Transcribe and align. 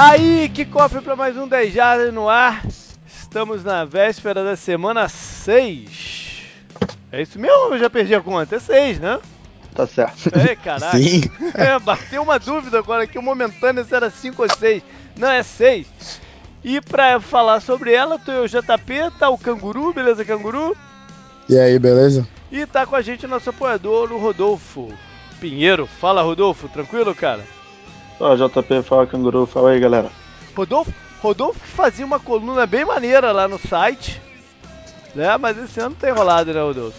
Tá 0.00 0.12
aí, 0.12 0.48
que 0.48 0.64
cofre 0.64 1.02
para 1.02 1.14
mais 1.14 1.36
um 1.36 1.46
10 1.46 1.74
Jardas 1.74 2.14
no 2.14 2.26
ar. 2.26 2.66
Estamos 3.06 3.62
na 3.62 3.84
véspera 3.84 4.42
da 4.42 4.56
semana 4.56 5.06
6. 5.10 6.40
É 7.12 7.20
isso 7.20 7.38
mesmo 7.38 7.74
eu 7.74 7.78
já 7.78 7.90
perdi 7.90 8.14
a 8.14 8.20
conta? 8.22 8.56
É 8.56 8.58
6, 8.58 8.98
né? 8.98 9.20
Tá 9.74 9.86
certo. 9.86 10.30
É, 10.34 10.56
caraca. 10.56 10.96
Sim. 10.96 11.20
É, 11.52 11.78
bateu 11.78 12.22
uma 12.22 12.38
dúvida 12.38 12.78
agora 12.78 13.02
aqui, 13.02 13.18
momentânea 13.18 13.84
se 13.84 13.94
era 13.94 14.08
5 14.08 14.42
ou 14.42 14.48
6. 14.48 14.82
Não, 15.18 15.28
é 15.28 15.42
6. 15.42 15.86
E 16.64 16.80
pra 16.80 17.20
falar 17.20 17.60
sobre 17.60 17.92
ela, 17.92 18.18
tô 18.18 18.32
eu, 18.32 18.48
JP, 18.48 19.18
tá 19.18 19.28
o 19.28 19.36
Canguru, 19.36 19.92
beleza, 19.92 20.24
Canguru? 20.24 20.74
E 21.46 21.58
aí, 21.58 21.78
beleza? 21.78 22.26
E 22.50 22.64
tá 22.64 22.86
com 22.86 22.96
a 22.96 23.02
gente 23.02 23.26
o 23.26 23.28
nosso 23.28 23.50
apoiador, 23.50 24.10
o 24.10 24.18
Rodolfo 24.18 24.88
Pinheiro. 25.38 25.86
Fala, 25.86 26.22
Rodolfo, 26.22 26.70
tranquilo, 26.70 27.14
cara? 27.14 27.59
Ó, 28.20 28.34
JP, 28.36 28.82
fala 28.82 29.06
canguru, 29.06 29.46
fala 29.46 29.70
aí, 29.70 29.80
galera. 29.80 30.10
Rodolfo, 30.54 30.92
Rodolfo 31.22 31.58
que 31.60 31.66
fazia 31.68 32.04
uma 32.04 32.20
coluna 32.20 32.66
bem 32.66 32.84
maneira 32.84 33.32
lá 33.32 33.48
no 33.48 33.58
site, 33.58 34.20
né? 35.14 35.36
Mas 35.38 35.56
esse 35.58 35.80
ano 35.80 35.90
não 35.90 35.96
tem 35.96 36.12
rolado, 36.12 36.52
né, 36.52 36.60
Rodolfo? 36.60 36.98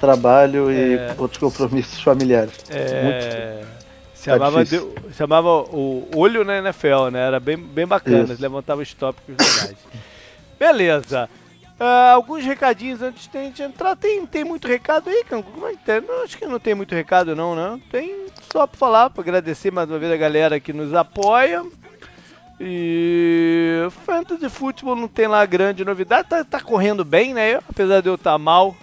Trabalho 0.00 0.70
e 0.72 0.94
É. 0.94 1.14
outros 1.18 1.38
compromissos 1.38 2.00
familiares. 2.02 2.54
É. 2.70 3.60
Tá 3.62 4.32
Chamava, 4.32 4.64
difícil. 4.64 4.94
de- 5.08 5.14
chamava 5.14 5.48
o 5.48 6.06
Olho 6.14 6.44
na 6.44 6.58
NFL, 6.58 7.08
né? 7.10 7.26
Era 7.26 7.40
bem, 7.40 7.56
bem 7.56 7.86
bacana, 7.86 8.32
Isso. 8.32 8.40
levantava 8.42 8.80
os 8.82 8.92
tópicos 8.94 9.34
legais. 9.36 9.76
Beleza. 10.58 11.28
Ah, 11.82 12.12
alguns 12.12 12.44
recadinhos 12.44 13.00
antes 13.00 13.26
de 13.26 13.38
a 13.38 13.42
gente 13.42 13.62
entrar. 13.62 13.96
Tem, 13.96 14.26
tem 14.26 14.44
muito 14.44 14.68
recado 14.68 15.08
aí, 15.08 15.24
Cangu? 15.24 15.50
Como 15.50 15.66
é 15.66 15.74
que? 15.74 16.00
Não, 16.02 16.22
acho 16.22 16.36
que 16.36 16.44
não 16.46 16.60
tem 16.60 16.74
muito 16.74 16.94
recado, 16.94 17.34
não, 17.34 17.56
né? 17.56 17.80
Tem 17.90 18.26
só 18.52 18.66
pra 18.66 18.78
falar, 18.78 19.08
pra 19.08 19.22
agradecer 19.22 19.70
mais 19.70 19.88
uma 19.88 19.98
vez 19.98 20.12
a 20.12 20.16
galera 20.18 20.60
que 20.60 20.74
nos 20.74 20.92
apoia. 20.92 21.64
E 22.60 23.88
Fantasy 24.04 24.50
Football 24.50 24.94
não 24.94 25.08
tem 25.08 25.26
lá 25.26 25.46
grande 25.46 25.82
novidade, 25.82 26.28
tá, 26.28 26.44
tá 26.44 26.60
correndo 26.60 27.02
bem, 27.02 27.32
né? 27.32 27.54
Apesar 27.66 28.02
de 28.02 28.10
eu 28.10 28.16
estar 28.16 28.36
mal 28.36 28.76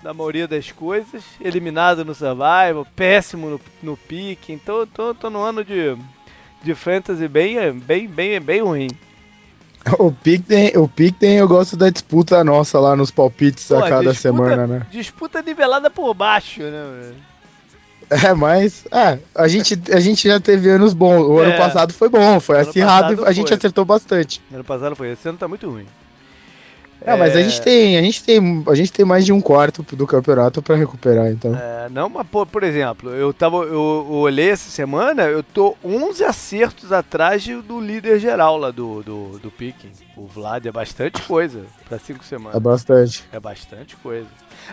na 0.00 0.14
maioria 0.14 0.46
das 0.46 0.70
coisas, 0.70 1.24
eliminado 1.40 2.04
no 2.04 2.14
Survival, 2.14 2.86
péssimo 2.94 3.50
no, 3.50 3.60
no 3.82 3.96
pique, 3.96 4.52
então 4.52 4.86
tô, 4.86 5.12
tô 5.12 5.28
no 5.28 5.40
ano 5.40 5.64
de, 5.64 5.98
de 6.62 6.74
Fantasy 6.76 7.26
bem, 7.26 7.72
bem, 7.72 8.06
bem, 8.06 8.40
bem 8.40 8.60
ruim. 8.62 8.88
O 9.98 10.12
Pick 10.12 10.44
tem, 10.46 10.76
o 10.76 10.86
Pick 10.88 11.16
tem, 11.18 11.36
eu 11.38 11.48
gosto 11.48 11.76
da 11.76 11.88
disputa 11.90 12.42
nossa 12.44 12.78
lá 12.78 12.94
nos 12.94 13.10
palpites 13.10 13.66
Pô, 13.68 13.76
a 13.76 13.88
cada 13.88 14.10
disputa- 14.10 14.14
semana, 14.14 14.66
né? 14.66 14.86
Disputa 14.90 15.40
nivelada 15.42 15.88
por 15.90 16.12
baixo, 16.14 16.60
né? 16.62 16.84
velho? 17.00 17.14
É, 18.10 18.32
mas, 18.32 18.86
é, 18.90 19.18
a 19.34 19.46
gente, 19.48 19.78
a 19.92 20.00
gente 20.00 20.26
já 20.26 20.40
teve 20.40 20.70
anos 20.70 20.94
bons. 20.94 21.20
O 21.26 21.42
É. 21.42 21.46
ano 21.48 21.58
passado 21.58 21.92
foi 21.92 22.08
bom, 22.08 22.40
foi 22.40 22.58
Ano 22.58 22.70
acirrado 22.70 23.22
e 23.22 23.26
a 23.28 23.32
gente 23.32 23.48
foi. 23.48 23.56
acertou 23.58 23.84
bastante. 23.84 24.40
Ano 24.50 24.64
passado 24.64 24.96
foi, 24.96 25.12
esse 25.12 25.28
ano 25.28 25.36
tá 25.36 25.46
muito 25.46 25.68
ruim. 25.68 25.84
É, 27.00 27.16
mas 27.16 27.36
a 27.36 27.40
gente 27.42 27.60
tem, 27.62 27.96
a 27.96 28.02
gente 28.02 28.24
tem, 28.24 28.64
a 28.66 28.74
gente 28.74 28.92
tem 28.92 29.04
mais 29.04 29.24
de 29.24 29.32
um 29.32 29.40
quarto 29.40 29.82
do 29.94 30.06
campeonato 30.06 30.60
pra 30.60 30.74
recuperar, 30.74 31.28
então. 31.30 31.54
É, 31.54 31.88
não, 31.90 32.08
mas 32.08 32.26
por, 32.26 32.46
por 32.46 32.62
exemplo, 32.64 33.10
eu 33.14 33.32
tava, 33.32 33.58
eu, 33.58 34.06
eu 34.08 34.12
olhei 34.14 34.50
essa 34.50 34.68
semana, 34.68 35.22
eu 35.22 35.42
tô 35.42 35.76
11 35.84 36.24
acertos 36.24 36.92
atrás 36.92 37.46
do 37.46 37.80
líder 37.80 38.18
geral 38.18 38.58
lá 38.58 38.70
do, 38.70 39.02
do, 39.02 39.38
do 39.38 39.50
Picking. 39.50 39.92
O 40.16 40.26
Vlad 40.26 40.66
é 40.66 40.72
bastante 40.72 41.22
coisa 41.22 41.64
5 41.88 42.20
É 42.20 42.24
semanas. 42.24 42.60
bastante. 42.60 43.24
É 43.30 43.38
bastante 43.38 43.96
coisa. 43.96 44.26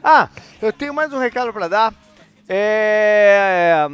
Ah, 0.03 0.28
eu 0.62 0.74
tenho 0.74 0.94
mais 0.94 1.13
um 1.13 1.19
recado 1.19 1.53
pra 1.53 1.68
dar. 1.68 1.94
É. 2.50 3.88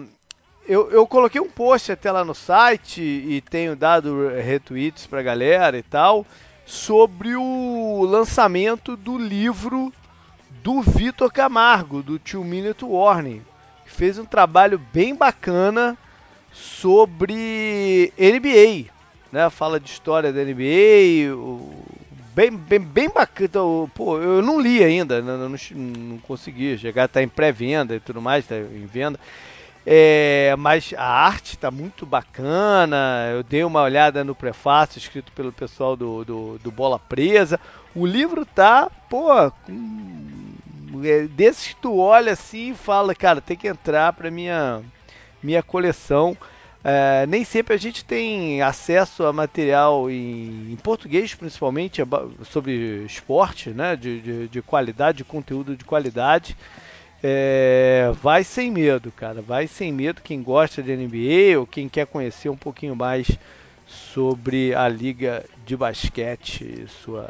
Eu, 0.67 0.89
eu 0.91 1.05
coloquei 1.05 1.41
um 1.41 1.49
post 1.49 1.91
até 1.91 2.11
lá 2.11 2.23
no 2.23 2.33
site 2.33 3.01
e 3.01 3.41
tenho 3.41 3.75
dado 3.75 4.29
retweets 4.29 5.05
pra 5.05 5.21
galera 5.21 5.77
e 5.77 5.83
tal 5.83 6.25
sobre 6.65 7.35
o 7.35 8.03
lançamento 8.05 8.95
do 8.95 9.17
livro 9.17 9.91
do 10.63 10.81
Vitor 10.81 11.31
Camargo, 11.31 12.01
do 12.03 12.19
Two 12.19 12.43
Minute 12.43 12.85
Warning. 12.85 13.41
que 13.85 13.91
Fez 13.91 14.17
um 14.19 14.25
trabalho 14.25 14.79
bem 14.93 15.15
bacana 15.15 15.97
sobre 16.51 18.13
NBA, 18.17 18.91
né? 19.31 19.49
Fala 19.49 19.79
de 19.79 19.89
história 19.89 20.31
da 20.31 20.41
NBA, 20.43 21.35
o- 21.35 21.83
bem, 22.35 22.51
bem, 22.51 22.79
bem 22.79 23.09
bacana. 23.09 23.45
Então, 23.49 23.91
pô, 23.95 24.19
eu 24.19 24.41
não 24.41 24.59
li 24.59 24.83
ainda, 24.83 25.21
não, 25.21 25.49
não, 25.49 25.57
não 25.75 26.17
consegui 26.19 26.77
chegar, 26.77 27.07
tá 27.07 27.21
em 27.23 27.27
pré-venda 27.27 27.95
e 27.95 27.99
tudo 27.99 28.21
mais, 28.21 28.45
tá 28.45 28.55
em 28.57 28.85
venda. 28.85 29.19
É, 29.85 30.53
mas 30.59 30.93
a 30.95 31.03
arte 31.03 31.57
tá 31.57 31.71
muito 31.71 32.05
bacana. 32.05 33.29
Eu 33.33 33.43
dei 33.43 33.63
uma 33.63 33.81
olhada 33.81 34.23
no 34.23 34.35
prefácio 34.35 34.99
escrito 34.99 35.31
pelo 35.31 35.51
pessoal 35.51 35.95
do, 35.95 36.23
do, 36.23 36.59
do 36.59 36.71
Bola 36.71 36.99
Presa. 36.99 37.59
O 37.95 38.05
livro 38.05 38.45
tá, 38.45 38.89
pô, 39.09 39.31
é, 41.03 41.27
desses 41.29 41.69
que 41.69 41.81
tu 41.81 41.97
olha 41.97 42.33
assim 42.33 42.71
e 42.71 42.75
fala, 42.75 43.15
cara, 43.15 43.41
tem 43.41 43.57
que 43.57 43.67
entrar 43.67 44.13
pra 44.13 44.29
minha, 44.29 44.81
minha 45.41 45.63
coleção. 45.63 46.37
É, 46.83 47.25
nem 47.27 47.43
sempre 47.43 47.75
a 47.75 47.77
gente 47.77 48.03
tem 48.03 48.61
acesso 48.61 49.23
a 49.23 49.33
material 49.33 50.09
em, 50.09 50.71
em 50.71 50.75
português, 50.77 51.33
principalmente 51.35 52.01
sobre 52.49 53.03
esporte, 53.05 53.69
né? 53.69 53.95
De, 53.95 54.19
de, 54.21 54.47
de 54.47 54.61
qualidade, 54.61 55.19
de 55.19 55.23
conteúdo 55.23 55.75
de 55.75 55.85
qualidade. 55.85 56.55
É, 57.23 58.11
vai 58.21 58.43
sem 58.43 58.71
medo, 58.71 59.11
cara. 59.11 59.41
Vai 59.41 59.67
sem 59.67 59.91
medo 59.91 60.21
quem 60.21 60.41
gosta 60.41 60.81
de 60.81 60.95
NBA 60.95 61.59
ou 61.59 61.67
quem 61.67 61.87
quer 61.87 62.07
conhecer 62.07 62.49
um 62.49 62.57
pouquinho 62.57 62.95
mais 62.95 63.29
sobre 63.85 64.73
a 64.73 64.87
liga 64.87 65.45
de 65.65 65.75
basquete, 65.75 66.85
sua 66.87 67.29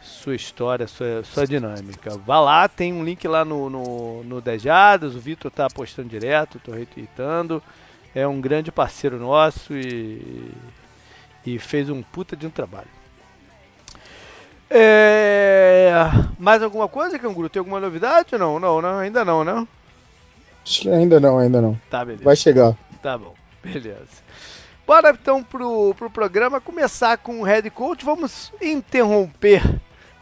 sua 0.00 0.34
história, 0.34 0.86
sua, 0.86 1.22
sua 1.22 1.46
dinâmica. 1.46 2.16
Vá 2.18 2.40
lá, 2.40 2.68
tem 2.68 2.92
um 2.92 3.04
link 3.04 3.26
lá 3.28 3.44
no, 3.44 3.68
no, 3.68 4.24
no 4.24 4.40
Dejadas, 4.40 5.14
o 5.14 5.20
Vitor 5.20 5.50
tá 5.50 5.68
postando 5.68 6.08
direto, 6.08 6.58
tô 6.58 6.72
retweetando. 6.72 7.62
É 8.14 8.26
um 8.26 8.40
grande 8.40 8.72
parceiro 8.72 9.18
nosso 9.18 9.74
e, 9.74 10.50
e 11.44 11.58
fez 11.58 11.90
um 11.90 12.02
puta 12.02 12.34
de 12.34 12.46
um 12.46 12.50
trabalho. 12.50 12.97
É, 14.70 15.92
mais 16.38 16.62
alguma 16.62 16.88
coisa, 16.88 17.18
Canguru? 17.18 17.48
Tem 17.48 17.60
alguma 17.60 17.80
novidade? 17.80 18.36
Não, 18.36 18.58
não, 18.60 18.82
não, 18.82 18.98
ainda 18.98 19.24
não, 19.24 19.42
né? 19.44 19.66
Ainda 20.86 21.18
não, 21.18 21.38
ainda 21.38 21.62
não. 21.62 21.80
Tá, 21.88 22.04
beleza. 22.04 22.24
Vai 22.24 22.36
chegar. 22.36 22.76
Tá 23.02 23.16
bom, 23.16 23.34
beleza. 23.62 24.28
Bora 24.86 25.10
então 25.10 25.42
pro, 25.42 25.94
pro 25.94 26.10
programa 26.10 26.60
começar 26.60 27.16
com 27.18 27.40
o 27.40 27.44
Head 27.44 27.70
Coach. 27.70 28.04
Vamos 28.04 28.52
interromper 28.60 29.62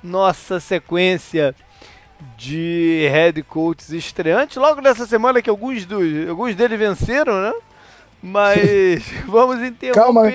nossa 0.02 0.60
sequência 0.60 1.54
de 2.36 3.08
Head 3.10 3.42
Coaches 3.44 3.90
estreantes. 3.90 4.56
Logo 4.56 4.80
nessa 4.80 5.06
semana 5.06 5.42
que 5.42 5.50
alguns, 5.50 5.84
dos, 5.84 6.28
alguns 6.28 6.54
deles 6.54 6.78
venceram, 6.78 7.40
né? 7.42 7.52
Mas 8.22 9.04
vamos 9.26 9.62
interromper. 9.62 10.00
Calma 10.02 10.30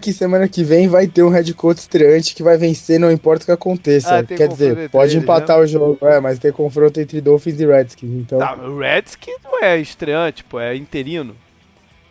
que 0.00 0.12
semana 0.12 0.48
que 0.48 0.64
vem 0.64 0.88
vai 0.88 1.06
ter 1.06 1.22
um 1.22 1.28
head 1.28 1.52
coach 1.54 1.78
estreante 1.78 2.34
que 2.34 2.42
vai 2.42 2.56
vencer, 2.56 2.98
não 2.98 3.10
importa 3.10 3.42
o 3.44 3.46
que 3.46 3.52
aconteça. 3.52 4.18
Ah, 4.18 4.24
Quer 4.24 4.48
dizer, 4.48 4.90
pode 4.90 5.12
eles, 5.12 5.22
empatar 5.22 5.58
o 5.58 5.66
jogo, 5.66 5.98
é, 6.06 6.18
mas 6.20 6.38
tem 6.38 6.50
confronto 6.52 7.00
entre 7.00 7.20
Dolphins 7.20 7.60
e 7.60 7.66
Redskins, 7.66 8.10
então. 8.10 8.38
Tá, 8.38 8.54
o 8.54 8.78
Redskins 8.78 9.38
não 9.44 9.62
é 9.62 9.78
estreante, 9.78 10.42
pô, 10.44 10.58
é 10.58 10.74
interino. 10.74 11.36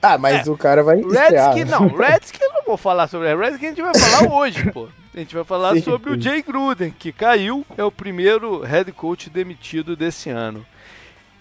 Ah, 0.02 0.18
mas 0.18 0.48
o 0.48 0.56
cara 0.56 0.82
vai 0.82 0.98
O 0.98 1.08
estrear. 1.12 1.54
Redskins 1.54 1.70
não, 1.70 1.88
o 1.88 1.98
Redskins 1.98 2.42
eu 2.42 2.54
não 2.54 2.64
vou 2.64 2.78
falar 2.78 3.08
sobre 3.08 3.34
o 3.34 3.38
Redskins, 3.38 3.66
a 3.66 3.70
gente 3.76 3.82
vai 3.82 3.94
falar 3.94 4.32
hoje, 4.34 4.72
pô. 4.72 4.88
A 5.14 5.20
gente 5.20 5.36
vai 5.36 5.44
falar 5.44 5.74
Sim, 5.74 5.82
sobre 5.82 6.12
o 6.12 6.14
sim. 6.14 6.22
Jay 6.22 6.42
Gruden, 6.42 6.94
que 6.98 7.12
caiu, 7.12 7.66
é 7.78 7.84
o 7.84 7.92
primeiro 7.92 8.62
head 8.62 8.90
coach 8.94 9.30
demitido 9.30 9.96
desse 9.96 10.30
ano. 10.30 10.66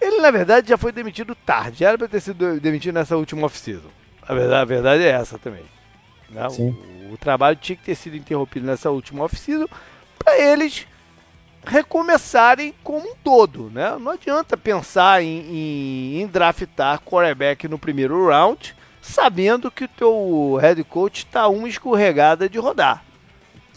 Ele, 0.01 0.19
na 0.21 0.31
verdade, 0.31 0.67
já 0.69 0.77
foi 0.77 0.91
demitido 0.91 1.35
tarde, 1.35 1.79
já 1.79 1.89
era 1.89 1.97
pra 1.97 2.07
ter 2.07 2.19
sido 2.19 2.59
demitido 2.59 2.95
nessa 2.95 3.15
última 3.15 3.45
off-season. 3.45 3.89
A 4.27 4.33
verdade, 4.33 4.61
a 4.61 4.65
verdade 4.65 5.03
é 5.03 5.09
essa 5.09 5.37
também. 5.37 5.63
Né? 6.29 6.47
O-. 6.57 7.13
O, 7.13 7.17
trabalho 7.17 7.57
tinha 7.57 7.75
que 7.75 7.83
ter 7.83 7.95
sido 7.95 8.15
interrompido 8.15 8.65
nessa 8.65 8.91
última 8.91 9.23
off-season 9.23 9.67
para 10.17 10.39
eles 10.39 10.85
recomeçarem 11.65 12.73
como 12.83 13.11
um 13.11 13.15
todo, 13.15 13.69
né? 13.71 13.97
Não 13.97 14.11
adianta 14.11 14.55
pensar 14.55 15.23
em, 15.23 15.39
em, 15.39 16.21
em 16.21 16.27
draftar 16.27 17.01
quarterback 17.01 17.67
no 17.67 17.79
primeiro 17.79 18.27
round, 18.27 18.75
sabendo 19.01 19.71
que 19.71 19.85
o 19.85 19.87
teu 19.87 20.57
head 20.61 20.83
coach 20.83 21.25
está 21.25 21.47
uma 21.47 21.67
escorregada 21.67 22.47
de 22.47 22.59
rodar, 22.59 23.03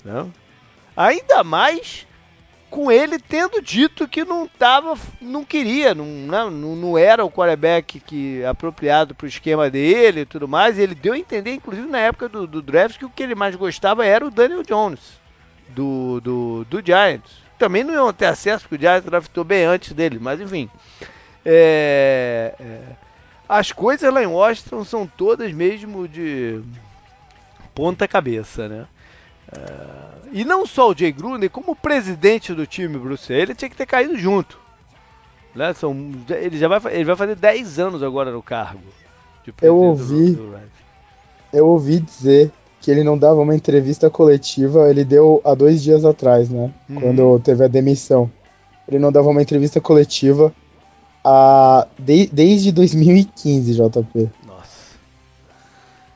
né? 0.04 0.26
Ainda 0.96 1.42
mais 1.42 2.06
com 2.72 2.90
ele 2.90 3.18
tendo 3.18 3.60
dito 3.60 4.08
que 4.08 4.24
não 4.24 4.48
tava, 4.48 4.98
não 5.20 5.44
queria, 5.44 5.94
não, 5.94 6.06
não, 6.06 6.50
não 6.50 6.96
era 6.96 7.22
o 7.22 7.30
quarterback 7.30 8.00
que 8.00 8.42
apropriado 8.46 9.14
para 9.14 9.26
o 9.26 9.28
esquema 9.28 9.68
dele 9.68 10.22
e 10.22 10.24
tudo 10.24 10.48
mais. 10.48 10.78
Ele 10.78 10.94
deu 10.94 11.12
a 11.12 11.18
entender, 11.18 11.52
inclusive 11.52 11.86
na 11.86 11.98
época 11.98 12.30
do, 12.30 12.46
do 12.46 12.62
draft, 12.62 12.98
que 12.98 13.04
o 13.04 13.10
que 13.10 13.22
ele 13.22 13.34
mais 13.34 13.54
gostava 13.54 14.06
era 14.06 14.26
o 14.26 14.30
Daniel 14.30 14.62
Jones 14.62 15.20
do, 15.68 16.18
do, 16.22 16.64
do 16.64 16.84
Giants. 16.84 17.42
Também 17.58 17.84
não 17.84 17.92
iam 17.92 18.10
ter 18.10 18.24
acesso, 18.24 18.62
porque 18.66 18.76
o 18.76 18.80
Giants 18.80 19.04
draftou 19.04 19.44
bem 19.44 19.66
antes 19.66 19.92
dele, 19.92 20.18
mas 20.18 20.40
enfim. 20.40 20.70
É, 21.44 22.54
é, 22.58 22.80
as 23.46 23.70
coisas 23.70 24.10
lá 24.10 24.22
em 24.22 24.26
Washington 24.26 24.82
são 24.82 25.06
todas 25.06 25.52
mesmo 25.52 26.08
de 26.08 26.62
ponta 27.74 28.08
cabeça, 28.08 28.66
né? 28.66 28.86
Uh, 29.52 30.28
e 30.32 30.44
não 30.44 30.66
só 30.66 30.90
o 30.90 30.96
Jay 30.96 31.12
Gruden, 31.12 31.48
como 31.48 31.72
o 31.72 31.76
presidente 31.76 32.54
do 32.54 32.66
time, 32.66 32.98
Bruce, 32.98 33.32
ele 33.32 33.54
tinha 33.54 33.68
que 33.68 33.76
ter 33.76 33.86
caído 33.86 34.16
junto. 34.16 34.58
Né? 35.54 35.74
São, 35.74 35.94
ele 36.30 36.56
já 36.56 36.68
vai, 36.68 36.94
ele 36.94 37.04
vai 37.04 37.16
fazer 37.16 37.36
10 37.36 37.78
anos 37.78 38.02
agora 38.02 38.30
no 38.32 38.42
cargo. 38.42 38.80
eu 39.60 39.76
ouvi, 39.76 40.32
do, 40.32 40.50
do 40.50 40.60
eu 41.52 41.66
ouvi 41.66 42.00
dizer 42.00 42.50
que 42.80 42.90
ele 42.90 43.04
não 43.04 43.16
dava 43.16 43.40
uma 43.40 43.54
entrevista 43.54 44.08
coletiva, 44.10 44.88
ele 44.90 45.04
deu 45.04 45.40
há 45.44 45.54
dois 45.54 45.82
dias 45.82 46.04
atrás, 46.04 46.48
né? 46.48 46.72
Uhum. 46.88 47.00
Quando 47.00 47.40
teve 47.40 47.64
a 47.64 47.68
demissão. 47.68 48.30
Ele 48.88 48.98
não 48.98 49.12
dava 49.12 49.28
uma 49.28 49.40
entrevista 49.40 49.80
coletiva 49.80 50.52
a, 51.24 51.86
de, 51.98 52.26
desde 52.26 52.72
2015, 52.72 53.74
JP. 53.74 54.30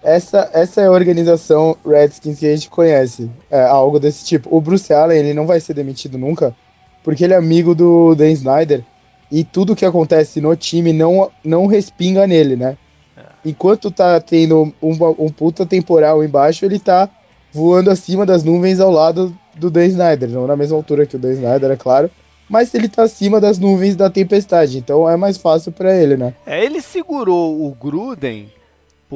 Essa, 0.06 0.48
essa 0.52 0.82
é 0.82 0.86
a 0.86 0.90
organização 0.92 1.76
Redskins 1.84 2.38
que 2.38 2.46
a 2.46 2.54
gente 2.54 2.70
conhece. 2.70 3.28
É 3.50 3.60
algo 3.64 3.98
desse 3.98 4.24
tipo. 4.24 4.56
O 4.56 4.60
Bruce 4.60 4.92
Allen, 4.92 5.18
ele 5.18 5.34
não 5.34 5.48
vai 5.48 5.58
ser 5.58 5.74
demitido 5.74 6.16
nunca, 6.16 6.54
porque 7.02 7.24
ele 7.24 7.34
é 7.34 7.36
amigo 7.36 7.74
do 7.74 8.14
Dan 8.14 8.30
Snyder. 8.30 8.84
E 9.32 9.42
tudo 9.42 9.74
que 9.74 9.84
acontece 9.84 10.40
no 10.40 10.54
time 10.54 10.92
não, 10.92 11.28
não 11.42 11.66
respinga 11.66 12.24
nele, 12.24 12.54
né? 12.54 12.78
É. 13.16 13.22
Enquanto 13.44 13.90
tá 13.90 14.20
tendo 14.20 14.72
um, 14.80 14.96
um 15.18 15.28
puta 15.28 15.66
temporal 15.66 16.22
embaixo, 16.22 16.64
ele 16.64 16.78
tá 16.78 17.10
voando 17.52 17.90
acima 17.90 18.24
das 18.24 18.44
nuvens 18.44 18.78
ao 18.78 18.92
lado 18.92 19.36
do 19.56 19.72
Dan 19.72 19.86
Snyder. 19.86 20.28
Não 20.28 20.46
na 20.46 20.54
mesma 20.54 20.76
altura 20.76 21.04
que 21.04 21.16
o 21.16 21.18
Dan 21.18 21.32
Snyder, 21.32 21.72
é 21.72 21.76
claro 21.76 22.08
mas 22.48 22.72
ele 22.74 22.88
tá 22.88 23.02
acima 23.02 23.40
das 23.40 23.58
nuvens 23.58 23.96
da 23.96 24.08
tempestade, 24.08 24.78
então 24.78 25.10
é 25.10 25.16
mais 25.16 25.36
fácil 25.36 25.72
para 25.72 25.96
ele, 25.96 26.16
né? 26.16 26.32
É, 26.46 26.64
ele 26.64 26.80
segurou 26.80 27.66
o 27.66 27.74
Gruden 27.74 28.46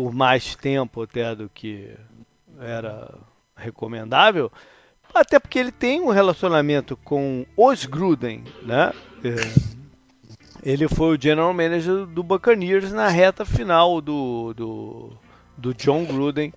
por 0.01 0.15
mais 0.15 0.57
tempo 0.57 1.03
até 1.03 1.35
do 1.35 1.47
que 1.51 1.91
era 2.59 3.19
recomendável, 3.55 4.51
até 5.15 5.39
porque 5.39 5.59
ele 5.59 5.71
tem 5.71 6.01
um 6.01 6.09
relacionamento 6.09 6.97
com 6.97 7.45
os 7.55 7.85
Gruden, 7.85 8.43
né? 8.63 8.95
É, 9.23 9.35
ele 10.63 10.89
foi 10.89 11.15
o 11.15 11.21
general 11.21 11.53
manager 11.53 12.07
do 12.07 12.23
Buccaneers 12.23 12.91
na 12.93 13.09
reta 13.09 13.45
final 13.45 14.01
do, 14.01 14.55
do, 14.55 15.13
do 15.59 15.75
John 15.75 16.07
Gruden 16.07 16.55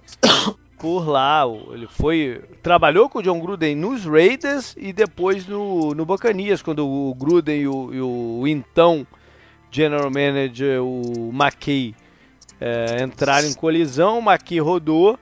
por 0.80 1.06
lá. 1.06 1.44
Ele 1.74 1.88
foi. 1.88 2.42
Trabalhou 2.62 3.10
com 3.10 3.20
o 3.20 3.24
John 3.24 3.42
Gruden 3.42 3.76
nos 3.76 4.06
Raiders 4.06 4.74
e 4.78 4.94
depois 4.94 5.46
no, 5.46 5.94
no 5.94 6.06
Bacanias, 6.06 6.62
quando 6.62 6.88
o 6.88 7.14
Gruden 7.14 7.60
e 7.60 7.68
o, 7.68 7.94
e 7.94 8.00
o 8.02 8.48
então 8.48 9.06
General 9.70 10.10
Manager, 10.10 10.82
o 10.82 11.30
McKay, 11.34 11.94
é, 12.66 13.04
entraram 13.04 13.46
em 13.46 13.54
colisão, 13.54 14.20
o 14.20 14.32
McKay 14.32 14.62
rodou 14.62 15.20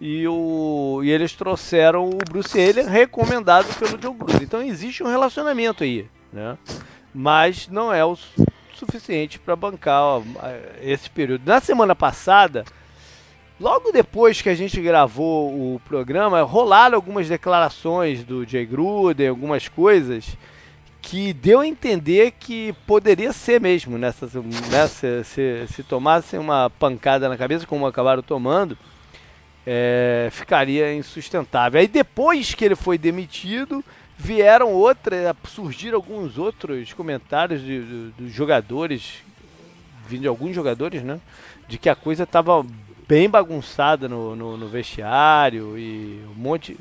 e, 0.00 0.28
o, 0.28 1.00
e 1.02 1.10
eles 1.10 1.32
trouxeram 1.32 2.08
o 2.08 2.18
Bruce 2.18 2.56
Allen 2.56 2.86
recomendado 2.86 3.66
pelo 3.80 3.98
John 3.98 4.14
Gruden. 4.14 4.44
Então 4.44 4.62
existe 4.62 5.02
um 5.02 5.08
relacionamento 5.08 5.82
aí, 5.82 6.06
né? 6.32 6.56
Mas 7.12 7.66
não 7.66 7.92
é 7.92 8.04
o 8.04 8.16
suficiente 8.76 9.40
para 9.40 9.56
bancar 9.56 10.02
ó, 10.02 10.22
esse 10.80 11.10
período. 11.10 11.42
Na 11.44 11.60
semana 11.60 11.96
passada, 11.96 12.64
Logo 13.60 13.92
depois 13.92 14.42
que 14.42 14.48
a 14.48 14.56
gente 14.56 14.80
gravou 14.80 15.74
o 15.74 15.80
programa, 15.84 16.42
rolaram 16.42 16.96
algumas 16.96 17.28
declarações 17.28 18.24
do 18.24 18.44
Jay 18.44 18.66
Gruden, 18.66 19.28
algumas 19.28 19.68
coisas 19.68 20.36
que 21.02 21.32
deu 21.32 21.60
a 21.60 21.66
entender 21.66 22.30
que 22.30 22.72
poderia 22.86 23.32
ser 23.32 23.60
mesmo 23.60 23.98
nessa, 23.98 24.28
se, 25.24 25.66
se 25.66 25.82
tomassem 25.82 26.38
uma 26.38 26.70
pancada 26.70 27.28
na 27.28 27.36
cabeça, 27.36 27.66
como 27.66 27.86
acabaram 27.86 28.22
tomando, 28.22 28.78
é, 29.66 30.28
ficaria 30.30 30.94
insustentável. 30.94 31.80
Aí 31.80 31.88
depois 31.88 32.54
que 32.54 32.64
ele 32.64 32.76
foi 32.76 32.96
demitido, 32.96 33.84
vieram 34.16 34.72
outras, 34.72 35.34
surgiram 35.48 35.96
alguns 35.96 36.38
outros 36.38 36.92
comentários 36.92 37.60
dos 38.16 38.32
jogadores, 38.32 39.24
vindo 40.06 40.22
de 40.22 40.28
alguns 40.28 40.54
jogadores, 40.54 41.02
né? 41.02 41.20
De 41.66 41.78
que 41.78 41.88
a 41.88 41.96
coisa 41.96 42.22
estava 42.22 42.64
bem 43.08 43.28
bagunçada 43.28 44.08
no, 44.08 44.36
no, 44.36 44.56
no 44.56 44.68
vestiário 44.68 45.76
e 45.76 46.24
um 46.30 46.40
monte. 46.40 46.76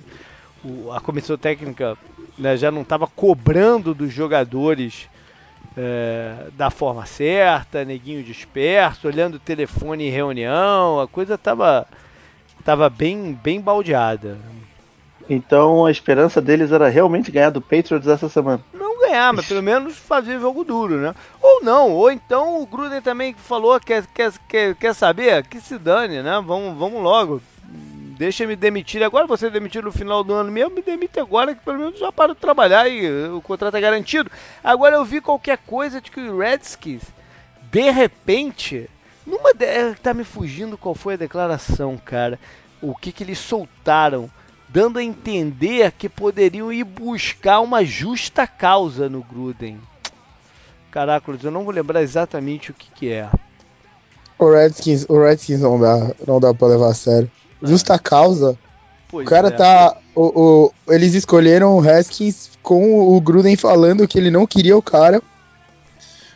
O, 0.64 0.92
a 0.92 1.00
comissão 1.00 1.38
técnica 1.38 1.98
né, 2.38 2.56
já 2.58 2.72
não 2.72 2.82
estava 2.82 3.08
cobrando 3.08 3.94
dos 3.94 4.12
jogadores 4.14 5.10
é, 5.78 6.48
da 6.54 6.70
forma 6.70 7.06
certa, 7.06 7.86
neguinho 7.86 8.24
disperso, 8.24 9.08
olhando 9.08 9.36
o 9.36 9.40
telefone 9.40 10.08
em 10.08 10.12
reunião, 10.12 11.00
a 11.00 11.08
coisa 11.08 11.36
estava 11.36 11.88
tava 12.64 12.90
bem, 12.90 13.34
bem 13.42 13.60
baldeada. 13.60 14.38
Então 15.30 15.86
a 15.86 15.92
esperança 15.92 16.42
deles 16.42 16.72
era 16.72 16.90
realmente 16.90 17.32
ganhar 17.32 17.50
do 17.50 17.62
Patriots 17.62 18.08
essa 18.08 18.28
semana. 18.28 18.62
Não 18.74 19.00
ganhar, 19.00 19.34
mas 19.34 19.48
pelo 19.48 19.64
menos 19.64 19.98
fazer 19.98 20.40
jogo 20.40 20.64
duro, 20.64 20.98
né? 20.98 21.16
Ou 21.42 21.64
não, 21.64 21.92
ou 21.92 22.12
então 22.12 22.62
o 22.62 22.66
Gruden 22.66 23.02
também 23.02 23.34
falou, 23.34 23.80
quer, 23.80 24.06
quer, 24.08 24.32
quer, 24.48 24.76
quer 24.76 24.94
saber? 24.94 25.46
Que 25.48 25.60
se 25.60 25.78
dane, 25.78 26.22
né? 26.22 26.44
Vamos, 26.46 26.78
vamos 26.78 27.02
logo. 27.02 27.42
Deixa 28.22 28.46
me 28.46 28.56
demitir 28.56 29.02
agora, 29.02 29.26
você 29.26 29.50
demitir 29.50 29.84
no 29.84 29.92
final 29.92 30.24
do 30.24 30.32
ano 30.32 30.52
mesmo, 30.52 30.76
me 30.76 30.84
demite 30.84 31.20
agora 31.20 31.56
que 31.56 31.66
pelo 31.66 31.80
menos 31.80 31.98
já 31.98 32.12
paro 32.12 32.36
de 32.36 32.40
trabalhar 32.40 32.88
e 32.88 33.28
o 33.30 33.42
contrato 33.42 33.76
é 33.76 33.82
garantido. 33.82 34.30
Agora 34.64 34.96
eu 34.96 35.04
vi 35.04 35.20
qualquer 35.20 35.58
coisa 35.58 36.00
de 36.00 36.12
que 36.12 36.20
o 36.20 36.38
Redskins, 36.38 37.02
de 37.72 37.90
repente, 37.90 38.88
numa 39.26 39.56
de... 39.56 39.96
tá 40.04 40.14
me 40.14 40.24
fugindo 40.24 40.78
qual 40.78 40.94
foi 40.94 41.16
a 41.16 41.18
declaração, 41.18 41.98
cara. 41.98 42.40
O 42.80 42.94
que 42.96 43.12
que 43.12 43.24
eles 43.24 43.40
soltaram? 43.40 44.30
dando 44.70 45.00
a 45.00 45.04
entender 45.04 45.92
que 45.92 46.08
poderiam 46.08 46.72
ir 46.72 46.84
buscar 46.84 47.60
uma 47.60 47.84
justa 47.84 48.46
causa 48.46 49.10
no 49.10 49.22
Gruden. 49.22 49.80
Caracoles, 50.92 51.44
eu 51.44 51.52
não 51.52 51.66
vou 51.66 51.74
lembrar 51.74 52.04
exatamente 52.04 52.70
o 52.70 52.74
que, 52.74 52.90
que 52.92 53.12
é. 53.12 53.28
O 54.40 54.50
Redskins, 54.50 55.06
o 55.10 55.20
Redskins 55.20 55.60
não 55.60 55.78
dá, 55.78 56.16
não 56.26 56.40
dá 56.40 56.54
pra 56.54 56.70
levar 56.70 56.92
a 56.92 56.94
sério. 56.94 57.30
Justa 57.62 57.98
causa. 58.00 58.58
Pois 59.10 59.26
o 59.26 59.30
cara 59.30 59.50
é. 59.50 59.52
tá. 59.52 59.98
O, 60.16 60.72
o, 60.88 60.94
eles 60.94 61.14
escolheram 61.14 61.76
o 61.76 61.80
Redskins 61.80 62.52
com 62.62 63.16
o 63.16 63.20
Gruden 63.22 63.56
falando 63.56 64.08
que 64.08 64.18
ele 64.18 64.32
não 64.32 64.48
queria 64.48 64.78
o 64.78 64.82
cara. 64.82 65.22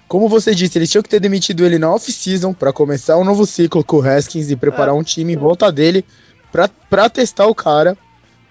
Como 0.08 0.30
você 0.30 0.54
disse, 0.54 0.78
eles 0.78 0.90
tinham 0.90 1.02
que 1.02 1.10
ter 1.10 1.20
demitido 1.20 1.66
ele 1.66 1.80
na 1.80 1.92
off-season 1.92 2.54
para 2.54 2.72
começar 2.72 3.18
um 3.18 3.24
novo 3.24 3.46
ciclo 3.46 3.84
com 3.84 3.98
o 3.98 4.08
Haskins 4.08 4.52
e 4.52 4.56
preparar 4.56 4.94
é. 4.94 4.98
um 4.98 5.04
time 5.04 5.34
em 5.34 5.38
volta 5.38 5.72
dele 5.72 6.06
para 6.90 7.10
testar 7.10 7.48
o 7.48 7.56
cara. 7.56 7.98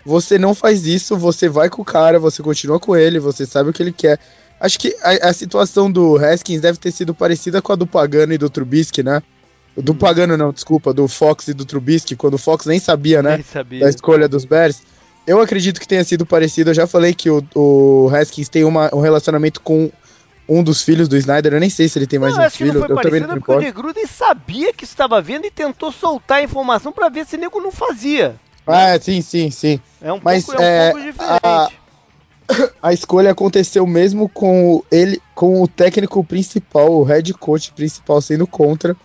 Você 0.04 0.38
não 0.38 0.54
faz 0.54 0.84
isso, 0.86 1.16
você 1.16 1.48
vai 1.48 1.70
com 1.70 1.82
o 1.82 1.84
cara, 1.84 2.18
você 2.18 2.42
continua 2.42 2.78
com 2.78 2.94
ele, 2.96 3.18
você 3.18 3.46
sabe 3.46 3.70
o 3.70 3.72
que 3.72 3.82
ele 3.82 3.92
quer. 3.92 4.18
Acho 4.60 4.78
que 4.78 4.94
a, 5.02 5.28
a 5.28 5.32
situação 5.32 5.90
do 5.90 6.16
Haskins 6.16 6.60
deve 6.60 6.78
ter 6.78 6.90
sido 6.90 7.14
parecida 7.14 7.62
com 7.62 7.72
a 7.72 7.76
do 7.76 7.86
Pagano 7.86 8.32
e 8.32 8.38
do 8.38 8.50
Trubisky, 8.50 9.02
né? 9.02 9.22
Do 9.76 9.92
hum. 9.92 9.96
Pagano 9.96 10.36
não, 10.36 10.52
desculpa, 10.52 10.92
do 10.92 11.08
Fox 11.08 11.48
e 11.48 11.54
do 11.54 11.64
Trubisky, 11.64 12.14
quando 12.14 12.34
o 12.34 12.38
Fox 12.38 12.66
nem 12.66 12.78
sabia, 12.78 13.22
né? 13.22 13.36
Nem 13.36 13.44
sabia. 13.44 13.80
Da 13.80 13.90
escolha 13.90 14.28
dos 14.28 14.44
Bears. 14.44 14.82
Eu 15.26 15.40
acredito 15.40 15.80
que 15.80 15.88
tenha 15.88 16.04
sido 16.04 16.24
parecido. 16.26 16.70
Eu 16.70 16.74
já 16.74 16.86
falei 16.86 17.14
que 17.14 17.30
o, 17.30 17.42
o 17.54 18.10
Haskins 18.14 18.48
tem 18.48 18.62
uma, 18.62 18.94
um 18.94 19.00
relacionamento 19.00 19.60
com 19.60 19.90
um 20.48 20.62
dos 20.62 20.82
filhos 20.82 21.08
do 21.08 21.16
Snyder. 21.16 21.54
Eu 21.54 21.60
nem 21.60 21.70
sei 21.70 21.88
se 21.88 21.98
ele 21.98 22.06
tem 22.06 22.18
mais 22.18 22.36
não, 22.36 22.46
um 22.46 22.50
filho. 22.50 22.84
eu 22.84 22.96
também 22.96 23.20
não 23.20 23.40
porque 23.40 23.68
o 23.68 23.72
Gruden 23.72 24.06
sabia 24.06 24.72
que 24.72 24.84
estava 24.84 25.20
vendo 25.20 25.46
e 25.46 25.50
tentou 25.50 25.90
soltar 25.90 26.38
a 26.38 26.42
informação 26.42 26.92
para 26.92 27.08
ver 27.08 27.26
se 27.26 27.36
o 27.36 27.38
nego 27.40 27.60
não 27.60 27.72
fazia. 27.72 28.36
Ah, 28.66 28.98
sim, 29.00 29.20
sim, 29.20 29.50
sim. 29.50 29.80
É 30.00 30.12
um 30.12 30.20
Mas, 30.22 30.44
pouco, 30.44 30.62
é 30.62 30.88
um 30.88 30.92
pouco 30.92 31.06
diferente. 31.06 31.40
A, 31.42 31.68
a 32.88 32.92
escolha 32.92 33.30
aconteceu 33.30 33.86
mesmo 33.86 34.28
com 34.28 34.82
ele, 34.90 35.20
com 35.34 35.62
o 35.62 35.68
técnico 35.68 36.22
principal, 36.24 36.92
o 36.92 37.02
head 37.02 37.32
coach 37.34 37.72
principal 37.72 38.20
sendo 38.20 38.46
contra, 38.46 38.96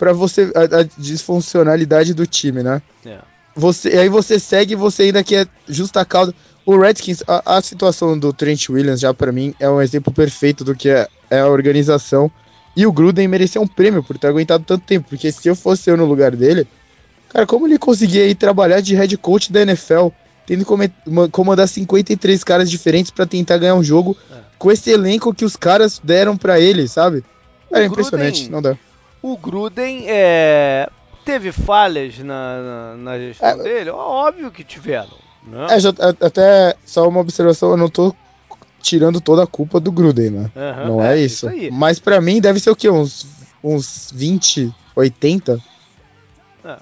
para 0.00 0.12
você 0.14 0.50
a, 0.54 0.80
a, 0.80 0.82
disfuncionalidade 0.98 2.14
do 2.14 2.26
time, 2.26 2.62
né? 2.62 2.80
É. 3.04 3.18
Você, 3.54 3.90
aí 3.90 4.08
você 4.08 4.38
segue, 4.40 4.74
você 4.74 5.04
ainda 5.04 5.22
quer 5.22 5.46
justa 5.68 6.04
causa. 6.04 6.34
O 6.64 6.78
Redskins, 6.78 7.22
a, 7.28 7.58
a 7.58 7.62
situação 7.62 8.18
do 8.18 8.32
Trent 8.32 8.70
Williams 8.70 9.00
já 9.00 9.12
para 9.12 9.30
mim 9.30 9.54
é 9.60 9.68
um 9.68 9.80
exemplo 9.80 10.12
perfeito 10.12 10.64
do 10.64 10.74
que 10.74 10.88
é, 10.88 11.06
é 11.28 11.40
a 11.40 11.48
organização. 11.48 12.30
E 12.74 12.86
o 12.86 12.92
Gruden 12.92 13.28
mereceu 13.28 13.60
um 13.60 13.66
prêmio 13.66 14.02
por 14.02 14.16
ter 14.16 14.28
aguentado 14.28 14.64
tanto 14.64 14.84
tempo, 14.86 15.10
porque 15.10 15.30
se 15.30 15.46
eu 15.46 15.54
fosse 15.54 15.90
eu 15.90 15.96
no 15.96 16.06
lugar 16.06 16.34
dele, 16.34 16.66
Cara, 17.30 17.46
como 17.46 17.66
ele 17.66 17.78
conseguia 17.78 18.26
ir 18.26 18.34
trabalhar 18.34 18.80
de 18.80 18.94
head 18.94 19.16
coach 19.16 19.52
da 19.52 19.62
NFL, 19.62 20.08
tendo 20.46 20.64
que 20.64 21.28
comandar 21.30 21.68
53 21.68 22.42
caras 22.42 22.68
diferentes 22.68 23.10
para 23.10 23.24
tentar 23.24 23.58
ganhar 23.58 23.76
um 23.76 23.84
jogo 23.84 24.16
é. 24.32 24.34
com 24.58 24.70
esse 24.70 24.90
elenco 24.90 25.32
que 25.32 25.44
os 25.44 25.54
caras 25.54 26.00
deram 26.02 26.36
para 26.36 26.58
ele, 26.58 26.88
sabe? 26.88 27.24
Era 27.70 27.84
impressionante, 27.84 28.48
Gruden, 28.48 28.50
não 28.50 28.62
dá. 28.62 28.76
O 29.22 29.36
Gruden 29.36 30.04
é, 30.08 30.88
teve 31.24 31.52
falhas 31.52 32.18
na, 32.18 32.62
na, 32.62 32.96
na 32.96 33.18
gestão 33.18 33.48
é, 33.48 33.56
dele? 33.56 33.90
Óbvio 33.90 34.50
que 34.50 34.64
tiveram. 34.64 35.18
Né? 35.42 35.66
É, 35.70 35.80
já, 35.80 35.90
até 36.20 36.74
só 36.84 37.08
uma 37.08 37.20
observação, 37.20 37.70
eu 37.70 37.76
não 37.76 37.88
tô 37.88 38.14
tirando 38.80 39.20
toda 39.20 39.42
a 39.42 39.46
culpa 39.46 39.78
do 39.78 39.92
Gruden, 39.92 40.30
né? 40.30 40.50
Uhum, 40.56 40.86
não 40.86 41.04
é, 41.04 41.14
é 41.14 41.22
isso. 41.22 41.50
isso 41.50 41.72
Mas 41.74 41.98
para 41.98 42.20
mim 42.20 42.40
deve 42.40 42.58
ser 42.58 42.70
o 42.70 42.76
quê? 42.76 42.88
Uns 42.88 43.26
uns 43.62 44.10
20, 44.14 44.74
80. 44.96 45.60
É. 46.64 46.76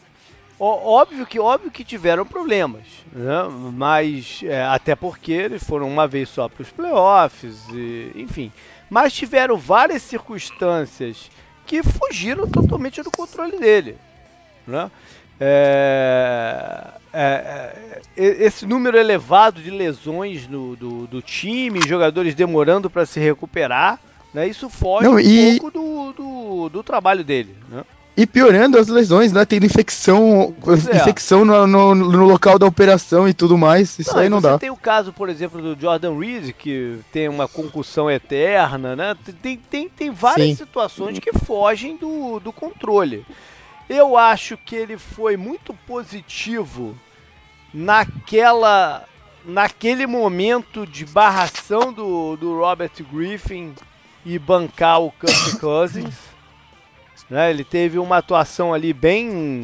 Óbvio 0.58 1.26
que 1.26 1.38
óbvio 1.38 1.70
que 1.70 1.84
tiveram 1.84 2.26
problemas, 2.26 2.84
né? 3.12 3.44
mas 3.72 4.40
é, 4.44 4.64
até 4.64 4.96
porque 4.96 5.32
eles 5.32 5.62
foram 5.62 5.88
uma 5.88 6.06
vez 6.06 6.28
só 6.28 6.48
para 6.48 6.62
os 6.62 6.70
playoffs, 6.70 7.68
e, 7.72 8.12
enfim. 8.16 8.52
Mas 8.90 9.12
tiveram 9.12 9.56
várias 9.56 10.02
circunstâncias 10.02 11.30
que 11.68 11.82
fugiram 11.82 12.48
totalmente 12.48 13.02
do 13.02 13.10
controle 13.10 13.58
dele. 13.58 13.98
Né? 14.66 14.90
É, 15.38 16.88
é, 17.12 18.00
é, 18.16 18.44
esse 18.44 18.66
número 18.66 18.98
elevado 18.98 19.62
de 19.62 19.70
lesões 19.70 20.48
no, 20.48 20.74
do, 20.74 21.06
do 21.06 21.22
time, 21.22 21.84
jogadores 21.84 22.34
demorando 22.34 22.88
para 22.88 23.04
se 23.04 23.20
recuperar, 23.20 24.00
né? 24.32 24.48
isso 24.48 24.68
foge 24.70 25.04
Não, 25.04 25.20
e... 25.20 25.56
um 25.56 25.58
pouco 25.58 25.70
do, 25.70 26.12
do, 26.12 26.68
do 26.70 26.82
trabalho 26.82 27.22
dele. 27.22 27.54
Né? 27.68 27.84
E 28.18 28.26
piorando 28.26 28.76
as 28.76 28.88
lesões, 28.88 29.32
né? 29.32 29.44
Tendo 29.44 29.64
infecção, 29.64 30.52
é. 30.66 30.96
infecção 30.96 31.44
no, 31.44 31.68
no, 31.68 31.94
no, 31.94 32.24
local 32.24 32.58
da 32.58 32.66
operação 32.66 33.28
e 33.28 33.32
tudo 33.32 33.56
mais. 33.56 33.96
Isso 33.96 34.12
não, 34.12 34.18
aí 34.18 34.28
não 34.28 34.40
dá. 34.40 34.58
tem 34.58 34.70
o 34.70 34.76
caso, 34.76 35.12
por 35.12 35.28
exemplo, 35.28 35.62
do 35.62 35.80
Jordan 35.80 36.18
Reed, 36.18 36.50
que 36.50 36.98
tem 37.12 37.28
uma 37.28 37.46
concussão 37.46 38.10
eterna, 38.10 38.96
né? 38.96 39.16
Tem, 39.40 39.56
tem, 39.56 39.88
tem 39.88 40.10
várias 40.10 40.48
Sim. 40.48 40.56
situações 40.56 41.20
que 41.20 41.32
fogem 41.32 41.96
do, 41.96 42.40
do 42.40 42.52
controle. 42.52 43.24
Eu 43.88 44.16
acho 44.16 44.56
que 44.56 44.74
ele 44.74 44.98
foi 44.98 45.36
muito 45.36 45.72
positivo 45.86 46.96
naquela 47.72 49.04
naquele 49.44 50.08
momento 50.08 50.84
de 50.84 51.06
barração 51.06 51.92
do, 51.92 52.36
do 52.36 52.58
Robert 52.58 52.90
Griffin 53.12 53.76
e 54.26 54.40
bancar 54.40 55.00
o 55.00 55.12
Kirk 55.12 55.60
Cousins. 55.60 56.16
Né? 57.28 57.50
Ele 57.50 57.64
teve 57.64 57.98
uma 57.98 58.18
atuação 58.18 58.72
ali 58.72 58.92
bem 58.92 59.62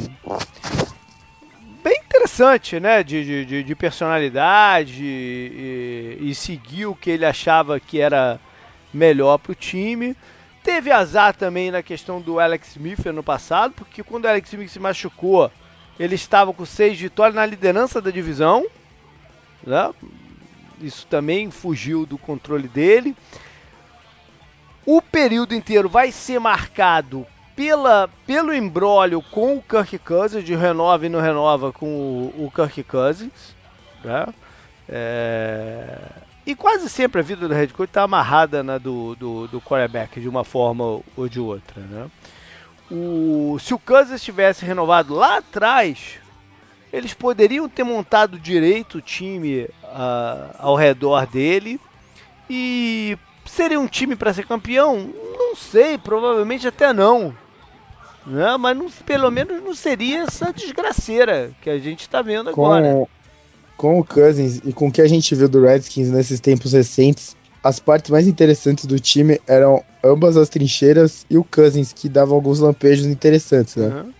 bem 1.83 1.99
interessante, 2.04 2.78
né? 2.80 3.02
De, 3.02 3.44
de, 3.44 3.62
de 3.62 3.75
personalidade 3.75 5.04
e, 5.04 6.18
e, 6.21 6.35
seguiu 6.35 6.92
o 6.92 6.97
que 6.97 7.11
ele 7.11 7.25
achava 7.25 7.78
que 7.78 8.00
era 8.00 8.40
melhor 8.92 9.38
para 9.38 9.52
o 9.52 9.54
time. 9.54 10.16
Teve 10.62 10.90
azar 10.90 11.35
também 11.37 11.71
na 11.71 11.83
questão 11.83 12.21
do 12.21 12.40
Alex 12.40 12.68
Smith 12.71 13.06
ano 13.06 13.23
passado, 13.23 13.75
porque 13.76 14.02
quando 14.02 14.25
o 14.25 14.28
Alex 14.28 14.50
Smith 14.50 14.71
se 14.71 14.80
machucou, 14.80 15.50
ele 16.00 16.14
estava 16.14 16.54
com 16.54 16.64
seis 16.64 16.99
vitórias 16.99 17.35
na 17.35 17.44
liderança 17.44 18.00
da 18.00 18.11
divisão. 18.11 18.66
Né? 19.62 19.92
Isso 20.80 21.06
também 21.06 21.50
fugiu 21.50 22.06
do 22.06 22.16
controle 22.16 22.66
dele. 22.66 23.14
O 24.87 25.02
período 25.02 25.54
inteiro 25.54 25.88
vai 25.88 26.11
ser 26.11 26.38
marcado 26.38 27.26
pela, 27.56 28.08
pelo 28.26 28.52
embrólio 28.52 29.23
com 29.23 29.56
o 29.56 29.62
Kirk 29.62 29.99
Cousins, 29.99 30.44
de 30.44 30.54
renova 30.54 31.06
e 31.06 31.08
não 31.08 31.20
renova 31.20 31.73
com 31.73 31.87
o, 31.87 32.46
o 32.46 32.50
Kirk 32.50 32.82
Cousins. 32.84 33.54
Né? 34.02 34.26
É... 34.88 35.99
E 36.46 36.54
quase 36.54 36.90
sempre 36.90 37.20
a 37.20 37.25
vida 37.25 37.49
do 37.49 37.54
head 37.54 37.73
coach 37.73 37.88
está 37.88 38.02
amarrada 38.02 38.62
na 38.62 38.76
do, 38.76 39.14
do, 39.14 39.49
do 39.49 39.61
quarterback, 39.61 40.20
de 40.20 40.28
uma 40.28 40.44
forma 40.44 41.00
ou 41.16 41.28
de 41.28 41.40
outra. 41.40 41.80
Né? 41.80 42.11
O, 42.90 43.56
se 43.58 43.73
o 43.73 43.78
Cousins 43.78 44.23
tivesse 44.23 44.64
renovado 44.64 45.14
lá 45.14 45.38
atrás, 45.38 46.18
eles 46.92 47.14
poderiam 47.14 47.68
ter 47.68 47.82
montado 47.82 48.38
direito 48.38 48.99
o 48.99 49.00
time 49.00 49.62
uh, 49.62 50.54
ao 50.58 50.76
redor 50.76 51.26
dele 51.26 51.80
e 52.49 53.16
seria 53.46 53.80
um 53.80 53.87
time 53.87 54.14
para 54.14 54.34
ser 54.34 54.46
campeão? 54.46 55.11
Não 55.38 55.56
sei, 55.56 55.96
provavelmente 55.96 56.68
até 56.68 56.92
não. 56.92 57.34
Não, 58.26 58.59
mas 58.59 58.76
não, 58.76 58.90
pelo 59.04 59.31
menos 59.31 59.62
não 59.62 59.75
seria 59.75 60.23
essa 60.23 60.52
desgraceira 60.52 61.50
que 61.61 61.69
a 61.69 61.78
gente 61.78 62.00
está 62.00 62.23
vendo 62.23 62.50
agora. 62.50 62.93
Com, 62.93 63.09
com 63.76 64.00
o 64.00 64.04
Cousins 64.04 64.61
e 64.64 64.73
com 64.73 64.88
o 64.88 64.93
que 64.93 65.02
a 65.02 65.07
gente 65.07 65.35
viu 65.35 65.49
do 65.49 65.62
Redskins 65.62 66.11
nesses 66.11 66.40
tempos 66.40 66.73
recentes, 66.73 67.37
as 67.62 67.78
partes 67.78 68.11
mais 68.11 68.26
interessantes 68.26 68.87
do 68.87 68.99
time 68.99 69.40
eram 69.47 69.83
ambas 70.02 70.37
as 70.37 70.49
trincheiras 70.49 71.26
e 71.28 71.37
o 71.37 71.45
Cousins, 71.45 71.93
que 71.93 72.09
dava 72.09 72.35
alguns 72.35 72.61
lampejos 72.61 73.07
interessantes, 73.07 73.76
né? 73.76 73.87
Uhum. 73.87 74.12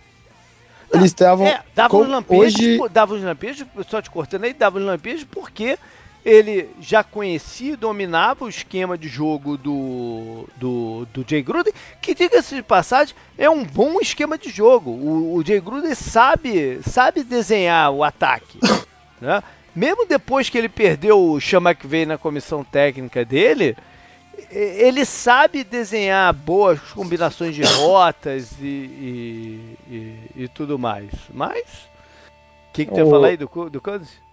Eles 0.93 1.07
estavam. 1.07 1.45
É, 1.45 1.61
dava 1.75 1.97
os 1.97 2.07
lampejos, 2.07 2.59
hoje... 2.59 2.79
dava 2.91 3.13
os 3.15 3.23
lampejos, 3.23 3.67
só 3.89 4.01
te 4.01 4.09
cortando 4.09 4.45
aí, 4.45 4.53
dava 4.53 4.77
os 4.77 4.85
lampejos 4.85 5.25
porque 5.25 5.77
ele 6.25 6.71
já 6.81 7.03
conhecia, 7.03 7.77
dominava 7.77 8.45
o 8.45 8.49
esquema 8.49 8.97
de 8.97 9.07
jogo 9.07 9.55
do, 9.55 10.49
do, 10.57 11.07
do 11.13 11.23
Jay 11.29 11.43
Gruden, 11.43 11.71
que 12.01 12.15
diga-se 12.15 12.55
de 12.55 12.63
passagem, 12.63 13.15
é 13.37 13.47
um 13.47 13.63
bom 13.63 14.01
esquema 14.01 14.35
de 14.35 14.49
jogo. 14.49 14.89
O, 14.89 15.35
o 15.35 15.45
Jay 15.45 15.61
Gruden 15.61 15.93
sabe, 15.93 16.81
sabe 16.81 17.23
desenhar 17.23 17.91
o 17.91 18.03
ataque. 18.03 18.59
Né? 19.21 19.41
Mesmo 19.73 20.05
depois 20.05 20.49
que 20.49 20.57
ele 20.57 20.67
perdeu 20.67 21.17
o 21.17 21.39
Sean 21.39 21.61
McVay 21.61 22.05
na 22.05 22.17
comissão 22.17 22.65
técnica 22.65 23.23
dele, 23.23 23.77
ele 24.51 25.05
sabe 25.05 25.63
desenhar 25.63 26.33
boas 26.33 26.81
combinações 26.91 27.55
de 27.55 27.63
rotas 27.79 28.51
e, 28.59 28.65
e, 28.65 29.77
e, 29.87 30.43
e 30.43 30.47
tudo 30.49 30.77
mais. 30.77 31.09
Mas, 31.33 31.63
o 32.69 32.73
que, 32.73 32.85
que 32.85 32.91
tu 32.91 32.99
ia 32.99 33.05
falar 33.05 33.29
aí 33.29 33.37
do, 33.37 33.47
do 33.69 33.79
Cousins? 33.79 34.24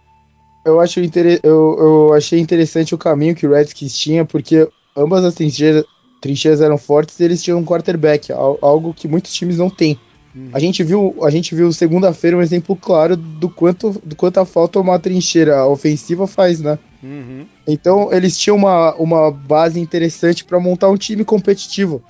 Eu, 0.65 0.79
acho 0.79 0.99
inter... 0.99 1.39
eu, 1.43 1.77
eu 1.79 2.13
achei 2.13 2.39
interessante 2.39 2.95
o 2.95 2.97
caminho 2.97 3.35
que 3.35 3.45
o 3.45 3.51
Redskins 3.51 3.97
tinha, 3.97 4.25
porque 4.25 4.67
ambas 4.95 5.23
as 5.23 5.33
trincheiras, 5.33 5.83
trincheiras 6.21 6.61
eram 6.61 6.77
fortes 6.77 7.19
e 7.19 7.23
eles 7.23 7.43
tinham 7.43 7.59
um 7.59 7.65
quarterback, 7.65 8.31
algo 8.31 8.93
que 8.93 9.07
muitos 9.07 9.33
times 9.33 9.57
não 9.57 9.69
têm. 9.69 9.99
Uhum. 10.35 10.49
A 10.51 10.59
gente 10.59 10.83
viu, 10.83 11.15
a 11.23 11.29
gente 11.29 11.53
viu 11.53 11.71
segunda-feira 11.71 12.37
um 12.37 12.41
exemplo 12.41 12.75
claro 12.75 13.15
do 13.15 13.49
quanto, 13.49 14.01
do 14.03 14.15
quanto 14.15 14.39
a 14.39 14.45
falta 14.45 14.79
uma 14.79 14.97
trincheira 14.97 15.65
ofensiva 15.67 16.25
faz, 16.25 16.59
né? 16.59 16.79
Uhum. 17.03 17.45
Então 17.67 18.11
eles 18.11 18.37
tinham 18.37 18.57
uma, 18.57 18.95
uma 18.95 19.29
base 19.31 19.79
interessante 19.79 20.43
para 20.43 20.59
montar 20.59 20.89
um 20.89 20.97
time 20.97 21.23
competitivo. 21.23 22.01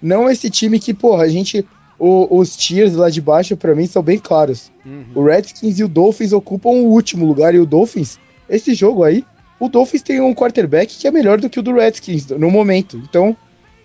Não 0.00 0.30
esse 0.30 0.48
time 0.48 0.78
que, 0.78 0.94
porra, 0.94 1.24
a 1.24 1.28
gente 1.28 1.66
o, 1.98 2.38
os 2.38 2.56
tiers 2.56 2.94
lá 2.94 3.08
de 3.08 3.20
baixo, 3.20 3.56
para 3.56 3.74
mim, 3.74 3.86
são 3.86 4.02
bem 4.02 4.18
claros. 4.18 4.70
Uhum. 4.84 5.04
O 5.14 5.24
Redskins 5.24 5.78
e 5.78 5.84
o 5.84 5.88
Dolphins 5.88 6.32
ocupam 6.32 6.70
o 6.70 6.86
último 6.86 7.24
lugar, 7.26 7.54
e 7.54 7.58
o 7.58 7.66
Dolphins, 7.66 8.18
esse 8.48 8.74
jogo 8.74 9.02
aí, 9.02 9.24
o 9.58 9.68
Dolphins 9.68 10.02
tem 10.02 10.20
um 10.20 10.34
quarterback 10.34 10.94
que 10.96 11.08
é 11.08 11.10
melhor 11.10 11.40
do 11.40 11.48
que 11.48 11.58
o 11.58 11.62
do 11.62 11.74
Redskins 11.74 12.28
no 12.28 12.50
momento. 12.50 13.00
Então, 13.08 13.36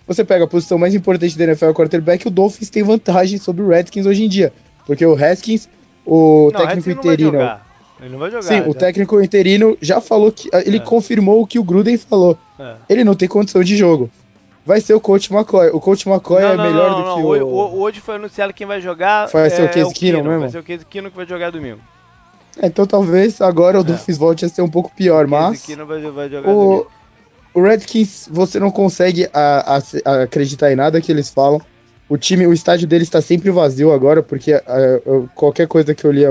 você 0.06 0.22
pega 0.24 0.44
a 0.44 0.48
posição 0.48 0.76
mais 0.76 0.94
importante 0.94 1.36
da 1.38 1.44
NFL, 1.44 1.66
o 1.66 1.74
quarterback, 1.74 2.26
o 2.26 2.30
Dolphins 2.30 2.68
tem 2.68 2.82
vantagem 2.82 3.38
sobre 3.38 3.62
o 3.62 3.68
Redskins 3.68 4.04
hoje 4.04 4.24
em 4.24 4.28
dia. 4.28 4.52
Porque 4.86 5.06
o 5.06 5.14
Redskins, 5.14 5.68
o 6.04 6.50
não, 6.52 6.60
técnico 6.60 6.90
interino. 6.90 7.38
Ele 8.00 8.10
não 8.10 8.18
vai 8.18 8.30
jogar. 8.30 8.42
Sim, 8.42 8.58
já. 8.58 8.68
o 8.68 8.74
técnico 8.74 9.20
interino 9.22 9.78
já 9.80 10.00
falou 10.00 10.32
que. 10.32 10.50
Ele 10.66 10.78
é. 10.78 10.80
confirmou 10.80 11.40
o 11.40 11.46
que 11.46 11.58
o 11.58 11.62
Gruden 11.62 11.96
falou. 11.96 12.36
É. 12.58 12.74
Ele 12.88 13.04
não 13.04 13.14
tem 13.14 13.28
condição 13.28 13.62
de 13.62 13.76
jogo 13.76 14.10
vai 14.64 14.80
ser 14.80 14.94
o 14.94 15.00
Coach 15.00 15.32
McCoy. 15.32 15.70
O 15.70 15.80
Coach 15.80 16.08
McCoy 16.08 16.42
não, 16.42 16.48
é 16.48 16.56
não, 16.56 16.64
melhor 16.64 16.90
não, 16.90 16.98
do 16.98 17.14
que 17.14 17.42
o... 17.42 17.80
Hoje 17.80 18.00
foi 18.00 18.16
anunciado 18.16 18.52
quem 18.52 18.66
vai 18.66 18.80
jogar. 18.80 19.26
Vai 19.26 19.46
é, 19.46 19.50
ser 19.50 19.64
o 19.64 19.68
Case 19.68 19.90
é 19.90 19.94
Keenum 19.94 20.22
mesmo? 20.22 20.40
Vai 20.40 20.50
ser 20.50 20.58
o 20.58 20.62
Case 20.62 20.84
Keenum 20.84 21.10
que 21.10 21.16
vai 21.16 21.26
jogar 21.26 21.50
domingo. 21.50 21.80
É, 22.60 22.66
então 22.66 22.86
talvez 22.86 23.40
agora 23.40 23.80
o 23.80 23.84
Dolphins 23.84 24.16
é. 24.16 24.20
volte 24.20 24.44
a 24.44 24.48
ser 24.48 24.62
um 24.62 24.68
pouco 24.68 24.92
pior, 24.94 25.26
o 25.26 25.28
mas... 25.28 25.66
Vai, 25.66 26.00
vai 26.10 26.28
jogar 26.28 26.50
o, 26.50 26.54
domingo. 26.54 26.90
o 27.54 27.62
Redskins, 27.62 28.28
você 28.30 28.60
não 28.60 28.70
consegue 28.70 29.28
a, 29.32 29.78
a, 30.04 30.22
acreditar 30.22 30.70
em 30.70 30.76
nada 30.76 31.00
que 31.00 31.10
eles 31.10 31.30
falam. 31.30 31.60
O 32.08 32.18
time, 32.18 32.46
o 32.46 32.52
estádio 32.52 32.86
deles 32.86 33.08
está 33.08 33.22
sempre 33.22 33.50
vazio 33.50 33.90
agora, 33.90 34.22
porque 34.22 34.52
qualquer 35.34 35.66
coisa 35.66 35.94
que 35.94 36.04
eu 36.04 36.12
li, 36.12 36.24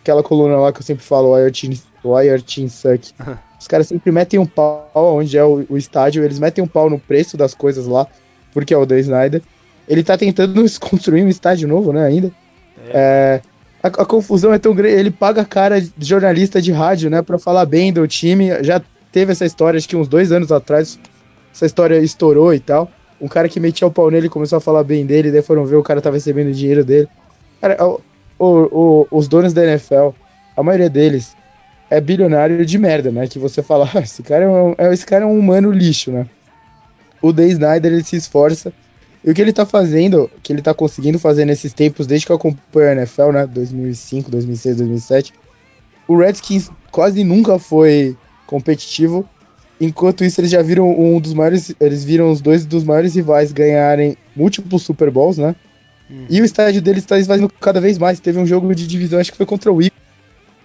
aquela 0.00 0.22
coluna 0.22 0.56
lá 0.56 0.72
que 0.72 0.78
eu 0.78 0.84
sempre 0.84 1.04
falo, 1.04 1.34
o 1.34 1.50
Team 1.50 2.68
Suck, 2.68 3.12
Os 3.58 3.66
caras 3.66 3.88
sempre 3.88 4.12
metem 4.12 4.38
um 4.38 4.46
pau 4.46 4.88
onde 4.94 5.36
é 5.36 5.44
o, 5.44 5.66
o, 5.68 5.76
estádio, 5.76 6.22
eles 6.24 6.38
metem 6.38 6.62
um 6.62 6.68
pau 6.68 6.88
no 6.88 6.98
preço 6.98 7.36
das 7.36 7.54
coisas 7.54 7.86
lá, 7.86 8.06
porque 8.52 8.72
é 8.72 8.76
o 8.78 8.86
The 8.86 9.00
Snyder. 9.00 9.42
Ele 9.88 10.02
tá 10.02 10.16
tentando 10.16 10.64
construir 10.78 11.24
um 11.24 11.28
estádio 11.28 11.66
novo, 11.66 11.92
né, 11.92 12.04
ainda. 12.04 12.30
É. 12.86 12.90
É, 12.94 13.42
a, 13.82 13.88
a, 13.88 14.06
confusão 14.06 14.52
é 14.52 14.58
tão 14.58 14.74
grande, 14.74 14.94
ele 14.94 15.10
paga 15.10 15.42
a 15.42 15.44
cara 15.44 15.80
de 15.80 15.90
jornalista 16.00 16.62
de 16.62 16.70
rádio, 16.70 17.10
né, 17.10 17.20
pra 17.20 17.38
falar 17.38 17.66
bem 17.66 17.92
do 17.92 18.06
time. 18.06 18.62
Já 18.62 18.80
teve 19.10 19.32
essa 19.32 19.44
história, 19.44 19.76
acho 19.76 19.88
que 19.88 19.96
uns 19.96 20.08
dois 20.08 20.30
anos 20.30 20.52
atrás, 20.52 20.98
essa 21.52 21.66
história 21.66 21.98
estourou 21.98 22.54
e 22.54 22.60
tal. 22.60 22.88
Um 23.20 23.26
cara 23.26 23.48
que 23.48 23.58
metia 23.58 23.86
o 23.86 23.90
pau 23.90 24.10
nele 24.10 24.28
começou 24.28 24.58
a 24.58 24.60
falar 24.60 24.84
bem 24.84 25.04
dele, 25.04 25.32
daí 25.32 25.42
foram 25.42 25.66
ver 25.66 25.76
o 25.76 25.82
cara 25.82 26.00
tava 26.00 26.14
recebendo 26.14 26.52
dinheiro 26.52 26.84
dele. 26.84 27.08
Cara, 27.60 27.76
o, 27.84 28.00
o, 28.38 28.46
o, 28.46 29.08
os 29.10 29.26
donos 29.26 29.52
da 29.52 29.64
NFL, 29.64 30.10
a 30.56 30.62
maioria 30.62 30.88
deles, 30.88 31.36
é 31.90 32.00
bilionário 32.00 32.64
de 32.64 32.78
merda, 32.78 33.10
né? 33.10 33.26
Que 33.26 33.38
você 33.38 33.62
fala, 33.62 33.88
ah, 33.94 34.00
esse 34.00 34.22
cara 34.22 34.44
é, 34.44 34.48
um, 34.48 34.74
é, 34.78 34.92
esse 34.92 35.06
cara 35.06 35.24
é 35.24 35.26
um 35.26 35.38
humano 35.38 35.70
lixo, 35.70 36.10
né? 36.10 36.26
O 37.20 37.32
Day 37.32 37.48
Snyder 37.48 37.92
ele 37.92 38.04
se 38.04 38.16
esforça. 38.16 38.72
E 39.24 39.30
o 39.30 39.34
que 39.34 39.42
ele 39.42 39.52
tá 39.52 39.66
fazendo, 39.66 40.30
que 40.42 40.52
ele 40.52 40.62
tá 40.62 40.72
conseguindo 40.72 41.18
fazer 41.18 41.44
nesses 41.44 41.72
tempos, 41.72 42.06
desde 42.06 42.26
que 42.26 42.32
eu 42.32 42.36
acompanho 42.36 42.90
a 42.90 42.92
NFL, 42.92 43.32
né? 43.32 43.46
2005, 43.46 44.30
2006, 44.30 44.76
2007, 44.76 45.34
o 46.06 46.16
Redskins 46.16 46.70
quase 46.90 47.24
nunca 47.24 47.58
foi 47.58 48.16
competitivo. 48.46 49.28
Enquanto 49.80 50.24
isso, 50.24 50.40
eles 50.40 50.50
já 50.50 50.62
viram 50.62 50.90
um 50.90 51.20
dos 51.20 51.34
maiores. 51.34 51.74
Eles 51.80 52.04
viram 52.04 52.30
os 52.30 52.40
dois 52.40 52.64
dos 52.64 52.82
maiores 52.82 53.14
rivais 53.14 53.52
ganharem 53.52 54.16
múltiplos 54.34 54.82
Super 54.82 55.10
Bowls, 55.10 55.38
né? 55.38 55.54
Uhum. 56.10 56.26
E 56.30 56.40
o 56.40 56.44
estádio 56.44 56.80
deles 56.80 57.04
está 57.04 57.18
esvaziando 57.18 57.52
cada 57.60 57.80
vez 57.80 57.98
mais. 57.98 58.18
Teve 58.18 58.38
um 58.38 58.46
jogo 58.46 58.74
de 58.74 58.86
divisão, 58.86 59.20
acho 59.20 59.30
que 59.30 59.36
foi 59.36 59.46
contra 59.46 59.70
o 59.70 59.76
Eagles, 59.82 60.07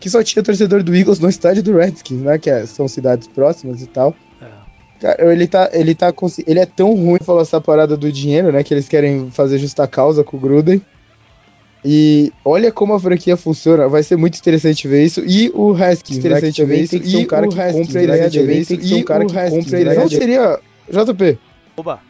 que 0.03 0.09
só 0.09 0.21
tinha 0.21 0.43
torcedor 0.43 0.83
do 0.83 0.93
Eagles 0.93 1.17
no 1.17 1.29
estádio 1.29 1.63
do 1.63 1.77
Redskins, 1.77 2.19
né? 2.19 2.37
Que 2.37 2.49
é, 2.49 2.65
são 2.65 2.89
cidades 2.89 3.25
próximas 3.25 3.81
e 3.81 3.87
tal. 3.87 4.13
É. 4.41 4.47
Cara, 4.99 5.31
ele 5.31 5.47
tá, 5.47 5.69
ele 5.71 5.95
tá 5.95 6.13
ele 6.45 6.59
é 6.59 6.65
tão 6.65 6.93
ruim 6.93 7.19
falar 7.23 7.43
essa 7.43 7.61
parada 7.61 7.95
do 7.95 8.11
dinheiro, 8.11 8.51
né? 8.51 8.61
Que 8.63 8.73
eles 8.73 8.89
querem 8.89 9.31
fazer 9.31 9.57
justa 9.59 9.87
causa 9.87 10.21
com 10.21 10.35
o 10.35 10.39
Gruden. 10.41 10.81
E 11.85 12.33
olha 12.43 12.69
como 12.69 12.93
a 12.93 12.99
franquia 12.99 13.37
funciona, 13.37 13.87
vai 13.87 14.03
ser 14.03 14.17
muito 14.17 14.37
interessante 14.37 14.89
ver 14.89 15.05
isso. 15.05 15.21
E 15.21 15.49
o 15.55 15.71
Haskins, 15.71 16.17
interessante 16.17 16.61
né, 16.61 16.67
ver 16.67 16.81
isso. 16.81 16.91
Tem 16.91 16.99
que 16.99 17.09
ser 17.09 17.17
um 17.19 17.25
cara 17.25 17.47
que 17.47 17.55
compra 17.55 17.99
a 17.99 18.03
ideia 18.03 18.29
dele, 18.29 18.65
tem 18.65 18.77
que 18.77 18.87
ser 18.89 18.95
um 18.95 19.03
cara 19.03 19.25
que 19.25 19.33
compra 19.33 19.77
a 19.77 19.81
ideia 19.81 19.99
Não 20.01 20.09
seria, 20.09 20.59
JP. 20.89 21.39
Oba. 21.77 22.01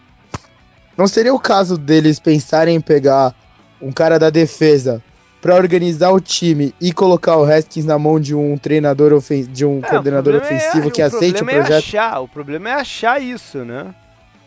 Não 0.98 1.06
seria 1.06 1.34
o 1.34 1.40
caso 1.40 1.78
deles 1.78 2.20
pensarem 2.20 2.76
em 2.76 2.82
pegar 2.82 3.36
um 3.80 3.92
cara 3.92 4.18
da 4.18 4.32
defesa 4.32 5.00
para 5.44 5.56
organizar 5.56 6.10
o 6.12 6.22
time 6.22 6.74
e 6.80 6.94
colocar 6.94 7.36
o 7.36 7.44
Haskins 7.44 7.84
na 7.84 8.00
mão 8.00 8.18
de 8.18 8.34
um 8.34 8.58
treinador 8.58 9.12
ofen 9.12 9.44
de 9.44 9.66
um 9.66 9.80
é, 9.80 9.90
coordenador 9.90 10.36
é 10.36 10.38
ofensivo 10.38 10.88
é, 10.88 10.92
que 10.92 11.02
aceite 11.02 11.42
o, 11.42 11.44
o 11.44 11.50
projeto? 11.50 11.74
É 11.74 11.78
achar, 11.80 12.22
o 12.22 12.30
problema 12.30 12.70
é 12.70 12.74
achar 12.76 13.22
isso, 13.22 13.58
né? 13.66 13.94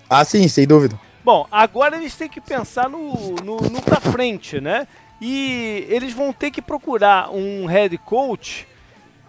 Ah, 0.09 0.25
sim, 0.25 0.49
sem 0.49 0.67
dúvida. 0.67 0.99
Bom, 1.23 1.47
agora 1.53 1.99
eles 1.99 2.17
têm 2.17 2.31
que 2.31 2.41
pensar 2.41 2.89
no, 2.89 3.35
no, 3.45 3.57
no 3.59 3.83
pra 3.83 4.01
frente, 4.01 4.59
né? 4.59 4.89
E 5.21 5.87
eles 5.91 6.15
vão 6.15 6.33
ter 6.33 6.51
que 6.51 6.63
procurar 6.63 7.31
um 7.31 7.67
head 7.67 7.99
coach 7.99 8.67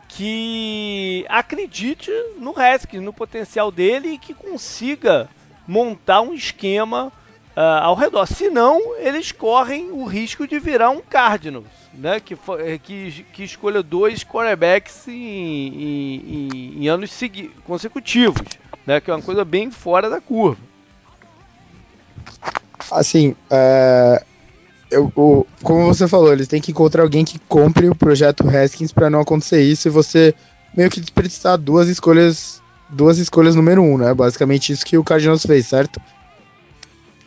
que 0.08 1.26
acredite 1.28 2.10
no 2.40 2.58
Haskins, 2.58 3.04
no 3.04 3.12
potencial 3.12 3.74
dele 3.74 4.14
e 4.14 4.18
que 4.18 4.34
consiga 4.34 5.28
montar 5.68 6.22
um 6.22 6.34
esquema 6.34 7.12
ao 7.62 7.96
redor. 7.96 8.26
Senão, 8.28 8.96
eles 8.98 9.32
correm 9.32 9.92
o 9.92 10.06
risco 10.06 10.48
de 10.48 10.60
virar 10.60 10.92
um 10.92 11.02
Cardinals, 11.02 11.66
né? 11.94 12.20
que, 12.20 12.38
eh, 12.60 12.80
que, 12.82 13.26
que 13.34 13.44
escolha 13.44 13.82
dois 13.82 14.24
quarterbacks 14.24 15.08
em, 15.08 15.14
em, 15.14 16.50
em, 16.54 16.84
em 16.84 16.88
anos 16.88 17.12
consecutivos, 17.66 18.48
né? 18.86 19.02
que 19.02 19.10
é 19.10 19.16
uma 19.16 19.24
coisa 19.24 19.44
bem 19.44 19.72
fora 19.72 20.10
da 20.10 20.22
curva. 20.22 20.62
Assim, 22.92 23.36
é, 23.50 24.24
eu, 24.90 25.12
o, 25.16 25.46
como 25.64 25.88
você 25.88 26.08
falou, 26.08 26.32
eles 26.32 26.48
têm 26.48 26.62
que 26.62 26.72
encontrar 26.72 27.04
alguém 27.04 27.26
que 27.26 27.40
compre 27.40 27.90
o 27.90 27.96
projeto 27.96 28.48
Haskins 28.48 28.92
para 28.92 29.10
não 29.10 29.20
acontecer 29.20 29.62
isso 29.62 29.88
e 29.88 29.92
você 29.92 30.34
meio 30.76 30.90
que 30.90 31.02
desperdiçar 31.02 31.58
duas 31.58 31.88
escolhas, 31.90 32.62
duas 32.90 33.18
escolhas 33.18 33.56
número 33.56 33.82
um, 33.82 33.98
né? 33.98 34.14
Basicamente 34.14 34.72
isso 34.72 34.86
que 34.86 34.98
o 34.98 35.04
Cardinals 35.04 35.44
fez, 35.44 35.66
certo? 35.66 36.00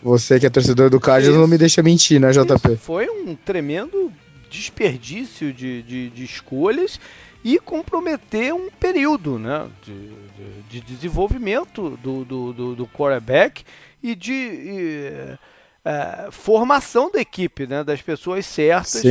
Você 0.02 0.40
que 0.40 0.46
é 0.46 0.50
torcedor 0.50 0.88
do 0.88 0.96
isso, 0.96 1.32
não 1.32 1.46
me 1.46 1.58
deixa 1.58 1.82
mentir, 1.82 2.20
né, 2.20 2.30
JP? 2.30 2.76
foi 2.76 3.08
um 3.08 3.34
tremendo 3.34 4.10
desperdício 4.48 5.52
de, 5.52 5.82
de, 5.82 6.10
de, 6.10 6.24
escolhas 6.24 6.98
e 7.44 7.58
comprometer 7.58 8.52
um 8.52 8.68
período 8.70 9.38
né, 9.38 9.68
de, 9.82 9.92
de, 9.92 10.80
de 10.80 10.80
desenvolvimento 10.80 11.98
do, 12.02 12.24
do, 12.24 12.52
do, 12.52 12.74
do 12.76 12.86
quarterback 12.86 13.62
e 14.02 14.14
de. 14.14 14.32
E, 14.32 15.38
é, 15.84 16.28
formação 16.30 17.10
da 17.10 17.20
equipe, 17.20 17.66
né? 17.66 17.82
Das 17.82 18.02
pessoas 18.02 18.46
certas 18.46 19.02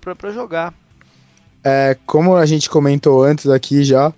para 0.00 0.30
jogar. 0.30 0.74
É, 1.62 1.96
como 2.06 2.36
a 2.36 2.46
gente 2.46 2.70
comentou 2.70 3.22
antes 3.22 3.48
aqui 3.48 3.84
já, 3.84 4.12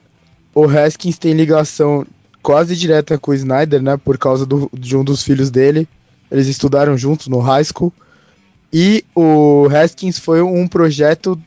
o 0.54 0.64
Haskins 0.64 1.18
tem 1.18 1.33
ligação 1.33 2.07
quase 2.42 2.76
direta 2.76 3.18
com 3.18 3.31
o 3.31 3.35
Snyder, 3.35 3.83
né? 3.83 3.96
Por 3.96 4.18
causa 4.18 4.46
do, 4.46 4.70
de 4.72 4.96
um 4.96 5.02
dos 5.02 5.22
filhos 5.22 5.50
dele. 5.50 5.88
Eles 6.31 6.47
estudaram 6.47 6.97
juntos 6.97 7.29
no 7.29 7.38
high 7.38 7.64
school. 7.64 7.93
E 8.73 9.05
o 9.14 9.67
Haskins 9.73 10.19
foi 10.19 10.43
um 10.43 10.69
projeto 10.69 11.41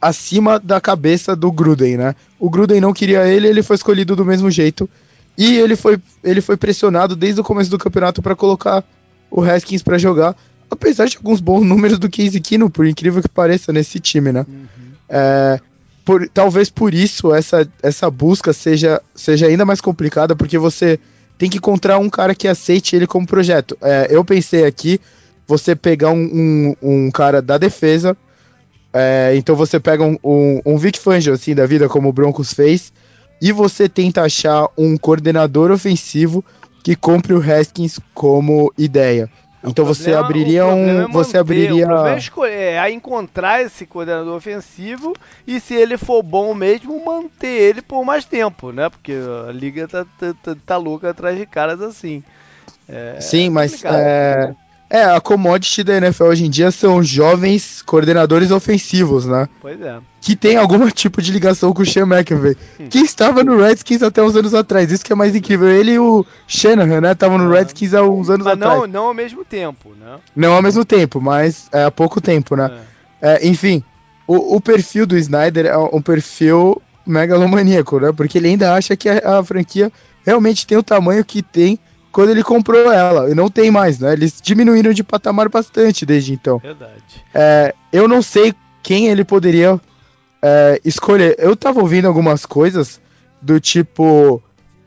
acima 0.00 0.60
da 0.60 0.80
cabeça 0.80 1.34
do 1.34 1.50
Gruden, 1.50 1.96
né? 1.96 2.14
O 2.38 2.48
Gruden 2.50 2.80
não 2.80 2.92
queria 2.92 3.26
ele, 3.26 3.48
ele 3.48 3.62
foi 3.62 3.76
escolhido 3.76 4.14
do 4.14 4.24
mesmo 4.24 4.50
jeito. 4.50 4.88
E 5.36 5.56
ele 5.56 5.74
foi, 5.74 5.98
ele 6.22 6.40
foi 6.40 6.56
pressionado 6.56 7.16
desde 7.16 7.40
o 7.40 7.44
começo 7.44 7.70
do 7.70 7.78
campeonato 7.78 8.22
para 8.22 8.36
colocar 8.36 8.84
o 9.30 9.42
Haskins 9.42 9.82
para 9.82 9.98
jogar, 9.98 10.36
apesar 10.70 11.06
de 11.06 11.16
alguns 11.16 11.40
bons 11.40 11.64
números 11.64 11.98
do 11.98 12.08
Case 12.08 12.40
Keenum, 12.40 12.70
por 12.70 12.86
incrível 12.86 13.20
que 13.20 13.28
pareça, 13.28 13.72
nesse 13.72 13.98
time, 13.98 14.30
né? 14.30 14.46
Uhum. 14.48 14.66
É, 15.08 15.60
por, 16.04 16.28
talvez 16.28 16.70
por 16.70 16.94
isso 16.94 17.34
essa, 17.34 17.68
essa 17.82 18.08
busca 18.10 18.52
seja, 18.52 19.00
seja 19.14 19.46
ainda 19.46 19.64
mais 19.64 19.80
complicada, 19.80 20.36
porque 20.36 20.56
você 20.56 21.00
tem 21.36 21.50
que 21.50 21.58
encontrar 21.58 21.98
um 21.98 22.08
cara 22.08 22.34
que 22.34 22.48
aceite 22.48 22.94
ele 22.96 23.06
como 23.06 23.26
projeto. 23.26 23.76
É, 23.82 24.08
eu 24.10 24.24
pensei 24.24 24.64
aqui, 24.64 25.00
você 25.46 25.74
pegar 25.74 26.10
um, 26.10 26.22
um, 26.22 26.76
um 27.06 27.10
cara 27.10 27.42
da 27.42 27.58
defesa, 27.58 28.16
é, 28.92 29.32
então 29.36 29.56
você 29.56 29.80
pega 29.80 30.04
um, 30.04 30.16
um, 30.22 30.60
um 30.64 30.78
Vic 30.78 30.98
Fangio, 30.98 31.34
assim, 31.34 31.54
da 31.54 31.66
vida, 31.66 31.88
como 31.88 32.08
o 32.08 32.12
Broncos 32.12 32.52
fez, 32.52 32.92
e 33.42 33.52
você 33.52 33.88
tenta 33.88 34.22
achar 34.22 34.68
um 34.78 34.96
coordenador 34.96 35.70
ofensivo 35.70 36.44
que 36.82 36.94
compre 36.94 37.34
o 37.34 37.42
Haskins 37.42 37.98
como 38.14 38.72
ideia. 38.78 39.28
Então 39.64 39.84
você 39.84 40.12
abriria 40.12 40.66
um. 40.66 41.02
É 41.02 41.08
você 41.08 41.38
abriria. 41.38 41.88
O 41.88 42.06
é 42.06 42.18
escolher, 42.18 42.74
é 42.74 42.90
encontrar 42.90 43.62
esse 43.62 43.86
coordenador 43.86 44.36
ofensivo 44.36 45.14
e 45.46 45.58
se 45.58 45.74
ele 45.74 45.96
for 45.96 46.22
bom 46.22 46.52
mesmo, 46.54 47.02
manter 47.04 47.48
ele 47.48 47.80
por 47.82 48.04
mais 48.04 48.24
tempo, 48.24 48.72
né? 48.72 48.88
Porque 48.90 49.14
a 49.48 49.52
liga 49.52 49.88
tá, 49.88 50.06
tá, 50.18 50.34
tá, 50.42 50.56
tá 50.66 50.76
louca 50.76 51.10
atrás 51.10 51.38
de 51.38 51.46
caras 51.46 51.80
assim. 51.80 52.22
É, 52.88 53.18
Sim, 53.20 53.48
mas 53.48 53.82
é, 53.84 54.54
é, 54.94 55.04
a 55.04 55.20
commodity 55.20 55.82
da 55.82 55.96
NFL 55.96 56.26
hoje 56.26 56.44
em 56.44 56.50
dia 56.50 56.70
são 56.70 57.02
jovens 57.02 57.82
coordenadores 57.82 58.52
ofensivos, 58.52 59.26
né? 59.26 59.48
Pois 59.60 59.80
é. 59.80 59.98
Que 60.20 60.36
tem 60.36 60.56
algum 60.56 60.86
tipo 60.88 61.20
de 61.20 61.32
ligação 61.32 61.72
com 61.72 61.82
o 61.82 61.86
Sean 61.86 62.06
McVay. 62.06 62.56
Hum. 62.78 62.86
Que 62.88 62.98
estava 62.98 63.42
no 63.42 63.58
Redskins 63.58 64.04
até 64.04 64.22
uns 64.22 64.36
anos 64.36 64.54
atrás. 64.54 64.92
Isso 64.92 65.04
que 65.04 65.12
é 65.12 65.16
mais 65.16 65.34
incrível. 65.34 65.68
Ele 65.68 65.94
e 65.94 65.98
o 65.98 66.24
Shanahan, 66.46 67.00
né? 67.00 67.10
Estavam 67.10 67.38
no 67.38 67.50
Redskins 67.50 67.92
há 67.92 68.04
uns 68.04 68.30
anos 68.30 68.44
mas 68.44 68.54
atrás. 68.54 68.82
Não, 68.82 68.86
não 68.86 69.06
ao 69.06 69.14
mesmo 69.14 69.44
tempo, 69.44 69.90
né? 69.98 70.18
Não 70.36 70.52
ao 70.52 70.62
mesmo 70.62 70.84
tempo, 70.84 71.20
mas 71.20 71.68
é, 71.72 71.82
há 71.82 71.90
pouco 71.90 72.20
tempo, 72.20 72.54
né? 72.54 72.70
É. 73.20 73.34
É, 73.34 73.48
enfim, 73.48 73.82
o, 74.28 74.54
o, 74.54 74.60
perfil 74.60 75.06
do 75.06 75.16
Snyder 75.16 75.66
é 75.66 75.76
um 75.76 76.00
perfil 76.00 76.80
megalomaníaco, 77.04 77.98
né? 77.98 78.12
Porque 78.12 78.38
ele 78.38 78.46
ainda 78.46 78.72
acha 78.72 78.96
que 78.96 79.08
a, 79.08 79.38
a 79.38 79.42
franquia 79.42 79.90
realmente 80.24 80.64
tem 80.64 80.78
o 80.78 80.84
tamanho 80.84 81.24
que 81.24 81.42
tem 81.42 81.80
quando 82.14 82.30
ele 82.30 82.44
comprou 82.44 82.92
ela. 82.92 83.28
E 83.28 83.34
não 83.34 83.50
tem 83.50 83.72
mais, 83.72 83.98
né? 83.98 84.12
Eles 84.12 84.40
diminuíram 84.40 84.92
de 84.92 85.02
patamar 85.02 85.48
bastante 85.48 86.06
desde 86.06 86.32
então. 86.32 86.58
Verdade. 86.58 87.24
É, 87.34 87.74
eu 87.92 88.06
não 88.06 88.22
sei 88.22 88.54
quem 88.82 89.08
ele 89.08 89.24
poderia 89.24 89.80
é, 90.40 90.80
escolher. 90.84 91.34
Eu 91.38 91.56
tava 91.56 91.80
ouvindo 91.80 92.06
algumas 92.06 92.46
coisas 92.46 93.00
do 93.42 93.58
tipo. 93.60 94.40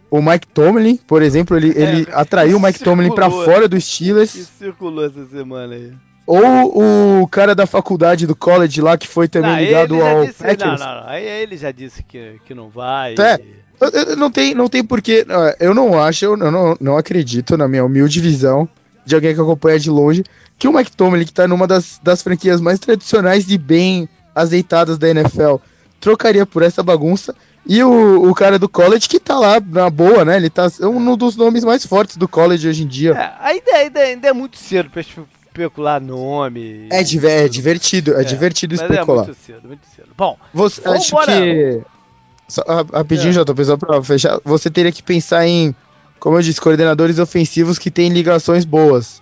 O 0.09 0.21
Mike 0.21 0.47
Tomlin, 0.47 0.95
por 0.95 1.21
exemplo, 1.21 1.57
ele, 1.57 1.77
é, 1.77 1.81
ele 1.81 2.07
atraiu 2.13 2.55
o 2.55 2.61
Mike 2.61 2.79
Tomlin 2.79 3.13
para 3.13 3.29
fora 3.29 3.67
dos 3.67 3.83
Steelers. 3.83 4.31
Que 4.31 4.45
circulou 4.45 5.05
essa 5.05 5.25
semana 5.25 5.75
aí. 5.75 5.91
Ou 6.25 7.23
o 7.23 7.27
cara 7.27 7.53
da 7.53 7.65
faculdade 7.65 8.25
do 8.25 8.33
college 8.33 8.79
lá 8.81 8.97
que 8.97 9.07
foi 9.07 9.27
também 9.27 9.51
não, 9.51 9.59
ligado 9.59 10.01
ao 10.01 10.25
disse, 10.25 10.41
Packers. 10.41 10.79
Não, 10.79 10.87
não, 10.87 11.01
não. 11.01 11.09
Aí 11.09 11.25
ele 11.25 11.57
já 11.57 11.71
disse 11.71 12.01
que, 12.03 12.39
que 12.45 12.53
não 12.53 12.69
vai. 12.69 13.15
É. 13.19 13.37
Não 14.17 14.31
tem, 14.31 14.55
não 14.55 14.67
tem 14.67 14.83
porquê. 14.83 15.25
Eu 15.59 15.73
não 15.73 15.99
acho, 15.99 16.25
eu 16.25 16.37
não, 16.37 16.75
não 16.79 16.97
acredito, 16.97 17.57
na 17.57 17.67
minha 17.67 17.85
humilde 17.85 18.19
visão, 18.19 18.67
de 19.05 19.15
alguém 19.15 19.33
que 19.33 19.41
acompanha 19.41 19.79
de 19.79 19.89
longe, 19.89 20.23
que 20.57 20.67
o 20.67 20.73
Mike 20.73 20.95
Tomlin, 20.95 21.25
que 21.25 21.33
tá 21.33 21.47
numa 21.47 21.67
das, 21.67 21.99
das 22.01 22.21
franquias 22.21 22.59
mais 22.59 22.79
tradicionais 22.79 23.49
e 23.49 23.57
bem 23.57 24.09
azeitadas 24.33 24.97
da 24.97 25.09
NFL, 25.09 25.55
trocaria 25.99 26.45
por 26.45 26.63
essa 26.63 26.81
bagunça. 26.81 27.35
E 27.65 27.83
o, 27.83 28.29
o 28.29 28.33
cara 28.33 28.57
do 28.57 28.69
college 28.69 29.09
que 29.09 29.19
tá 29.19 29.37
lá 29.37 29.59
na 29.59 29.89
boa, 29.89 30.23
né? 30.23 30.37
Ele 30.37 30.49
tá 30.49 30.67
é 30.79 30.85
um 30.85 31.17
dos 31.17 31.35
nomes 31.35 31.65
mais 31.65 31.85
fortes 31.85 32.15
do 32.15 32.27
college 32.27 32.67
hoje 32.67 32.83
em 32.83 32.87
dia. 32.87 33.11
É, 33.11 33.33
ainda, 33.39 33.71
ainda, 33.75 33.99
ainda 33.99 34.27
é 34.29 34.33
muito 34.33 34.57
cedo 34.57 34.89
pra 34.89 35.01
especular 35.01 35.99
nome. 35.99 36.87
É, 36.89 37.01
é 37.01 37.47
divertido, 37.49 38.15
é, 38.15 38.21
é 38.21 38.23
divertido 38.23 38.73
especular. 38.73 39.23
É 39.23 39.27
muito 39.27 39.37
cedo, 39.45 39.67
muito 39.67 39.87
cedo. 39.93 40.09
Bom, 40.15 40.37
você 40.53 40.81
acho 40.87 41.13
que 41.25 41.81
só, 42.47 42.63
rapidinho, 42.93 43.39
é. 43.39 43.43
JP, 43.43 43.65
só 43.65 43.77
pra 43.77 44.01
fechar. 44.03 44.39
Você 44.43 44.69
teria 44.69 44.91
que 44.91 45.03
pensar 45.03 45.45
em, 45.47 45.75
como 46.19 46.37
eu 46.37 46.41
disse, 46.41 46.61
coordenadores 46.61 47.19
ofensivos 47.19 47.77
que 47.77 47.91
têm 47.91 48.09
ligações 48.09 48.63
boas. 48.63 49.21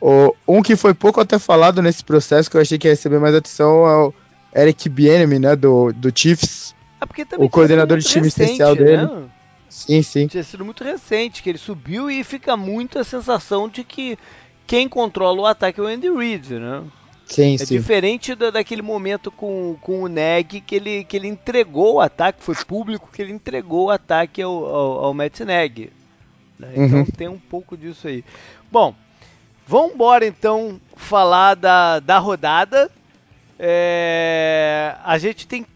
O, 0.00 0.34
um 0.46 0.62
que 0.62 0.76
foi 0.76 0.94
pouco 0.94 1.20
até 1.20 1.38
falado 1.38 1.82
nesse 1.82 2.04
processo, 2.04 2.50
que 2.50 2.56
eu 2.56 2.60
achei 2.60 2.78
que 2.78 2.86
ia 2.86 2.92
receber 2.92 3.18
mais 3.18 3.34
atenção, 3.34 3.86
é 3.86 3.96
o 4.06 4.14
Eric 4.54 4.88
Bieniemy, 4.88 5.38
né, 5.38 5.56
do, 5.56 5.92
do 5.92 6.12
Chiefs. 6.14 6.74
É 7.00 7.36
o 7.38 7.48
coordenador 7.48 7.98
de 7.98 8.04
time 8.04 8.24
recente, 8.24 8.42
especial 8.42 8.74
né? 8.74 8.82
dele. 8.82 9.08
Sim, 9.68 10.02
sim. 10.02 10.26
Tinha 10.26 10.42
sido 10.42 10.64
muito 10.64 10.82
recente, 10.82 11.42
que 11.42 11.48
ele 11.48 11.58
subiu 11.58 12.10
e 12.10 12.24
fica 12.24 12.56
muito 12.56 12.98
a 12.98 13.04
sensação 13.04 13.68
de 13.68 13.84
que 13.84 14.18
quem 14.66 14.88
controla 14.88 15.40
o 15.40 15.46
ataque 15.46 15.80
é 15.80 15.82
o 15.82 15.86
Andy 15.86 16.10
Reid, 16.10 16.58
né? 16.58 16.82
Sim, 17.28 17.54
é 17.54 17.58
sim. 17.58 17.76
diferente 17.76 18.34
da, 18.34 18.50
daquele 18.50 18.82
momento 18.82 19.30
com, 19.30 19.76
com 19.80 20.02
o 20.02 20.08
Neg 20.08 20.60
que 20.60 20.74
ele, 20.74 21.04
que 21.04 21.16
ele 21.16 21.28
entregou 21.28 21.96
o 21.96 22.00
ataque, 22.00 22.42
foi 22.42 22.54
público 22.54 23.10
que 23.12 23.22
ele 23.22 23.32
entregou 23.32 23.86
o 23.86 23.90
ataque 23.90 24.42
ao, 24.42 24.64
ao, 24.64 25.04
ao 25.04 25.14
Matt 25.14 25.40
Neg. 25.40 25.92
Né? 26.58 26.72
Então 26.74 26.98
uhum. 27.00 27.06
tem 27.06 27.28
um 27.28 27.38
pouco 27.38 27.76
disso 27.76 28.08
aí. 28.08 28.24
Bom, 28.72 28.94
Vamos 29.68 29.92
embora 29.92 30.26
então 30.26 30.80
falar 30.96 31.54
da, 31.54 32.00
da 32.00 32.18
rodada. 32.18 32.90
É, 33.58 34.96
a 35.04 35.18
gente 35.18 35.46
tem 35.46 35.66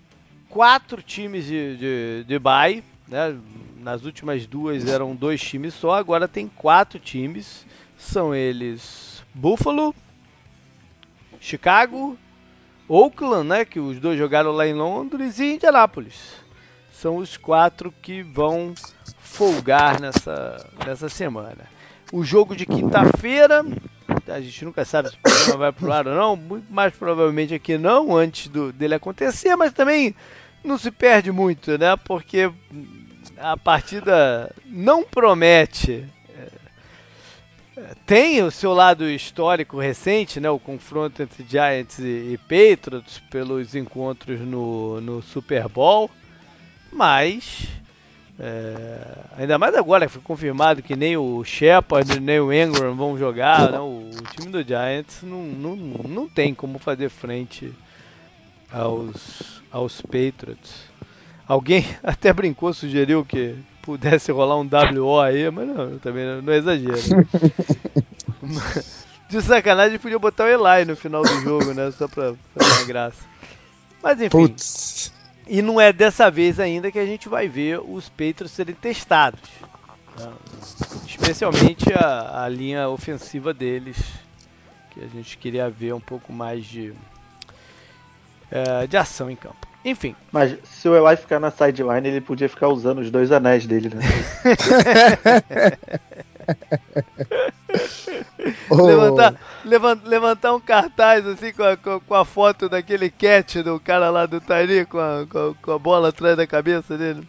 quatro 0.48 1.02
times 1.02 1.44
de, 1.44 1.76
de, 1.76 2.24
de 2.26 2.38
bye, 2.38 2.82
né? 3.06 3.36
Nas 3.76 4.06
últimas 4.06 4.46
duas 4.46 4.88
eram 4.88 5.14
dois 5.14 5.42
times 5.42 5.74
só, 5.74 5.92
agora 5.92 6.26
tem 6.26 6.48
quatro 6.48 6.98
times. 6.98 7.66
São 7.98 8.34
eles 8.34 9.22
Buffalo, 9.34 9.94
Chicago, 11.42 12.16
Oakland, 12.88 13.48
né? 13.48 13.64
Que 13.64 13.80
os 13.80 13.98
dois 13.98 14.16
jogaram 14.16 14.52
lá 14.52 14.64
em 14.66 14.74
Londres 14.74 15.40
e 15.40 15.54
Indianápolis. 15.54 16.40
São 16.92 17.16
os 17.16 17.36
quatro 17.36 17.92
que 18.00 18.22
vão 18.22 18.72
folgar 19.18 20.00
nessa, 20.00 20.64
nessa 20.86 21.08
semana. 21.08 21.68
O 22.12 22.22
jogo 22.22 22.54
de 22.54 22.64
quinta-feira, 22.64 23.64
a 24.28 24.40
gente 24.40 24.64
nunca 24.64 24.84
sabe 24.84 25.08
se 25.08 25.16
o 25.16 25.18
programa 25.20 25.56
vai 25.58 25.72
pro 25.72 25.92
ar 25.92 26.06
ou 26.06 26.14
não, 26.14 26.36
muito 26.36 26.72
mais 26.72 26.94
provavelmente 26.94 27.54
aqui 27.54 27.76
não, 27.76 28.16
antes 28.16 28.46
do, 28.46 28.72
dele 28.72 28.94
acontecer, 28.94 29.56
mas 29.56 29.72
também 29.72 30.14
não 30.62 30.78
se 30.78 30.92
perde 30.92 31.32
muito, 31.32 31.76
né? 31.76 31.96
Porque 32.04 32.52
a 33.36 33.56
partida 33.56 34.54
não 34.64 35.02
promete. 35.02 36.06
Tem 38.06 38.42
o 38.42 38.50
seu 38.50 38.72
lado 38.72 39.08
histórico 39.08 39.78
recente, 39.78 40.40
né? 40.40 40.50
O 40.50 40.58
confronto 40.58 41.22
entre 41.22 41.44
Giants 41.48 41.98
e, 41.98 42.32
e 42.34 42.38
Patriots 42.38 43.22
pelos 43.30 43.74
encontros 43.74 44.40
no, 44.40 45.00
no 45.00 45.22
Super 45.22 45.68
Bowl, 45.68 46.10
mas 46.92 47.68
é, 48.38 49.18
ainda 49.36 49.58
mais 49.58 49.74
agora 49.74 50.06
que 50.06 50.12
foi 50.12 50.22
confirmado 50.22 50.82
que 50.82 50.96
nem 50.96 51.16
o 51.16 51.44
Shepard 51.44 52.18
nem 52.18 52.40
o 52.40 52.52
Ingram 52.52 52.94
vão 52.94 53.16
jogar, 53.16 53.70
né? 53.70 53.78
o, 53.78 54.10
o, 54.10 54.22
time 54.34 54.50
do 54.50 54.62
Giants 54.62 55.22
não, 55.22 55.42
não, 55.44 55.76
não 55.76 56.28
tem 56.28 56.54
como 56.54 56.78
fazer 56.78 57.08
frente 57.08 57.72
aos, 58.70 59.62
aos 59.70 60.00
Patriots. 60.00 60.90
Alguém 61.46 61.84
até 62.02 62.32
brincou, 62.32 62.72
sugeriu 62.72 63.24
que 63.24 63.54
pudesse 63.82 64.32
rolar 64.32 64.58
um 64.58 64.68
WO 64.68 65.20
aí, 65.20 65.50
mas 65.50 65.68
não, 65.68 65.98
também 65.98 66.24
não, 66.24 66.42
não 66.42 66.52
é 66.52 66.56
exagero. 66.56 66.96
De 69.28 69.40
sacanagem 69.40 69.98
podia 69.98 70.18
botar 70.18 70.44
o 70.44 70.48
Eli 70.48 70.84
no 70.84 70.94
final 70.94 71.22
do 71.22 71.40
jogo, 71.40 71.72
né? 71.72 71.90
Só 71.92 72.06
pra 72.06 72.34
fazer 72.54 72.78
uma 72.78 72.84
graça. 72.84 73.24
Mas 74.02 74.20
enfim. 74.20 74.28
Putz. 74.28 75.10
E 75.46 75.62
não 75.62 75.80
é 75.80 75.92
dessa 75.92 76.30
vez 76.30 76.60
ainda 76.60 76.92
que 76.92 76.98
a 76.98 77.06
gente 77.06 77.28
vai 77.28 77.48
ver 77.48 77.80
os 77.80 78.08
Patriots 78.10 78.52
serem 78.52 78.74
testados. 78.74 79.40
Né? 80.18 80.30
Especialmente 81.06 81.92
a, 81.94 82.44
a, 82.44 82.48
linha 82.48 82.88
ofensiva 82.88 83.54
deles, 83.54 83.96
que 84.90 85.02
a 85.02 85.08
gente 85.08 85.38
queria 85.38 85.70
ver 85.70 85.94
um 85.94 86.00
pouco 86.00 86.32
mais 86.32 86.64
de, 86.64 86.92
é, 88.50 88.86
de 88.86 88.96
ação 88.96 89.30
em 89.30 89.36
campo. 89.36 89.71
Enfim. 89.84 90.14
Mas 90.30 90.56
se 90.64 90.88
o 90.88 90.96
Eli 90.96 91.16
ficar 91.16 91.40
na 91.40 91.50
sideline, 91.50 92.08
ele 92.08 92.20
podia 92.20 92.48
ficar 92.48 92.68
usando 92.68 93.00
os 93.00 93.10
dois 93.10 93.32
anéis 93.32 93.66
dele, 93.66 93.90
né? 93.92 94.02
oh. 98.70 98.86
levantar, 98.86 99.34
levant, 99.64 100.00
levantar 100.04 100.54
um 100.54 100.60
cartaz 100.60 101.26
assim 101.26 101.52
com 101.52 101.64
a, 101.64 101.76
com, 101.76 101.98
com, 102.00 102.14
a 102.14 102.24
foto 102.24 102.68
daquele 102.68 103.10
catch 103.10 103.56
do 103.56 103.80
cara 103.80 104.10
lá 104.10 104.26
do 104.26 104.40
Tiny 104.40 104.86
com 104.86 104.98
a, 104.98 105.26
com, 105.28 105.54
com 105.60 105.72
a 105.72 105.78
bola 105.78 106.10
atrás 106.10 106.36
da 106.36 106.46
cabeça 106.46 106.96
dele. 106.96 107.26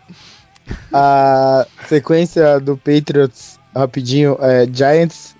A 0.93 1.65
sequência 1.87 2.59
do 2.59 2.77
Patriots, 2.77 3.59
rapidinho, 3.75 4.37
é 4.39 4.67
Giants, 4.71 5.35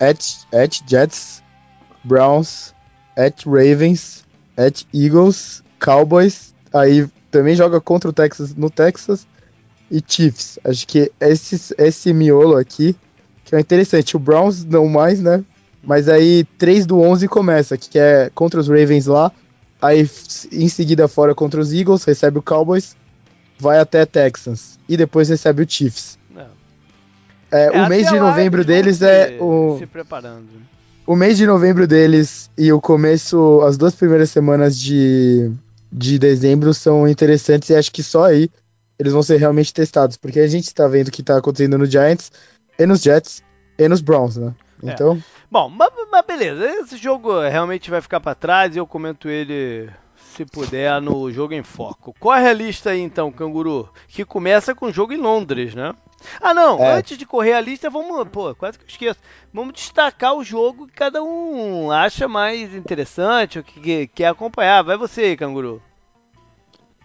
at, 0.00 0.18
at 0.52 0.80
Jets, 0.86 1.42
Browns, 2.02 2.74
at 3.16 3.44
Ravens, 3.44 4.24
at 4.56 4.84
Eagles, 4.92 5.62
Cowboys, 5.78 6.53
aí 6.74 7.08
também 7.30 7.54
joga 7.54 7.80
contra 7.80 8.10
o 8.10 8.12
Texas 8.12 8.54
no 8.54 8.68
Texas 8.68 9.26
e 9.90 10.02
Chiefs. 10.06 10.58
Acho 10.64 10.86
que 10.86 11.10
esse, 11.20 11.74
esse 11.78 12.12
miolo 12.12 12.56
aqui 12.56 12.96
que 13.44 13.54
é 13.54 13.60
interessante. 13.60 14.16
O 14.16 14.20
Browns 14.20 14.64
não 14.64 14.88
mais, 14.88 15.20
né? 15.20 15.44
Mas 15.82 16.08
aí 16.08 16.44
3 16.58 16.86
do 16.86 16.98
11 17.00 17.28
começa, 17.28 17.76
que 17.76 17.98
é 17.98 18.30
contra 18.34 18.58
os 18.58 18.68
Ravens 18.68 19.06
lá. 19.06 19.30
Aí 19.80 20.08
em 20.50 20.68
seguida 20.68 21.06
fora 21.06 21.34
contra 21.34 21.60
os 21.60 21.72
Eagles, 21.72 22.04
recebe 22.04 22.38
o 22.38 22.42
Cowboys, 22.42 22.96
vai 23.58 23.78
até 23.78 24.06
Texans 24.06 24.78
e 24.88 24.96
depois 24.96 25.28
recebe 25.28 25.62
o 25.62 25.68
Chiefs. 25.68 26.18
É, 27.52 27.66
é, 27.66 27.70
o 27.70 27.88
mês 27.88 28.08
de 28.08 28.18
novembro 28.18 28.64
deles 28.64 29.00
é 29.02 29.36
o 29.38 29.76
se 29.78 29.86
preparando. 29.86 30.48
O 31.06 31.14
mês 31.14 31.36
de 31.36 31.46
novembro 31.46 31.86
deles 31.86 32.50
e 32.56 32.72
o 32.72 32.80
começo, 32.80 33.60
as 33.60 33.76
duas 33.76 33.94
primeiras 33.94 34.30
semanas 34.30 34.76
de, 34.76 35.52
de 35.96 36.18
dezembro 36.18 36.74
são 36.74 37.06
interessantes 37.06 37.70
e 37.70 37.76
acho 37.76 37.92
que 37.92 38.02
só 38.02 38.24
aí 38.24 38.50
eles 38.98 39.12
vão 39.12 39.22
ser 39.22 39.36
realmente 39.36 39.72
testados, 39.72 40.16
porque 40.16 40.40
a 40.40 40.46
gente 40.48 40.64
está 40.64 40.88
vendo 40.88 41.08
o 41.08 41.10
que 41.10 41.20
está 41.20 41.38
acontecendo 41.38 41.78
no 41.78 41.86
Giants 41.86 42.32
e 42.76 42.84
nos 42.84 43.00
Jets 43.00 43.44
e 43.78 43.88
nos 43.88 44.00
Browns, 44.00 44.36
né? 44.36 44.52
É. 44.82 44.90
Então. 44.90 45.16
É. 45.16 45.22
Bom, 45.48 45.68
mas, 45.68 45.90
mas, 46.10 46.26
beleza, 46.26 46.66
esse 46.80 46.96
jogo 46.96 47.40
realmente 47.40 47.90
vai 47.90 48.00
ficar 48.00 48.18
para 48.18 48.34
trás 48.34 48.74
e 48.74 48.78
eu 48.78 48.86
comento 48.86 49.28
ele, 49.28 49.88
se 50.16 50.44
puder, 50.44 51.00
no 51.00 51.30
jogo 51.30 51.54
em 51.54 51.62
foco. 51.62 52.14
Corre 52.18 52.48
a 52.48 52.52
lista 52.52 52.90
aí 52.90 53.00
então, 53.00 53.30
Canguru, 53.30 53.88
que 54.08 54.24
começa 54.24 54.74
com 54.74 54.86
o 54.86 54.92
jogo 54.92 55.12
em 55.12 55.18
Londres, 55.18 55.74
né? 55.74 55.94
Ah, 56.40 56.54
não, 56.54 56.82
é. 56.82 56.94
antes 56.94 57.18
de 57.18 57.26
correr 57.26 57.52
a 57.52 57.60
lista, 57.60 57.90
vamos, 57.90 58.26
pô, 58.28 58.54
quase 58.54 58.78
que 58.78 58.84
eu 58.84 58.88
esqueço. 58.88 59.20
Vamos 59.52 59.74
destacar 59.74 60.34
o 60.34 60.44
jogo 60.44 60.86
que 60.86 60.94
cada 60.94 61.22
um 61.22 61.90
acha 61.90 62.26
mais 62.26 62.74
interessante, 62.74 63.58
ou 63.58 63.64
que 63.64 64.06
quer 64.08 64.28
acompanhar. 64.28 64.82
Vai 64.82 64.96
você 64.96 65.22
aí, 65.22 65.36
Canguru. 65.36 65.82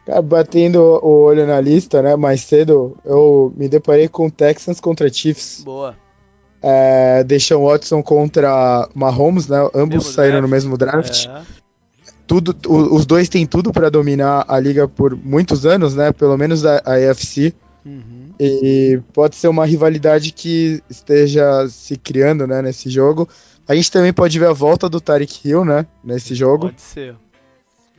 Cara, 0.05 0.21
batendo 0.21 0.81
o 0.81 1.23
olho 1.23 1.45
na 1.45 1.59
lista, 1.59 2.01
né, 2.01 2.15
mais 2.15 2.41
cedo, 2.41 2.97
eu 3.05 3.53
me 3.55 3.67
deparei 3.67 4.07
com 4.07 4.29
Texans 4.29 4.79
contra 4.79 5.11
Chiefs. 5.11 5.61
Boa. 5.63 5.95
É, 6.61 7.23
Deshaun 7.23 7.65
Watson 7.65 8.01
contra 8.01 8.89
Mahomes, 8.93 9.47
né? 9.47 9.57
Ambos 9.73 9.97
mesmo 9.97 10.01
saíram 10.01 10.39
draft. 10.39 10.41
no 10.41 10.47
mesmo 10.47 10.77
draft. 10.77 11.27
É. 11.27 11.59
Tudo, 12.29 12.55
o, 12.67 12.95
os 12.95 13.07
dois 13.07 13.27
têm 13.27 13.47
tudo 13.47 13.73
para 13.73 13.89
dominar 13.89 14.45
a 14.47 14.59
liga 14.59 14.87
por 14.87 15.15
muitos 15.15 15.65
anos, 15.65 15.95
né? 15.95 16.11
Pelo 16.11 16.37
menos 16.37 16.63
a, 16.63 16.79
a 16.85 16.93
AFC. 16.93 17.55
Uhum. 17.83 18.29
E 18.39 19.01
pode 19.11 19.35
ser 19.35 19.47
uma 19.47 19.65
rivalidade 19.65 20.31
que 20.31 20.79
esteja 20.87 21.67
se 21.67 21.97
criando, 21.97 22.45
né? 22.45 22.61
Nesse 22.61 22.87
jogo. 22.87 23.27
A 23.67 23.73
gente 23.73 23.91
também 23.91 24.13
pode 24.13 24.37
ver 24.37 24.45
a 24.45 24.53
volta 24.53 24.87
do 24.87 25.01
Tarek 25.01 25.39
Hill, 25.43 25.65
né? 25.65 25.87
Nesse 26.03 26.35
jogo. 26.35 26.67
Pode 26.67 26.81
ser. 26.81 27.15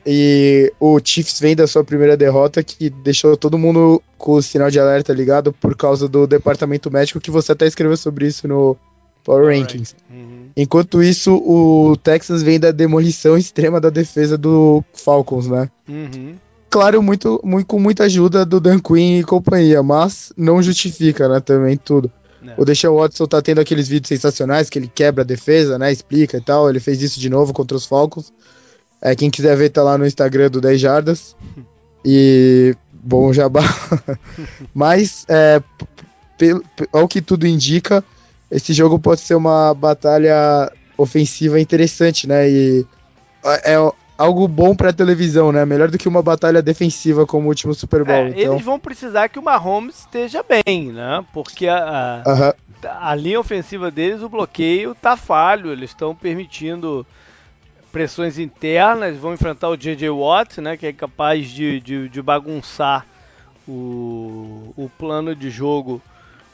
E 0.07 0.73
o 0.79 1.01
Chiefs 1.03 1.41
vem 1.41 1.57
da 1.57 1.67
sua 1.67 1.83
primeira 1.83 2.17
derrota 2.17 2.63
que 2.63 2.89
deixou 2.89 3.37
todo 3.37 3.59
mundo 3.59 4.01
com 4.17 4.35
o 4.35 4.43
sinal 4.43 4.71
de 4.71 4.79
alerta 4.79 5.13
ligado 5.13 5.53
por 5.53 5.77
causa 5.77 6.09
do 6.09 6.25
departamento 6.25 6.89
médico 6.89 7.21
que 7.21 7.33
você 7.33 7.51
até 7.51 7.67
escreveu 7.67 7.97
sobre 7.97 8.29
isso 8.29 8.47
no 8.47 8.77
Power 9.25 9.47
Rankings. 9.47 9.97
Uhum. 10.09 10.40
Enquanto 10.61 11.03
isso, 11.03 11.35
o 11.37 11.97
Texas 11.97 12.43
vem 12.43 12.61
da 12.61 12.71
demolição 12.71 13.35
extrema 13.39 13.81
da 13.81 13.89
defesa 13.89 14.37
do 14.37 14.85
Falcons, 14.93 15.47
né? 15.49 15.71
Uhum. 15.89 16.35
Claro, 16.69 17.03
muito, 17.03 17.41
muito, 17.43 17.67
com 17.67 17.81
muita 17.81 18.05
ajuda 18.05 18.45
do 18.45 18.61
Dan 18.61 18.79
Quinn 18.79 19.21
e 19.21 19.25
companhia, 19.25 19.83
mas 19.83 20.33
não 20.37 20.63
justifica, 20.63 21.29
né, 21.29 21.41
também 21.41 21.79
tudo. 21.79 22.13
Não. 22.43 22.55
O 22.59 22.65
Deshaun 22.65 22.97
Watson 22.97 23.27
tá 23.27 23.41
tendo 23.41 23.61
aqueles 23.61 23.89
vídeos 23.89 24.09
sensacionais 24.09 24.69
que 24.71 24.79
ele 24.79 24.87
quebra 24.87 25.23
a 25.25 25.27
defesa, 25.27 25.79
né, 25.79 25.91
explica 25.91 26.37
e 26.37 26.41
tal, 26.41 26.69
ele 26.69 26.79
fez 26.79 27.03
isso 27.03 27.19
de 27.19 27.31
novo 27.31 27.53
contra 27.55 27.77
os 27.77 27.87
Falcons. 27.87 28.33
É, 29.01 29.17
quem 29.17 29.31
quiser 29.31 29.57
ver, 29.57 29.71
tá 29.71 29.83
lá 29.83 29.97
no 29.97 30.07
Instagram 30.07 30.51
do 30.51 30.61
10 30.61 30.81
Jardas. 30.81 31.37
E. 32.03 32.75
Bom 32.95 33.31
jabá. 33.31 33.61
Mas, 34.73 35.27
é, 35.29 35.63
ao 36.91 37.07
que 37.07 37.21
tudo 37.21 37.47
indica, 37.47 38.03
esse 38.51 38.73
jogo 38.73 38.99
pode 38.99 39.21
ser 39.21 39.35
uma 39.35 39.73
batalha 39.75 40.71
ofensiva 40.97 41.61
interessante, 41.61 42.27
né? 42.27 42.49
E 42.49 42.87
é, 43.45 43.75
é 43.75 43.93
algo 44.19 44.47
bom 44.47 44.75
pra 44.75 44.93
televisão, 44.93 45.51
né? 45.53 45.65
Melhor 45.65 45.91
do 45.91 45.97
que 45.97 46.09
uma 46.09 46.23
batalha 46.23 46.61
defensiva 46.61 47.27
como 47.27 47.47
o 47.47 47.49
último 47.49 47.73
Super 47.75 48.05
Bowl. 48.05 48.17
É, 48.17 48.29
então... 48.29 48.55
Eles 48.55 48.65
vão 48.65 48.79
precisar 48.79 49.29
que 49.29 49.39
o 49.39 49.43
Mahomes 49.43 50.01
esteja 50.01 50.43
bem, 50.43 50.93
né? 50.93 51.25
Porque 51.33 51.69
a, 51.69 52.23
a, 52.25 52.33
uh 52.33 52.37
-huh. 52.37 52.55
a 53.01 53.15
linha 53.15 53.41
ofensiva 53.41 53.91
deles, 53.91 54.23
o 54.23 54.29
bloqueio 54.29 54.95
tá 54.95 55.17
falho. 55.17 55.73
Eles 55.73 55.91
estão 55.91 56.15
permitindo 56.15 57.07
pressões 57.91 58.39
internas, 58.39 59.17
vão 59.17 59.35
enfrentar 59.35 59.69
o 59.69 59.77
J.J. 59.77 60.11
Watt, 60.11 60.61
né, 60.61 60.77
que 60.77 60.87
é 60.87 60.93
capaz 60.93 61.49
de, 61.49 61.81
de, 61.81 62.09
de 62.09 62.23
bagunçar 62.23 63.05
o, 63.67 64.73
o 64.77 64.89
plano 64.97 65.35
de 65.35 65.51
jogo 65.51 66.01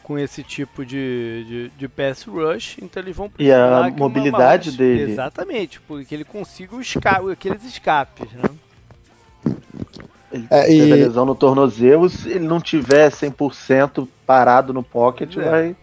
com 0.06 0.16
esse 0.16 0.44
tipo 0.44 0.86
de, 0.86 1.44
de, 1.48 1.68
de 1.70 1.88
pass 1.88 2.22
rush, 2.22 2.76
então 2.80 3.02
eles 3.02 3.16
vão 3.16 3.28
precisar... 3.28 3.50
E 3.50 3.90
a 3.90 3.90
mobilidade 3.90 4.70
uma, 4.70 4.78
dele. 4.78 5.10
Exatamente, 5.10 5.80
porque 5.80 6.14
ele 6.14 6.22
consiga 6.22 6.76
escape, 6.76 7.32
aqueles 7.32 7.64
escapes, 7.64 8.28
né? 8.32 9.54
Ele 10.30 10.46
é, 10.48 10.72
e... 10.72 10.80
lesão 10.94 11.26
no 11.26 11.34
tornozelo, 11.34 12.08
se 12.08 12.30
ele 12.30 12.46
não 12.46 12.60
tiver 12.60 13.10
100% 13.10 14.06
parado 14.24 14.72
no 14.72 14.84
pocket, 14.84 15.36
é. 15.38 15.40
vai 15.40 15.76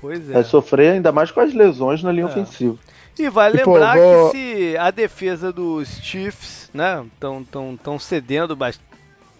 Pois 0.00 0.28
é. 0.28 0.32
Vai 0.32 0.42
sofrer 0.42 0.94
ainda 0.94 1.12
mais 1.12 1.30
com 1.30 1.38
as 1.38 1.54
lesões 1.54 2.02
na 2.02 2.10
linha 2.10 2.26
é. 2.26 2.30
ofensiva. 2.30 2.76
E 3.16 3.28
vai 3.28 3.52
e, 3.52 3.56
lembrar 3.58 3.96
pô, 3.96 4.00
vou... 4.02 4.30
que 4.32 4.38
se 4.38 4.76
a 4.76 4.90
defesa 4.90 5.52
dos 5.52 5.88
Chiefs, 6.02 6.68
né, 6.74 7.04
estão 7.12 7.44
tão, 7.44 7.76
tão 7.76 7.96
cedendo 7.96 8.56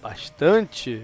bastante 0.00 1.02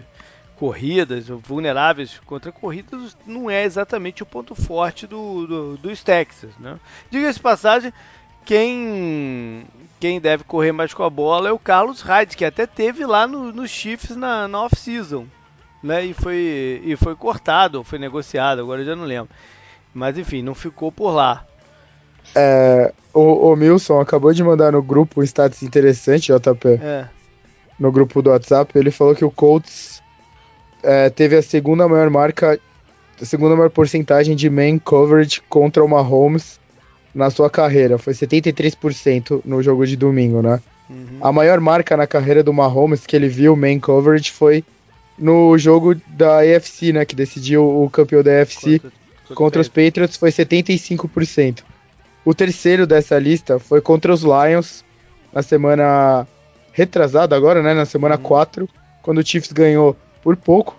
corridas, 0.59 1.29
vulneráveis 1.29 2.21
contra 2.25 2.53
corridas, 2.53 3.17
não 3.27 3.51
é 3.51 3.65
exatamente 3.65 4.23
o 4.23 4.27
ponto 4.27 4.55
forte 4.55 5.07
do, 5.07 5.47
do, 5.47 5.77
dos 5.77 6.03
Texas. 6.03 6.51
Né? 6.59 6.79
Diga-se 7.11 7.41
passagem, 7.41 7.93
quem, 8.45 9.65
quem 9.99 10.21
deve 10.21 10.45
correr 10.45 10.73
mais 10.73 10.95
com 10.95 11.03
a 11.03 11.11
bola 11.11 11.49
é 11.49 11.53
o 11.53 11.59
Carlos 11.59 12.01
Hyde, 12.01 12.37
que 12.37 12.45
até 12.45 12.67
teve 12.67 13.05
lá 13.05 13.27
no, 13.27 13.53
nos 13.53 13.71
Chiefs 13.71 14.17
na, 14.17 14.47
na 14.47 14.63
off-season. 14.63 15.27
Né? 15.83 16.07
E, 16.07 16.15
foi, 16.15 16.83
e 16.85 16.97
foi 16.97 17.15
cortado, 17.15 17.85
foi 17.85 17.99
negociado, 17.99 18.61
agora 18.61 18.83
eu 18.83 18.87
já 18.87 18.97
não 18.97 19.05
lembro. 19.05 19.31
Mas 19.93 20.17
enfim, 20.19 20.43
não 20.43 20.55
ficou 20.55 20.91
por 20.91 21.11
lá. 21.11 21.45
É, 22.35 22.93
o, 23.13 23.53
o 23.53 23.57
Milson 23.57 24.01
acabou 24.01 24.33
de 24.33 24.43
mandar 24.43 24.73
no 24.73 24.83
grupo 24.83 25.21
um 25.21 25.25
status 25.25 25.63
interessante, 25.63 26.33
JP. 26.33 26.69
É. 26.83 27.09
No 27.79 27.91
grupo 27.93 28.23
do 28.23 28.31
WhatsApp, 28.31 28.77
ele 28.79 28.91
falou 28.91 29.15
que 29.15 29.25
o 29.25 29.31
Colts 29.31 30.03
é, 30.85 31.11
teve 31.11 31.37
a 31.37 31.43
segunda 31.43 31.89
maior 31.89 32.11
marca, 32.11 32.61
a 33.21 33.25
segunda 33.25 33.57
maior 33.57 33.71
porcentagem 33.71 34.37
de 34.37 34.49
main 34.51 34.79
coverage 34.79 35.41
contra 35.49 35.85
o 35.85 35.89
Mahomes 35.89 36.61
na 37.15 37.31
sua 37.31 37.49
carreira. 37.49 37.99
Foi 37.99 38.13
73% 38.13 39.41
no 39.45 39.63
jogo 39.63 39.87
de 39.87 39.97
domingo, 39.97 40.43
né? 40.43 40.61
Uhum. 40.89 41.19
A 41.21 41.33
maior 41.33 41.61
marca 41.61 41.97
na 41.97 42.07
carreira 42.07 42.43
do 42.43 42.53
Mahomes 42.53 43.07
que 43.07 43.17
ele 43.17 43.29
viu 43.29 43.57
main 43.57 43.81
coverage 43.81 44.31
foi 44.31 44.63
no 45.19 45.57
jogo 45.57 45.95
da 46.09 46.41
AFC, 46.41 46.93
né? 46.93 47.05
Que 47.05 47.17
decidiu 47.17 47.65
o 47.65 47.89
campeão 47.89 48.23
da 48.23 48.43
AFC 48.43 48.79
contra, 48.79 48.91
contra, 48.91 49.35
contra 49.35 49.61
os 49.63 49.69
Patriots, 49.69 50.17
foi 50.17 50.31
75%. 50.31 51.63
O 52.25 52.35
terceiro 52.35 52.87
dessa 52.87 53.19
lista 53.19 53.59
foi 53.59 53.81
contra 53.81 54.13
os 54.13 54.23
Lions 54.23 54.85
na 55.33 55.43
semana 55.43 56.27
retrasada 56.73 57.37
agora, 57.37 57.63
né? 57.63 57.73
Na 57.73 57.85
semana 57.87 58.17
uhum. 58.17 58.23
4, 58.23 58.69
quando 59.03 59.19
o 59.19 59.27
Chiefs 59.27 59.53
ganhou 59.53 59.97
por 60.25 60.35
pouco, 60.37 60.75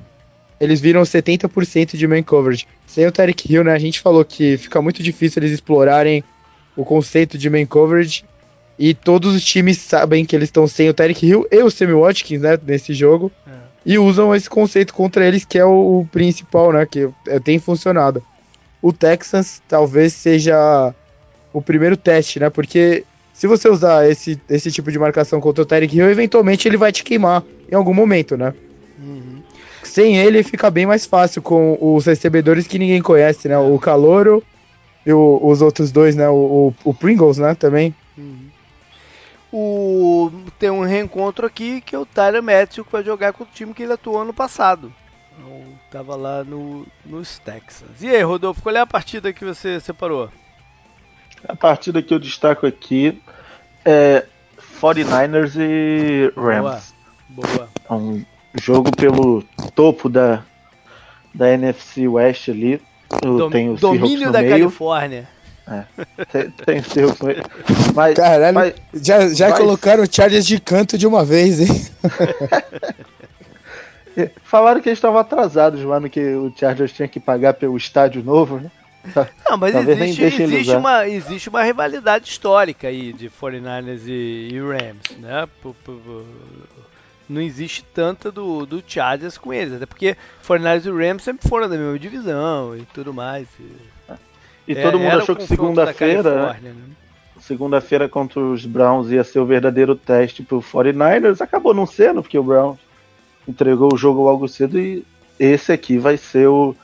eles 0.59 0.81
viram 0.81 1.03
70% 1.03 1.95
de 1.95 2.07
main 2.07 2.23
coverage. 2.23 2.67
Sem 2.87 3.05
o 3.05 3.11
Tarek 3.11 3.53
Hill, 3.53 3.63
né, 3.63 3.73
a 3.73 3.79
gente 3.79 3.99
falou 3.99 4.25
que 4.25 4.57
fica 4.57 4.81
muito 4.81 5.03
difícil 5.03 5.41
eles 5.41 5.53
explorarem 5.53 6.23
o 6.75 6.83
conceito 6.83 7.37
de 7.37 7.47
main 7.47 7.67
coverage. 7.67 8.25
E 8.77 8.93
todos 8.93 9.35
os 9.35 9.45
times 9.45 9.77
sabem 9.77 10.25
que 10.25 10.35
eles 10.35 10.47
estão 10.47 10.67
sem 10.67 10.89
o 10.89 10.93
Tarek 10.93 11.25
Hill 11.25 11.47
e 11.49 11.63
o 11.63 11.69
Sammy 11.69 11.93
Watkins, 11.93 12.41
né, 12.41 12.59
nesse 12.65 12.93
jogo. 12.93 13.31
É. 13.47 13.51
E 13.85 13.99
usam 13.99 14.33
esse 14.33 14.49
conceito 14.49 14.93
contra 14.93 15.25
eles, 15.25 15.45
que 15.45 15.59
é 15.59 15.63
o, 15.63 15.99
o 15.99 16.09
principal, 16.11 16.73
né, 16.73 16.85
que 16.85 17.07
é, 17.27 17.39
tem 17.39 17.59
funcionado. 17.59 18.23
O 18.81 18.91
Texans 18.91 19.61
talvez 19.67 20.13
seja 20.13 20.93
o 21.53 21.61
primeiro 21.61 21.95
teste, 21.95 22.39
né, 22.39 22.49
porque 22.49 23.05
se 23.31 23.47
você 23.47 23.69
usar 23.69 24.09
esse, 24.09 24.41
esse 24.49 24.71
tipo 24.71 24.91
de 24.91 24.97
marcação 24.97 25.39
contra 25.39 25.61
o 25.61 25.65
Tarek 25.65 25.95
Hill, 25.95 26.09
eventualmente 26.09 26.67
ele 26.67 26.77
vai 26.77 26.91
te 26.91 27.03
queimar 27.03 27.43
em 27.71 27.75
algum 27.75 27.93
momento, 27.93 28.35
né? 28.35 28.53
Sem 29.95 30.17
ele 30.17 30.43
fica 30.43 30.69
bem 30.69 30.85
mais 30.85 31.05
fácil 31.05 31.41
com 31.41 31.77
os 31.79 32.05
recebedores 32.05 32.67
que 32.67 32.77
ninguém 32.77 33.01
conhece, 33.01 33.47
né? 33.47 33.57
O 33.57 33.79
Calouro 33.79 34.43
e 35.05 35.13
o, 35.13 35.39
os 35.41 35.61
outros 35.61 35.89
dois, 35.89 36.17
né? 36.17 36.27
O, 36.27 36.75
o, 36.83 36.89
o 36.89 36.93
Pringles, 36.93 37.37
né? 37.37 37.55
Também. 37.55 37.95
Uhum. 38.17 38.49
O, 39.53 40.31
tem 40.59 40.69
um 40.69 40.83
reencontro 40.83 41.47
aqui 41.47 41.79
que 41.79 41.95
é 41.95 41.97
o 41.97 42.05
Tyler 42.05 42.43
Matthew 42.43 42.83
que 42.83 42.91
vai 42.91 43.05
jogar 43.05 43.31
com 43.31 43.45
o 43.45 43.47
time 43.47 43.73
que 43.73 43.83
ele 43.83 43.93
atuou 43.93 44.21
ano 44.21 44.33
passado. 44.33 44.91
Então, 45.31 45.63
tava 45.89 46.17
lá 46.17 46.43
no, 46.43 46.85
nos 47.05 47.39
Texans. 47.39 48.01
E 48.01 48.09
aí, 48.09 48.21
Rodolfo, 48.21 48.61
qual 48.61 48.75
é 48.75 48.81
a 48.81 48.85
partida 48.85 49.31
que 49.31 49.45
você 49.45 49.79
separou? 49.79 50.29
A 51.47 51.55
partida 51.55 52.01
que 52.01 52.13
eu 52.13 52.19
destaco 52.19 52.67
aqui 52.67 53.21
é 53.85 54.25
49ers 54.81 55.53
e 55.57 56.33
Rams. 56.37 56.93
Boa. 57.29 57.69
Boa. 57.87 57.97
Um 57.97 58.34
jogo 58.61 58.91
pelo 58.95 59.43
topo 59.73 60.09
da, 60.09 60.43
da 61.33 61.49
NFC 61.51 62.07
West 62.07 62.49
ali. 62.49 62.81
Dom, 63.21 63.49
tem 63.49 63.69
o 63.69 63.75
domínio 63.75 64.31
da 64.31 64.41
meio. 64.41 64.51
Califórnia. 64.51 65.27
É, 65.67 65.83
tem, 66.25 66.81
tem 66.81 66.81
no 66.81 67.15
meio. 67.25 67.43
Mas, 67.93 68.15
Caralho, 68.15 68.53
mas, 68.53 68.73
já, 68.93 69.27
já 69.29 69.49
mas... 69.49 69.59
colocaram 69.59 70.03
o 70.03 70.07
Chargers 70.11 70.45
de 70.45 70.59
canto 70.59 70.97
de 70.97 71.07
uma 71.07 71.25
vez, 71.25 71.59
hein? 71.59 71.87
Falaram 74.43 74.79
que 74.81 74.87
eles 74.87 74.97
estavam 74.97 75.19
atrasados, 75.19 75.81
mano, 75.81 76.09
que 76.09 76.21
o 76.35 76.53
Chargers 76.55 76.93
tinha 76.93 77.07
que 77.07 77.19
pagar 77.19 77.55
pelo 77.55 77.75
estádio 77.75 78.23
novo, 78.23 78.59
né? 78.59 78.71
Não, 79.47 79.57
mas 79.57 79.75
existe, 79.75 80.41
existe, 80.41 80.75
uma, 80.75 81.07
existe 81.07 81.49
uma 81.49 81.61
rivalidade 81.63 82.27
histórica 82.27 82.87
aí 82.87 83.13
de 83.13 83.29
49ers 83.29 84.07
e, 84.07 84.49
e 84.51 84.59
Rams, 84.59 85.17
né? 85.19 85.47
P 85.61 85.69
-p 85.69 85.73
-p 85.85 86.23
não 87.27 87.41
existe 87.41 87.83
tanta 87.93 88.31
do, 88.31 88.65
do 88.65 88.83
Chargers 88.85 89.37
com 89.37 89.53
eles, 89.53 89.73
até 89.73 89.85
porque 89.85 90.15
49ers 90.47 90.85
e 90.85 91.07
Rams 91.07 91.23
sempre 91.23 91.47
foram 91.47 91.69
da 91.69 91.77
mesma 91.77 91.97
divisão 91.97 92.75
e 92.75 92.81
tudo 92.93 93.13
mais. 93.13 93.47
E, 93.59 94.73
e 94.73 94.77
é, 94.77 94.81
todo 94.81 94.99
mundo 94.99 95.17
achou 95.17 95.35
que 95.35 95.47
segunda-feira, 95.47 96.53
né? 96.53 96.73
segunda-feira 97.39 98.09
contra 98.09 98.39
os 98.39 98.65
Browns 98.65 99.11
ia 99.11 99.23
ser 99.23 99.39
o 99.39 99.45
verdadeiro 99.45 99.95
teste 99.95 100.43
pro 100.43 100.61
49ers, 100.61 101.41
acabou 101.41 101.73
não 101.73 101.85
sendo, 101.85 102.21
porque 102.21 102.37
o 102.37 102.43
Browns 102.43 102.79
entregou 103.47 103.93
o 103.93 103.97
jogo 103.97 104.23
logo 104.23 104.47
cedo 104.47 104.79
e 104.79 105.05
esse 105.39 105.71
aqui 105.71 105.97
vai 105.97 106.17
ser 106.17 106.47
o 106.47 106.75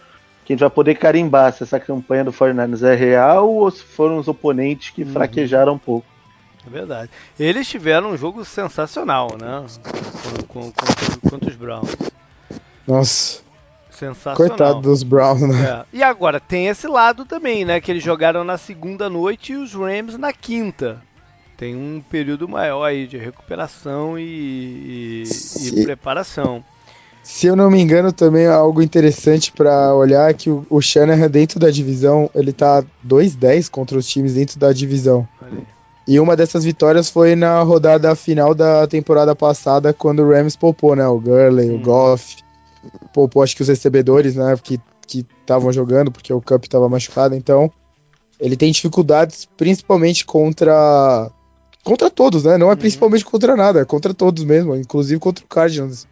que 0.46 0.54
a 0.54 0.56
gente 0.56 0.62
vai 0.62 0.70
poder 0.70 0.96
carimbar 0.96 1.54
se 1.54 1.64
essa 1.64 1.80
campanha 1.80 2.24
do 2.24 2.34
49ers 2.34 2.84
é 2.84 2.96
real 2.96 3.50
ou 3.50 3.70
se 3.72 3.84
foram 3.84 4.18
os 4.18 4.28
oponentes 4.28 4.90
que 4.90 5.04
uhum. 5.04 5.12
fraquejaram 5.12 5.74
um 5.74 5.78
pouco. 5.78 6.06
É 6.66 6.70
verdade. 6.70 7.10
Eles 7.40 7.68
tiveram 7.68 8.12
um 8.12 8.18
jogo 8.18 8.46
sensacional, 8.46 9.38
né? 9.40 9.66
Contra, 10.48 10.86
contra 11.30 11.50
os 11.50 11.56
Browns. 11.56 11.96
Nossa. 12.88 13.42
Sensacional. 13.90 14.36
Coitado 14.36 14.82
dos 14.82 15.04
Browns, 15.04 15.42
né? 15.42 15.86
É. 15.94 15.98
E 15.98 16.04
agora 16.04 16.40
tem 16.40 16.68
esse 16.68 16.88
lado 16.88 17.26
também, 17.26 17.66
né? 17.66 17.80
Que 17.80 17.92
eles 17.92 18.04
jogaram 18.04 18.44
na 18.44 18.58
segunda 18.58 19.10
noite 19.10 19.54
e 19.54 19.58
os 19.58 19.74
Rams 19.74 20.18
na 20.18 20.34
quinta. 20.34 21.02
Tem 21.58 21.76
um 21.76 22.02
período 22.10 22.48
maior 22.48 22.84
aí 22.84 23.06
de 23.06 23.18
recuperação 23.18 24.18
e, 24.18 25.24
e, 25.24 25.68
e 25.68 25.84
preparação. 25.84 26.64
Se 27.24 27.46
eu 27.46 27.56
não 27.56 27.70
me 27.70 27.80
engano, 27.80 28.12
também 28.12 28.46
é 28.46 28.50
algo 28.50 28.82
interessante 28.82 29.52
para 29.52 29.94
olhar 29.94 30.32
é 30.32 30.34
que 30.34 30.50
o, 30.50 30.66
o 30.70 30.82
Shanahan 30.82 31.30
dentro 31.30 31.60
da 31.60 31.70
divisão, 31.70 32.30
ele 32.34 32.52
tá 32.52 32.84
2-10 33.08 33.70
contra 33.70 33.98
os 33.98 34.08
times 34.08 34.34
dentro 34.34 34.58
da 34.58 34.74
divisão. 34.74 35.28
E 36.08 36.20
uma 36.20 36.36
dessas 36.36 36.64
vitórias 36.64 37.10
foi 37.10 37.36
na 37.36 37.62
rodada 37.62 38.16
final 38.16 38.56
da 38.56 38.88
temporada 38.88 39.36
passada, 39.36 39.94
quando 39.94 40.24
o 40.24 40.30
Rams 40.30 40.56
poupou, 40.56 40.96
né? 40.96 41.08
O 41.08 41.20
Gurley, 41.20 41.70
hum. 41.70 41.76
o 41.76 41.80
Goff, 41.80 42.38
poupou 43.14 43.44
acho 43.44 43.56
que 43.56 43.62
os 43.62 43.68
recebedores, 43.68 44.36
né? 44.36 44.56
Que 44.62 44.80
estavam 45.08 45.72
jogando, 45.72 46.12
porque 46.12 46.34
o 46.34 46.42
Cup 46.42 46.64
estava 46.64 46.88
machucado. 46.90 47.36
Então, 47.36 47.72
ele 48.40 48.58
tem 48.58 48.72
dificuldades 48.72 49.48
principalmente 49.58 50.26
contra. 50.26 51.30
Contra 51.84 52.10
todos, 52.10 52.44
né? 52.44 52.58
Não 52.58 52.68
é 52.68 52.72
uhum. 52.72 52.78
principalmente 52.78 53.26
contra 53.26 53.56
nada, 53.56 53.82
é 53.82 53.86
contra 53.86 54.14
todos 54.14 54.44
mesmo, 54.44 54.76
inclusive 54.76 55.20
contra 55.20 55.44
o 55.44 55.48
Cardinals. 55.48 56.08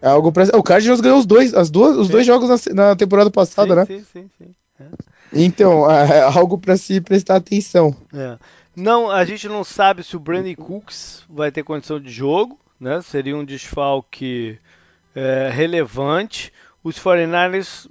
É 0.00 0.08
algo 0.08 0.32
pra... 0.32 0.44
O 0.56 0.62
Cardinals 0.62 1.00
ganhou 1.00 1.18
os 1.18 1.26
dois, 1.26 1.52
as 1.52 1.68
duas, 1.68 1.94
os 1.96 2.06
sim. 2.06 2.12
dois 2.12 2.26
jogos 2.26 2.48
na, 2.48 2.74
na, 2.74 2.96
temporada 2.96 3.30
passada, 3.30 3.74
sim, 3.74 3.76
né? 3.76 3.86
Sim, 3.86 4.06
sim, 4.12 4.30
sim. 4.38 4.54
É. 4.80 4.86
Então, 5.32 5.90
é, 5.90 6.18
é 6.18 6.20
algo 6.22 6.56
para 6.56 6.74
se 6.78 7.02
prestar 7.02 7.36
atenção. 7.36 7.94
É. 8.14 8.38
Não, 8.80 9.10
a 9.10 9.24
gente 9.26 9.46
não 9.46 9.62
sabe 9.62 10.02
se 10.02 10.16
o 10.16 10.20
Brandon 10.20 10.54
Cooks 10.54 11.24
vai 11.28 11.52
ter 11.52 11.62
condição 11.62 12.00
de 12.00 12.10
jogo, 12.10 12.58
né? 12.80 13.02
Seria 13.02 13.36
um 13.36 13.44
desfalque 13.44 14.58
é, 15.14 15.50
relevante. 15.52 16.50
Os 16.82 16.98
49ers, 16.98 17.90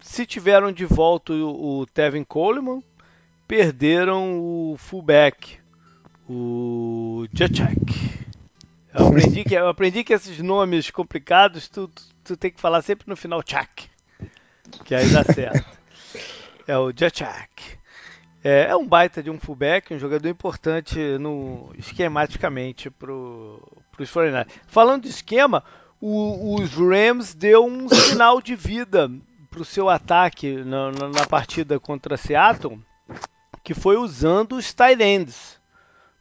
se 0.00 0.24
tiveram 0.24 0.70
de 0.70 0.84
volta 0.84 1.32
o, 1.32 1.80
o 1.80 1.86
Tevin 1.86 2.22
Coleman, 2.22 2.80
perderam 3.48 4.38
o 4.38 4.76
fullback, 4.78 5.58
o 6.28 7.26
Jacek. 7.32 8.18
Eu 8.94 9.08
aprendi 9.08 9.42
que, 9.42 9.54
eu 9.54 9.68
aprendi 9.68 10.04
que 10.04 10.12
esses 10.12 10.38
nomes 10.38 10.88
complicados 10.90 11.68
tu, 11.68 11.88
tu, 11.88 12.02
tu 12.22 12.36
tem 12.36 12.52
que 12.52 12.60
falar 12.60 12.82
sempre 12.82 13.08
no 13.08 13.16
final 13.16 13.42
Chak, 13.44 13.90
que 14.84 14.94
aí 14.94 15.08
dá 15.10 15.24
certo. 15.24 15.78
É 16.66 16.78
o 16.78 16.92
Jacek. 16.94 17.77
É, 18.50 18.68
é, 18.70 18.76
um 18.76 18.86
baita 18.86 19.22
de 19.22 19.28
um 19.28 19.38
fullback, 19.38 19.92
um 19.92 19.98
jogador 19.98 20.26
importante 20.26 20.98
no 21.18 21.70
esquematicamente 21.76 22.88
para 22.88 23.12
os 23.12 24.10
49 24.10 24.50
Falando 24.66 25.02
de 25.02 25.10
esquema, 25.10 25.62
o, 26.00 26.54
os 26.54 26.72
Rams 26.72 27.34
deu 27.34 27.66
um 27.66 27.86
sinal 27.92 28.40
de 28.40 28.56
vida 28.56 29.10
para 29.50 29.60
o 29.60 29.66
seu 29.66 29.90
ataque 29.90 30.64
na, 30.64 30.90
na, 30.92 31.08
na, 31.10 31.26
partida 31.26 31.78
contra 31.78 32.16
Seattle, 32.16 32.80
que 33.62 33.74
foi 33.74 33.98
usando 33.98 34.56
os 34.56 34.72
tight 34.72 35.02
ends, 35.02 35.60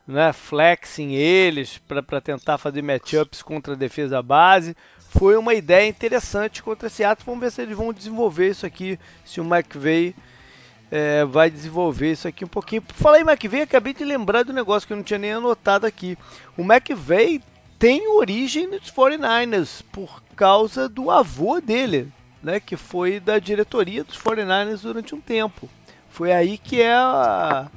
né, 0.05 0.33
flexing 0.33 1.13
eles 1.13 1.77
para 1.77 2.19
tentar 2.19 2.57
fazer 2.57 2.81
matchups 2.81 3.41
contra 3.41 3.73
a 3.73 3.77
defesa 3.77 4.21
base. 4.21 4.75
Foi 5.11 5.37
uma 5.37 5.53
ideia 5.53 5.87
interessante 5.87 6.61
contra 6.61 6.89
Seattle. 6.89 7.25
Vamos 7.25 7.39
ver 7.39 7.51
se 7.51 7.61
eles 7.61 7.77
vão 7.77 7.93
desenvolver 7.93 8.49
isso 8.49 8.65
aqui, 8.65 8.99
se 9.23 9.39
o 9.39 9.45
McVay 9.45 10.13
é, 10.91 11.26
vai 11.26 11.50
desenvolver 11.50 12.12
isso 12.12 12.28
aqui 12.28 12.45
um 12.45 12.50
pouquinho. 12.50 12.84
Falei 12.88 13.21
McVeigh, 13.21 13.63
acabei 13.63 13.93
de 13.93 14.04
lembrar 14.04 14.43
do 14.43 14.54
negócio 14.54 14.88
que 14.88 14.93
eu 14.93 14.97
não 14.97 15.04
tinha 15.04 15.19
nem 15.19 15.34
anotado 15.34 15.86
aqui. 15.86 16.17
O 16.58 16.62
McVeigh 16.62 17.41
tem 17.78 18.08
origem 18.08 18.67
nos 18.67 18.91
49ers 18.91 19.84
por 19.91 20.21
causa 20.36 20.88
do 20.88 21.12
avô 21.12 21.60
dele, 21.60 22.12
né, 22.41 22.60
que 22.60 22.76
foi 22.76 23.19
da 23.19 23.39
diretoria 23.39 24.04
dos 24.04 24.17
49ers 24.17 24.82
durante 24.82 25.13
um 25.13 25.21
tempo. 25.21 25.69
Foi 26.10 26.32
aí 26.32 26.58
que 26.58 26.82
é 26.82 26.95
a, 26.95 27.67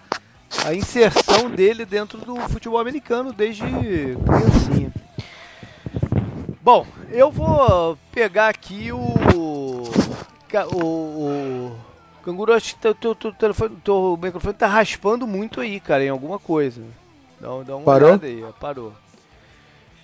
a 0.64 0.74
inserção 0.74 1.50
dele 1.50 1.84
dentro 1.84 2.18
do 2.18 2.36
futebol 2.48 2.78
americano 2.78 3.32
desde 3.32 3.62
criancinha. 3.62 4.92
Bom, 6.62 6.86
eu 7.10 7.30
vou 7.30 7.98
pegar 8.12 8.48
aqui 8.48 8.92
o. 8.92 9.00
O, 9.34 9.84
o 10.74 11.89
Canguru, 12.20 12.52
acho 12.52 12.74
que 12.74 12.80
teu, 12.80 12.94
teu, 12.94 13.32
telefone, 13.32 13.76
teu 13.82 14.18
microfone 14.20 14.54
tá 14.54 14.66
raspando 14.66 15.26
muito 15.26 15.60
aí, 15.60 15.80
cara, 15.80 16.04
em 16.04 16.08
alguma 16.08 16.38
coisa. 16.38 16.82
Dá, 17.40 17.48
dá 17.64 17.76
uma 17.76 17.84
parou? 17.84 18.08
olhada 18.10 18.26
aí, 18.26 18.44
parou. 18.60 18.92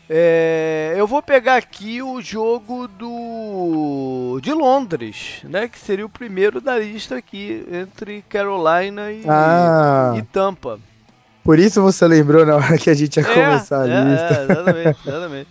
É, 0.08 0.94
eu 0.96 1.06
vou 1.06 1.20
pegar 1.20 1.56
aqui 1.56 2.00
o 2.00 2.20
jogo 2.22 2.86
do 2.86 4.38
de 4.40 4.52
Londres, 4.52 5.40
né? 5.42 5.66
Que 5.66 5.78
seria 5.78 6.06
o 6.06 6.08
primeiro 6.08 6.60
da 6.60 6.78
lista 6.78 7.16
aqui 7.16 7.66
entre 7.70 8.22
Carolina 8.28 9.10
e, 9.10 9.24
ah, 9.28 10.14
e 10.16 10.22
Tampa. 10.22 10.78
Por 11.42 11.58
isso 11.58 11.82
você 11.82 12.06
lembrou 12.06 12.46
na 12.46 12.56
hora 12.56 12.78
que 12.78 12.88
a 12.88 12.94
gente 12.94 13.16
ia 13.16 13.22
é, 13.22 13.34
começar 13.34 13.82
a 13.82 13.88
é, 13.88 14.04
lista. 14.04 14.34
É, 14.34 14.44
exatamente, 14.44 15.08
exatamente. 15.08 15.48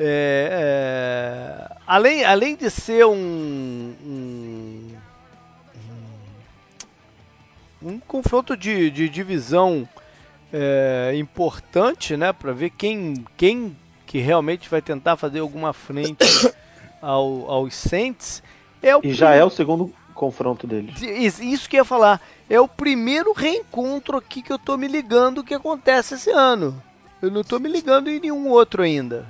É, 0.00 0.48
é, 1.70 1.76
além, 1.86 2.24
além 2.24 2.54
de 2.54 2.70
ser 2.70 3.04
um, 3.04 3.12
um, 3.12 4.57
um 7.88 7.98
confronto 7.98 8.56
de, 8.56 8.90
de 8.90 9.08
divisão 9.08 9.88
é, 10.52 11.12
importante, 11.16 12.16
né, 12.16 12.32
para 12.32 12.52
ver 12.52 12.70
quem, 12.70 13.24
quem 13.36 13.76
que 14.06 14.18
realmente 14.18 14.68
vai 14.68 14.80
tentar 14.80 15.16
fazer 15.16 15.40
alguma 15.40 15.72
frente 15.72 16.24
ao, 17.00 17.50
aos 17.50 17.74
Saints. 17.74 18.42
É 18.82 18.96
o 18.96 19.00
e 19.02 19.12
já 19.12 19.34
é 19.34 19.44
o 19.44 19.50
segundo 19.50 19.92
confronto 20.14 20.66
deles. 20.66 21.00
Isso 21.02 21.68
que 21.68 21.76
eu 21.76 21.80
ia 21.80 21.84
falar. 21.84 22.20
É 22.48 22.60
o 22.60 22.68
primeiro 22.68 23.32
reencontro 23.32 24.16
aqui 24.16 24.42
que 24.42 24.52
eu 24.52 24.58
tô 24.58 24.76
me 24.76 24.88
ligando 24.88 25.44
que 25.44 25.54
acontece 25.54 26.14
esse 26.14 26.30
ano. 26.30 26.82
Eu 27.20 27.30
não 27.30 27.42
tô 27.42 27.58
me 27.58 27.68
ligando 27.68 28.08
em 28.08 28.20
nenhum 28.20 28.48
outro 28.48 28.82
ainda. 28.82 29.26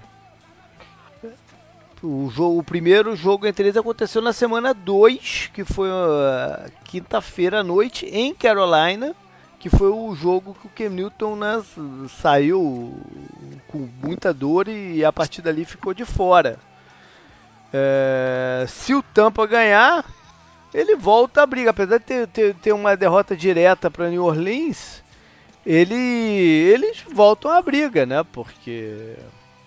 O, 2.03 2.31
jogo, 2.31 2.59
o 2.59 2.63
primeiro 2.63 3.17
jogo 3.17 3.47
entre 3.47 3.65
eles 3.65 3.77
aconteceu 3.77 4.23
na 4.23 4.33
semana 4.33 4.73
2, 4.73 5.51
que 5.53 5.65
foi 5.65 5.89
uh, 5.89 6.71
quinta-feira 6.85 7.61
à 7.61 7.65
noite, 7.65 8.07
em 8.07 8.33
Carolina, 8.33 9.15
que 9.59 9.69
foi 9.69 9.89
o 9.89 10.15
jogo 10.15 10.55
que 10.55 10.67
o 10.67 10.71
Cam 10.71 10.95
Newton 10.95 11.35
né, 11.35 11.63
saiu 12.21 12.97
com 13.67 13.89
muita 14.03 14.33
dor 14.33 14.69
e 14.69 15.05
a 15.05 15.13
partir 15.13 15.43
dali 15.43 15.65
ficou 15.65 15.93
de 15.93 16.05
fora. 16.05 16.59
É, 17.73 18.65
se 18.69 18.95
o 18.95 19.03
Tampa 19.03 19.47
ganhar, 19.47 20.05
ele 20.73 20.95
volta 20.95 21.43
a 21.43 21.47
briga. 21.47 21.71
Apesar 21.71 21.99
de 21.99 22.05
ter, 22.05 22.29
ter, 22.29 22.55
ter 22.55 22.73
uma 22.73 22.97
derrota 22.97 23.37
direta 23.37 23.91
para 23.91 24.09
New 24.09 24.25
Orleans, 24.25 25.03
ele, 25.67 25.95
eles 25.95 27.05
voltam 27.13 27.51
à 27.51 27.61
briga, 27.61 28.07
né? 28.07 28.25
Porque, 28.33 29.17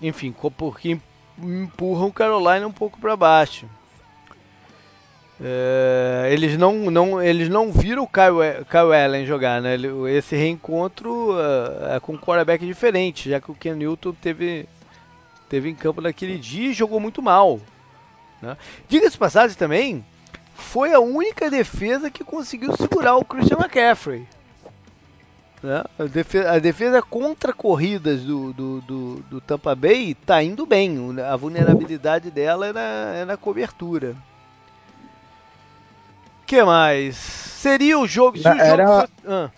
enfim, 0.01 0.33
porque 0.57 0.99
empurram 1.43 2.11
Carolina 2.11 2.67
um 2.67 2.71
pouco 2.71 2.99
para 2.99 3.15
baixo. 3.15 3.67
É, 5.43 6.29
eles, 6.31 6.55
não, 6.55 6.91
não, 6.91 7.21
eles 7.21 7.49
não 7.49 7.71
viram 7.71 8.03
o 8.03 8.07
Kyle, 8.07 8.63
Kyle 8.69 8.93
Allen 8.93 9.25
jogar, 9.25 9.59
né? 9.59 9.75
Esse 10.15 10.35
reencontro 10.35 11.31
uh, 11.31 11.95
é 11.95 11.99
com 11.99 12.13
um 12.13 12.17
quarterback 12.17 12.63
diferente, 12.63 13.29
já 13.29 13.41
que 13.41 13.49
o 13.49 13.55
Ken 13.55 13.73
Newton 13.73 14.13
teve, 14.13 14.67
teve 15.49 15.69
em 15.69 15.73
campo 15.73 15.99
naquele 15.99 16.37
dia 16.37 16.69
e 16.69 16.73
jogou 16.73 16.99
muito 16.99 17.23
mal. 17.23 17.59
Né? 18.39 18.55
Diga-se 18.87 19.17
passagem 19.17 19.57
também, 19.57 20.05
foi 20.53 20.93
a 20.93 20.99
única 20.99 21.49
defesa 21.49 22.11
que 22.11 22.23
conseguiu 22.23 22.77
segurar 22.77 23.15
o 23.15 23.25
Christian 23.25 23.57
McCaffrey. 23.57 24.27
Né? 25.63 25.83
A, 25.99 26.03
defesa, 26.05 26.51
a, 26.51 26.59
defesa, 26.59 27.01
contra 27.01 27.53
corridas 27.53 28.21
do, 28.21 28.51
do, 28.51 28.81
do, 28.81 29.15
do 29.29 29.41
Tampa 29.41 29.75
Bay 29.75 30.11
está 30.11 30.41
indo 30.41 30.65
bem. 30.65 30.97
A 31.21 31.35
vulnerabilidade 31.35 32.31
dela 32.31 32.67
é 32.67 32.73
na, 32.73 32.81
é 33.15 33.25
na 33.25 33.37
cobertura. 33.37 34.15
que 36.47 36.63
mais? 36.63 37.15
Seria 37.15 37.99
o 37.99 38.07
jogo. 38.07 38.39
Se 38.39 38.47
era, 38.47 38.85
jogo 38.85 39.01
fosse, 39.01 39.13
ah. 39.27 39.51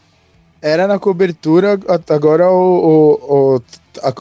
era 0.62 0.88
na 0.88 1.00
cobertura, 1.00 1.80
agora 2.10 2.50
o. 2.52 3.16
o, 3.22 3.56
o 3.56 3.64
a, 4.02 4.12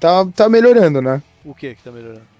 tá, 0.00 0.26
tá 0.34 0.48
melhorando, 0.48 1.02
né? 1.02 1.22
O 1.44 1.54
que 1.54 1.74
que 1.74 1.82
tá 1.82 1.90
melhorando? 1.90 2.38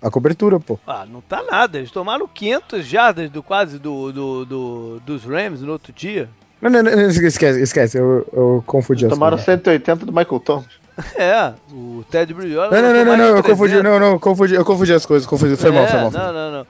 A 0.00 0.10
cobertura, 0.10 0.58
pô. 0.58 0.80
Ah, 0.86 1.06
não 1.06 1.20
tá 1.20 1.42
nada. 1.42 1.78
Eles 1.78 1.90
tomaram 1.90 2.26
500 2.26 2.84
jardas 2.84 3.30
do 3.30 3.42
quase 3.42 3.78
do, 3.78 4.10
do, 4.10 4.44
do, 4.44 5.00
dos 5.00 5.22
Rams 5.22 5.60
no 5.60 5.72
outro 5.72 5.92
dia. 5.92 6.28
Não, 6.62 6.70
não, 6.70 6.82
não, 6.82 7.08
esquece, 7.08 7.60
esquece, 7.60 7.98
eu, 7.98 8.26
eu 8.32 8.64
confundi 8.66 9.04
as 9.04 9.12
Tomaram 9.12 9.36
180 9.36 10.06
do 10.06 10.12
Michael 10.12 10.40
Thomas. 10.40 10.82
É, 11.16 11.54
o 11.72 12.04
Ted 12.10 12.32
Bridgewater. 12.34 12.82
Não, 12.82 12.92
não, 12.92 13.04
não, 13.04 13.16
não, 13.16 13.36
eu 13.36 13.42
confundi, 13.42 13.82
não, 13.82 13.98
não, 13.98 14.18
confundi, 14.18 14.54
eu 14.54 14.64
confundi 14.64 14.92
as 14.92 15.06
coisas, 15.06 15.26
confundi, 15.26 15.56
foi 15.56 15.70
é, 15.70 15.72
mal, 15.72 15.86
foi 15.88 16.00
mal. 16.00 16.10
Não, 16.10 16.32
não, 16.32 16.52
não. 16.52 16.66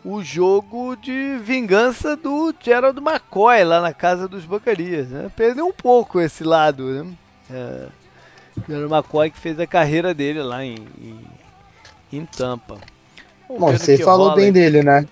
o 0.03 0.21
jogo 0.21 0.97
de 0.97 1.37
vingança 1.37 2.17
do 2.17 2.53
Gerald 2.59 2.99
McCoy 2.99 3.63
lá 3.63 3.79
na 3.79 3.93
casa 3.93 4.27
dos 4.27 4.43
Bacarias, 4.43 5.07
né? 5.07 5.31
Perdeu 5.37 5.65
um 5.65 5.71
pouco 5.71 6.19
esse 6.19 6.43
lado, 6.43 6.83
né? 6.83 7.13
É, 7.49 7.87
Gerald 8.67 8.93
McCoy 8.93 9.31
que 9.31 9.39
fez 9.39 9.57
a 9.57 9.65
carreira 9.65 10.13
dele 10.13 10.41
lá 10.41 10.65
em, 10.65 10.75
em, 10.99 11.27
em 12.11 12.25
Tampa. 12.25 12.77
Bom, 13.57 13.71
você 13.71 13.97
falou 13.97 14.27
rola, 14.27 14.35
bem 14.35 14.51
dele, 14.51 14.83
né? 14.83 15.07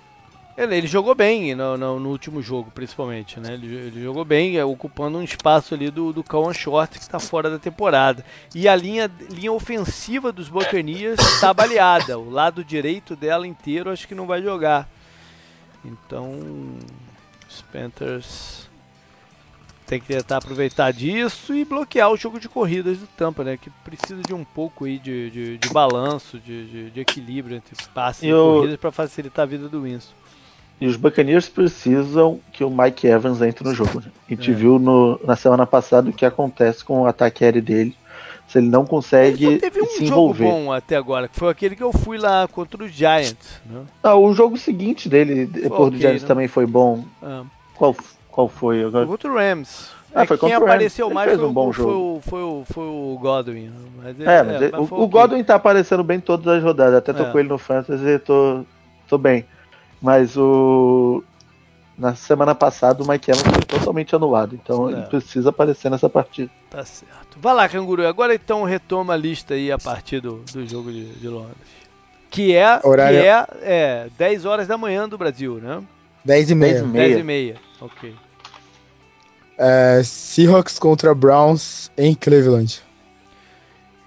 Ele, 0.56 0.76
ele 0.76 0.88
jogou 0.88 1.16
bem 1.16 1.56
no, 1.56 1.78
no, 1.78 2.00
no, 2.00 2.10
último 2.10 2.42
jogo, 2.42 2.72
principalmente, 2.72 3.40
né? 3.40 3.54
Ele, 3.54 3.76
ele, 3.76 4.04
jogou 4.04 4.24
bem, 4.24 4.58
é, 4.58 4.64
ocupando 4.66 5.18
um 5.18 5.24
espaço 5.24 5.74
ali 5.74 5.90
do, 5.90 6.14
do 6.14 6.24
Kawan 6.24 6.54
Short, 6.54 6.98
que 6.98 7.04
está 7.04 7.20
fora 7.20 7.50
da 7.50 7.58
temporada. 7.58 8.24
E 8.54 8.68
a 8.68 8.76
linha, 8.76 9.10
linha 9.30 9.52
ofensiva 9.52 10.32
dos 10.32 10.50
Buccaneers 10.50 11.20
está 11.20 11.52
baleada. 11.54 12.18
O 12.20 12.30
lado 12.30 12.64
direito 12.64 13.16
dela 13.16 13.48
inteiro 13.48 13.90
acho 13.90 14.08
que 14.08 14.16
não 14.16 14.28
vai 14.28 14.42
jogar. 14.42 14.88
Então, 15.84 16.40
os 17.50 17.62
Panthers 17.72 18.67
tem 19.88 20.02
que 20.02 20.08
tentar 20.08 20.38
aproveitar 20.38 20.92
disso 20.92 21.56
e 21.56 21.64
bloquear 21.64 22.12
o 22.12 22.18
jogo 22.18 22.40
de 22.40 22.50
corridas 22.50 22.98
do 22.98 23.08
Tampa, 23.08 23.44
né? 23.44 23.58
Que 23.58 23.70
precisa 23.84 24.22
de 24.22 24.34
um 24.34 24.44
pouco 24.44 24.84
aí 24.84 25.00
de, 25.00 25.32
de, 25.32 25.58
de 25.58 25.70
balanço, 25.70 26.38
de, 26.38 26.92
de, 26.92 27.00
equilíbrio 27.00 27.56
entre 27.56 27.74
passes 27.94 28.24
e, 28.24 28.28
e 28.28 28.32
corridas 28.32 28.78
para 28.78 28.92
facilitar 28.92 29.44
a 29.44 29.46
vida 29.46 29.70
do 29.70 29.84
Winston. 29.84 30.14
E 30.80 30.86
os 30.86 30.98
Buccaneers 30.98 31.50
precisam 31.50 32.40
que 32.52 32.64
o 32.64 32.70
Mike 32.70 33.08
Evans 33.08 33.42
entre 33.42 33.64
no 33.64 33.74
jogo. 33.74 34.02
Né? 34.02 34.12
A 34.28 34.34
gente 34.34 34.52
é. 34.52 34.54
viu 34.54 34.78
no, 34.78 35.20
na 35.24 35.36
semana 35.36 35.66
passada 35.66 36.10
o 36.10 36.14
que 36.14 36.26
acontece 36.26 36.84
com 36.84 37.02
o 37.02 37.08
ataque 37.08 37.44
aéreo 37.44 37.62
dele. 37.62 37.96
Se 38.48 38.60
ele 38.60 38.68
não 38.68 38.86
consegue 38.86 39.46
ele 39.46 39.60
teve 39.60 39.82
um 39.82 39.86
se 39.88 40.06
envolver. 40.06 40.46
jogo 40.46 40.56
bom 40.56 40.72
até 40.72 40.96
agora, 40.96 41.28
que 41.28 41.38
foi 41.38 41.50
aquele 41.50 41.76
que 41.76 41.84
eu 41.84 41.92
fui 41.92 42.18
lá 42.18 42.48
contra 42.48 42.82
o 42.82 42.88
Giants. 42.88 43.62
Né? 43.66 43.82
Ah, 44.02 44.16
o 44.16 44.34
jogo 44.34 44.58
seguinte 44.58 45.10
dele, 45.10 45.46
depois 45.46 45.88
okay, 45.88 45.92
do 45.92 45.98
Giants, 45.98 46.22
né? 46.22 46.28
também 46.28 46.48
foi 46.48 46.66
bom. 46.66 47.04
Ah. 47.22 47.44
Qual 47.76 47.94
qual 48.38 48.48
foi 48.48 48.84
agora? 48.84 49.08
Foi 49.08 49.18
contra 49.18 49.32
o 49.32 49.36
Rams. 49.36 49.90
Ah, 50.14 50.24
foi 50.24 50.38
Quem 50.38 50.54
apareceu 50.54 51.10
mais 51.10 51.34
foi, 51.34 51.44
um 51.44 51.52
bom 51.52 51.74
foi, 51.74 51.86
o, 51.86 52.22
foi, 52.22 52.44
o, 52.44 52.64
foi 52.72 52.84
o 52.84 53.18
Godwin. 53.20 53.72
Mas 53.98 54.20
ele, 54.20 54.30
é, 54.30 54.44
mas 54.44 54.62
é, 54.62 54.72
mas 54.72 54.92
o, 54.92 54.94
o 54.94 55.08
Godwin 55.08 55.44
tá 55.44 55.56
aparecendo 55.56 56.04
bem 56.04 56.20
todas 56.20 56.46
as 56.46 56.64
rodadas. 56.64 56.94
Até 56.94 57.14
tô 57.14 57.24
é. 57.24 57.32
com 57.32 57.40
ele 57.40 57.50
no 57.50 57.58
Fantasy 57.58 58.06
e 58.06 58.20
tô, 58.20 58.64
tô 59.08 59.18
bem. 59.18 59.44
Mas 60.00 60.38
o. 60.38 61.24
Na 61.98 62.14
semana 62.14 62.54
passada 62.54 63.02
o 63.02 63.08
Mike 63.08 63.32
Evans 63.32 63.42
foi 63.42 63.64
totalmente 63.64 64.16
anulado. 64.16 64.54
Então 64.54 64.88
é. 64.88 64.92
ele 64.92 65.02
precisa 65.08 65.50
aparecer 65.50 65.90
nessa 65.90 66.08
partida. 66.08 66.52
Tá 66.70 66.86
certo. 66.86 67.40
Vai 67.42 67.56
lá, 67.56 67.68
Canguru. 67.68 68.06
Agora 68.06 68.36
então 68.36 68.64
retoma 68.66 69.16
a 69.16 69.18
lista 69.18 69.56
aí 69.56 69.72
a 69.72 69.80
partir 69.80 70.20
do, 70.20 70.44
do 70.54 70.64
jogo 70.68 70.92
de, 70.92 71.06
de 71.06 71.28
Londres. 71.28 71.58
Que 72.30 72.54
é, 72.56 72.80
Horário... 72.84 73.20
que 73.20 73.26
é, 73.26 73.48
é 73.64 74.08
10 74.16 74.46
horas 74.46 74.68
da 74.68 74.78
manhã 74.78 75.10
do 75.10 75.18
Brasil, 75.18 75.56
né? 75.56 75.82
10 76.24 76.52
e 76.52 76.56
meia. 76.56 76.84
10 76.84 77.18
e 77.18 77.24
meia. 77.24 77.56
Ok. 77.82 78.14
É, 79.58 80.02
Seahawks 80.04 80.78
contra 80.78 81.14
Browns 81.16 81.92
em 81.98 82.14
Cleveland. 82.14 82.82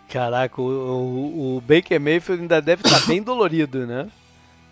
Caraca, 0.09 0.61
o, 0.61 0.65
o, 0.65 1.57
o 1.57 1.61
Baker 1.61 2.01
Mayfield 2.01 2.43
ainda 2.43 2.61
deve 2.61 2.83
estar 2.85 3.07
bem 3.07 3.23
dolorido, 3.23 3.87
né? 3.87 4.09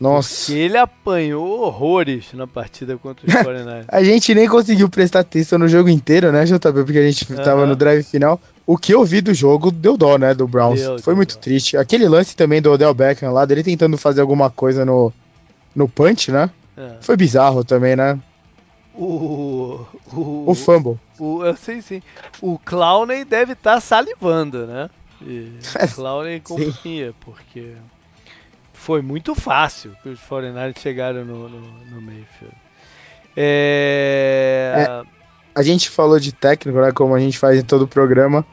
Nossa. 0.01 0.47
Porque 0.47 0.61
ele 0.61 0.77
apanhou 0.77 1.61
horrores 1.61 2.27
na 2.33 2.47
partida 2.47 2.97
contra 2.97 3.27
os 3.27 3.35
49 3.43 3.85
a 3.89 4.05
gente 4.05 4.35
nem 4.35 4.49
conseguiu 4.49 4.89
prestar 4.89 5.21
atenção 5.21 5.59
no 5.59 5.67
jogo 5.67 5.89
inteiro, 5.89 6.31
né, 6.31 6.45
JB? 6.45 6.85
Porque 6.85 6.99
a 6.99 7.11
gente 7.11 7.33
uhum. 7.33 7.43
tava 7.43 7.67
no 7.67 7.75
drive 7.75 8.05
final. 8.05 8.41
O 8.65 8.77
que 8.77 8.95
eu 8.95 9.05
vi 9.05 9.21
do 9.21 9.35
jogo 9.35 9.71
deu 9.71 9.97
dó, 9.97 10.17
né, 10.17 10.35
do 10.35 10.47
Browns. 10.47 10.81
Deu, 10.81 10.99
Foi 10.99 11.13
deu 11.13 11.17
muito 11.17 11.35
dó. 11.35 11.41
triste. 11.41 11.77
Aquele 11.77 12.09
lance 12.09 12.37
também 12.37 12.63
do 12.63 12.71
Odell 12.71 12.95
Beckham 12.95 13.33
lá, 13.33 13.45
dele 13.45 13.65
tentando 13.65 13.97
fazer 13.99 14.21
alguma 14.21 14.51
coisa 14.51 14.85
no, 14.85 15.13
no 15.75 15.89
punch, 15.89 16.31
né? 16.31 16.51
É. 16.77 16.93
Foi 17.01 17.17
bizarro 17.17 17.65
também, 17.65 17.97
né? 17.97 18.19
O. 18.99 19.87
O, 20.13 20.51
o 20.51 20.55
Fumble. 20.57 20.99
O, 21.21 21.45
eu 21.45 21.57
sei 21.57 21.81
sim. 21.81 22.03
O 22.43 22.59
Clowney 22.59 23.25
deve 23.25 23.53
estar 23.53 23.75
tá 23.75 23.81
salivando, 23.81 24.67
né? 24.67 24.91
E 25.23 25.53
o 25.85 25.95
Clowney 25.95 26.41
companhia, 26.41 27.15
porque 27.21 27.75
foi 28.73 29.01
muito 29.01 29.35
fácil 29.35 29.95
que 30.03 30.09
os 30.09 30.21
49 30.21 30.75
chegaram 30.81 31.25
no, 31.25 31.49
no, 31.49 31.61
no 31.61 32.01
Mayfield. 32.03 32.57
É... 33.37 34.85
É, 34.89 35.03
a 35.55 35.63
gente 35.63 35.89
falou 35.89 36.19
de 36.19 36.33
técnico, 36.33 36.81
né? 36.81 36.91
Como 36.91 37.15
a 37.15 37.21
gente 37.21 37.39
faz 37.39 37.59
em 37.59 37.65
todo 37.65 37.83
o 37.83 37.89
programa. 37.89 38.45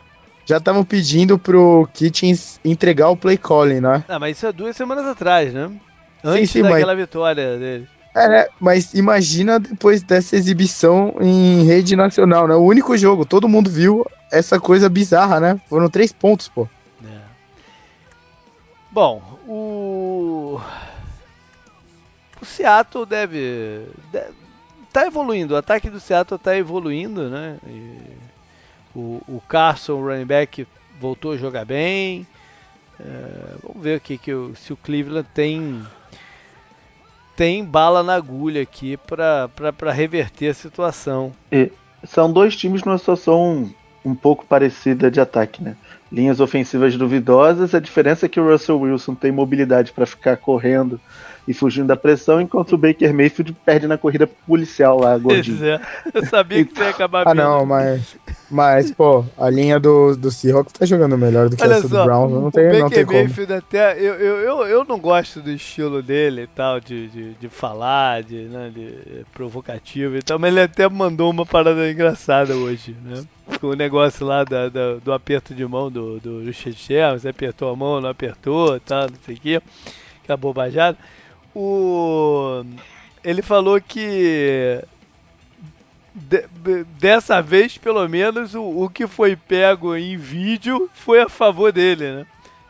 Já 0.46 0.58
estavam 0.58 0.84
pedindo 0.84 1.40
pro 1.40 1.90
Kitchens 1.92 2.60
entregar 2.64 3.10
o 3.10 3.18
play 3.18 3.36
calling, 3.38 3.82
né? 3.82 4.04
Ah, 4.08 4.20
mas 4.20 4.38
isso 4.38 4.46
é 4.46 4.52
duas 4.52 4.76
semanas 4.76 5.06
atrás, 5.08 5.52
né? 5.52 5.72
Antes 6.24 6.52
sim, 6.52 6.60
sim, 6.60 6.64
daquela 6.64 6.94
mas... 6.94 6.98
vitória 6.98 7.58
dele. 7.58 7.88
É, 8.16 8.30
né? 8.30 8.48
mas 8.62 8.94
imagina 8.94 9.60
depois 9.60 10.02
dessa 10.02 10.38
exibição 10.38 11.16
em 11.20 11.66
rede 11.66 11.98
nacional, 11.98 12.48
né? 12.48 12.56
O 12.56 12.64
único 12.64 12.98
jogo, 12.98 13.26
todo 13.26 13.50
mundo 13.50 13.70
viu 13.70 14.06
essa 14.32 14.58
coisa 14.58 14.88
bizarra, 14.88 15.42
né? 15.42 15.60
Foram 15.68 15.90
três 15.90 16.14
pontos, 16.14 16.48
pô. 16.48 16.66
É. 17.04 17.20
Bom, 18.90 19.22
o. 19.46 20.62
O 22.42 22.46
Seattle 22.46 23.06
deve. 23.06 23.86
deve 24.14 24.46
tá 24.94 25.06
evoluindo, 25.06 25.56
o 25.56 25.58
ataque 25.58 25.90
do 25.90 26.00
Seattle 26.00 26.40
tá 26.40 26.56
evoluindo, 26.56 27.30
né? 27.30 27.58
E 27.68 28.00
o, 28.96 29.22
o 29.28 29.44
Carson, 29.46 29.96
o 29.96 30.06
running 30.08 30.26
back, 30.26 30.66
voltou 31.02 31.34
a 31.34 31.38
jogar 31.38 31.66
bem. 31.66 32.26
É, 32.98 33.56
vamos 33.62 33.84
ver 33.84 33.96
aqui 33.96 34.18
que 34.18 34.34
o, 34.34 34.56
se 34.56 34.72
o 34.72 34.78
Cleveland 34.78 35.28
tem 35.34 35.86
tem 37.36 37.64
bala 37.64 38.02
na 38.02 38.16
agulha 38.16 38.62
aqui 38.62 38.98
para 38.98 39.92
reverter 39.92 40.50
a 40.50 40.54
situação. 40.54 41.34
E 41.52 41.72
são 42.04 42.32
dois 42.32 42.56
times 42.56 42.84
numa 42.84 42.98
situação 42.98 43.70
um 44.04 44.16
pouco 44.16 44.46
parecida 44.46 45.10
de 45.10 45.20
ataque, 45.20 45.64
né? 45.64 45.76
Linhas 46.12 46.40
ofensivas 46.40 46.96
duvidosas, 46.96 47.74
a 47.74 47.80
diferença 47.80 48.28
é 48.28 48.30
que 48.30 48.40
o 48.40 48.50
Russell 48.50 48.80
Wilson 48.80 49.16
tem 49.16 49.32
mobilidade 49.32 49.92
para 49.92 50.06
ficar 50.06 50.38
correndo 50.38 51.02
e 51.48 51.54
fugindo 51.54 51.88
da 51.88 51.96
pressão, 51.96 52.42
enquanto 52.42 52.74
o 52.74 52.78
Baker 52.78 53.14
Mayfield 53.14 53.56
perde 53.66 53.88
na 53.88 53.98
corrida 53.98 54.28
policial 54.28 55.00
lá, 55.00 55.18
gordinho. 55.18 55.58
Pois 55.58 55.62
é, 55.62 55.82
eu 56.14 56.26
sabia 56.26 56.66
que 56.66 56.76
você 56.76 56.84
ia 56.84 56.90
acabar 56.90 57.28
Ah, 57.28 57.36
não, 57.36 57.66
mas, 57.66 58.18
mas, 58.50 58.92
pô, 58.92 59.24
a 59.38 59.50
linha 59.50 59.80
do, 59.80 60.16
do 60.16 60.32
Seahawks 60.32 60.74
tá 60.74 60.86
jogando 60.86 61.16
melhor 61.18 61.48
do 61.48 61.56
que 61.56 61.64
Olha 61.64 61.76
essa 61.76 61.88
só, 61.88 62.00
do 62.00 62.06
Browns, 62.06 62.32
não 62.32 62.50
tem, 62.50 62.70
o 62.70 62.80
não 62.80 62.90
tem 62.90 63.06
Mayfield 63.06 63.48
como. 63.48 63.60
até, 63.60 64.00
eu, 64.00 64.16
eu, 64.16 64.40
eu, 64.40 64.68
eu 64.68 64.86
não 64.86 65.00
gosto 65.00 65.40
do 65.40 65.52
estilo 65.52 66.02
dele 66.02 66.44
e 66.44 66.48
tal, 66.48 66.80
de, 66.80 67.08
de, 67.10 67.34
de 67.34 67.50
falar, 67.50 68.24
de, 68.24 68.46
né, 68.46 68.72
de 68.74 69.24
provocativo 69.32 70.18
e 70.18 70.24
tal, 70.24 70.40
mas 70.40 70.52
ele 70.52 70.62
até 70.62 70.90
mandou 70.90 71.30
uma 71.30 71.46
parada 71.46 71.90
engraçada 71.90 72.56
hoje, 72.56 72.96
né? 73.04 73.24
Com 73.62 73.68
o 73.68 73.76
negócio 73.76 74.26
lá 74.26 74.44
da, 74.44 74.70
da, 74.70 74.96
do 74.96 75.14
aperto 75.14 75.54
de 75.54 75.64
mão 75.64 75.92
do, 75.92 76.20
do, 76.20 76.52
Chechel, 76.52 77.20
você 77.20 77.30
apertou 77.30 77.72
a 77.72 77.76
mão, 77.76 78.02
não 78.02 78.10
apertou, 78.10 78.80
tal, 78.80 79.02
não 79.02 79.18
sei 79.24 79.36
o 79.36 79.40
que, 79.40 79.62
que 80.24 80.32
é 80.32 80.36
bobajada 80.36 80.98
o 81.56 82.64
ele 83.24 83.42
falou 83.42 83.82
que 83.82 84.84
de, 86.14 86.48
dessa 87.00 87.42
vez, 87.42 87.78
pelo 87.78 88.08
menos, 88.08 88.54
o, 88.54 88.64
o 88.64 88.90
que 88.90 89.08
foi 89.08 89.36
pego 89.36 89.96
em 89.96 90.16
vídeo 90.16 90.90
foi 90.94 91.22
a 91.22 91.28
favor 91.28 91.72
dele, 91.72 92.12
né? 92.12 92.28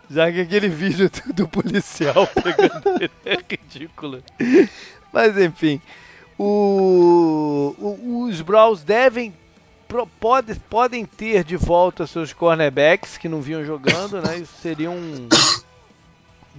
Já 0.10 0.32
que 0.32 0.42
aquele 0.42 0.70
vídeo 0.70 1.10
do 1.34 1.48
policial 1.48 2.28
pegando 2.28 2.90
ele 3.02 3.12
é 3.26 3.38
ridículo. 3.50 4.24
Mas 5.12 5.38
enfim, 5.38 5.82
o, 6.38 7.76
o, 7.78 8.24
os 8.24 8.42
Browns 8.42 8.84
devem 8.84 9.34
pode, 10.20 10.56
podem 10.70 11.06
ter 11.06 11.44
de 11.44 11.56
volta 11.56 12.08
seus 12.08 12.34
cornerbacks 12.34 13.18
que 13.18 13.30
não 13.30 13.42
vinham 13.42 13.64
jogando, 13.64 14.22
né? 14.22 14.38
Isso 14.38 14.54
seria 14.62 14.90
um, 14.90 15.30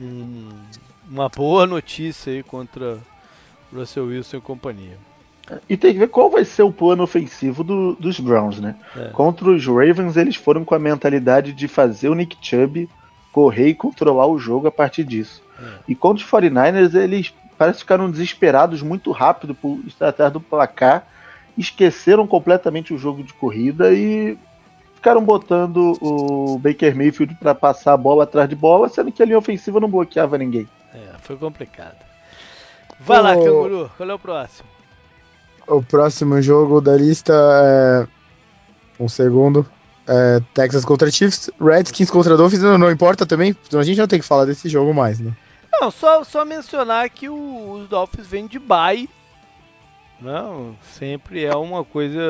um 0.00 0.48
uma 1.10 1.28
boa 1.28 1.66
notícia 1.66 2.32
aí 2.32 2.42
contra 2.42 2.98
Russell 3.72 4.06
Wilson 4.06 4.38
e 4.38 4.40
companhia. 4.40 4.98
E 5.68 5.76
tem 5.76 5.92
que 5.92 6.00
ver 6.00 6.08
qual 6.08 6.28
vai 6.28 6.44
ser 6.44 6.64
o 6.64 6.72
plano 6.72 7.04
ofensivo 7.04 7.62
do, 7.62 7.94
dos 7.94 8.18
Browns, 8.18 8.60
né? 8.60 8.74
É. 8.96 9.10
Contra 9.10 9.48
os 9.48 9.64
Ravens, 9.64 10.16
eles 10.16 10.34
foram 10.34 10.64
com 10.64 10.74
a 10.74 10.78
mentalidade 10.78 11.52
de 11.52 11.68
fazer 11.68 12.08
o 12.08 12.14
Nick 12.14 12.36
Chubb 12.40 12.88
correr 13.32 13.68
e 13.68 13.74
controlar 13.74 14.26
o 14.26 14.38
jogo 14.38 14.66
a 14.66 14.72
partir 14.72 15.04
disso. 15.04 15.42
É. 15.60 15.78
E 15.88 15.94
contra 15.94 16.24
os 16.24 16.30
49ers, 16.30 16.94
eles 16.94 17.32
parece 17.56 17.78
que 17.78 17.84
ficaram 17.84 18.10
desesperados 18.10 18.82
muito 18.82 19.12
rápido 19.12 19.54
por 19.54 19.78
estar 19.86 20.08
atrás 20.08 20.32
do 20.32 20.40
placar, 20.40 21.06
esqueceram 21.56 22.26
completamente 22.26 22.92
o 22.92 22.98
jogo 22.98 23.22
de 23.22 23.32
corrida 23.32 23.92
e 23.92 24.36
ficaram 24.94 25.22
botando 25.22 25.96
o 26.00 26.58
Baker 26.58 26.96
Mayfield 26.96 27.34
para 27.36 27.54
passar 27.54 27.92
a 27.92 27.96
bola 27.96 28.24
atrás 28.24 28.48
de 28.48 28.56
bola, 28.56 28.88
sendo 28.88 29.12
que 29.12 29.22
a 29.22 29.26
linha 29.26 29.38
ofensiva 29.38 29.78
não 29.78 29.88
bloqueava 29.88 30.36
ninguém. 30.36 30.66
É, 30.96 31.18
foi 31.20 31.36
complicado. 31.36 31.96
Vai 32.98 33.18
o... 33.18 33.22
lá, 33.22 33.34
Canguru, 33.34 33.90
qual 33.96 34.10
é 34.10 34.14
o 34.14 34.18
próximo? 34.18 34.68
O 35.66 35.82
próximo 35.82 36.40
jogo 36.40 36.80
da 36.80 36.96
lista 36.96 37.32
é. 37.34 38.06
Um 38.98 39.08
segundo. 39.08 39.66
É 40.08 40.40
Texas 40.54 40.84
contra 40.84 41.10
Chiefs, 41.10 41.50
Redskins 41.60 42.08
contra 42.10 42.36
Dolphins, 42.36 42.62
não, 42.62 42.78
não 42.78 42.92
importa 42.92 43.26
também, 43.26 43.56
a 43.74 43.82
gente 43.82 43.98
não 43.98 44.06
tem 44.06 44.20
que 44.20 44.24
falar 44.24 44.44
desse 44.44 44.68
jogo 44.68 44.94
mais, 44.94 45.18
né? 45.18 45.32
Não, 45.72 45.90
só, 45.90 46.22
só 46.22 46.44
mencionar 46.44 47.10
que 47.10 47.28
o, 47.28 47.72
os 47.72 47.88
Dolphins 47.88 48.24
vêm 48.24 48.46
de 48.46 48.60
bye. 48.60 49.08
Não, 50.20 50.76
sempre 50.96 51.44
é 51.44 51.54
uma 51.56 51.84
coisa. 51.84 52.20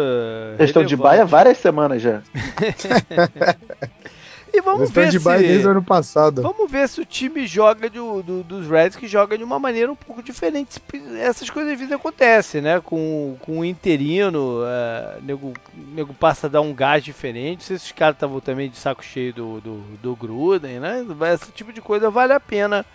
Eles 0.59 0.71
estão 0.71 0.85
de 0.85 0.97
bye 0.97 1.21
há 1.21 1.25
várias 1.27 1.59
semanas 1.59 2.01
já. 2.01 2.23
E 4.57 4.61
vamos 4.63 4.91
ver 4.91 5.13
se... 5.13 5.19
desde 5.19 5.67
o 5.67 5.71
ano 5.71 5.83
passado. 5.83 6.41
Vamos 6.41 6.71
ver 6.71 6.89
se 6.89 6.99
o 6.99 7.05
time 7.05 7.47
joga 7.47 7.91
de, 7.91 7.99
do, 7.99 8.43
dos 8.43 8.67
Reds 8.67 8.97
que 8.97 9.07
joga 9.07 9.37
de 9.37 9.45
uma 9.45 9.59
maneira 9.59 9.93
um 9.93 9.95
pouco 9.95 10.23
diferente. 10.23 10.81
Essas 11.21 11.51
coisas 11.51 11.75
às 11.75 11.79
vezes 11.79 11.93
acontecem, 11.93 12.63
né? 12.63 12.81
Com, 12.81 13.37
com 13.41 13.59
o 13.61 13.65
interino, 13.65 14.63
uh, 14.63 15.23
nego, 15.23 15.53
nego 15.75 16.15
passa 16.15 16.47
a 16.47 16.51
dar 16.51 16.63
um 16.63 16.73
gás 16.73 17.05
diferente. 17.05 17.65
Se 17.65 17.75
esses 17.75 17.93
caras 17.93 18.17
estavam 18.17 18.41
também 18.41 18.71
de 18.71 18.79
saco 18.79 19.05
cheio 19.05 19.35
do, 19.35 19.61
do, 19.61 19.77
do 20.03 20.17
Gruden, 20.17 20.81
né? 20.81 21.05
Esse 21.35 21.53
tipo 21.53 21.71
de 21.71 21.83
coisa 21.83 22.09
vale 22.09 22.33
a 22.33 22.41
pena 22.41 22.87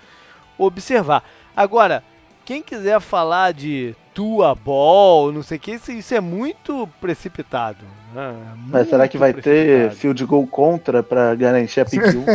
observar. 0.58 1.24
Agora, 1.56 2.04
quem 2.44 2.64
quiser 2.64 3.00
falar 3.00 3.54
de 3.54 3.96
tua 4.14 4.54
ball, 4.56 5.32
não 5.32 5.44
sei 5.44 5.58
o 5.58 5.60
que, 5.60 5.72
isso, 5.72 5.92
isso, 5.92 6.14
é 6.14 6.20
muito 6.20 6.88
precipitado. 7.00 7.86
Né? 8.14 8.32
Muito 8.56 8.72
Mas 8.72 8.90
será 8.90 9.08
que 9.08 9.18
vai 9.18 9.34
ter 9.34 9.92
field 9.92 10.26
goal 10.26 10.46
contra 10.46 11.02
para 11.02 11.34
garantir 11.36 11.82
a 11.82 11.86
pick 11.86 12.04
1? 12.04 12.26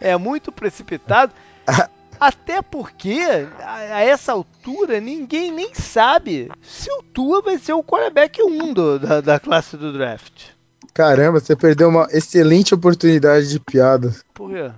é 0.00 0.16
muito 0.16 0.50
precipitado. 0.50 1.32
Até 2.20 2.62
porque, 2.62 3.20
a, 3.60 3.74
a, 3.74 4.00
essa 4.02 4.32
altura, 4.32 5.00
ninguém 5.00 5.50
nem 5.50 5.74
sabe 5.74 6.50
se 6.62 6.90
o 6.90 7.02
Tua 7.02 7.42
vai 7.42 7.58
ser 7.58 7.72
o 7.72 7.82
quarterback 7.82 8.42
1 8.42 8.72
do, 8.72 8.98
da, 8.98 9.20
da 9.20 9.40
classe 9.40 9.76
do 9.76 9.92
draft. 9.92 10.54
Caramba, 10.92 11.40
você 11.40 11.56
perdeu 11.56 11.88
uma 11.88 12.06
excelente 12.12 12.72
oportunidade 12.72 13.48
de 13.48 13.58
piada. 13.58 14.14
Por 14.32 14.50
quê? 14.50 14.70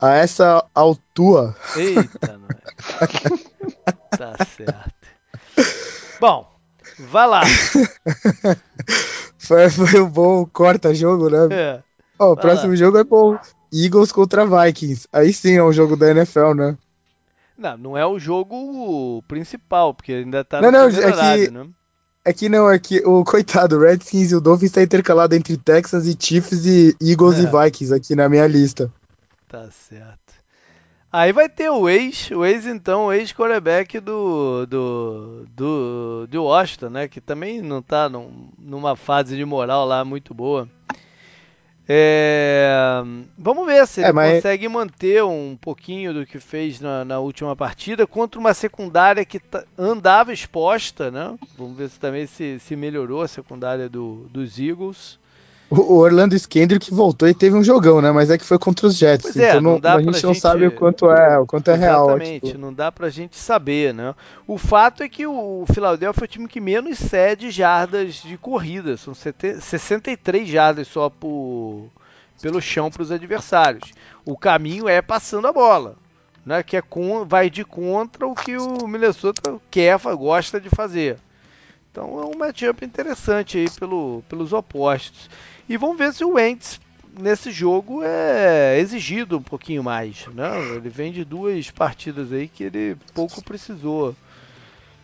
A 0.00 0.14
essa 0.14 0.64
altura. 0.74 1.54
Eita, 1.76 2.40
Tá 4.16 4.36
certo. 4.44 4.92
Bom, 6.20 6.46
vai 6.98 7.26
lá. 7.26 7.42
foi, 9.38 9.70
foi 9.70 10.00
um 10.00 10.08
bom 10.08 10.46
corta-jogo, 10.46 11.30
né? 11.30 11.48
É. 11.50 11.82
Oh, 12.18 12.32
o 12.32 12.36
próximo 12.36 12.70
lá. 12.70 12.76
jogo 12.76 12.98
é 12.98 13.04
bom. 13.04 13.38
Eagles 13.72 14.12
contra 14.12 14.44
Vikings. 14.44 15.08
Aí 15.12 15.32
sim 15.32 15.56
é 15.56 15.64
um 15.64 15.72
jogo 15.72 15.96
da 15.96 16.10
NFL, 16.10 16.54
né? 16.54 16.76
Não, 17.56 17.76
não 17.76 17.98
é 17.98 18.06
o 18.06 18.18
jogo 18.18 19.22
principal, 19.28 19.94
porque 19.94 20.12
ainda 20.12 20.44
tá 20.44 20.60
não, 20.60 20.70
no 20.70 20.78
não, 20.78 20.88
é 20.88 21.36
que, 21.46 21.50
né? 21.50 21.68
É 22.24 22.32
que 22.32 22.48
não, 22.48 22.70
é 22.70 22.78
que 22.78 23.00
o 23.06 23.24
coitado, 23.24 23.76
o 23.76 23.80
Redskins 23.80 24.32
e 24.32 24.36
o 24.36 24.40
Dolphins 24.40 24.72
tá 24.72 24.82
intercalado 24.82 25.34
entre 25.34 25.56
Texas 25.56 26.06
e 26.06 26.16
Chiefs 26.18 26.64
e 26.64 26.96
Eagles 27.00 27.38
é. 27.38 27.42
e 27.42 27.46
Vikings 27.46 27.94
aqui 27.94 28.14
na 28.14 28.28
minha 28.28 28.46
lista. 28.46 28.92
Tá 29.48 29.68
certo. 29.70 30.19
Aí 31.12 31.32
vai 31.32 31.48
ter 31.48 31.68
o 31.70 31.88
ex, 31.88 32.30
o 32.30 32.44
ex 32.44 32.66
então, 32.66 33.06
o 33.06 33.12
ex-quarterback 33.12 33.98
do, 33.98 34.64
do, 34.66 35.46
do, 35.56 36.26
do 36.28 36.44
Washington, 36.44 36.90
né? 36.90 37.08
Que 37.08 37.20
também 37.20 37.60
não 37.60 37.82
tá 37.82 38.08
num, 38.08 38.48
numa 38.56 38.94
fase 38.94 39.36
de 39.36 39.44
moral 39.44 39.86
lá 39.86 40.04
muito 40.04 40.32
boa. 40.32 40.68
É, 41.88 43.02
vamos 43.36 43.66
ver 43.66 43.84
se 43.88 44.00
é, 44.00 44.04
ele 44.04 44.12
mas... 44.12 44.34
consegue 44.36 44.68
manter 44.68 45.24
um 45.24 45.58
pouquinho 45.60 46.14
do 46.14 46.24
que 46.24 46.38
fez 46.38 46.80
na, 46.80 47.04
na 47.04 47.18
última 47.18 47.56
partida 47.56 48.06
contra 48.06 48.38
uma 48.38 48.54
secundária 48.54 49.24
que 49.24 49.40
andava 49.76 50.32
exposta, 50.32 51.10
né? 51.10 51.36
Vamos 51.58 51.76
ver 51.76 51.90
se 51.90 51.98
também 51.98 52.28
se, 52.28 52.60
se 52.60 52.76
melhorou 52.76 53.22
a 53.22 53.28
secundária 53.28 53.88
do, 53.88 54.28
dos 54.30 54.60
Eagles. 54.60 55.18
O 55.70 55.98
Orlando 55.98 56.34
Skendrick 56.34 56.92
voltou 56.92 57.28
e 57.28 57.34
teve 57.34 57.54
um 57.54 57.62
jogão, 57.62 58.02
né? 58.02 58.10
Mas 58.10 58.28
é 58.28 58.36
que 58.36 58.44
foi 58.44 58.58
contra 58.58 58.88
os 58.88 58.96
Jets. 58.96 59.22
Pois 59.22 59.36
é, 59.36 59.50
então 59.50 59.60
não, 59.60 59.74
a 59.76 60.02
gente 60.02 60.22
não 60.24 60.34
gente... 60.34 60.40
sabe 60.40 60.66
o 60.66 60.72
quanto 60.72 61.08
é, 61.08 61.38
o 61.38 61.46
quanto 61.46 61.70
é 61.70 61.76
real. 61.76 62.10
Exatamente, 62.10 62.46
tipo... 62.46 62.58
não 62.58 62.74
dá 62.74 62.90
pra 62.90 63.08
gente 63.08 63.36
saber, 63.36 63.94
né? 63.94 64.12
O 64.48 64.58
fato 64.58 65.04
é 65.04 65.08
que 65.08 65.24
o 65.24 65.64
Philadelphia 65.72 66.24
é 66.24 66.24
o 66.24 66.28
time 66.28 66.48
que 66.48 66.60
menos 66.60 66.98
cede 66.98 67.52
jardas 67.52 68.14
de 68.14 68.36
corrida. 68.36 68.96
São 68.96 69.14
63 69.14 70.48
jardas 70.48 70.88
só 70.88 71.08
por, 71.08 71.88
pelo 72.42 72.60
chão 72.60 72.90
para 72.90 73.02
os 73.02 73.12
adversários. 73.12 73.92
O 74.24 74.36
caminho 74.36 74.88
é 74.88 75.00
passando 75.00 75.46
a 75.46 75.52
bola. 75.52 75.94
Né, 76.44 76.62
que 76.62 76.74
é 76.74 76.80
com, 76.80 77.22
vai 77.26 77.50
de 77.50 77.66
contra 77.66 78.26
o 78.26 78.34
que 78.34 78.56
o 78.56 78.88
Minnesota 78.88 79.60
quer, 79.70 79.98
gosta 79.98 80.58
de 80.58 80.70
fazer. 80.70 81.18
Então 81.90 82.18
é 82.18 82.24
um 82.24 82.38
matchup 82.38 82.82
interessante 82.82 83.58
aí 83.58 83.70
pelo, 83.70 84.22
pelos 84.26 84.54
opostos. 84.54 85.28
E 85.70 85.76
vamos 85.76 85.96
ver 85.96 86.12
se 86.12 86.24
o 86.24 86.32
Wentz 86.32 86.80
nesse 87.16 87.52
jogo 87.52 88.02
é 88.02 88.76
exigido 88.80 89.38
um 89.38 89.42
pouquinho 89.42 89.84
mais. 89.84 90.26
Né? 90.34 90.50
Ele 90.74 90.88
vem 90.88 91.12
de 91.12 91.24
duas 91.24 91.70
partidas 91.70 92.32
aí 92.32 92.48
que 92.48 92.64
ele 92.64 92.96
pouco 93.14 93.40
precisou. 93.40 94.16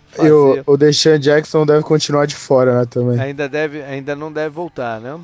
Fazer. 0.09 0.29
E 0.29 0.33
o, 0.33 0.65
o 0.67 0.77
Deshaun 0.77 1.21
Jackson 1.21 1.65
deve 1.65 1.85
continuar 1.85 2.27
de 2.27 2.35
fora, 2.35 2.81
né, 2.81 2.85
também. 2.85 3.21
Ainda, 3.21 3.49
deve, 3.49 3.81
ainda 3.81 4.17
não 4.17 4.33
deve 4.33 4.51
voltar, 4.51 5.01
né? 5.01 5.21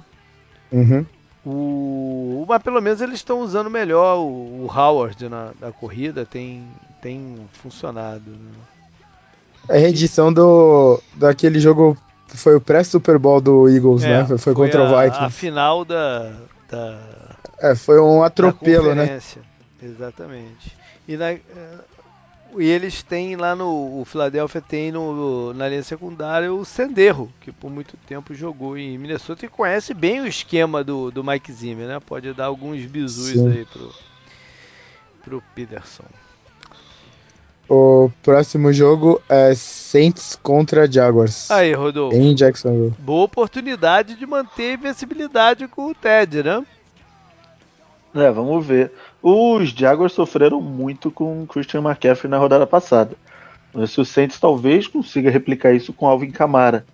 Uhum. 0.71 1.05
O, 1.45 2.47
mas 2.49 2.63
pelo 2.63 2.81
menos 2.81 3.01
eles 3.01 3.17
estão 3.17 3.41
usando 3.41 3.69
melhor 3.69 4.19
o, 4.19 4.65
o 4.65 4.71
Howard 4.73 5.29
na, 5.29 5.51
na, 5.61 5.73
corrida, 5.73 6.25
tem, 6.25 6.65
tem 7.01 7.37
funcionado. 7.55 8.31
Né? 8.31 8.53
É 9.69 9.77
a 9.77 9.81
reedição 9.81 10.33
do, 10.33 11.03
daquele 11.17 11.59
jogo 11.59 11.99
foi 12.37 12.57
o 12.57 12.61
pré-Super 12.61 13.19
Bowl 13.19 13.41
do 13.41 13.69
Eagles, 13.69 14.03
é, 14.05 14.09
né? 14.09 14.27
Foi, 14.27 14.39
foi 14.39 14.55
contra 14.55 14.81
a, 14.81 14.85
o 14.85 15.01
Vikings. 15.01 15.25
A 15.25 15.31
final 15.31 15.85
da, 15.85 16.33
da. 16.69 16.99
É, 17.59 17.75
foi 17.75 18.01
um 18.01 18.23
atropelo, 18.23 18.95
né? 18.95 19.21
Exatamente. 19.83 20.77
E, 21.07 21.17
na, 21.17 21.33
e 22.59 22.69
eles 22.69 23.03
têm 23.03 23.37
lá 23.37 23.57
no. 23.57 24.01
O 24.01 24.05
Philadelphia 24.05 24.61
tem 24.61 24.93
no, 24.93 25.53
na 25.55 25.69
linha 25.69 25.83
secundária 25.83 26.53
o 26.53 26.65
Senderro, 26.65 27.33
que 27.41 27.51
por 27.51 27.71
muito 27.71 27.97
tempo 28.07 28.35
jogou 28.35 28.77
em 28.77 28.99
Minnesota 28.99 29.47
e 29.47 29.49
conhece 29.49 29.95
bem 29.95 30.21
o 30.21 30.27
esquema 30.27 30.85
do, 30.85 31.11
do 31.11 31.25
Mike 31.25 31.53
Zimmer, 31.53 31.87
né? 31.87 32.01
Pode 32.01 32.33
dar 32.33 32.47
alguns 32.47 32.85
bisus 32.85 33.33
Sim. 33.33 33.51
aí 33.51 33.65
pro, 33.65 33.95
pro 35.25 35.43
Peterson. 35.55 36.05
O 37.75 38.11
próximo 38.23 38.71
jogo 38.71 39.19
é 39.31 39.55
Saints 39.55 40.39
contra 40.43 40.87
Jaguars. 40.87 41.51
Aí, 41.51 41.73
Rodolfo. 41.73 42.15
Em 42.15 42.35
Jacksonville. 42.35 42.93
Boa 42.99 43.25
oportunidade 43.25 44.15
de 44.15 44.27
manter 44.27 44.75
invencibilidade 44.75 45.67
com 45.67 45.87
o 45.87 45.95
Ted, 45.95 46.43
né? 46.43 46.63
É, 48.15 48.31
vamos 48.31 48.67
ver. 48.67 48.93
Os 49.23 49.71
Jaguars 49.71 50.13
sofreram 50.13 50.61
muito 50.61 51.11
com 51.11 51.45
o 51.45 51.47
Christian 51.47 51.81
McCaffrey 51.81 52.31
na 52.31 52.37
rodada 52.37 52.67
passada. 52.67 53.17
Se 53.87 53.99
o 54.03 54.05
Saints 54.05 54.39
talvez 54.39 54.87
consiga 54.87 55.31
replicar 55.31 55.73
isso 55.73 55.95
com 55.95 56.07
Alvin 56.07 56.31
Kamara. 56.31 56.85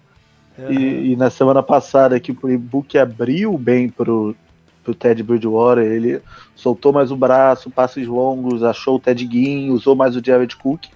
Uhum. 0.56 0.70
E, 0.70 1.12
e, 1.12 1.16
na 1.16 1.28
semana 1.28 1.60
passada 1.60 2.20
que 2.20 2.30
o 2.30 2.36
playbook 2.36 2.96
abriu 2.96 3.58
bem 3.58 3.88
pro, 3.88 4.32
pro 4.88 4.94
Ted 4.94 5.22
Bridgewater, 5.22 5.84
ele 5.84 6.22
soltou 6.56 6.92
mais 6.92 7.10
o 7.10 7.16
braço, 7.16 7.70
passes 7.70 8.06
longos, 8.06 8.62
achou 8.62 8.96
o 8.96 8.98
Ted 8.98 9.22
Guin, 9.26 9.70
usou 9.70 9.94
mais 9.94 10.16
o 10.16 10.24
Jared 10.24 10.56
Cook. 10.56 10.86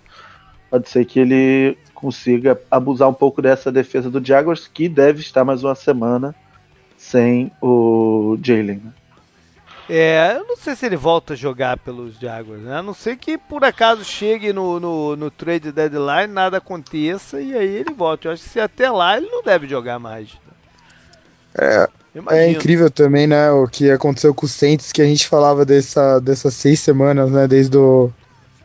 Pode 0.71 0.89
ser 0.89 1.05
que 1.05 1.21
ele 1.21 1.77
consiga 1.95 2.59
abusar 2.71 3.09
um 3.09 3.15
pouco 3.15 3.43
dessa 3.43 3.71
defesa 3.71 4.11
do 4.11 4.25
Jaguars, 4.25 4.67
que 4.67 4.89
deve 4.89 5.21
estar 5.21 5.45
mais 5.45 5.63
uma 5.63 5.75
semana 5.75 6.35
sem 6.97 7.53
o 7.61 8.39
Jalen. 8.43 8.81
Né? 8.83 8.93
É, 9.91 10.37
eu 10.39 10.47
não 10.47 10.57
sei 10.57 10.75
se 10.75 10.87
ele 10.87 10.97
volta 10.97 11.35
a 11.35 11.37
jogar 11.37 11.77
pelos 11.77 12.19
Jaguars, 12.19 12.63
né? 12.63 12.77
A 12.77 12.83
não 12.83 12.95
ser 12.95 13.17
que 13.17 13.37
por 13.37 13.63
acaso 13.63 14.03
chegue 14.05 14.53
no, 14.53 14.81
no, 14.81 15.17
no, 15.17 15.31
trade 15.31 15.71
deadline, 15.71 16.33
nada 16.33 16.57
aconteça 16.57 17.43
e 17.43 17.55
aí 17.55 17.77
ele 17.77 17.93
volta. 17.93 18.29
Eu 18.29 18.33
acho 18.33 18.43
que 18.43 18.49
se 18.49 18.61
até 18.61 18.91
lá 18.91 19.19
ele 19.19 19.27
não 19.27 19.43
deve 19.43 19.69
jogar 19.69 19.99
mais. 19.99 20.31
É, 21.55 21.87
é 22.31 22.51
incrível 22.51 22.91
também, 22.91 23.27
né, 23.27 23.51
o 23.51 23.67
que 23.67 23.91
aconteceu 23.91 24.35
com 24.35 24.45
o 24.45 24.49
Saints, 24.49 24.93
que 24.93 25.01
a 25.01 25.05
gente 25.05 25.29
falava 25.29 25.65
dessa, 25.65 26.19
dessas 26.19 26.55
seis 26.55 26.81
semanas, 26.81 27.31
né, 27.31 27.49
desde 27.49 27.77
o, 27.77 28.11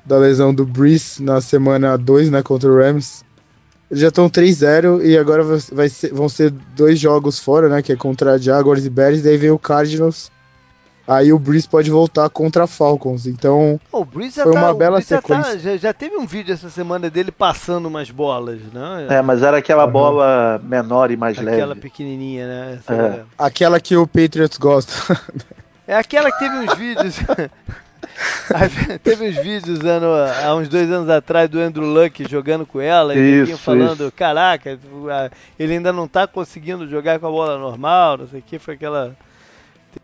da 0.05 0.17
lesão 0.17 0.53
do 0.53 0.65
Breeze 0.65 1.23
na 1.23 1.39
semana 1.39 1.97
2, 1.97 2.29
né, 2.29 2.43
contra 2.43 2.69
o 2.69 2.77
Rams. 2.77 3.23
Eles 3.89 4.01
já 4.01 4.09
estão 4.09 4.29
3-0 4.29 5.01
e 5.05 5.17
agora 5.17 5.43
vai 5.71 5.87
ser, 5.87 6.13
vão 6.13 6.27
ser 6.27 6.51
dois 6.75 6.99
jogos 6.99 7.39
fora, 7.39 7.69
né, 7.69 7.81
que 7.81 7.93
é 7.93 7.95
contra 7.95 8.37
Jaguars 8.37 8.85
e 8.85 8.89
Bears, 8.89 9.21
daí 9.21 9.37
vem 9.37 9.51
o 9.51 9.59
Cardinals 9.59 10.29
aí 11.07 11.31
o 11.31 11.39
Breeze 11.39 11.67
pode 11.67 11.89
voltar 11.89 12.29
contra 12.29 12.65
a 12.65 12.67
Falcons. 12.67 13.25
Então, 13.25 13.79
o 13.91 14.03
Breeze 14.03 14.41
foi 14.41 14.53
tá, 14.53 14.59
uma 14.59 14.73
bela 14.73 15.01
sequência. 15.01 15.43
Já, 15.43 15.51
tá, 15.51 15.57
já, 15.57 15.77
já, 15.77 15.93
teve 15.93 16.17
um 16.17 16.25
vídeo 16.25 16.53
essa 16.53 16.69
semana 16.69 17.09
dele 17.09 17.31
passando 17.31 17.87
umas 17.87 18.11
bolas, 18.11 18.61
né? 18.73 19.07
É, 19.09 19.21
mas 19.21 19.41
era 19.41 19.57
aquela 19.57 19.85
uhum. 19.85 19.91
bola 19.91 20.61
menor 20.63 21.09
e 21.09 21.17
mais 21.17 21.37
aquela 21.37 21.51
leve. 21.51 21.61
Aquela 21.61 21.75
pequenininha, 21.75 22.47
né? 22.47 22.79
É. 22.89 22.93
é. 22.93 23.23
Aquela 23.37 23.79
que 23.79 23.95
o 23.95 24.05
Patriots 24.05 24.57
gosta. 24.57 24.93
É 25.87 25.95
aquela 25.95 26.29
que 26.29 26.39
teve 26.39 26.55
uns 26.57 26.73
vídeos. 26.73 27.15
teve 29.03 29.29
uns 29.29 29.35
vídeos 29.37 29.79
ano, 29.81 30.07
há 30.43 30.55
uns 30.55 30.67
dois 30.67 30.91
anos 30.91 31.09
atrás 31.09 31.49
do 31.49 31.59
Andrew 31.59 31.85
Luck 31.85 32.29
jogando 32.29 32.65
com 32.65 32.81
ela 32.81 33.15
e 33.15 33.43
isso, 33.43 33.57
falando, 33.57 34.05
isso. 34.05 34.11
caraca, 34.11 34.77
ele 35.57 35.73
ainda 35.73 35.93
não 35.93 36.07
tá 36.07 36.27
conseguindo 36.27 36.87
jogar 36.89 37.19
com 37.19 37.27
a 37.27 37.31
bola 37.31 37.57
normal, 37.57 38.17
não 38.17 38.27
sei 38.27 38.39
o 38.39 38.43
que, 38.43 38.59
foi 38.59 38.73
aquela 38.73 39.15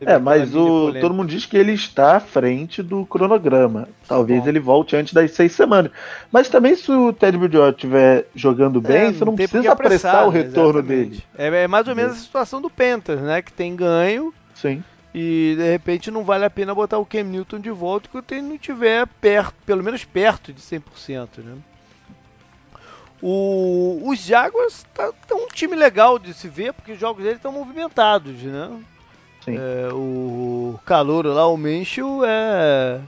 é, 0.02 0.18
mas 0.18 0.56
o, 0.56 0.92
todo 1.00 1.14
mundo 1.14 1.30
diz 1.30 1.46
que 1.46 1.58
ele 1.58 1.74
está 1.74 2.18
à 2.18 2.20
frente 2.20 2.82
do 2.82 3.06
cronograma. 3.06 3.88
Talvez 4.08 4.44
Bom. 4.44 4.50
ele 4.50 4.60
volte 4.60 4.96
antes 4.96 5.14
das 5.14 5.32
seis 5.32 5.52
semanas. 5.54 5.92
Mas 6.32 6.50
também, 6.50 6.76
se 6.76 6.92
o 6.92 7.14
Ted 7.14 7.38
Bridgewater 7.38 7.76
estiver 7.76 8.26
jogando 8.36 8.80
é, 8.80 8.82
bem, 8.82 9.02
é, 9.08 9.14
você 9.14 9.26
não 9.26 9.36
precisa 9.36 9.72
apressar 9.72 10.28
o 10.28 10.30
retorno 10.30 10.80
exatamente. 10.80 11.10
dele. 11.10 11.24
É, 11.38 11.64
é, 11.64 11.68
mais 11.68 11.88
ou 11.88 11.96
menos 11.96 12.14
a 12.14 12.20
situação 12.20 12.62
do 12.62 12.70
Panthers, 12.70 13.22
né? 13.22 13.42
Que 13.42 13.52
tem 13.52 13.76
ganho. 13.76 14.34
Sim. 14.56 14.84
E 15.14 15.54
de 15.58 15.72
repente 15.72 16.10
não 16.10 16.24
vale 16.24 16.44
a 16.44 16.50
pena 16.50 16.74
botar 16.74 16.98
o 16.98 17.06
Cam 17.06 17.24
Newton 17.24 17.60
de 17.60 17.70
volta 17.70 18.10
quando 18.12 18.32
ele 18.32 18.42
não 18.42 18.56
estiver 18.56 19.06
perto, 19.22 19.54
pelo 19.66 19.84
menos 19.84 20.04
perto 20.04 20.52
de 20.52 20.60
100%, 20.60 21.28
né? 21.38 21.56
O, 23.22 24.02
os 24.04 24.20
Jaguars 24.20 24.86
tá, 24.94 25.14
tá 25.28 25.36
um 25.36 25.48
time 25.48 25.76
legal 25.76 26.20
de 26.20 26.34
se 26.34 26.50
ver, 26.50 26.74
porque 26.74 26.92
os 26.92 27.00
jogos 27.00 27.24
deles 27.24 27.38
estão 27.38 27.54
movimentados, 27.54 28.34
né? 28.42 28.70
É, 29.52 29.90
o 29.94 30.80
calor 30.86 31.26
lá, 31.26 31.48
o 31.48 31.58
Mencho, 31.58 32.24
é, 32.24 33.02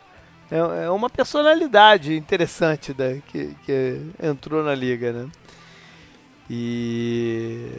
é, 0.52 0.86
é, 0.86 0.90
uma 0.90 1.10
personalidade 1.10 2.16
interessante 2.16 2.94
né, 2.98 3.22
que, 3.28 3.56
que 3.66 4.02
entrou 4.22 4.64
na 4.64 4.76
liga, 4.76 5.12
né? 5.12 5.30
E, 6.50 7.72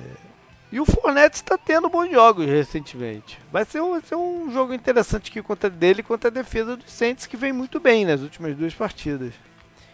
e 0.72 0.80
o 0.80 0.84
Fornette 0.84 1.36
está 1.36 1.56
tendo 1.56 1.88
bons 1.88 2.10
jogos 2.10 2.46
recentemente. 2.46 3.38
Vai 3.52 3.64
ser, 3.64 3.80
um, 3.80 3.92
vai 3.92 4.00
ser 4.00 4.16
um 4.16 4.50
jogo 4.50 4.74
interessante 4.74 5.30
aqui 5.30 5.40
contra 5.40 5.70
dele 5.70 6.02
contra 6.02 6.28
a 6.28 6.32
defesa 6.32 6.76
dos 6.76 6.90
Saints, 6.90 7.26
que 7.26 7.36
vem 7.36 7.52
muito 7.52 7.78
bem 7.78 8.04
nas 8.04 8.20
últimas 8.20 8.56
duas 8.56 8.74
partidas. 8.74 9.32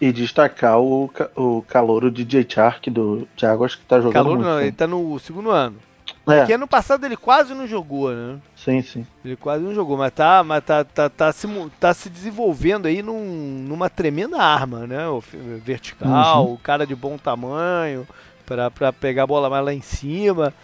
E 0.00 0.10
destacar 0.10 0.80
o, 0.80 1.10
o 1.36 1.62
calouro 1.68 2.10
DJ 2.10 2.46
Chark 2.48 2.90
do 2.90 3.28
Jaguars, 3.36 3.76
que 3.76 3.82
está 3.82 3.98
jogando 3.98 4.14
Calouro 4.14 4.36
muito 4.38 4.48
não, 4.48 4.56
bem. 4.56 4.64
ele 4.64 4.72
está 4.72 4.86
no 4.86 5.18
segundo 5.18 5.50
ano. 5.50 5.78
É. 6.26 6.38
Porque 6.38 6.52
ano 6.52 6.68
passado 6.68 7.04
ele 7.04 7.16
quase 7.16 7.52
não 7.52 7.66
jogou, 7.66 8.12
né? 8.12 8.38
Sim, 8.54 8.80
sim. 8.80 9.06
Ele 9.24 9.34
quase 9.34 9.64
não 9.64 9.74
jogou, 9.74 9.96
mas 9.96 10.12
tá, 10.12 10.44
mas 10.44 10.64
tá, 10.64 10.84
tá, 10.84 11.10
tá, 11.10 11.32
se, 11.32 11.48
tá 11.80 11.92
se 11.92 12.08
desenvolvendo 12.08 12.86
aí 12.86 13.02
num, 13.02 13.64
numa 13.66 13.90
tremenda 13.90 14.40
arma, 14.40 14.86
né? 14.86 15.08
O 15.08 15.20
vertical, 15.64 16.46
uhum. 16.46 16.54
o 16.54 16.58
cara 16.58 16.86
de 16.86 16.94
bom 16.94 17.18
tamanho, 17.18 18.06
para 18.46 18.92
pegar 18.92 19.24
a 19.24 19.26
bola 19.26 19.50
mais 19.50 19.64
lá 19.64 19.74
em 19.74 19.82
cima. 19.82 20.54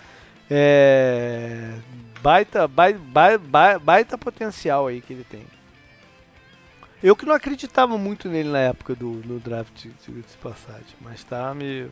É, 0.48 1.74
baita, 2.22 2.68
baita, 2.68 3.00
baita, 3.02 3.78
baita 3.80 4.18
potencial 4.18 4.86
aí 4.86 5.00
que 5.00 5.12
ele 5.12 5.24
tem. 5.24 5.44
Eu 7.02 7.14
que 7.14 7.26
não 7.26 7.34
acreditava 7.34 7.96
muito 7.98 8.28
nele 8.28 8.48
na 8.48 8.60
época 8.60 8.94
do 8.94 9.22
no 9.24 9.38
draft, 9.38 9.86
de 9.86 10.22
passagem, 10.40 10.96
mas 11.00 11.22
tá 11.22 11.54
me, 11.54 11.88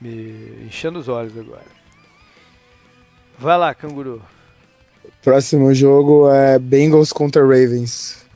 me 0.00 0.64
enchendo 0.66 0.98
os 0.98 1.08
olhos 1.08 1.36
agora. 1.36 1.77
Vai 3.38 3.56
lá, 3.56 3.74
canguru. 3.74 4.20
Próximo 5.22 5.72
jogo 5.74 6.30
é 6.30 6.58
Bengals 6.58 7.12
contra 7.12 7.42
Ravens. 7.42 8.26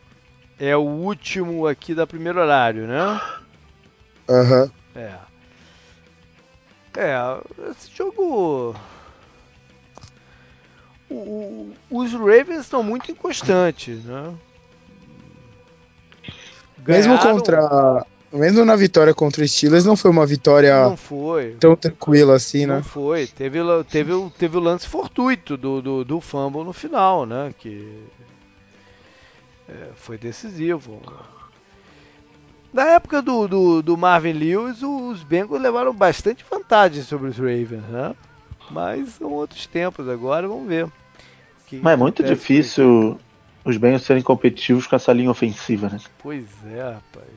É 0.58 0.76
o 0.76 0.82
último 0.82 1.66
aqui 1.66 1.94
da 1.94 2.06
primeiro 2.06 2.40
horário, 2.40 2.86
né? 2.86 3.20
Aham. 4.28 4.62
Uhum. 4.62 4.70
É. 4.94 5.32
É, 6.96 7.16
esse 7.70 7.90
jogo. 7.96 8.76
o, 11.10 11.72
os 11.90 12.12
Ravens 12.12 12.60
estão 12.60 12.82
muito 12.82 13.10
inconstantes, 13.10 14.04
né? 14.04 14.34
Ganharam... 16.78 17.08
Mesmo 17.08 17.18
contra. 17.18 18.06
Mesmo 18.32 18.64
na 18.64 18.74
vitória 18.74 19.12
contra 19.12 19.44
o 19.44 19.48
Steelers, 19.48 19.84
não 19.84 19.94
foi 19.94 20.10
uma 20.10 20.24
vitória 20.24 20.88
não 20.88 20.96
foi. 20.96 21.56
tão 21.60 21.76
tranquila 21.76 22.34
assim, 22.34 22.64
não 22.64 22.76
né? 22.76 22.80
Não 22.80 22.84
foi. 22.84 23.26
Teve, 23.26 23.58
teve, 23.90 24.12
teve 24.38 24.56
o 24.56 24.60
lance 24.60 24.88
fortuito 24.88 25.56
do, 25.56 25.82
do, 25.82 26.04
do 26.04 26.20
fumble 26.20 26.64
no 26.64 26.72
final, 26.72 27.26
né? 27.26 27.54
Que 27.58 28.02
é, 29.68 29.90
foi 29.94 30.16
decisivo. 30.16 31.00
Na 32.72 32.84
época 32.84 33.20
do, 33.20 33.46
do, 33.46 33.82
do, 33.82 33.96
Marvin 33.98 34.32
Lewis, 34.32 34.82
os 34.82 35.22
Bengals 35.22 35.60
levaram 35.60 35.92
bastante 35.92 36.42
vantagem 36.50 37.02
sobre 37.02 37.28
os 37.28 37.36
Ravens, 37.36 37.84
né? 37.90 38.14
Mas 38.70 39.10
são 39.10 39.30
outros 39.30 39.66
tempos 39.66 40.08
agora, 40.08 40.48
vamos 40.48 40.66
ver. 40.66 40.88
Mas 41.70 41.92
é 41.92 41.96
muito 41.96 42.22
difícil 42.22 43.20
os 43.62 43.76
Bengals 43.76 44.04
serem 44.04 44.22
competitivos 44.22 44.86
com 44.86 44.96
essa 44.96 45.12
linha 45.12 45.30
ofensiva, 45.30 45.90
né? 45.90 46.00
Pois 46.18 46.46
é, 46.66 46.82
rapaz. 46.82 47.28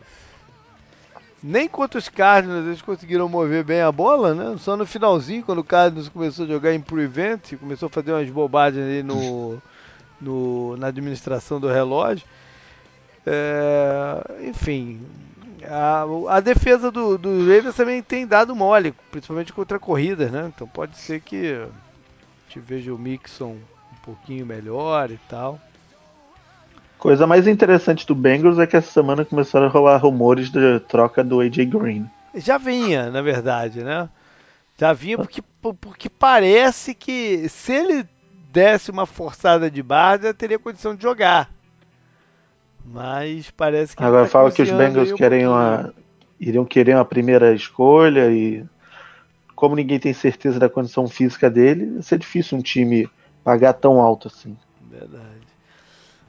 Nem 1.48 1.68
contra 1.68 2.00
os 2.00 2.10
Cardinals 2.10 2.66
eles 2.66 2.82
conseguiram 2.82 3.30
mover 3.30 3.64
bem 3.64 3.80
a 3.80 3.92
bola, 3.92 4.34
né? 4.34 4.58
Só 4.58 4.76
no 4.76 4.84
finalzinho, 4.84 5.44
quando 5.44 5.60
o 5.60 5.64
Cardinals 5.64 6.10
começou 6.10 6.44
a 6.44 6.48
jogar 6.48 6.74
em 6.74 6.82
prevent, 6.82 7.54
começou 7.60 7.86
a 7.86 7.90
fazer 7.90 8.14
umas 8.14 8.28
bobagens 8.32 8.84
ali 8.84 9.04
no, 9.04 9.62
no, 10.20 10.76
na 10.78 10.88
administração 10.88 11.60
do 11.60 11.68
relógio. 11.68 12.26
É, 13.28 14.48
enfim, 14.48 15.00
a, 15.70 16.06
a 16.30 16.40
defesa 16.40 16.90
do, 16.90 17.16
do 17.16 17.42
Ravens 17.42 17.76
também 17.76 18.02
tem 18.02 18.26
dado 18.26 18.56
mole, 18.56 18.96
principalmente 19.12 19.54
contra 19.54 19.78
corridas, 19.78 20.32
né? 20.32 20.52
Então 20.54 20.68
pode 20.68 20.98
ser 20.98 21.22
que 21.22 21.64
te 22.50 22.60
veja 22.60 22.92
o 22.92 22.98
Mixon 22.98 23.56
um 23.92 24.02
pouquinho 24.02 24.48
melhor 24.48 25.12
e 25.12 25.20
tal. 25.30 25.62
Coisa 27.06 27.28
mais 27.28 27.46
interessante 27.46 28.04
do 28.08 28.16
Bengals 28.16 28.58
é 28.58 28.66
que 28.66 28.76
essa 28.76 28.92
semana 28.92 29.24
começaram 29.24 29.68
a 29.68 29.70
rolar 29.70 29.98
rumores 29.98 30.50
de 30.50 30.80
troca 30.88 31.24
do 31.24 31.40
AJ 31.40 31.66
Green. 31.66 32.10
Já 32.34 32.58
vinha, 32.58 33.12
na 33.12 33.22
verdade, 33.22 33.84
né? 33.84 34.10
Já 34.76 34.92
vinha 34.92 35.16
porque, 35.16 35.44
porque 35.80 36.10
parece 36.10 36.96
que 36.96 37.48
se 37.48 37.74
ele 37.74 38.08
desse 38.52 38.90
uma 38.90 39.06
forçada 39.06 39.70
de 39.70 39.84
barra, 39.84 40.34
teria 40.34 40.58
condição 40.58 40.96
de 40.96 41.04
jogar. 41.04 41.48
Mas 42.84 43.52
parece 43.52 43.96
que. 43.96 44.04
Agora 44.04 44.24
tá 44.24 44.32
fala 44.32 44.52
que 44.52 44.64
os 44.64 44.72
Bengals 44.72 45.12
um 45.12 45.16
querem 45.16 45.46
uma, 45.46 45.94
iriam 46.40 46.66
querer 46.66 46.96
uma 46.96 47.06
primeira 47.06 47.54
escolha 47.54 48.32
e. 48.32 48.66
Como 49.56 49.76
ninguém 49.76 50.00
tem 50.00 50.12
certeza 50.12 50.60
da 50.60 50.68
condição 50.68 51.08
física 51.08 51.52
dele, 51.52 51.86
vai 51.86 52.02
ser 52.02 52.18
difícil 52.18 52.58
um 52.58 52.62
time 52.64 53.08
pagar 53.44 53.74
tão 53.74 54.02
alto 54.02 54.28
assim. 54.28 54.58
Verdade. 54.90 55.55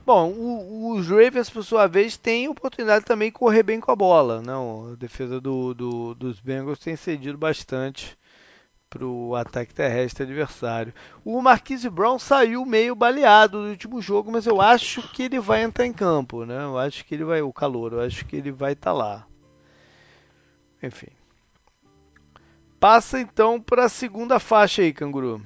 Bom, 0.07 0.31
o, 0.31 0.93
os 0.93 1.09
Ravens, 1.09 1.51
por 1.51 1.65
sua 1.65 1.89
vez, 1.89 2.17
têm 2.17 2.49
oportunidade 2.49 3.05
também 3.05 3.29
de 3.29 3.37
correr 3.37 3.65
bem 3.65 3.81
com 3.81 3.91
a 3.91 3.97
bola. 3.97 4.41
Não, 4.41 4.93
a 4.93 4.95
defesa 4.95 5.41
do, 5.41 5.75
do, 5.75 6.15
dos 6.15 6.39
Bengals 6.39 6.79
tem 6.79 6.95
cedido 6.95 7.37
bastante 7.37 8.17
para 8.89 9.05
o 9.05 9.35
ataque 9.35 9.75
terrestre 9.75 10.23
adversário. 10.23 10.95
O 11.25 11.43
Marquise 11.43 11.91
Brown 11.91 12.21
saiu 12.21 12.65
meio 12.65 12.95
baleado 12.95 13.63
do 13.63 13.71
último 13.71 14.01
jogo, 14.01 14.31
mas 14.31 14.47
eu 14.47 14.61
acho 14.61 15.03
que 15.13 15.25
ele 15.25 15.41
vai 15.41 15.65
entrar 15.65 15.85
em 15.85 15.93
campo, 15.93 16.45
né? 16.45 16.63
Eu 16.63 16.79
acho 16.79 17.05
que 17.05 17.17
ele 17.17 17.25
vai, 17.25 17.43
o 17.43 17.53
calor, 17.53 17.93
eu 17.93 18.01
acho 18.01 18.25
que 18.27 18.37
ele 18.37 18.53
vai 18.53 18.75
estar 18.75 18.93
tá 18.93 18.97
lá. 18.97 19.27
Enfim. 20.81 21.09
Passa 22.79 23.19
então 23.19 23.61
para 23.61 23.87
a 23.87 23.89
segunda 23.89 24.39
faixa 24.39 24.83
aí, 24.83 24.93
canguru. 24.93 25.43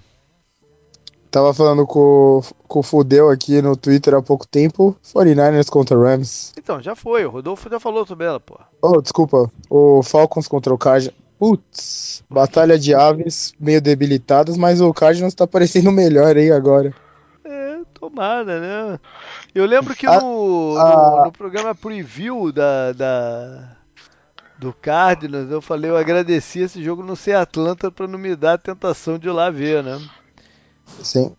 Tava 1.31 1.55
falando 1.55 1.87
com, 1.87 2.43
com 2.67 2.81
o 2.81 2.83
Fudeu 2.83 3.31
aqui 3.31 3.63
no 3.63 3.77
Twitter 3.77 4.15
há 4.15 4.23
pouco 4.23 4.47
tempo. 4.47 4.97
49ers 5.15 5.69
contra 5.69 5.97
Rams. 5.97 6.53
Então, 6.59 6.83
já 6.83 6.97
foi. 6.97 7.25
O 7.25 7.31
Rodolfo 7.31 7.71
já 7.71 7.79
falou 7.79 8.05
sobre 8.05 8.27
ela, 8.27 8.41
pô. 8.41 8.59
Oh, 8.83 9.01
desculpa. 9.01 9.51
O 9.69 10.03
Falcons 10.03 10.49
contra 10.49 10.75
o 10.75 10.79
Cardinals. 10.79 11.17
Putz, 11.39 12.23
batalha 12.29 12.79
de 12.79 12.95
aves 12.95 13.55
meio 13.59 13.81
debilitadas, 13.81 14.59
mas 14.59 14.79
o 14.83 14.93
Cardinals 14.93 15.33
tá 15.33 15.47
parecendo 15.47 15.91
melhor 15.91 16.37
aí 16.37 16.53
agora. 16.53 16.93
É, 17.43 17.79
tomada, 17.95 18.61
né? 18.61 19.01
Eu 19.55 19.65
lembro 19.65 19.97
que 19.97 20.05
no, 20.05 20.13
a... 20.13 20.21
no, 20.21 21.25
no, 21.25 21.33
programa 21.33 21.75
preview 21.75 22.53
da, 22.53 22.93
da, 22.93 23.77
do 24.59 24.75
Cardinals, 24.75 25.51
eu 25.51 25.63
falei, 25.63 25.91
eu 25.91 25.97
agradeci 25.97 26.61
esse 26.61 26.85
jogo 26.85 27.03
não 27.03 27.17
ser 27.17 27.37
Atlanta 27.37 27.91
para 27.91 28.07
não 28.07 28.19
me 28.19 28.37
dar 28.37 28.55
a 28.55 28.59
tentação 28.59 29.19
de 29.19 29.27
ir 29.29 29.33
lá 29.33 29.49
ver, 29.49 29.83
né? 29.83 29.99
Sim. 31.03 31.33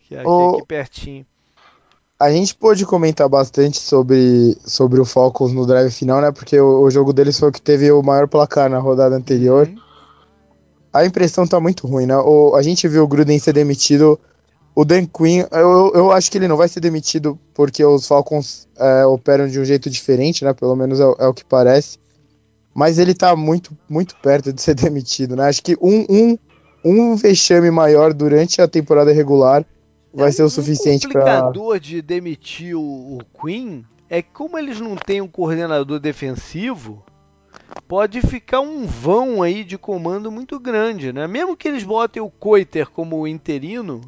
Que 0.00 0.16
é 0.16 0.20
aqui, 0.20 0.28
o... 0.28 0.56
aqui 0.56 0.66
pertinho. 0.66 1.26
A 2.20 2.32
gente 2.32 2.52
pôde 2.54 2.84
comentar 2.84 3.28
bastante 3.28 3.78
sobre, 3.78 4.56
sobre 4.66 5.00
o 5.00 5.04
Falcons 5.04 5.52
no 5.52 5.64
drive 5.64 5.92
final, 5.92 6.20
né? 6.20 6.32
Porque 6.32 6.58
o, 6.58 6.82
o 6.82 6.90
jogo 6.90 7.12
deles 7.12 7.38
foi 7.38 7.50
o 7.50 7.52
que 7.52 7.62
teve 7.62 7.92
o 7.92 8.02
maior 8.02 8.26
placar 8.26 8.68
na 8.68 8.78
rodada 8.78 9.14
anterior. 9.14 9.68
Uhum. 9.68 9.76
A 10.92 11.04
impressão 11.04 11.46
tá 11.46 11.60
muito 11.60 11.86
ruim, 11.86 12.06
né? 12.06 12.16
O, 12.16 12.56
a 12.56 12.62
gente 12.62 12.88
viu 12.88 13.04
o 13.04 13.06
Gruden 13.06 13.38
ser 13.38 13.52
demitido. 13.52 14.18
O 14.74 14.84
Dan 14.84 15.06
Quinn, 15.06 15.44
eu, 15.52 15.92
eu 15.94 16.12
acho 16.12 16.30
que 16.30 16.38
ele 16.38 16.48
não 16.48 16.56
vai 16.56 16.68
ser 16.68 16.80
demitido 16.80 17.38
porque 17.54 17.84
os 17.84 18.06
Falcons 18.06 18.66
é, 18.76 19.04
operam 19.06 19.46
de 19.46 19.60
um 19.60 19.64
jeito 19.64 19.88
diferente, 19.88 20.44
né? 20.44 20.52
Pelo 20.52 20.74
menos 20.74 20.98
é, 20.98 21.04
é, 21.04 21.26
o 21.26 21.34
que 21.34 21.44
parece. 21.44 21.98
Mas 22.74 22.98
ele 22.98 23.14
tá 23.14 23.36
muito, 23.36 23.76
muito 23.88 24.16
perto 24.16 24.52
de 24.52 24.60
ser 24.60 24.74
demitido, 24.76 25.36
né? 25.36 25.48
Acho 25.48 25.62
que 25.62 25.76
um, 25.80 26.04
um, 26.08 26.38
um 26.84 27.16
vexame 27.16 27.70
maior 27.70 28.12
durante 28.12 28.60
a 28.60 28.68
temporada 28.68 29.12
regular 29.12 29.64
vai 30.12 30.28
é 30.28 30.32
ser 30.32 30.42
o 30.42 30.50
suficiente 30.50 31.08
para. 31.08 31.20
O 31.20 31.24
complicador 31.24 31.80
de 31.80 32.02
demitir 32.02 32.76
o, 32.76 33.18
o 33.18 33.18
Queen 33.40 33.84
é 34.08 34.22
que 34.22 34.30
como 34.30 34.58
eles 34.58 34.80
não 34.80 34.96
têm 34.96 35.20
um 35.20 35.28
coordenador 35.28 35.98
defensivo, 35.98 37.04
pode 37.86 38.20
ficar 38.22 38.60
um 38.60 38.86
vão 38.86 39.42
aí 39.42 39.64
de 39.64 39.76
comando 39.76 40.30
muito 40.30 40.58
grande, 40.58 41.12
né? 41.12 41.26
Mesmo 41.26 41.56
que 41.56 41.68
eles 41.68 41.84
botem 41.84 42.22
o 42.22 42.30
Coiter 42.30 42.88
como 42.90 43.26
interino, 43.26 44.00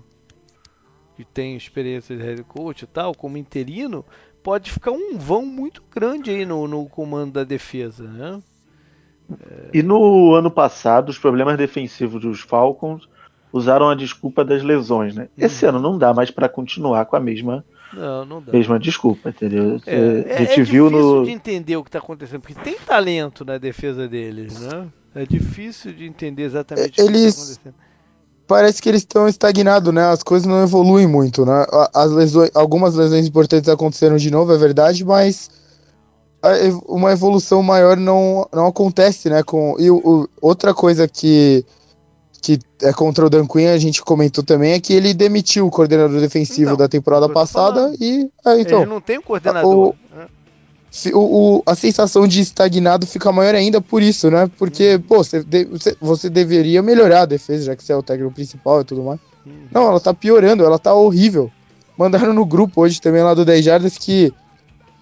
que 1.17 1.25
tem 1.25 1.57
experiência 1.57 2.17
de 2.17 2.23
head 2.23 2.43
coach 2.45 2.83
e 2.83 2.87
tal, 2.87 3.15
como 3.15 3.37
interino, 3.37 4.05
pode 4.43 4.71
ficar 4.71 4.91
um 4.91 5.19
vão 5.19 5.45
muito 5.45 5.83
grande 5.91 6.31
aí 6.31 6.47
no, 6.47 6.67
no 6.67 6.89
comando 6.89 7.33
da 7.33 7.45
defesa, 7.45 8.05
né? 8.05 8.43
É... 9.33 9.79
E 9.79 9.83
no 9.83 10.35
ano 10.35 10.51
passado, 10.51 11.09
os 11.09 11.19
problemas 11.19 11.57
defensivos 11.57 12.21
dos 12.21 12.41
Falcons 12.41 13.09
usaram 13.53 13.89
a 13.89 13.95
desculpa 13.95 14.45
das 14.45 14.63
lesões, 14.63 15.15
né? 15.15 15.29
Esse 15.37 15.65
uhum. 15.65 15.71
ano 15.71 15.81
não 15.81 15.99
dá 15.99 16.15
mais 16.15 16.31
para 16.31 16.49
continuar 16.49 17.05
com 17.07 17.17
a 17.17 17.21
mesma 17.21 17.65
não, 17.93 18.25
não 18.25 18.45
mesma 18.53 18.79
desculpa, 18.79 19.31
entendeu? 19.31 19.81
É, 19.87 19.97
é, 20.27 20.37
a 20.37 20.39
gente 20.45 20.61
é 20.61 20.65
viu 20.65 20.89
no 20.89 21.25
de 21.25 21.33
entender 21.33 21.77
o 21.77 21.83
que 21.83 21.89
está 21.89 21.99
acontecendo, 21.99 22.41
porque 22.41 22.55
tem 22.55 22.77
talento 22.79 23.45
na 23.45 23.59
defesa 23.59 24.07
deles, 24.07 24.61
né? 24.61 24.87
É 25.15 25.27
difícil 25.27 25.93
de 25.93 26.05
entender 26.05 26.45
exatamente 26.45 27.01
eles... 27.01 27.09
o 27.09 27.13
que 27.13 27.19
está 27.19 27.43
acontecendo. 27.43 27.75
Parece 28.47 28.83
que 28.83 28.89
eles 28.89 29.03
estão 29.03 29.29
estagnados, 29.29 29.93
né? 29.95 30.05
As 30.07 30.23
coisas 30.25 30.47
não 30.47 30.63
evoluem 30.63 31.07
muito, 31.07 31.47
né? 31.47 31.67
As 31.95 32.11
lesões, 32.11 32.51
algumas 32.55 32.97
lesões 32.97 33.27
importantes 33.27 33.69
aconteceram 33.69 34.17
de 34.17 34.29
novo, 34.31 34.53
é 34.53 34.59
verdade, 34.59 35.05
mas 35.05 35.51
uma 36.87 37.13
evolução 37.13 37.63
maior 37.63 37.97
não, 37.97 38.49
não 38.53 38.67
acontece, 38.67 39.29
né? 39.29 39.43
Com, 39.43 39.77
e 39.79 39.91
o, 39.91 40.29
outra 40.41 40.73
coisa 40.73 41.07
que 41.07 41.65
que 42.41 42.59
é 42.83 42.93
contra 42.93 43.27
o 43.27 43.31
Dan 43.31 43.47
Quinn, 43.47 43.69
a 43.69 43.79
gente 43.79 44.03
comentou 44.03 44.43
também, 44.43 44.73
é 44.73 44.81
que 44.81 44.95
ele 44.95 45.13
demitiu 45.13 45.67
o 45.67 45.71
coordenador 45.71 46.21
defensivo 46.21 46.71
então, 46.71 46.77
da 46.77 46.89
temporada 46.89 47.29
passada 47.29 47.93
e. 48.01 48.31
É, 48.45 48.61
então, 48.61 48.81
ele 48.81 48.91
não 48.91 49.01
tem 49.01 49.19
um 49.19 49.23
coordenador. 49.23 49.71
O, 49.73 49.95
o, 51.13 51.19
o, 51.59 51.63
a 51.67 51.75
sensação 51.75 52.27
de 52.27 52.41
estagnado 52.41 53.07
fica 53.07 53.31
maior 53.31 53.55
ainda 53.55 53.81
por 53.81 54.03
isso, 54.03 54.31
né? 54.31 54.51
Porque, 54.59 54.95
uhum. 54.95 55.03
pô, 55.03 55.19
você, 55.19 55.45
você, 55.71 55.97
você, 56.01 56.31
deveria 56.31 56.83
melhorar 56.83 57.23
a 57.23 57.27
defesa, 57.27 57.65
já 57.65 57.77
que 57.77 57.85
você 57.85 57.93
é 57.93 57.97
o 57.97 58.03
técnico 58.03 58.33
principal 58.33 58.81
e 58.81 58.85
tudo 58.85 59.03
mais. 59.03 59.21
Uhum. 59.47 59.67
Não, 59.71 59.89
ela 59.89 60.01
tá 60.01 60.15
piorando, 60.15 60.65
ela 60.65 60.79
tá 60.79 60.95
horrível. 60.95 61.51
Mandaram 61.97 62.33
no 62.33 62.47
grupo 62.47 62.81
hoje 62.81 63.01
também 63.01 63.23
lá 63.23 63.35
do 63.35 63.45
10 63.45 63.65
Jardas 63.65 63.99
que, 63.99 64.33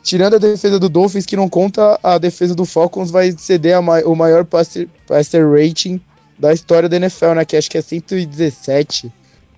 tirando 0.03 0.37
a 0.37 0.39
defesa 0.39 0.79
do 0.79 0.89
Dolphins, 0.89 1.27
que 1.27 1.37
não 1.37 1.49
conta, 1.49 1.99
a 2.03 2.19
defesa 2.19 2.55
do 2.55 2.65
Falcons 2.65 3.11
vai 3.11 3.33
ceder 3.37 3.77
a, 3.77 3.81
o 3.81 4.15
maior 4.15 4.45
passer, 4.45 4.89
passer 5.07 5.47
rating 5.49 6.01
da 6.39 6.53
história 6.53 6.89
da 6.89 6.97
NFL, 6.97 7.35
né? 7.35 7.45
Que 7.45 7.57
acho 7.57 7.71
que 7.71 7.79
é 7.79 7.83
117. 7.83 9.13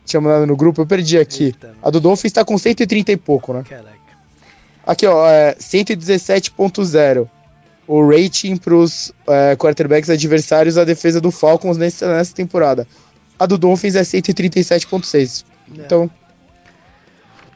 Tinha 0.05 0.21
mandado 0.21 0.47
no 0.47 0.57
grupo, 0.57 0.81
eu 0.81 0.87
perdi 0.87 1.19
aqui. 1.19 1.45
Eita, 1.45 1.75
a 1.83 1.91
do 1.91 2.01
Dolphins 2.01 2.33
tá 2.33 2.45
com 2.45 2.57
130 2.57 3.13
e 3.13 3.17
pouco, 3.17 3.53
né? 3.53 3.65
Caraca. 3.69 4.01
Aqui, 4.87 5.07
ó, 5.07 5.29
é 5.29 5.55
117.0. 5.55 7.29
O 7.87 8.09
rating 8.09 8.57
pros 8.57 9.13
é, 9.27 9.57
quarterbacks 9.57 10.09
adversários 10.11 10.77
da 10.77 10.85
defesa 10.85 11.21
do 11.21 11.31
Falcons 11.31 11.77
nessa, 11.77 12.17
nessa 12.17 12.35
temporada. 12.35 12.87
A 13.39 13.47
do 13.47 13.59
Dolphins 13.59 13.95
é 13.95 14.03
137.6. 14.03 15.45
É. 15.77 15.81
Então. 15.81 16.11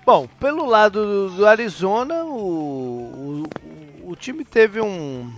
Bom, 0.05 0.29
pelo 0.39 0.67
lado 0.67 1.31
do, 1.31 1.47
Arizona, 1.47 2.25
o, 2.25 3.43
o, 4.05 4.11
o 4.11 4.17
time 4.17 4.45
teve 4.45 4.79
um, 4.79 5.33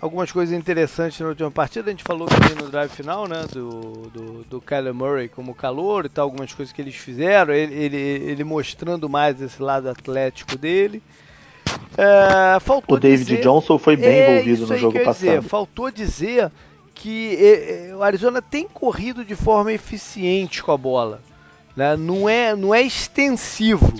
algumas 0.00 0.30
coisas 0.30 0.56
interessantes 0.56 1.18
na 1.18 1.26
última 1.26 1.50
partida. 1.50 1.88
A 1.88 1.90
gente 1.90 2.04
falou 2.04 2.28
também 2.28 2.54
no 2.54 2.70
drive 2.70 2.90
final, 2.90 3.26
né? 3.26 3.44
Do, 3.52 3.70
do, 4.10 4.44
do 4.44 4.60
Kyler 4.60 4.94
Murray 4.94 5.28
como 5.28 5.52
calor 5.52 6.06
e 6.06 6.08
tal, 6.08 6.26
algumas 6.26 6.54
coisas 6.54 6.72
que 6.72 6.80
eles 6.80 6.94
fizeram. 6.94 7.52
Ele, 7.52 7.74
ele, 7.74 7.96
ele 7.96 8.44
mostrando 8.44 9.08
mais 9.08 9.42
esse 9.42 9.60
lado 9.60 9.88
atlético 9.88 10.56
dele. 10.56 11.02
É, 11.98 12.58
o 12.86 12.96
David 12.96 13.24
dizer, 13.24 13.42
Johnson 13.42 13.76
foi 13.76 13.96
bem 13.96 14.20
é 14.20 14.30
envolvido 14.30 14.68
no 14.68 14.78
jogo 14.78 15.00
passado. 15.00 15.14
Dizer, 15.14 15.42
faltou 15.42 15.90
dizer 15.90 16.50
que 16.94 17.34
é, 17.36 17.88
é, 17.88 17.96
o 17.96 18.04
Arizona 18.04 18.40
tem 18.40 18.68
corrido 18.68 19.24
de 19.24 19.34
forma 19.34 19.72
eficiente 19.72 20.62
com 20.62 20.70
a 20.70 20.76
bola. 20.76 21.20
Né? 21.76 21.96
Não, 21.96 22.28
é, 22.28 22.54
não 22.54 22.72
é 22.72 22.82
extensivo 22.82 23.92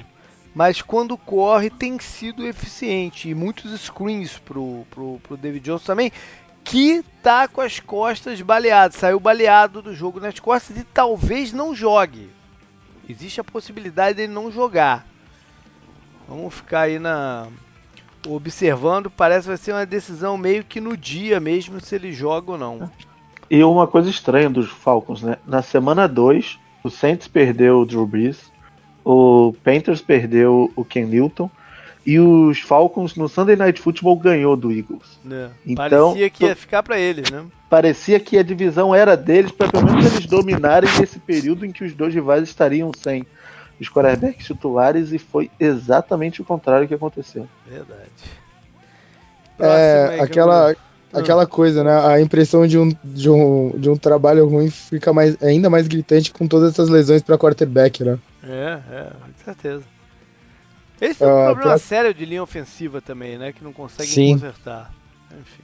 mas 0.55 0.83
quando 0.83 1.17
corre 1.17 1.71
tem 1.71 1.99
sido 1.99 2.47
eficiente. 2.47 3.29
E 3.29 3.35
muitos 3.35 3.79
screens 3.81 4.39
pro, 4.39 4.87
pro, 4.91 5.21
pro 5.23 5.37
David 5.37 5.65
Johnson 5.65 5.85
também, 5.85 6.13
que 6.63 7.03
tá 7.23 7.49
com 7.49 7.61
as 7.61 7.81
costas 7.81 8.41
baleadas. 8.41 8.97
Saiu 8.97 9.19
baleado 9.19 9.81
do 9.81 9.95
jogo 9.95 10.21
nas 10.21 10.39
costas 10.39 10.77
e 10.77 10.85
talvez 10.85 11.53
não 11.53 11.75
jogue. 11.75 12.29
Existe 13.09 13.41
a 13.41 13.45
possibilidade 13.45 14.17
dele 14.17 14.33
não 14.33 14.51
jogar. 14.51 15.07
Vamos 16.29 16.55
ficar 16.55 16.83
aí 16.83 16.99
na 16.99 17.49
observando. 18.29 19.11
Parece 19.11 19.43
que 19.43 19.49
vai 19.49 19.57
ser 19.57 19.73
uma 19.73 19.87
decisão 19.87 20.37
meio 20.37 20.65
que 20.65 20.81
no 20.81 20.97
dia 20.97 21.41
mesmo 21.41 21.81
se 21.81 21.95
ele 21.95 22.13
joga 22.13 22.53
ou 22.53 22.59
não. 22.59 22.91
E 23.51 23.63
uma 23.65 23.87
coisa 23.87 24.09
estranha 24.09 24.49
dos 24.49 24.71
Falcons, 24.71 25.23
né? 25.23 25.37
Na 25.47 25.61
semana 25.61 26.07
2, 26.07 26.59
o 26.85 26.91
Saints 26.91 27.27
perdeu 27.27 27.81
o 27.81 27.85
Drew 27.87 28.07
Brees 28.07 28.52
o 29.05 29.55
Panthers 29.65 30.01
perdeu 30.01 30.71
o 30.77 30.85
Ken 30.85 31.07
Newton 31.07 31.51
e 32.05 32.19
os 32.19 32.61
Falcons 32.61 33.15
no 33.15 33.29
Sunday 33.29 33.57
Night 33.57 33.81
Football 33.81 34.17
ganhou 34.17 34.57
do 34.57 34.73
Eagles. 34.73 35.19
É. 35.31 35.49
Então, 35.65 36.11
parecia 36.11 36.31
que 36.31 36.45
ia 36.45 36.57
ficar 36.57 36.83
para 36.83 36.99
eles, 36.99 37.31
né? 37.31 37.45
Parecia 37.71 38.21
que 38.21 38.37
a 38.37 38.43
divisão 38.43 38.95
era 38.95 39.17
deles 39.17 39.53
para 39.53 39.71
pelo 39.71 39.85
menos 39.85 40.07
eles 40.07 40.27
dominarem 40.27 40.91
nesse 40.99 41.19
período 41.19 41.65
em 41.65 41.73
que 41.73 41.85
os 41.85 41.95
dois 41.95 42.13
rivais 42.13 42.43
estariam 42.43 42.91
sem 42.97 43.25
os 43.81 43.89
quarterbacks 43.89 44.47
titulares 44.47 45.13
e 45.13 45.19
foi 45.19 45.51
exatamente 45.59 46.43
o 46.43 46.45
contrário 46.45 46.87
que 46.87 46.95
aconteceu. 46.95 47.49
Verdade. 47.67 48.11
É, 49.59 50.19
aquela 50.21 50.75
aquela 51.13 51.47
coisa, 51.47 51.85
né? 51.85 52.07
A 52.07 52.21
impressão 52.21 52.67
de 52.67 52.79
um, 52.79 52.91
de 53.05 53.29
um, 53.29 53.73
de 53.77 53.91
um 53.91 53.97
trabalho 53.97 54.47
ruim 54.49 54.71
fica 54.71 55.13
mais, 55.13 55.41
ainda 55.43 55.69
mais 55.69 55.87
gritante 55.87 56.33
com 56.33 56.49
todas 56.49 56.73
essas 56.73 56.89
lesões 56.89 57.23
para 57.23 57.39
quarterback, 57.39 58.03
né? 58.03 58.19
É, 58.43 58.83
é, 58.91 59.11
com 59.11 59.45
certeza. 59.45 59.85
Esse 61.01 61.23
é 61.23 61.27
um 61.27 61.31
uh, 61.31 61.45
problema 61.47 61.71
pra... 61.71 61.79
sério 61.79 62.15
de 62.15 62.25
linha 62.25 62.43
ofensiva 62.43 63.01
também, 63.01 63.39
né? 63.39 63.53
Que 63.53 63.65
não 63.65 63.73
consegue 63.73 64.09
Sim. 64.09 64.35
consertar. 64.35 64.93
Enfim. 65.33 65.63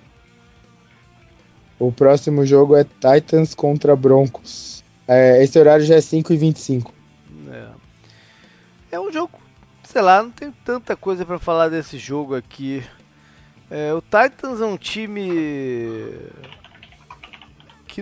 O 1.79 1.93
próximo 1.93 2.45
jogo 2.45 2.77
é 2.77 2.85
Titans 2.85 3.55
contra 3.55 3.95
Broncos. 3.95 4.83
É, 5.07 5.43
esse 5.43 5.59
horário 5.59 5.85
já 5.85 5.95
é 5.95 6.01
5 6.01 6.33
e 6.33 6.37
25 6.37 6.93
É. 7.51 7.69
É 8.91 9.01
um 9.01 9.13
jogo, 9.13 9.39
sei 9.85 10.03
lá, 10.03 10.23
não 10.23 10.31
tem 10.31 10.51
tanta 10.65 10.97
coisa 10.97 11.25
para 11.25 11.39
falar 11.39 11.69
desse 11.69 11.99
jogo 11.99 12.35
aqui. 12.35 12.83
É, 13.71 13.93
o 13.93 14.01
Titans 14.01 14.61
é 14.61 14.65
um 14.65 14.77
time 14.77 16.11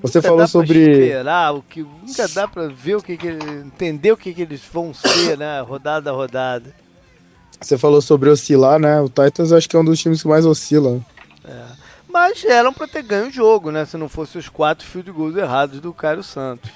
que 0.01 0.07
Você 0.07 0.21
falou 0.21 0.47
sobre 0.47 0.79
esperar, 0.79 1.55
o 1.55 1.63
que 1.63 1.83
nunca 1.83 2.29
dá 2.29 2.47
para 2.47 2.69
ver 2.69 2.97
o 2.97 3.03
que, 3.03 3.17
que 3.17 3.29
entender 3.29 4.13
o 4.13 4.17
que, 4.17 4.33
que 4.35 4.43
eles 4.43 4.63
vão 4.73 4.93
ser, 4.93 5.37
né, 5.39 5.61
rodada 5.61 6.11
a 6.11 6.13
rodada. 6.13 6.75
Você 7.61 7.79
falou 7.79 8.03
sobre 8.03 8.29
oscilar, 8.29 8.79
né? 8.79 9.01
O 9.01 9.09
Titans 9.09 9.53
acho 9.53 9.69
que 9.69 9.77
é 9.77 9.79
um 9.79 9.85
dos 9.85 9.99
times 9.99 10.21
que 10.21 10.29
mais 10.29 10.45
oscila. 10.45 11.01
É. 11.45 11.65
Mas 12.09 12.45
eram 12.45 12.73
para 12.73 12.87
ter 12.87 13.03
ganho 13.03 13.29
o 13.29 13.31
jogo, 13.31 13.71
né? 13.71 13.85
Se 13.85 13.97
não 13.97 14.09
fosse 14.09 14.37
os 14.37 14.49
quatro 14.49 14.87
field 14.87 15.11
goals 15.11 15.37
errados 15.37 15.81
do 15.81 15.93
Caio 15.93 16.23
Santos. 16.23 16.71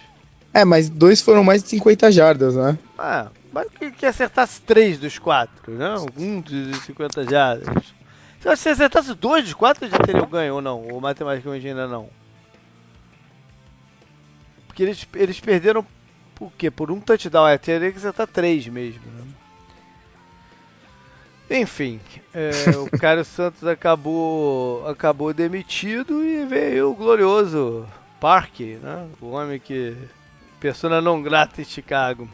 É, 0.53 0.65
mas 0.65 0.89
dois 0.89 1.21
foram 1.21 1.45
mais 1.45 1.63
de 1.63 1.69
50 1.69 2.11
jardas, 2.11 2.57
né? 2.57 2.79
Ah, 2.99 3.29
mas 3.53 3.69
que, 3.79 3.91
que 3.91 4.07
acertasse 4.07 4.61
três 4.63 4.99
dos 4.99 5.19
quatro, 5.19 5.73
né? 5.73 5.95
Um 6.17 6.41
dos 6.41 6.83
50 6.85 7.25
jardas. 7.25 7.85
Se 8.41 8.49
você 8.49 8.71
acertasse 8.71 9.15
dois 9.15 9.45
dos 9.45 9.55
quatro, 9.55 9.89
já 9.89 9.99
teria 9.99 10.25
ganho 10.25 10.55
ou 10.57 10.63
não? 10.63 10.89
Ou 10.89 11.01
matematicamente 11.01 11.69
ainda 11.69 11.87
não? 11.87 12.09
Porque 14.71 14.85
eles, 14.85 15.05
eles 15.17 15.41
perderam 15.41 15.85
por 16.33 16.53
quê? 16.53 16.71
Por 16.71 16.93
um 16.93 17.01
touchdown. 17.01 17.49
É, 17.49 17.59
teria 17.59 17.91
que 17.91 17.99
acertar 17.99 18.29
três 18.29 18.69
mesmo. 18.69 19.03
Né? 19.05 19.25
Enfim, 21.59 21.99
é, 22.33 22.53
o 22.79 22.89
Cário 22.97 23.25
Santos 23.25 23.67
acabou, 23.67 24.87
acabou 24.87 25.35
demitido 25.35 26.25
e 26.25 26.45
veio 26.47 26.93
o 26.93 26.95
glorioso 26.95 27.85
Park, 28.21 28.61
né? 28.61 29.09
o 29.21 29.31
homem 29.31 29.59
que. 29.59 29.97
persona 30.61 31.01
não 31.01 31.21
grata 31.21 31.61
em 31.61 31.65
Chicago. 31.65 32.29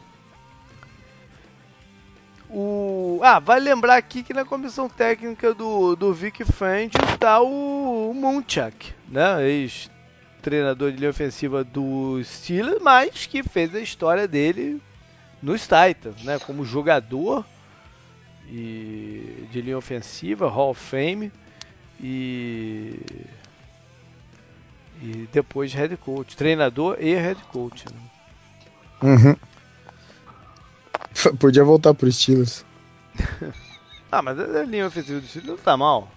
O... 2.50 3.18
Ah, 3.22 3.38
vai 3.38 3.58
lembrar 3.58 3.96
aqui 3.96 4.22
que 4.22 4.34
na 4.34 4.44
comissão 4.44 4.90
técnica 4.90 5.54
do, 5.54 5.96
do 5.96 6.12
Vic 6.12 6.44
Fangio 6.44 7.00
está 7.14 7.40
o, 7.40 8.10
o 8.10 8.14
Munchak, 8.14 8.92
né? 9.08 9.48
Ex-treinador 10.46 10.92
de 10.92 10.98
linha 10.98 11.10
ofensiva 11.10 11.64
do 11.64 12.22
Steelers, 12.22 12.80
mas 12.80 13.26
que 13.26 13.42
fez 13.42 13.74
a 13.74 13.80
história 13.80 14.28
dele 14.28 14.80
nos 15.42 15.62
Titans, 15.62 16.22
né? 16.22 16.38
Como 16.38 16.64
jogador 16.64 17.44
e 18.48 19.48
de 19.50 19.60
linha 19.60 19.76
ofensiva, 19.76 20.48
Hall 20.48 20.70
of 20.70 20.80
Fame 20.80 21.32
e 22.00 23.00
e 25.02 25.28
depois 25.32 25.74
head 25.74 25.96
coach, 25.96 26.36
treinador 26.36 26.96
e 27.00 27.12
head 27.14 27.42
coach. 27.50 27.84
Né? 27.92 27.98
Uhum. 29.02 29.36
Podia 31.38 31.64
voltar 31.64 31.92
pro 31.92 32.10
Steelers. 32.10 32.64
ah, 34.12 34.22
mas 34.22 34.38
a 34.38 34.62
linha 34.62 34.86
ofensiva 34.86 35.20
do 35.20 35.26
Steelers 35.26 35.50
não 35.50 35.56
tá 35.56 35.76
mal. 35.76 36.08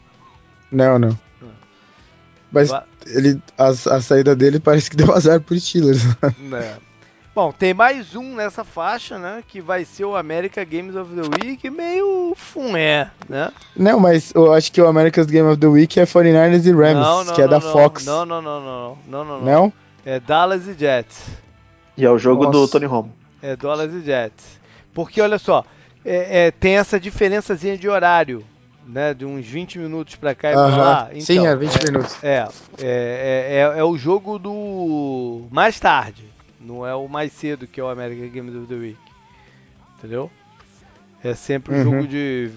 Não, 0.72 1.00
não. 1.00 1.29
Mas 2.52 2.72
ele, 3.06 3.42
a, 3.58 3.68
a, 3.68 4.02
saída 4.02 4.36
dele 4.36 4.60
parece 4.60 4.90
que 4.90 4.96
deu 4.98 5.14
azar 5.14 5.40
pro 5.40 5.60
Steelers. 5.60 6.02
É. 6.54 6.90
Bom, 7.34 7.52
tem 7.52 7.74
mais 7.74 8.16
um 8.16 8.36
nessa 8.36 8.64
faixa, 8.64 9.18
né? 9.18 9.44
Que 9.48 9.62
vai 9.62 9.86
ser 9.86 10.04
o 10.04 10.16
America 10.16 10.64
Games 10.66 10.96
of 10.96 11.14
the 11.14 11.22
Week, 11.22 11.70
meio 11.70 12.34
fumé, 12.36 13.12
né? 13.30 13.52
Não, 13.76 14.00
mas 14.00 14.34
eu 14.34 14.52
acho 14.52 14.72
que 14.72 14.82
o 14.82 14.88
America's 14.88 15.28
Game 15.28 15.48
of 15.48 15.58
the 15.58 15.68
Week 15.68 16.00
é 16.00 16.04
49ers 16.06 16.66
e 16.66 16.72
Rams, 16.72 16.94
não, 16.96 17.24
não, 17.24 17.34
que 17.34 17.42
é 17.42 17.46
não, 17.46 17.52
da 17.52 17.62
Fox. 17.62 18.06
Não, 18.06 18.26
não, 18.26 18.42
não, 18.42 18.60
não, 18.62 18.98
não, 19.08 19.26
não, 19.26 19.42
não. 19.42 19.74
É 20.06 20.20
Dallas 20.20 20.68
e 20.68 20.74
Jets. 20.74 21.24
E 21.96 22.06
é 22.06 22.10
o 22.10 22.18
jogo 22.18 22.46
Nossa. 22.46 22.58
do 22.58 22.68
Tony 22.68 22.86
Romo. 22.86 23.14
É 23.42 23.56
Dallas 23.56 23.94
e 23.94 24.02
Jets. 24.02 24.60
Porque 24.94 25.22
olha 25.22 25.38
só, 25.38 25.64
é, 26.04 26.48
é, 26.48 26.52
tem 26.52 26.78
essa 26.78 27.00
diferençazinha 27.00 27.78
de 27.78 27.88
horário, 27.88 28.44
né? 28.90 29.14
De 29.14 29.26
uns 29.26 29.46
20 29.46 29.80
minutos 29.80 30.16
para 30.16 30.34
cá 30.34 30.50
e 30.50 30.54
pra 30.54 30.68
lá. 30.68 31.10
Então, 31.12 31.22
Sim, 31.22 31.46
é 31.46 31.56
20 31.56 31.76
é, 31.76 31.84
minutos. 31.84 32.24
É, 32.24 32.48
é, 32.80 33.70
é, 33.76 33.80
é, 33.80 33.84
o 33.84 33.98
jogo 33.98 34.40
do 34.40 35.48
mais 35.52 35.80
tarde, 35.80 36.26
não 36.60 36.86
é 36.86 36.96
o 36.96 37.08
mais 37.08 37.32
cedo 37.32 37.68
que 37.68 37.80
é 37.80 37.84
o 37.84 37.90
American 37.90 38.30
Games 38.30 38.56
of 38.56 38.68
the 38.68 38.76
Week. 38.76 39.00
Entendeu? 39.98 40.32
É 41.24 41.36
sempre 41.36 41.76
um 41.76 41.78
uhum. 41.78 41.84
jogo 41.84 42.08
de 42.08 42.52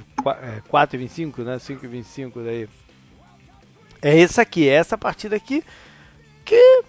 4 0.68 0.97
e 0.97 0.99
25, 1.01 1.43
né? 1.43 1.59
5 1.59 1.85
e 1.85 1.89
25 1.89 2.41
daí. 2.41 2.68
É 4.01 4.16
esse 4.16 4.41
aqui, 4.41 4.68
é 4.68 4.74
essa 4.74 4.97
partida 4.97 5.37
aqui 5.37 5.62
que 6.45 6.85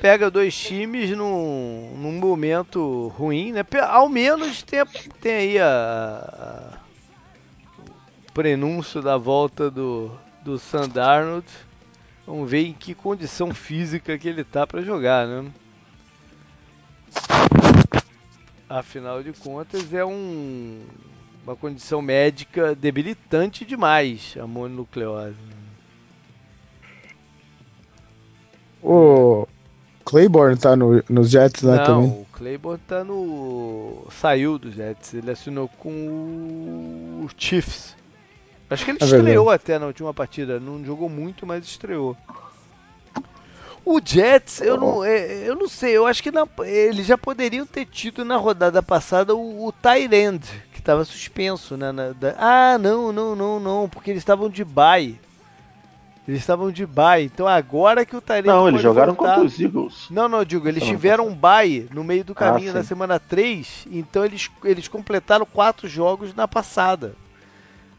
pega 0.00 0.30
dois 0.30 0.56
times 0.56 1.10
num, 1.10 1.94
num 1.96 2.12
momento 2.12 3.08
ruim, 3.16 3.52
né? 3.52 3.64
Ao 3.88 4.08
menos 4.08 4.62
tem, 4.62 4.80
tem 5.20 5.34
aí 5.34 5.58
a, 5.58 6.78
prenúncio 8.34 9.00
da 9.00 9.16
volta 9.16 9.70
do, 9.70 10.10
do 10.44 10.58
Sandarnold. 10.58 11.46
Vamos 12.26 12.50
ver 12.50 12.66
em 12.66 12.72
que 12.72 12.94
condição 12.94 13.54
física 13.54 14.18
que 14.18 14.28
ele 14.28 14.42
tá 14.42 14.66
para 14.66 14.82
jogar, 14.82 15.26
né? 15.26 15.50
Afinal 18.68 19.22
de 19.22 19.32
contas, 19.32 19.92
é 19.92 20.04
um, 20.04 20.82
uma 21.44 21.54
condição 21.54 22.02
médica 22.02 22.74
debilitante 22.74 23.64
demais 23.64 24.34
a 24.40 24.46
mononucleose. 24.46 25.36
O, 28.82 29.46
Claiborne 30.04 30.56
tá 30.56 30.76
no, 30.76 31.02
nos 31.08 31.30
Jets 31.30 31.62
lá 31.62 31.76
Não, 31.76 31.84
também? 31.84 32.10
o 32.10 32.26
Claiborne 32.32 32.80
tá 32.86 33.02
no. 33.02 34.06
saiu 34.10 34.58
dos 34.58 34.74
Jets, 34.74 35.14
ele 35.14 35.30
assinou 35.30 35.68
com 35.68 35.90
o 37.24 37.28
Chiefs. 37.36 37.96
Acho 38.70 38.84
que 38.84 38.90
ele 38.90 38.98
é 39.00 39.04
estreou 39.04 39.44
verdade. 39.46 39.62
até 39.62 39.78
na 39.78 39.86
última 39.86 40.14
partida, 40.14 40.58
não 40.58 40.84
jogou 40.84 41.08
muito, 41.08 41.46
mas 41.46 41.64
estreou. 41.64 42.16
O 43.84 44.00
Jets, 44.02 44.62
eu 44.62 44.78
não, 44.78 45.04
é, 45.04 45.46
eu 45.46 45.54
não 45.54 45.68
sei, 45.68 45.94
eu 45.94 46.06
acho 46.06 46.22
que 46.22 46.30
na, 46.30 46.48
eles 46.64 47.04
já 47.04 47.18
poderiam 47.18 47.66
ter 47.66 47.84
tido 47.84 48.24
na 48.24 48.36
rodada 48.36 48.82
passada 48.82 49.34
o, 49.34 49.66
o 49.66 49.72
Tyrend, 49.72 50.42
que 50.72 50.78
estava 50.78 51.04
suspenso, 51.04 51.76
né? 51.76 51.92
Na, 51.92 52.12
da, 52.12 52.34
ah, 52.38 52.78
não, 52.78 53.12
não, 53.12 53.36
não, 53.36 53.60
não, 53.60 53.88
porque 53.88 54.10
eles 54.10 54.22
estavam 54.22 54.48
de 54.48 54.64
bye. 54.64 55.20
Eles 56.26 56.40
estavam 56.40 56.70
de 56.72 56.86
bye. 56.86 57.24
Então 57.24 57.46
agora 57.46 58.06
que 58.06 58.16
o 58.16 58.20
Tyrande 58.22 58.48
Não, 58.48 58.66
eles 58.66 58.80
jogaram 58.80 59.12
voltar... 59.12 59.34
contra 59.34 59.46
os 59.46 59.60
Eagles. 59.60 60.06
Não, 60.10 60.26
não, 60.26 60.42
digo, 60.42 60.66
eles 60.66 60.82
tiveram 60.82 61.26
um 61.26 61.34
bye 61.34 61.86
no 61.92 62.02
meio 62.02 62.24
do 62.24 62.32
ah, 62.32 62.36
caminho 62.36 62.70
ah, 62.70 62.74
na 62.76 62.84
semana 62.84 63.20
3. 63.20 63.86
Então 63.90 64.24
eles, 64.24 64.50
eles 64.64 64.88
completaram 64.88 65.44
quatro 65.44 65.86
jogos 65.86 66.34
na 66.34 66.48
passada. 66.48 67.14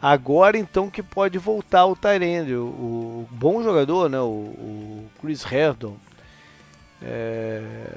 Agora 0.06 0.56
então 0.56 0.88
que 0.88 1.02
pode 1.02 1.40
voltar 1.40 1.88
o 1.88 1.96
Tyrande. 1.96 2.54
O, 2.54 2.68
o, 2.68 3.30
bom 3.32 3.64
jogador, 3.64 4.08
né? 4.08 4.20
O, 4.20 4.30
o 4.30 5.10
Chris 5.20 5.44
Herdon. 5.52 5.98
É... 7.02 7.96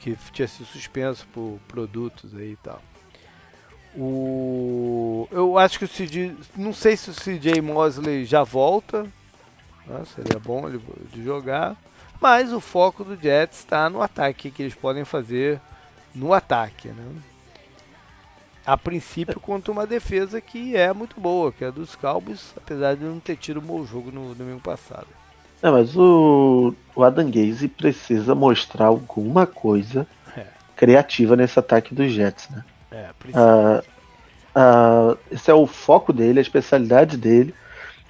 Que 0.00 0.16
tinha 0.32 0.48
sido 0.48 0.64
suspenso 0.64 1.28
por 1.34 1.58
produtos 1.68 2.34
aí 2.34 2.52
e 2.52 2.56
tal. 2.56 2.80
O... 3.94 5.28
Eu 5.30 5.58
acho 5.58 5.78
que 5.78 5.84
o 5.84 5.88
CJ. 5.88 6.34
Não 6.56 6.72
sei 6.72 6.96
se 6.96 7.10
o 7.10 7.14
CJ 7.14 7.60
Mosley 7.60 8.24
já 8.24 8.42
volta. 8.42 9.02
Né? 9.86 10.02
Seria 10.14 10.40
bom 10.40 10.66
ele 10.66 10.80
de 11.12 11.22
jogar. 11.22 11.76
Mas 12.18 12.54
o 12.54 12.60
foco 12.60 13.04
do 13.04 13.20
Jets 13.20 13.58
está 13.58 13.90
no 13.90 14.00
ataque 14.00 14.50
que 14.50 14.62
eles 14.62 14.74
podem 14.74 15.04
fazer 15.04 15.60
no 16.14 16.32
ataque. 16.32 16.88
Né? 16.88 17.22
A 18.64 18.76
princípio 18.76 19.40
contra 19.40 19.72
uma 19.72 19.86
defesa 19.86 20.40
que 20.40 20.76
é 20.76 20.92
muito 20.92 21.20
boa, 21.20 21.50
que 21.50 21.64
é 21.64 21.70
dos 21.70 21.96
Cowboys, 21.96 22.52
apesar 22.56 22.94
de 22.94 23.04
não 23.04 23.18
ter 23.18 23.36
tido 23.36 23.58
um 23.58 23.62
bom 23.62 23.84
jogo 23.84 24.12
no 24.12 24.34
domingo 24.34 24.60
passado. 24.60 25.08
É, 25.62 25.70
mas 25.70 25.96
o, 25.96 26.74
o 26.94 27.04
Adam 27.04 27.30
Gaze 27.30 27.68
precisa 27.68 28.34
mostrar 28.34 28.86
alguma 28.86 29.46
coisa 29.46 30.06
é. 30.36 30.44
criativa 30.76 31.36
nesse 31.36 31.58
ataque 31.58 31.94
dos 31.94 32.12
Jets, 32.12 32.48
né? 32.50 32.64
É, 32.90 33.10
ah, 33.34 33.82
ah, 34.54 35.16
esse 35.30 35.50
é 35.50 35.54
o 35.54 35.66
foco 35.66 36.12
dele, 36.12 36.38
a 36.38 36.42
especialidade 36.42 37.16
dele. 37.16 37.54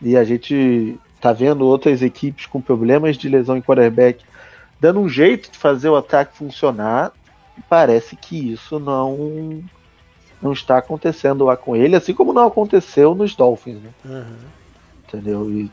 E 0.00 0.16
a 0.16 0.24
gente 0.24 0.98
tá 1.20 1.32
vendo 1.32 1.66
outras 1.66 2.02
equipes 2.02 2.46
com 2.46 2.60
problemas 2.60 3.16
de 3.16 3.28
lesão 3.28 3.56
em 3.56 3.62
quarterback 3.62 4.24
dando 4.82 4.98
um 4.98 5.08
jeito 5.08 5.48
de 5.48 5.56
fazer 5.56 5.88
o 5.88 5.96
ataque 5.96 6.36
funcionar. 6.36 7.12
E 7.56 7.62
parece 7.62 8.16
que 8.16 8.52
isso 8.52 8.80
não 8.80 9.62
não 10.42 10.52
está 10.52 10.78
acontecendo 10.78 11.44
lá 11.44 11.56
com 11.56 11.76
ele, 11.76 11.96
assim 11.96 12.12
como 12.12 12.32
não 12.32 12.46
aconteceu 12.46 13.14
nos 13.14 13.34
Dolphins, 13.34 13.80
né? 13.80 13.90
Uhum. 14.04 14.36
Entendeu? 15.06 15.50
E 15.50 15.70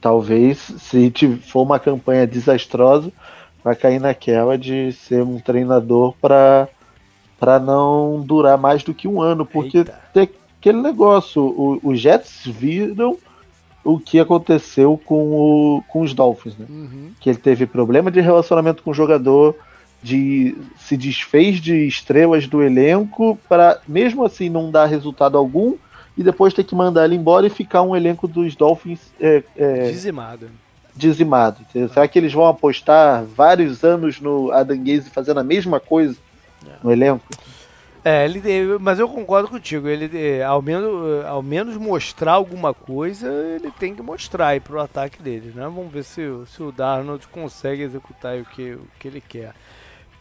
talvez 0.00 0.58
se 0.58 1.12
for 1.42 1.62
uma 1.62 1.78
campanha 1.78 2.26
desastrosa, 2.26 3.10
vai 3.64 3.74
cair 3.74 4.00
naquela 4.00 4.58
de 4.58 4.92
ser 4.92 5.22
um 5.22 5.38
treinador 5.38 6.14
para 6.20 6.68
para 7.38 7.58
não 7.58 8.20
durar 8.20 8.58
mais 8.58 8.84
do 8.84 8.92
que 8.92 9.08
um 9.08 9.22
ano, 9.22 9.46
porque 9.46 9.86
tem 10.12 10.28
aquele 10.58 10.82
negócio, 10.82 11.80
os 11.82 11.98
Jets 11.98 12.42
viram 12.44 13.16
o 13.82 13.98
que 13.98 14.20
aconteceu 14.20 15.00
com, 15.06 15.32
o, 15.32 15.82
com 15.88 16.02
os 16.02 16.12
Dolphins, 16.12 16.54
né? 16.58 16.66
Uhum. 16.68 17.12
Que 17.18 17.30
ele 17.30 17.38
teve 17.38 17.66
problema 17.66 18.10
de 18.10 18.20
relacionamento 18.20 18.82
com 18.82 18.90
o 18.90 18.94
jogador, 18.94 19.56
de 20.02 20.56
se 20.78 20.96
desfez 20.96 21.60
de 21.60 21.86
estrelas 21.86 22.46
do 22.46 22.62
elenco 22.62 23.38
para 23.48 23.80
mesmo 23.86 24.24
assim 24.24 24.48
não 24.48 24.70
dar 24.70 24.86
resultado 24.86 25.36
algum 25.36 25.76
e 26.16 26.22
depois 26.22 26.54
ter 26.54 26.64
que 26.64 26.74
mandar 26.74 27.04
ele 27.04 27.16
embora 27.16 27.46
e 27.46 27.50
ficar 27.50 27.82
um 27.82 27.94
elenco 27.94 28.26
dos 28.26 28.56
Dolphins 28.56 29.00
é, 29.20 29.42
é, 29.56 29.90
dizimado. 29.90 30.50
Dizimado. 30.96 31.64
Será 31.72 32.08
que 32.08 32.18
eles 32.18 32.32
vão 32.32 32.46
apostar 32.46 33.24
vários 33.24 33.84
anos 33.84 34.20
no 34.20 34.50
Adam 34.50 34.78
Gaze 34.78 35.08
fazendo 35.10 35.40
a 35.40 35.44
mesma 35.44 35.78
coisa? 35.78 36.16
no 36.82 36.92
elenco. 36.92 37.24
É, 38.02 38.24
ele, 38.24 38.78
mas 38.78 38.98
eu 38.98 39.08
concordo 39.08 39.48
contigo. 39.48 39.86
Ele, 39.86 40.10
é, 40.16 40.42
ao 40.42 40.62
menos, 40.62 41.24
ao 41.26 41.42
menos 41.42 41.76
mostrar 41.76 42.32
alguma 42.32 42.72
coisa, 42.72 43.28
ele 43.28 43.70
tem 43.78 43.94
que 43.94 44.00
mostrar 44.00 44.48
aí 44.48 44.60
pro 44.60 44.80
ataque 44.80 45.22
dele, 45.22 45.52
né? 45.54 45.64
Vamos 45.64 45.92
ver 45.92 46.04
se, 46.04 46.22
se 46.46 46.62
o 46.62 46.72
Darnold 46.72 47.26
consegue 47.28 47.82
executar 47.82 48.38
o 48.38 48.44
que, 48.44 48.72
o 48.72 48.86
que 48.98 49.08
ele 49.08 49.20
quer. 49.20 49.54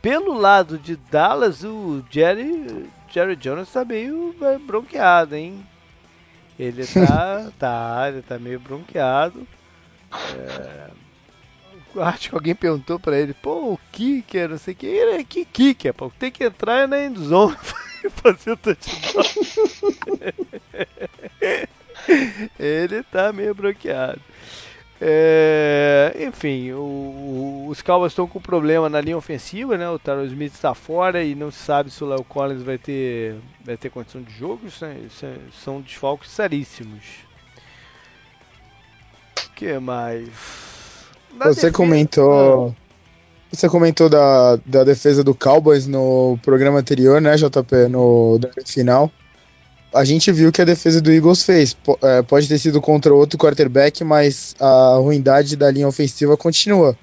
Pelo 0.02 0.34
lado 0.34 0.78
de 0.78 0.96
Dallas, 0.96 1.64
o 1.64 2.04
Jerry, 2.10 2.90
Jerry 3.10 3.36
Jones 3.36 3.72
tá 3.72 3.84
meio 3.84 4.34
é, 4.42 4.58
bronqueado, 4.58 5.36
hein? 5.36 5.66
Ele 6.58 6.86
tá, 6.86 7.52
tá, 7.60 8.06
ele 8.08 8.22
tá 8.22 8.40
meio 8.40 8.60
bronqueado. 8.60 9.46
É, 10.36 10.90
acho 12.02 12.30
que 12.30 12.36
alguém 12.36 12.56
perguntou 12.56 13.00
pra 13.00 13.18
ele, 13.18 13.34
pô, 13.34 13.74
o 13.74 13.80
kicker, 13.92 14.50
não 14.50 14.58
sei 14.58 14.74
o 14.74 14.78
que, 14.78 14.86
ele 14.86 15.22
é 15.22 15.24
que 15.24 15.44
kicker, 15.46 15.94
pô, 15.94 16.12
tem 16.18 16.32
que 16.32 16.44
entrar 16.44 16.88
na 16.88 17.04
endzone 17.04 17.58
e 18.04 18.10
fazer 18.10 18.52
o 18.52 18.58
touchdown. 18.58 19.24
ele 22.60 23.04
tá 23.04 23.34
meio 23.34 23.54
bloqueado. 23.54 24.22
É, 25.02 26.14
enfim, 26.28 26.72
o, 26.72 26.80
o, 26.80 27.68
os 27.70 27.82
Cowboys 27.82 28.12
estão 28.12 28.28
com 28.28 28.42
problema 28.42 28.90
na 28.90 29.00
linha 29.00 29.18
ofensiva, 29.18 29.78
né? 29.78 29.90
O 29.90 29.98
Taro 29.98 30.26
Smith 30.26 30.54
está 30.54 30.74
fora 30.74 31.24
e 31.24 31.36
não 31.36 31.50
se 31.50 31.60
sabe 31.60 31.90
se 31.90 32.04
o 32.04 32.08
Léo 32.08 32.24
Collins 32.26 32.62
vai 32.62 32.78
ter, 32.78 33.36
vai 33.64 33.78
ter 33.78 33.90
condição 33.90 34.22
de 34.22 34.34
jogo. 34.34 34.62
É, 34.82 35.26
é, 35.26 35.36
são 35.64 35.80
desfalques 35.80 36.30
seríssimos. 36.32 37.04
O 39.46 39.54
que 39.56 39.80
mais? 39.80 40.28
você 41.38 41.48
defesa... 41.48 41.72
comentou. 41.72 42.70
Ah. 42.70 42.90
Você 43.52 43.68
comentou 43.68 44.10
da, 44.10 44.58
da 44.64 44.84
defesa 44.84 45.24
do 45.24 45.34
Cowboys 45.34 45.88
no 45.88 46.38
programa 46.44 46.80
anterior, 46.80 47.20
né, 47.20 47.36
JP? 47.36 47.88
No 47.90 48.40
final. 48.66 49.12
A 49.94 50.06
gente 50.06 50.32
viu 50.32 50.52
que 50.52 50.62
a 50.62 50.66
defesa 50.66 51.02
do 51.02 51.12
Eagles 51.12 51.44
fez. 51.44 51.76
É, 52.04 52.22
pode 52.22 52.48
ter 52.48 52.60
sido 52.60 52.80
contra 52.80 53.14
outro 53.14 53.40
quarterback, 53.40 54.04
mas 54.04 54.56
a 54.60 54.98
ruindade 54.98 55.56
da 55.56 55.70
linha 55.72 55.88
ofensiva 55.88 56.38
continua. 56.38 56.96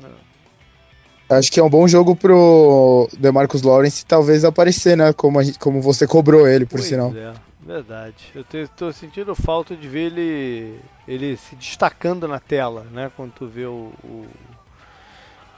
Não. 0.00 1.36
Acho 1.38 1.52
que 1.52 1.60
é 1.60 1.62
um 1.62 1.70
bom 1.70 1.86
jogo 1.86 2.16
pro 2.16 3.08
DeMarcus 3.18 3.62
Lawrence 3.62 4.04
talvez 4.04 4.44
aparecer, 4.44 4.96
né? 4.96 5.12
Como, 5.12 5.42
gente, 5.42 5.58
como 5.58 5.80
você 5.80 6.06
cobrou 6.06 6.48
ele, 6.48 6.66
por 6.66 6.78
pois 6.78 6.86
sinal. 6.86 7.14
É. 7.14 7.32
Verdade. 7.64 8.30
Eu 8.34 8.44
estou 8.62 8.92
sentindo 8.92 9.34
falta 9.34 9.74
de 9.74 9.88
ver 9.88 10.12
ele, 10.12 10.80
ele 11.08 11.36
se 11.38 11.56
destacando 11.56 12.28
na 12.28 12.38
tela, 12.38 12.86
né? 12.92 13.10
Quando 13.16 13.32
tu 13.32 13.46
vê 13.46 13.64
o, 13.64 13.90
o, 14.04 14.26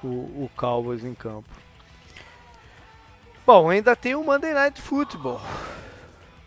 o, 0.05 0.09
o 0.45 0.51
Cowboys 0.57 1.05
em 1.05 1.15
campo. 1.15 1.49
Bom, 3.45 3.69
ainda 3.69 3.97
tem 3.97 4.15
o 4.15 4.23
Monday 4.23 4.55
Night 4.55 4.81
Football. 4.81 5.41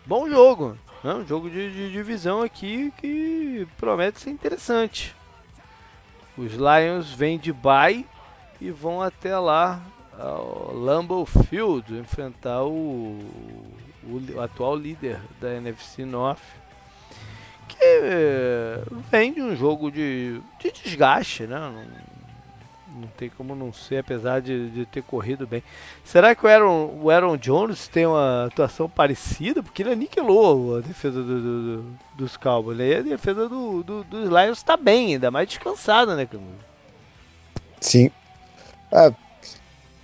Bom 0.06 0.28
jogo. 0.28 0.76
Né? 1.02 1.14
Um 1.14 1.26
jogo 1.26 1.48
de, 1.48 1.72
de 1.72 1.92
divisão 1.92 2.42
aqui 2.42 2.92
que 2.98 3.66
promete 3.76 4.20
ser 4.20 4.30
interessante. 4.30 5.14
Os 6.36 6.52
Lions 6.52 7.12
vêm 7.12 7.38
de 7.38 7.52
bye 7.52 8.06
e 8.60 8.70
vão 8.70 9.02
até 9.02 9.38
lá 9.38 9.82
ao 10.18 10.72
Lambeau 10.74 11.24
Field 11.26 11.96
enfrentar 11.96 12.64
o 12.64 13.18
o 14.02 14.40
atual 14.40 14.76
líder 14.76 15.20
da 15.40 15.54
NFC 15.54 16.04
North, 16.04 16.40
que 17.68 17.78
eh, 17.80 18.82
vem 19.10 19.32
de 19.32 19.42
um 19.42 19.54
jogo 19.54 19.90
de, 19.90 20.40
de 20.58 20.72
desgaste, 20.72 21.46
né? 21.46 21.58
Não, 22.94 23.08
tem 23.16 23.30
como 23.30 23.54
não 23.54 23.72
ser, 23.72 23.98
apesar 23.98 24.40
de, 24.40 24.70
de, 24.70 24.86
ter 24.86 25.02
corrido 25.02 25.46
bem. 25.46 25.62
Será 26.04 26.34
que 26.34 26.44
o 26.44 26.48
Aaron, 26.48 26.98
o 27.00 27.10
Aaron 27.10 27.36
Jones 27.36 27.86
tem 27.88 28.06
uma 28.06 28.46
atuação 28.46 28.88
parecida? 28.88 29.62
Porque 29.62 29.82
ele 29.82 29.92
aniquilou 29.92 30.78
a 30.78 30.80
defesa 30.80 31.22
do, 31.22 31.40
do, 31.40 31.62
do, 31.62 31.86
dos 32.16 32.36
Cowboys. 32.36 32.78
Né? 32.78 32.88
E 32.88 32.96
a 32.96 33.02
defesa 33.02 33.48
do, 33.48 33.82
dos 33.82 34.28
Lions 34.28 34.58
está 34.58 34.76
bem, 34.76 35.14
ainda 35.14 35.30
mais 35.30 35.48
descansada, 35.48 36.16
né, 36.16 36.28
Sim. 37.80 38.10
Ah, 38.92 39.12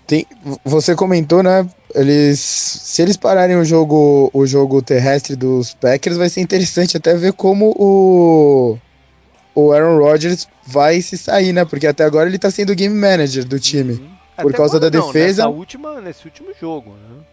tem, 0.06 0.24
você 0.64 0.94
comentou, 0.94 1.42
né? 1.42 1.68
Eles, 1.94 2.38
se 2.38 3.02
eles 3.02 3.16
pararem 3.16 3.56
o 3.56 3.64
jogo, 3.64 4.30
o 4.32 4.46
jogo 4.46 4.80
terrestre 4.80 5.34
dos 5.34 5.74
Packers, 5.74 6.16
vai 6.16 6.28
ser 6.28 6.40
interessante 6.40 6.96
até 6.96 7.14
ver 7.14 7.32
como 7.32 7.74
o, 7.76 8.78
o 9.56 9.72
Aaron 9.72 9.98
Rodgers 9.98 10.46
vai 10.66 11.00
se 11.00 11.16
sair, 11.16 11.50
né? 11.50 11.64
Porque 11.64 11.86
até 11.86 12.04
agora 12.04 12.28
ele 12.28 12.38
tá 12.38 12.50
sendo 12.50 12.72
o 12.72 12.76
game 12.76 12.94
manager 12.94 13.42
do 13.42 13.58
time. 13.58 13.94
Uhum. 13.94 14.16
Por 14.36 14.48
até 14.50 14.56
causa 14.58 14.78
da 14.78 14.90
não, 14.90 15.06
defesa. 15.06 15.44
Nessa 15.44 15.48
última, 15.48 16.00
nesse 16.02 16.26
último 16.26 16.52
jogo, 16.60 16.90
né? 16.90 17.24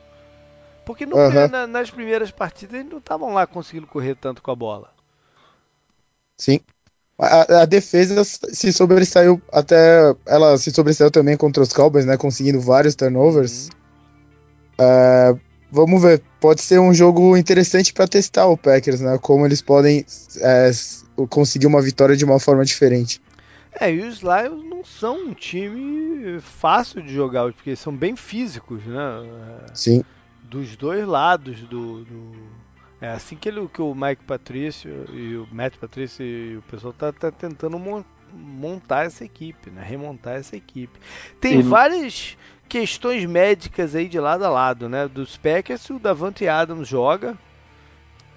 Porque 0.85 1.05
no, 1.05 1.17
uhum. 1.17 1.47
na, 1.49 1.67
nas 1.67 1.91
primeiras 1.91 2.31
partidas 2.31 2.79
eles 2.79 2.89
não 2.89 2.99
estavam 2.99 3.33
lá 3.33 3.45
conseguindo 3.45 3.87
correr 3.87 4.15
tanto 4.15 4.41
com 4.41 4.51
a 4.51 4.55
bola. 4.55 4.89
Sim. 6.37 6.61
A, 7.19 7.61
a, 7.61 7.65
defesa 7.65 8.23
se 8.23 8.71
sobressaiu 8.71 9.41
até. 9.51 10.15
Ela 10.25 10.57
se 10.57 10.71
sobressaiu 10.71 11.11
também 11.11 11.35
contra 11.35 11.61
os 11.61 11.73
Cowboys, 11.73 12.05
né? 12.05 12.15
Conseguindo 12.15 12.59
vários 12.61 12.95
turnovers. 12.95 13.67
Uhum. 14.79 14.85
É, 14.85 15.35
vamos 15.69 16.01
ver. 16.01 16.21
Pode 16.39 16.61
ser 16.61 16.79
um 16.79 16.93
jogo 16.93 17.35
interessante 17.35 17.93
para 17.93 18.07
testar 18.07 18.47
o 18.47 18.57
Packers, 18.57 19.01
né? 19.01 19.17
Como 19.21 19.45
eles 19.45 19.61
podem 19.61 20.05
é, 20.39 20.71
conseguir 21.29 21.67
uma 21.67 21.81
vitória 21.81 22.15
de 22.15 22.25
uma 22.25 22.39
forma 22.39 22.63
diferente. 22.63 23.21
É, 23.79 23.91
e 23.91 24.01
os 24.01 24.19
Lions 24.21 24.63
não 24.63 24.83
são 24.85 25.27
um 25.27 25.33
time 25.33 26.39
fácil 26.39 27.01
de 27.01 27.13
jogar, 27.13 27.51
porque 27.53 27.75
são 27.75 27.95
bem 27.95 28.15
físicos, 28.15 28.83
né? 28.85 29.01
Sim. 29.73 30.03
Dos 30.43 30.75
dois 30.75 31.07
lados 31.07 31.61
do, 31.61 32.03
do 32.03 32.31
É 33.01 33.09
assim 33.09 33.35
que, 33.35 33.49
ele, 33.49 33.67
que 33.67 33.81
o 33.81 33.95
Mike 33.95 34.23
Patrício 34.25 35.05
e 35.11 35.35
o 35.35 35.47
Matt 35.51 35.77
Patrício 35.77 36.23
e 36.23 36.57
o 36.57 36.61
pessoal 36.63 36.93
tá, 36.93 37.11
tá 37.11 37.31
tentando 37.31 37.79
montar 38.31 39.05
essa 39.05 39.25
equipe, 39.25 39.71
né? 39.71 39.83
Remontar 39.83 40.35
essa 40.35 40.55
equipe. 40.55 40.99
Tem 41.41 41.61
várias 41.61 42.37
questões 42.69 43.25
médicas 43.25 43.95
aí 43.95 44.07
de 44.07 44.19
lado 44.19 44.45
a 44.45 44.49
lado, 44.49 44.87
né? 44.87 45.07
Dos 45.07 45.35
Packers, 45.37 45.89
o 45.89 45.99
Davante 45.99 46.47
Adams 46.47 46.87
joga, 46.87 47.37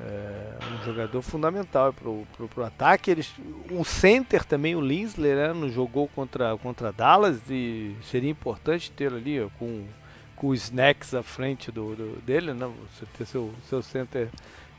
é 0.01 0.59
um 0.75 0.85
jogador 0.85 1.23
fundamental 1.23 1.93
para 1.93 2.11
o 2.11 2.65
ataque. 2.65 3.11
Eles, 3.11 3.33
o 3.71 3.85
center 3.85 4.45
também, 4.45 4.75
o 4.75 4.81
Linsley, 4.81 5.35
né, 5.35 5.53
não 5.53 5.69
jogou 5.71 6.07
contra, 6.09 6.57
contra 6.59 6.93
Dallas 6.93 7.41
e 7.49 7.97
seria 8.03 8.31
importante 8.31 8.91
ter 8.91 9.13
ali 9.13 9.41
ó, 9.41 9.49
com, 9.59 9.87
com 10.35 10.49
os 10.49 10.65
snacks 10.65 11.15
à 11.15 11.23
frente 11.23 11.73
do, 11.73 11.95
do, 11.97 12.23
dele, 12.23 12.53
né, 12.53 12.71
você 12.91 13.07
ter 13.17 13.25
seu, 13.25 13.53
seu 13.69 13.83
center 13.83 14.29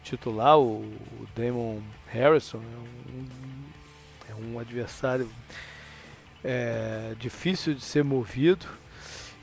titular, 0.03 0.57
o, 0.57 0.81
o 0.81 1.27
Damon 1.35 1.81
Harrison, 2.07 2.59
é 2.59 2.77
um, 3.09 3.25
é 4.29 4.35
um 4.35 4.59
adversário 4.59 5.27
é, 6.43 7.13
difícil 7.19 7.73
de 7.73 7.81
ser 7.81 8.03
movido. 8.03 8.65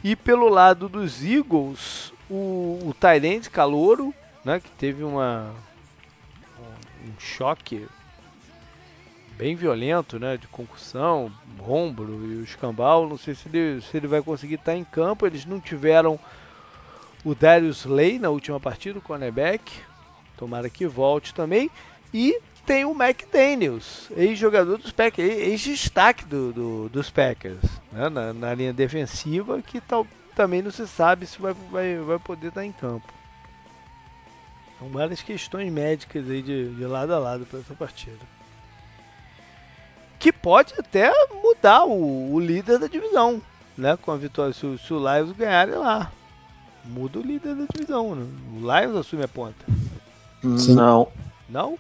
E 0.03 0.15
pelo 0.15 0.49
lado 0.49 0.89
dos 0.89 1.25
Eagles, 1.25 2.13
o, 2.31 2.79
o 2.85 2.95
Tyrande 2.99 3.51
Calouro, 3.51 4.15
né, 4.45 4.61
que 4.61 4.71
teve 4.73 5.03
uma, 5.03 5.53
um 6.61 7.21
choque 7.21 7.87
bem 9.37 9.57
violento, 9.57 10.19
né, 10.19 10.37
de 10.37 10.47
concussão, 10.49 11.33
ombro 11.67 12.25
e 12.25 12.37
o 12.37 12.45
escambau. 12.45 13.09
Não 13.09 13.19
sei 13.19 13.35
se 13.35 13.49
ele, 13.49 13.81
se 13.81 13.97
ele 13.97 14.07
vai 14.07 14.23
conseguir 14.23 14.55
estar 14.55 14.77
em 14.77 14.85
campo. 14.85 15.27
Eles 15.27 15.45
não 15.45 15.61
tiveram 15.61 16.19
o 17.25 17.35
Darius 17.35 17.85
Lay 17.85 18.19
na 18.19 18.31
última 18.31 18.61
partida, 18.61 18.99
o 18.99 19.03
cornerback. 19.03 19.81
Tomara 20.37 20.69
que 20.69 20.87
volte 20.87 21.35
também. 21.35 21.71
E 22.13 22.41
tem 22.65 22.85
o 22.85 22.93
McDaniels, 22.93 24.11
ex-jogador 24.17 24.79
dos 24.79 24.91
Packers, 24.91 25.29
ex-destaque 25.29 26.25
do, 26.25 26.53
do, 26.53 26.89
dos 26.89 27.11
Packers, 27.11 27.63
né, 27.93 28.09
na, 28.09 28.33
na, 28.33 28.55
linha 28.55 28.73
defensiva, 28.73 29.61
que 29.61 29.81
tal, 29.83 30.07
também 30.35 30.63
não 30.63 30.71
se 30.71 30.87
sabe 30.87 31.27
se 31.27 31.41
vai, 31.41 31.55
vai, 31.71 31.97
vai 31.99 32.19
poder 32.19 32.49
estar 32.49 32.65
em 32.65 32.73
campo. 32.73 33.13
São 34.79 34.89
várias 34.89 35.23
questões 35.23 35.73
médicas 35.73 36.29
aí 36.29 36.43
de, 36.43 36.75
de 36.75 36.85
lado 36.85 37.15
a 37.15 37.19
lado 37.19 37.47
para 37.47 37.61
essa 37.61 37.75
partida. 37.75 38.19
Que 40.19 40.33
pode 40.33 40.75
até 40.79 41.13
mudar 41.43 41.85
o, 41.85 42.33
o, 42.33 42.41
líder 42.41 42.79
da 42.79 42.87
divisão, 42.87 43.41
né? 43.77 43.97
Com 43.97 44.11
a 44.11 44.17
vitória, 44.17 44.53
se, 44.53 44.79
se 44.79 44.93
o 44.93 44.99
Lions 44.99 45.33
ganharem 45.37 45.75
lá. 45.75 46.11
Muda 46.85 47.19
o 47.19 47.23
líder 47.23 47.55
da 47.55 47.65
divisão, 47.73 48.15
né? 48.15 48.27
O 48.53 48.61
Lions 48.61 48.97
assume 48.97 49.25
a 49.25 49.29
ponta. 49.29 49.65
Sim. 50.59 50.75
Não. 50.75 51.09
Não? 51.49 51.79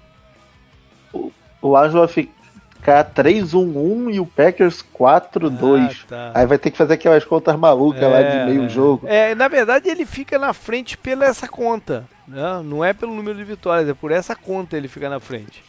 O, 1.12 1.32
o 1.61 1.80
Lions 1.80 1.92
vai 1.92 2.09
ficar 2.09 2.43
3-1-1 2.85 4.14
e 4.14 4.20
o 4.20 4.26
Packers 4.26 4.85
4-2. 4.95 6.03
Ah, 6.05 6.07
tá. 6.09 6.32
Aí 6.35 6.47
vai 6.47 6.59
ter 6.59 6.70
que 6.70 6.76
fazer 6.76 6.95
aquelas 6.95 7.24
contas 7.24 7.57
malucas 7.57 8.03
é, 8.03 8.07
lá 8.07 8.22
de 8.22 8.37
é, 8.37 8.47
meio 8.47 8.68
jogo. 8.68 9.07
É, 9.07 9.35
na 9.35 9.49
verdade 9.49 9.89
ele 9.89 10.05
fica 10.05 10.39
na 10.39 10.53
frente 10.53 10.97
pela 10.99 11.24
essa 11.24 11.49
conta. 11.49 12.05
Não, 12.26 12.62
não 12.62 12.85
é 12.85 12.93
pelo 12.93 13.14
número 13.14 13.37
de 13.37 13.45
vitórias, 13.45 13.89
é 13.89 13.95
por 13.95 14.11
essa 14.11 14.35
conta 14.37 14.76
ele 14.76 14.89
fica 14.89 15.09
na 15.09 15.20
frente. 15.20 15.62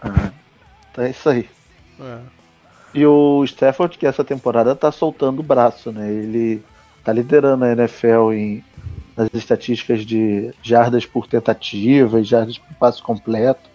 Ah, 0.00 0.30
então 0.90 1.04
é 1.04 1.10
isso 1.10 1.28
aí. 1.28 1.48
É. 2.00 2.18
E 2.94 3.04
o 3.04 3.42
Stafford, 3.44 3.98
que 3.98 4.06
essa 4.06 4.22
temporada 4.22 4.76
tá 4.76 4.92
soltando 4.92 5.40
o 5.40 5.42
braço, 5.42 5.90
né? 5.90 6.08
Ele 6.08 6.62
tá 7.02 7.12
liderando 7.12 7.64
a 7.64 7.72
NFL 7.72 8.32
em, 8.32 8.64
nas 9.16 9.28
estatísticas 9.34 10.06
de 10.06 10.54
jardas 10.62 11.04
por 11.04 11.26
tentativa 11.26 12.20
e 12.20 12.24
jardas 12.24 12.56
por 12.56 12.72
passo 12.74 13.02
completo. 13.02 13.73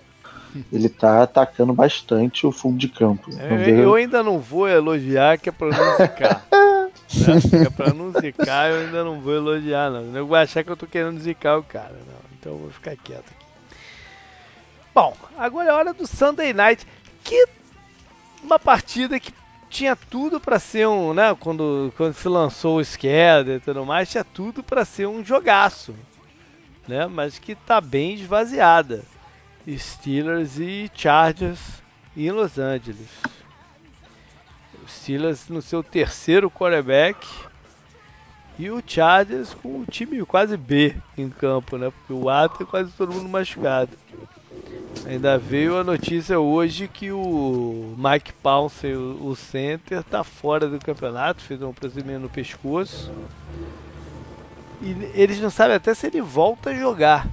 Ele 0.72 0.90
tá 0.90 1.24
atacando 1.24 1.74
bastante 1.74 2.46
o 2.46 2.52
fundo 2.52 2.78
de 2.78 2.88
campo. 2.88 3.30
É, 3.38 3.70
eu 3.70 3.94
ainda 3.96 4.24
não 4.24 4.40
vou 4.40 4.68
elogiar, 4.68 5.38
que 5.38 5.50
é 5.50 5.52
pra 5.52 5.68
não 5.68 5.98
zicar. 5.98 6.46
né? 6.52 7.66
É 7.66 7.70
pra 7.70 7.94
não 7.94 8.12
zicar, 8.12 8.72
eu 8.72 8.82
ainda 8.82 9.04
não 9.04 9.20
vou 9.20 9.34
elogiar, 9.34 9.90
não. 9.90 10.16
Eu 10.16 10.26
vou 10.26 10.38
achar 10.38 10.64
que 10.64 10.72
eu 10.72 10.78
tô 10.78 10.88
querendo 10.88 11.20
zicar 11.20 11.58
o 11.58 11.64
cara. 11.64 11.94
Não. 11.94 12.20
Então 12.40 12.54
eu 12.54 12.58
vou 12.60 12.72
ficar 12.72 12.96
quieto 12.96 13.26
aqui. 13.32 13.46
Bom, 14.94 15.16
agora 15.38 15.70
é 15.70 15.74
hora 15.74 15.94
do 15.94 16.08
Sunday 16.08 16.54
Night. 16.54 16.86
Que 17.24 17.48
uma 18.44 18.58
partida 18.58 19.20
que 19.20 19.34
tinha 19.70 19.96
tudo 19.96 20.40
para 20.40 20.58
ser 20.58 20.88
um, 20.88 21.14
né, 21.14 21.36
quando, 21.40 21.94
quando 21.96 22.14
se 22.14 22.28
lançou 22.28 22.80
o 22.80 22.84
Schedule 22.84 23.58
e 23.58 23.60
tudo 23.60 23.86
mais, 23.86 24.10
tinha 24.10 24.24
tudo 24.24 24.64
para 24.64 24.84
ser 24.84 25.08
um 25.08 25.24
jogaço, 25.24 25.94
né, 26.88 27.06
mas 27.06 27.38
que 27.38 27.54
tá 27.54 27.80
bem 27.80 28.16
esvaziada. 28.16 29.04
Steelers 29.68 30.60
e 30.60 30.90
Chargers 30.94 31.60
em 32.16 32.32
Los 32.32 32.58
Angeles. 32.58 33.10
Steelers 34.88 35.48
no 35.50 35.62
seu 35.62 35.84
terceiro 35.84 36.50
quarterback 36.50 37.28
e 38.58 38.70
o 38.70 38.84
Chargers 38.86 39.54
com 39.54 39.82
o 39.82 39.86
time 39.86 40.24
quase 40.26 40.58
B 40.58 40.96
em 41.18 41.30
campo, 41.30 41.78
né? 41.78 41.92
Porque 41.92 42.14
o 42.14 42.30
A 42.30 42.50
tem 42.50 42.66
quase 42.68 42.92
todo 42.92 43.14
mundo 43.14 43.30
machucado. 43.30 43.92
Ainda 45.06 45.38
veio 45.38 45.78
a 45.78 45.84
notícia 45.84 46.40
hoje 46.40 46.88
que 46.88 47.12
o 47.12 47.96
Mike 47.98 48.34
Pouncey, 48.34 48.96
o 48.96 49.34
center, 49.36 50.04
tá 50.04 50.24
fora 50.24 50.68
do 50.68 50.78
campeonato, 50.80 51.42
fez 51.42 51.62
um 51.62 51.72
procedimento 51.72 52.22
no 52.22 52.30
pescoço. 52.30 53.12
E 54.82 54.90
eles 55.14 55.40
não 55.40 55.50
sabem 55.50 55.76
até 55.76 55.94
se 55.94 56.08
ele 56.08 56.22
volta 56.22 56.72
a 56.72 56.76
jogar. 56.76 57.28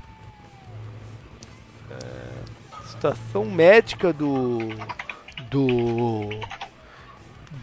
É, 1.90 2.86
situação 2.88 3.44
médica 3.44 4.12
do 4.12 4.70
do 5.50 6.40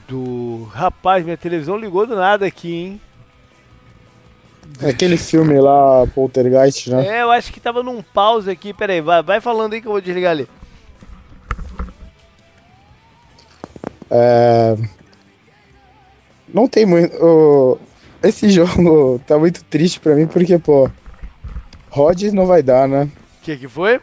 do 0.07 0.63
rapaz, 0.65 1.23
minha 1.23 1.37
televisão 1.37 1.77
ligou 1.77 2.05
do 2.05 2.15
nada 2.15 2.45
aqui, 2.45 2.73
hein? 2.73 3.01
É 4.81 4.89
aquele 4.89 5.17
filme 5.17 5.59
lá, 5.59 6.07
Poltergeist, 6.07 6.89
né? 6.89 7.07
É, 7.07 7.21
eu 7.21 7.31
acho 7.31 7.51
que 7.51 7.59
tava 7.59 7.83
num 7.83 8.01
pause 8.01 8.49
aqui. 8.49 8.73
Peraí, 8.73 9.01
vai, 9.01 9.21
vai 9.21 9.41
falando 9.41 9.73
aí 9.73 9.81
que 9.81 9.87
eu 9.87 9.91
vou 9.91 10.01
desligar 10.01 10.31
ali. 10.31 10.47
É... 14.09 14.75
Não 16.53 16.67
tem 16.67 16.85
muito. 16.85 17.79
Esse 18.21 18.49
jogo 18.51 19.19
tá 19.27 19.37
muito 19.37 19.63
triste 19.65 19.99
pra 19.99 20.15
mim 20.15 20.27
porque, 20.27 20.57
pô, 20.57 20.89
Rodgers 21.89 22.33
não 22.33 22.45
vai 22.45 22.63
dar, 22.63 22.87
né? 22.87 23.03
O 23.03 23.45
que 23.45 23.57
que 23.57 23.67
foi? 23.67 23.99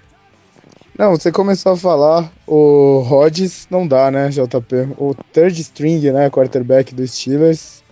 Não, 1.00 1.12
você 1.16 1.32
começou 1.32 1.72
a 1.72 1.76
falar, 1.78 2.30
o 2.46 2.98
Rodgers 2.98 3.66
não 3.70 3.88
dá, 3.88 4.10
né, 4.10 4.28
JP? 4.28 4.96
O 4.98 5.14
third 5.32 5.58
string, 5.58 6.10
né, 6.10 6.28
quarterback 6.28 6.94
dos 6.94 7.12
Steelers. 7.12 7.82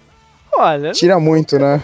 Olha. 0.52 0.92
Tira 0.92 1.18
muito, 1.18 1.58
né? 1.58 1.82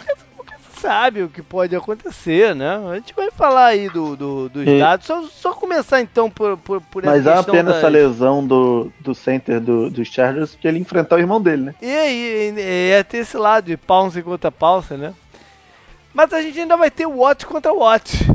sabe 0.79 1.23
o 1.23 1.31
que 1.31 1.41
pode 1.41 1.75
acontecer, 1.75 2.55
né? 2.55 2.79
A 2.91 2.97
gente 2.97 3.15
vai 3.15 3.31
falar 3.31 3.69
aí 3.69 3.89
do, 3.89 4.15
do 4.15 4.49
dos 4.51 4.69
e... 4.69 4.79
dados. 4.79 5.07
Só, 5.07 5.23
só, 5.23 5.55
começar 5.55 6.03
então 6.03 6.29
por, 6.29 6.59
por, 6.59 6.83
por 6.83 7.03
Mas 7.03 7.27
essa 7.27 7.41
apenas 7.41 7.69
das... 7.69 7.77
essa 7.77 7.89
lesão 7.89 8.47
do, 8.47 8.93
do 9.01 9.15
center 9.15 9.63
do, 9.63 9.89
dos 9.89 10.07
Chargers 10.09 10.55
que 10.55 10.69
ele 10.69 10.79
enfrentar 10.79 11.17
o 11.17 11.21
irmão 11.21 11.41
dele, 11.41 11.63
né? 11.63 11.75
E 11.81 11.91
aí, 11.91 12.55
é 12.59 13.03
ter 13.03 13.19
esse 13.19 13.39
lado 13.39 13.65
de 13.65 13.79
Pounce 13.79 14.23
contra 14.23 14.53
Pounce, 14.53 14.93
né? 14.93 15.15
Mas 16.13 16.35
a 16.35 16.43
gente 16.43 16.61
ainda 16.61 16.77
vai 16.77 16.91
ter 16.91 17.07
o 17.07 17.17
Watts 17.17 17.47
contra 17.47 17.73
Watts. 17.73 18.34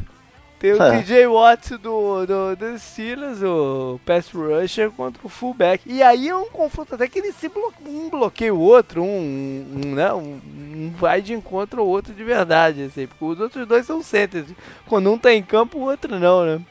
Tem 0.59 0.73
o 0.73 0.83
é. 0.83 1.01
DJ 1.01 1.25
Watts 1.25 1.79
do, 1.79 2.25
do, 2.25 2.55
do 2.55 2.77
Steelers, 2.77 3.41
o 3.41 3.97
pass 4.05 4.29
rusher 4.29 4.91
contra 4.91 5.25
o 5.25 5.29
fullback. 5.29 5.81
E 5.85 6.03
aí 6.03 6.27
é 6.27 6.35
um 6.35 6.49
confronto 6.49 6.95
até 6.95 7.07
que 7.07 7.19
ele 7.19 7.31
se 7.31 7.47
blo 7.47 7.73
um 7.85 8.09
bloqueia 8.09 8.53
o 8.53 8.59
outro, 8.59 9.01
um, 9.01 9.05
um, 9.05 9.95
né, 9.95 10.11
um, 10.13 10.41
um, 10.43 10.93
vai 10.97 11.21
de 11.21 11.33
encontro 11.33 11.81
ao 11.81 11.87
outro 11.87 12.13
de 12.13 12.23
verdade, 12.25 12.83
assim, 12.83 13.07
porque 13.07 13.23
os 13.23 13.39
outros 13.39 13.65
dois 13.65 13.85
são 13.85 14.03
centers. 14.03 14.47
Quando 14.85 15.09
um 15.09 15.17
tá 15.17 15.33
em 15.33 15.41
campo, 15.41 15.77
o 15.77 15.83
outro 15.83 16.19
não, 16.19 16.45
né? 16.45 16.61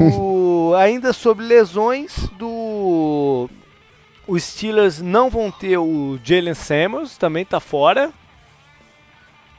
O, 0.00 0.72
ainda 0.78 1.12
sobre 1.12 1.44
lesões 1.44 2.28
do 2.38 3.48
os 4.26 4.44
Steelers 4.44 5.02
não 5.02 5.28
vão 5.28 5.50
ter 5.50 5.76
o 5.76 6.18
Jalen 6.22 6.54
Samuels, 6.54 7.18
também 7.18 7.44
tá 7.44 7.60
fora. 7.60 8.10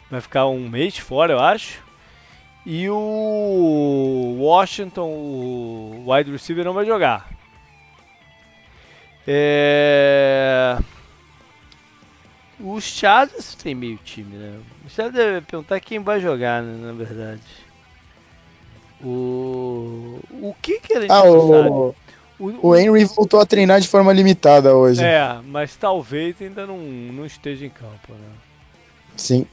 Vai 0.10 0.22
ficar 0.22 0.48
um 0.48 0.68
mês 0.68 0.98
fora, 0.98 1.34
eu 1.34 1.40
acho. 1.40 1.91
E 2.66 2.90
o 2.90 4.38
Washington, 4.40 5.08
o 5.08 6.04
wide 6.08 6.32
receiver, 6.32 6.64
não 6.64 6.74
vai 6.74 6.86
jogar. 6.86 7.30
É... 9.28 10.78
Os 12.60 12.84
Chargers 12.84 13.56
tem 13.56 13.74
meio 13.74 13.98
time, 14.04 14.36
né? 14.36 14.60
O 14.86 14.90
Chargers 14.90 15.16
deve 15.16 15.42
perguntar 15.42 15.80
quem 15.80 16.00
vai 16.00 16.20
jogar, 16.20 16.62
né, 16.62 16.86
na 16.86 16.94
verdade. 16.94 17.42
O... 19.04 20.20
O 20.32 20.56
que 20.62 20.80
que 20.80 21.02
gente 21.02 21.12
ah, 21.12 21.24
o... 21.24 21.50
sabe? 21.50 21.70
O, 22.40 22.70
o 22.70 22.76
Henry 22.76 23.06
voltou 23.06 23.40
a 23.40 23.46
treinar 23.46 23.80
de 23.80 23.88
forma 23.88 24.12
limitada 24.14 24.76
hoje. 24.76 25.04
É, 25.04 25.40
mas 25.46 25.76
talvez 25.76 26.40
ainda 26.42 26.66
não, 26.66 26.78
não 26.78 27.26
esteja 27.26 27.66
em 27.66 27.70
campo, 27.70 28.14
né? 28.14 28.30
Sim. 29.16 29.46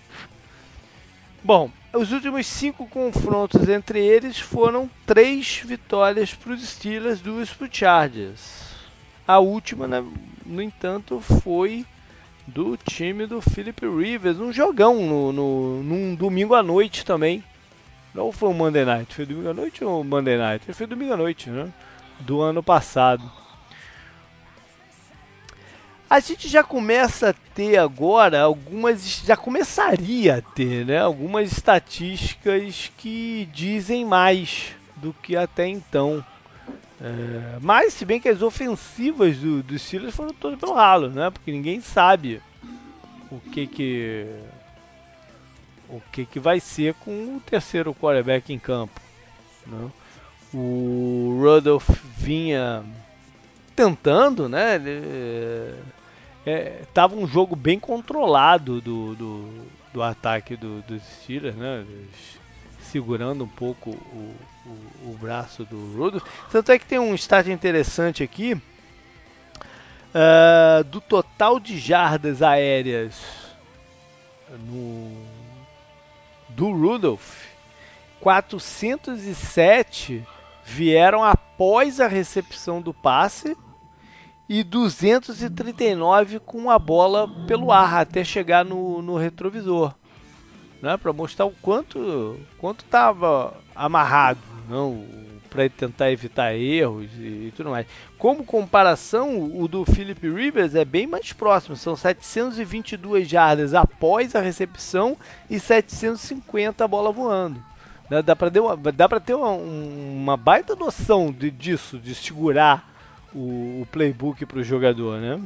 Bom, 1.44 1.70
os 1.98 2.12
últimos 2.12 2.46
cinco 2.46 2.86
confrontos 2.86 3.68
entre 3.68 3.98
eles 3.98 4.38
foram 4.38 4.88
três 5.04 5.60
vitórias 5.64 6.32
para 6.32 6.52
os 6.52 6.62
Steelers, 6.62 7.20
duas 7.20 7.50
para 7.50 7.66
os 7.66 7.76
Chargers. 7.76 8.68
A 9.26 9.40
última, 9.40 9.88
né, 9.88 10.04
no 10.46 10.62
entanto, 10.62 11.20
foi 11.20 11.84
do 12.46 12.76
time 12.76 13.26
do 13.26 13.40
Philip 13.40 13.84
Rivers, 13.84 14.38
um 14.38 14.52
jogão 14.52 15.04
no, 15.04 15.32
no, 15.32 15.82
num 15.82 16.14
domingo 16.14 16.54
à 16.54 16.62
noite 16.62 17.04
também. 17.04 17.42
Não 18.14 18.30
foi 18.30 18.48
um 18.48 18.54
Monday 18.54 18.84
Night, 18.84 19.12
foi 19.12 19.26
domingo 19.26 19.50
à 19.50 19.54
noite 19.54 19.84
ou 19.84 20.04
Monday 20.04 20.38
Night? 20.38 20.72
Foi 20.72 20.86
domingo 20.86 21.14
à 21.14 21.16
noite, 21.16 21.50
né? 21.50 21.68
Do 22.20 22.40
ano 22.40 22.62
passado. 22.62 23.28
A 26.10 26.20
gente 26.20 26.48
já 26.48 26.64
começa 26.64 27.30
a 27.30 27.34
ter 27.54 27.76
agora 27.76 28.40
algumas, 28.40 29.22
já 29.26 29.36
começaria 29.36 30.36
a 30.36 30.40
ter, 30.40 30.86
né? 30.86 30.98
Algumas 30.98 31.52
estatísticas 31.52 32.90
que 32.96 33.46
dizem 33.52 34.06
mais 34.06 34.74
do 34.96 35.12
que 35.12 35.36
até 35.36 35.66
então. 35.66 36.24
É, 37.00 37.58
mas 37.60 37.92
se 37.92 38.06
bem 38.06 38.18
que 38.18 38.28
as 38.28 38.40
ofensivas 38.40 39.36
do, 39.36 39.62
dos 39.62 39.82
Steelers 39.82 40.16
foram 40.16 40.32
todas 40.32 40.58
pelo 40.58 40.72
ralo, 40.72 41.10
né? 41.10 41.30
Porque 41.30 41.52
ninguém 41.52 41.80
sabe 41.80 42.40
o 43.30 43.38
que 43.38 43.66
que 43.66 44.26
o 45.90 46.00
que 46.12 46.24
que 46.24 46.40
vai 46.40 46.58
ser 46.58 46.94
com 46.94 47.36
o 47.36 47.40
terceiro 47.40 47.94
quarterback 47.94 48.50
em 48.52 48.58
campo. 48.58 49.00
Né? 49.66 49.90
O 50.54 51.38
Rudolph 51.42 51.88
vinha 52.16 52.82
tentando, 53.76 54.48
né? 54.48 54.74
Ele, 54.74 55.74
é, 56.46 56.82
tava 56.94 57.14
um 57.14 57.26
jogo 57.26 57.54
bem 57.54 57.78
controlado 57.78 58.80
do, 58.80 59.14
do, 59.14 59.66
do 59.92 60.02
ataque 60.02 60.56
do, 60.56 60.80
dos 60.82 61.02
Steelers, 61.02 61.56
né? 61.56 61.84
segurando 62.80 63.44
um 63.44 63.48
pouco 63.48 63.90
o, 63.90 64.34
o, 64.66 65.10
o, 65.10 65.18
braço 65.20 65.64
do 65.64 65.96
Rudolph. 65.96 66.24
Tanto 66.50 66.72
é 66.72 66.78
que 66.78 66.86
tem 66.86 66.98
um 66.98 67.14
estágio 67.14 67.52
interessante 67.52 68.22
aqui 68.22 68.60
uh, 70.14 70.84
do 70.84 71.00
total 71.00 71.60
de 71.60 71.78
jardas 71.78 72.42
aéreas 72.42 73.20
no, 74.50 75.12
do 76.48 76.72
Rudolph. 76.72 77.46
407 78.20 80.26
vieram 80.64 81.22
após 81.22 82.00
a 82.00 82.08
recepção 82.08 82.80
do 82.80 82.92
passe 82.92 83.56
e 84.48 84.64
239 84.64 86.38
com 86.40 86.70
a 86.70 86.78
bola 86.78 87.28
pelo 87.46 87.70
ar 87.70 88.00
até 88.00 88.24
chegar 88.24 88.64
no, 88.64 89.02
no 89.02 89.16
retrovisor, 89.16 89.94
né? 90.80 90.96
Para 90.96 91.12
mostrar 91.12 91.44
o 91.44 91.50
quanto 91.50 92.38
quanto 92.56 92.84
estava 92.84 93.54
amarrado, 93.76 94.40
não? 94.68 95.04
Para 95.50 95.68
tentar 95.68 96.10
evitar 96.10 96.54
erros 96.54 97.10
e, 97.18 97.48
e, 97.48 97.52
tudo 97.56 97.70
mais. 97.70 97.86
Como 98.16 98.44
comparação, 98.44 99.50
o 99.54 99.66
do 99.68 99.84
Philip 99.84 100.28
Rivers 100.28 100.74
é 100.74 100.84
bem 100.84 101.06
mais 101.06 101.32
próximo, 101.32 101.76
são 101.76 101.96
722 101.96 103.28
jardas 103.28 103.74
após 103.74 104.34
a 104.34 104.40
recepção 104.40 105.16
e 105.48 105.60
750 105.60 106.84
a 106.84 106.88
bola 106.88 107.12
voando. 107.12 107.62
Dá 108.24 108.34
para 108.34 108.50
ter, 108.50 108.62
ter 109.26 109.34
uma, 109.34 109.50
uma 109.50 110.36
baita 110.36 110.74
noção 110.74 111.30
de, 111.30 111.50
disso, 111.50 111.98
de 111.98 112.14
segurar 112.14 112.97
o, 113.34 113.82
o 113.82 113.88
playbook 113.90 114.44
para 114.46 114.58
o 114.58 114.64
jogador, 114.64 115.20
né? 115.20 115.40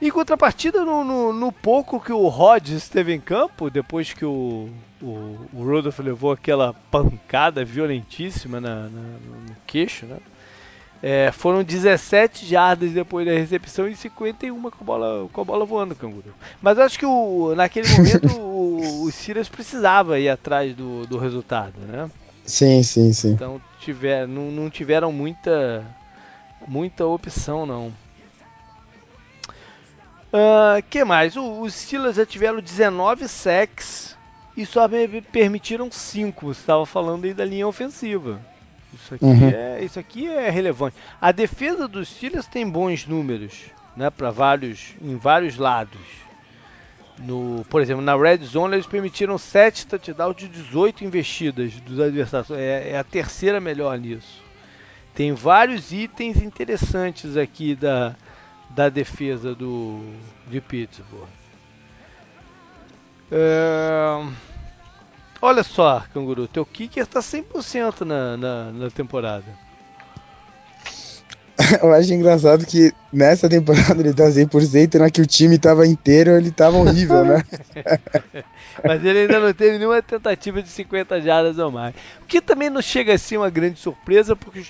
Em 0.00 0.10
contrapartida, 0.10 0.84
no, 0.84 1.04
no, 1.04 1.32
no, 1.32 1.50
pouco 1.52 2.00
que 2.00 2.12
o 2.12 2.28
Rodgers 2.28 2.82
esteve 2.82 3.14
em 3.14 3.20
campo, 3.20 3.70
depois 3.70 4.12
que 4.12 4.24
o, 4.24 4.68
o, 5.00 5.48
o 5.52 5.64
Rodolfo 5.64 6.02
levou 6.02 6.32
aquela 6.32 6.74
pancada 6.90 7.64
violentíssima 7.64 8.60
na, 8.60 8.82
na, 8.82 8.88
no 8.88 9.56
queixo, 9.66 10.04
né? 10.04 10.18
É, 11.02 11.30
foram 11.32 11.62
17 11.62 12.46
jardas 12.46 12.92
depois 12.92 13.26
da 13.26 13.32
recepção 13.32 13.86
e 13.86 13.94
51 13.94 14.60
com 14.62 14.68
a 14.68 14.84
bola, 14.84 15.28
com 15.32 15.40
a 15.40 15.44
bola 15.44 15.64
voando, 15.64 15.94
canguru. 15.94 16.34
Mas 16.62 16.78
acho 16.78 16.98
que 16.98 17.06
o, 17.06 17.54
naquele 17.54 17.88
momento 17.88 18.28
o, 18.40 19.04
o 19.04 19.10
Silas 19.12 19.48
precisava 19.48 20.18
ir 20.18 20.28
atrás 20.28 20.74
do, 20.74 21.06
do 21.06 21.18
resultado, 21.18 21.78
né? 21.80 22.10
Sim, 22.44 22.82
sim, 22.82 23.12
sim. 23.12 23.32
Então 23.32 23.60
tiver, 23.80 24.26
não, 24.28 24.50
não 24.50 24.70
tiveram 24.70 25.10
muita, 25.12 25.84
muita 26.66 27.06
opção, 27.06 27.64
não. 27.64 27.92
Uh, 30.32 30.82
que 30.90 31.04
mais? 31.04 31.36
O, 31.36 31.60
os 31.60 31.74
Steelers 31.74 32.16
já 32.16 32.26
tiveram 32.26 32.60
19 32.60 33.28
sacks 33.28 34.16
e 34.56 34.66
só 34.66 34.88
me 34.88 35.20
permitiram 35.20 35.90
5. 35.90 36.46
Você 36.46 36.60
estava 36.60 36.84
falando 36.84 37.24
aí 37.24 37.32
da 37.32 37.44
linha 37.44 37.66
ofensiva. 37.68 38.40
Isso 38.92 39.14
aqui, 39.14 39.24
uhum. 39.24 39.48
é, 39.48 39.84
isso 39.84 39.98
aqui 39.98 40.28
é 40.28 40.50
relevante. 40.50 40.96
A 41.20 41.32
defesa 41.32 41.88
dos 41.88 42.08
Steelers 42.08 42.46
tem 42.46 42.68
bons 42.68 43.06
números, 43.06 43.54
né, 43.96 44.10
para 44.10 44.30
vários, 44.30 44.94
em 45.00 45.16
vários 45.16 45.56
lados. 45.56 46.23
No, 47.18 47.64
por 47.70 47.80
exemplo, 47.80 48.02
na 48.02 48.16
Red 48.16 48.38
Zone 48.38 48.74
eles 48.74 48.86
permitiram 48.86 49.38
7 49.38 49.86
touchdowns 49.86 50.36
de 50.36 50.48
18 50.48 51.04
investidas 51.04 51.72
dos 51.80 52.00
adversários. 52.00 52.50
É, 52.50 52.90
é, 52.90 52.98
a 52.98 53.04
terceira 53.04 53.60
melhor 53.60 53.96
nisso. 53.98 54.42
Tem 55.14 55.32
vários 55.32 55.92
itens 55.92 56.42
interessantes 56.42 57.36
aqui 57.36 57.76
da, 57.76 58.16
da 58.70 58.88
defesa 58.88 59.54
do, 59.54 60.00
de 60.48 60.60
Pittsburgh. 60.60 61.28
É, 63.30 64.26
olha 65.40 65.62
só, 65.62 66.04
Canguru, 66.12 66.48
teu 66.48 66.66
kicker 66.66 67.04
está 67.04 67.20
100% 67.20 68.00
na, 68.00 68.36
na, 68.36 68.72
na 68.72 68.90
temporada. 68.90 69.63
Eu 71.80 71.92
acho 71.92 72.12
engraçado 72.12 72.66
que 72.66 72.92
nessa 73.12 73.48
temporada 73.48 74.00
ele 74.00 74.12
tá 74.12 74.24
100%, 74.24 74.98
na 74.98 75.10
que 75.10 75.20
o 75.20 75.26
time 75.26 75.58
tava 75.58 75.86
inteiro, 75.86 76.32
ele 76.32 76.50
tava 76.50 76.76
horrível, 76.78 77.24
né? 77.24 77.44
Mas 78.84 79.04
ele 79.04 79.20
ainda 79.20 79.38
não 79.38 79.52
teve 79.52 79.78
nenhuma 79.78 80.02
tentativa 80.02 80.62
de 80.62 80.68
50 80.68 81.20
jardas 81.20 81.58
ou 81.58 81.70
mais. 81.70 81.94
O 82.22 82.26
que 82.26 82.40
também 82.40 82.68
não 82.68 82.82
chega 82.82 83.14
a 83.14 83.18
ser 83.18 83.36
uma 83.36 83.50
grande 83.50 83.78
surpresa, 83.78 84.34
porque 84.34 84.64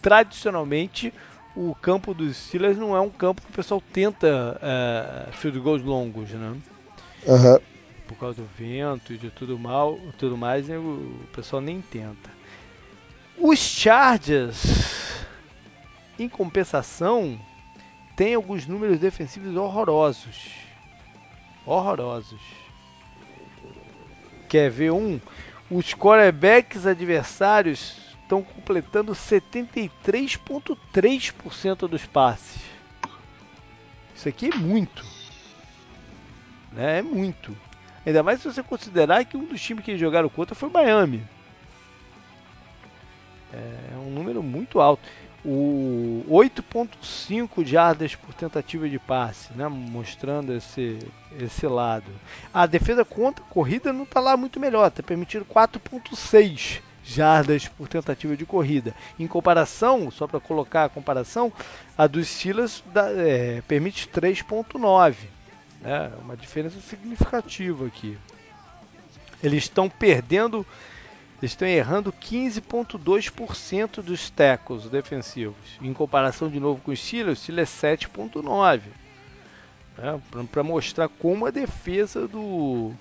tradicionalmente 0.00 1.12
o 1.54 1.74
campo 1.74 2.14
dos 2.14 2.36
Steelers 2.36 2.78
não 2.78 2.96
é 2.96 3.00
um 3.00 3.10
campo 3.10 3.42
que 3.42 3.50
o 3.50 3.54
pessoal 3.54 3.82
tenta 3.92 4.58
uh, 4.60 5.32
field 5.32 5.58
goals 5.60 5.82
longos, 5.82 6.30
né? 6.30 6.56
Uhum. 7.26 7.58
Por 8.08 8.16
causa 8.18 8.42
do 8.42 8.48
vento 8.58 9.12
e 9.12 9.18
de 9.18 9.30
tudo 9.30 9.58
mal, 9.58 9.98
tudo 10.18 10.36
mais, 10.36 10.68
né, 10.68 10.76
o 10.76 11.20
pessoal 11.34 11.62
nem 11.62 11.80
tenta. 11.80 12.30
Os 13.38 13.58
Chargers 13.58 14.62
em 16.18 16.28
compensação, 16.28 17.38
tem 18.16 18.34
alguns 18.34 18.66
números 18.66 18.98
defensivos 18.98 19.54
horrorosos. 19.56 20.50
Horrorosos. 21.66 22.40
Quer 24.48 24.70
ver 24.70 24.90
um? 24.92 25.20
Os 25.70 25.94
quarterbacks 25.94 26.86
adversários 26.86 27.96
estão 28.22 28.42
completando 28.42 29.12
73,3% 29.12 31.88
dos 31.88 32.04
passes. 32.06 32.62
Isso 34.14 34.28
aqui 34.28 34.50
é 34.52 34.56
muito. 34.56 35.04
Né? 36.72 36.98
É 36.98 37.02
muito. 37.02 37.56
Ainda 38.06 38.22
mais 38.22 38.40
se 38.40 38.52
você 38.52 38.62
considerar 38.62 39.24
que 39.24 39.36
um 39.36 39.44
dos 39.44 39.60
times 39.60 39.84
que 39.84 39.98
jogaram 39.98 40.28
contra 40.28 40.54
foi 40.54 40.68
o 40.68 40.72
Miami. 40.72 41.26
É 43.52 43.96
um 43.96 44.10
número 44.10 44.40
muito 44.42 44.80
alto 44.80 45.08
o 45.44 46.24
8.5 46.28 47.64
jardas 47.64 48.14
por 48.14 48.32
tentativa 48.32 48.88
de 48.88 48.98
passe, 48.98 49.52
né, 49.52 49.68
mostrando 49.68 50.54
esse, 50.54 50.98
esse 51.38 51.66
lado. 51.66 52.10
A 52.52 52.64
defesa 52.66 53.04
contra 53.04 53.44
a 53.44 53.48
corrida 53.48 53.92
não 53.92 54.04
está 54.04 54.20
lá 54.20 54.36
muito 54.36 54.58
melhor, 54.58 54.88
está 54.88 55.02
permitindo 55.02 55.44
4.6 55.44 56.80
jardas 57.04 57.68
por 57.68 57.86
tentativa 57.86 58.34
de 58.34 58.46
corrida. 58.46 58.94
Em 59.18 59.26
comparação, 59.26 60.10
só 60.10 60.26
para 60.26 60.40
colocar 60.40 60.84
a 60.84 60.88
comparação, 60.88 61.52
a 61.96 62.06
dos 62.06 62.26
Steelers 62.26 62.82
é, 63.18 63.62
permite 63.68 64.08
3.9. 64.08 65.14
Né, 65.82 66.10
uma 66.22 66.34
diferença 66.34 66.80
significativa 66.80 67.86
aqui. 67.86 68.16
Eles 69.42 69.64
estão 69.64 69.90
perdendo 69.90 70.66
estão 71.42 71.68
errando 71.68 72.12
15,2% 72.12 74.02
dos 74.02 74.30
tackles 74.30 74.88
defensivos. 74.88 75.78
Em 75.82 75.92
comparação 75.92 76.48
de 76.48 76.58
novo 76.58 76.80
com 76.82 76.90
o 76.90 76.96
Steelers, 76.96 77.38
o 77.38 77.42
Steelers 77.42 77.84
é 77.84 77.96
7,9%. 77.96 78.80
Né? 79.98 80.20
Para 80.50 80.62
mostrar 80.62 81.08
como 81.08 81.46
a 81.46 81.50
defesa 81.50 82.26
do, 82.26 82.92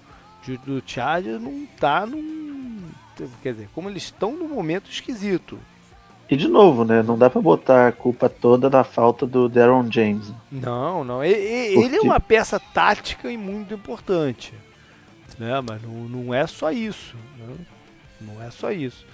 do 0.65 0.83
Chargers 0.85 1.41
não 1.41 1.63
está 1.63 2.05
num. 2.05 2.89
Quer 3.41 3.53
dizer, 3.53 3.69
como 3.73 3.89
eles 3.89 4.03
estão 4.03 4.35
num 4.35 4.47
momento 4.47 4.89
esquisito. 4.89 5.59
E 6.29 6.35
de 6.35 6.47
novo, 6.47 6.83
né? 6.83 7.03
Não 7.03 7.17
dá 7.17 7.29
para 7.29 7.41
botar 7.41 7.87
a 7.87 7.91
culpa 7.91 8.29
toda 8.29 8.69
na 8.69 8.83
falta 8.83 9.27
do 9.27 9.47
Daron 9.49 9.91
James. 9.91 10.33
Não, 10.51 11.03
não. 11.03 11.23
Ele, 11.23 11.35
ele 11.79 11.97
é 11.97 12.01
uma 12.01 12.19
peça 12.19 12.59
tática 12.59 13.31
e 13.31 13.37
muito 13.37 13.73
importante. 13.73 14.53
né? 15.37 15.61
Mas 15.61 15.81
não, 15.83 15.91
não 15.91 16.33
é 16.33 16.47
só 16.47 16.71
isso. 16.71 17.15
Né? 17.37 17.55
Não 18.25 18.41
é 18.41 18.49
só 18.51 18.71
isso. 18.71 19.05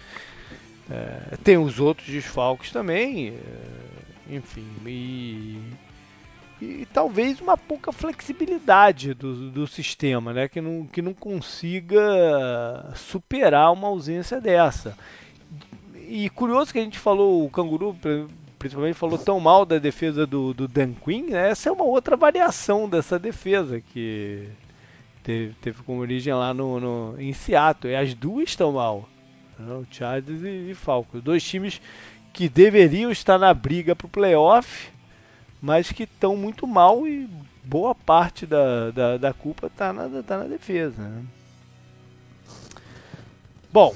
É, 0.90 1.38
tem 1.44 1.57
os 1.57 1.80
outros 1.80 2.07
desfalques 2.07 2.72
também, 2.72 3.30
é, 3.30 4.36
enfim, 4.36 4.65
e, 4.88 5.61
e, 6.60 6.88
talvez 6.91 7.40
uma 7.40 7.56
pouca 7.56 7.91
flexibilidade 7.91 9.14
do, 9.14 9.52
do 9.52 9.68
sistema, 9.68 10.34
né? 10.34 10.48
Que 10.48 10.60
não, 10.60 10.88
que 10.88 11.02
não 11.02 11.14
consiga 11.14 12.91
superar 12.95 13.72
uma 13.72 13.88
ausência 13.88 14.41
dessa. 14.41 14.98
E 15.95 16.27
curioso 16.31 16.73
que 16.73 16.80
a 16.80 16.84
gente 16.84 16.98
falou, 16.98 17.45
o 17.45 17.49
Canguru 17.52 17.95
principalmente 18.57 18.95
falou 18.95 19.18
tão 19.18 19.40
mal 19.40 19.65
da 19.65 19.77
defesa 19.77 20.26
do, 20.26 20.53
do 20.53 20.68
Dan 20.68 20.94
Quinn, 20.94 21.30
né? 21.30 21.49
essa 21.52 21.69
é 21.69 21.72
uma 21.72 21.86
outra 21.86 22.18
variação 22.18 22.90
dessa 22.90 23.18
defesa 23.18 23.80
que 23.80 24.49
teve, 25.23 25.53
teve 25.61 25.83
como 25.83 26.01
origem 26.01 26.33
lá 26.33 26.53
no, 26.53 26.79
no, 26.79 27.21
em 27.21 27.33
Seattle. 27.33 27.93
E 27.93 27.95
as 27.95 28.13
duas 28.13 28.49
estão 28.49 28.73
mal. 28.73 29.07
Né? 29.57 29.83
Chargers 29.91 30.43
e, 30.43 30.71
e 30.71 30.75
Falcons. 30.75 31.23
Dois 31.23 31.43
times 31.43 31.81
que 32.33 32.47
deveriam 32.47 33.11
estar 33.11 33.37
na 33.37 33.53
briga 33.53 33.95
para 33.95 34.07
o 34.07 34.09
playoff, 34.09 34.89
mas 35.61 35.91
que 35.91 36.03
estão 36.03 36.35
muito 36.35 36.65
mal 36.65 37.07
e 37.07 37.29
boa 37.63 37.93
parte 37.93 38.45
da, 38.45 38.91
da, 38.91 39.17
da 39.17 39.33
culpa 39.33 39.67
está 39.67 39.91
na, 39.91 40.23
tá 40.23 40.37
na 40.37 40.45
defesa. 40.45 41.01
Né? 41.01 41.23
Bom, 43.71 43.93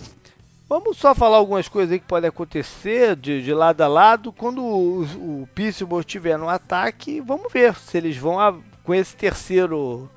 Vamos 0.74 0.98
só 0.98 1.14
falar 1.14 1.38
algumas 1.38 1.68
coisas 1.68 2.00
que 2.00 2.08
podem 2.08 2.30
acontecer 2.30 3.16
de, 3.16 3.44
de 3.44 3.54
lado 3.54 3.82
a 3.82 3.88
lado. 3.88 4.32
Quando 4.32 4.64
o, 4.64 5.04
o 5.04 5.50
Pittsburgh 5.54 6.00
estiver 6.00 6.36
no 6.36 6.50
ataque, 6.50 7.22
vamos 7.22 7.54
ver 7.54 7.76
se 7.76 7.96
eles 7.96 8.18
vão, 8.18 8.40
a, 8.40 8.58
com 8.84 8.92
esse 8.92 9.16
terceiro 9.16 10.10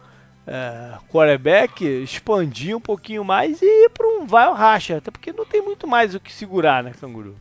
é, 0.46 0.92
quarterback, 1.10 1.84
expandir 1.84 2.76
um 2.76 2.80
pouquinho 2.80 3.24
mais 3.24 3.60
e 3.60 3.66
ir 3.66 3.90
para 3.90 4.06
um 4.06 4.26
vai 4.26 4.52
racha. 4.52 4.98
Até 4.98 5.10
porque 5.10 5.32
não 5.32 5.44
tem 5.44 5.60
muito 5.60 5.86
mais 5.86 6.14
o 6.14 6.20
que 6.20 6.32
segurar, 6.32 6.84
né, 6.84 6.92
Canguru? 6.98 7.36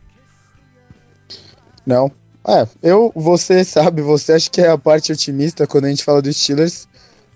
Não. 1.86 2.10
É, 2.46 2.66
eu, 2.82 3.12
você 3.14 3.64
sabe, 3.64 4.02
você 4.02 4.32
acha 4.34 4.50
que 4.50 4.60
é 4.60 4.68
a 4.68 4.78
parte 4.78 5.12
otimista 5.12 5.66
quando 5.66 5.86
a 5.86 5.88
gente 5.88 6.04
fala 6.04 6.22
dos 6.22 6.36
Steelers. 6.36 6.88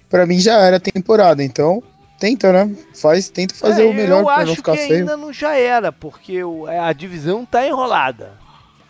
Para 0.08 0.26
mim 0.26 0.38
já 0.38 0.58
era 0.58 0.80
temporada, 0.80 1.42
então 1.42 1.82
tenta, 2.18 2.52
né? 2.52 2.76
Faz, 2.94 3.28
tenta 3.28 3.54
fazer 3.54 3.82
é, 3.82 3.86
o 3.86 3.94
melhor 3.94 4.24
para 4.24 4.44
não 4.44 4.54
ficar 4.54 4.72
feio. 4.72 4.82
Eu 4.82 4.84
acho 4.84 4.88
que 4.88 4.94
ainda 4.94 5.16
não 5.16 5.32
já 5.32 5.56
era, 5.56 5.90
porque 5.90 6.38
é, 6.68 6.78
a 6.78 6.92
divisão 6.92 7.44
tá 7.44 7.66
enrolada. 7.66 8.32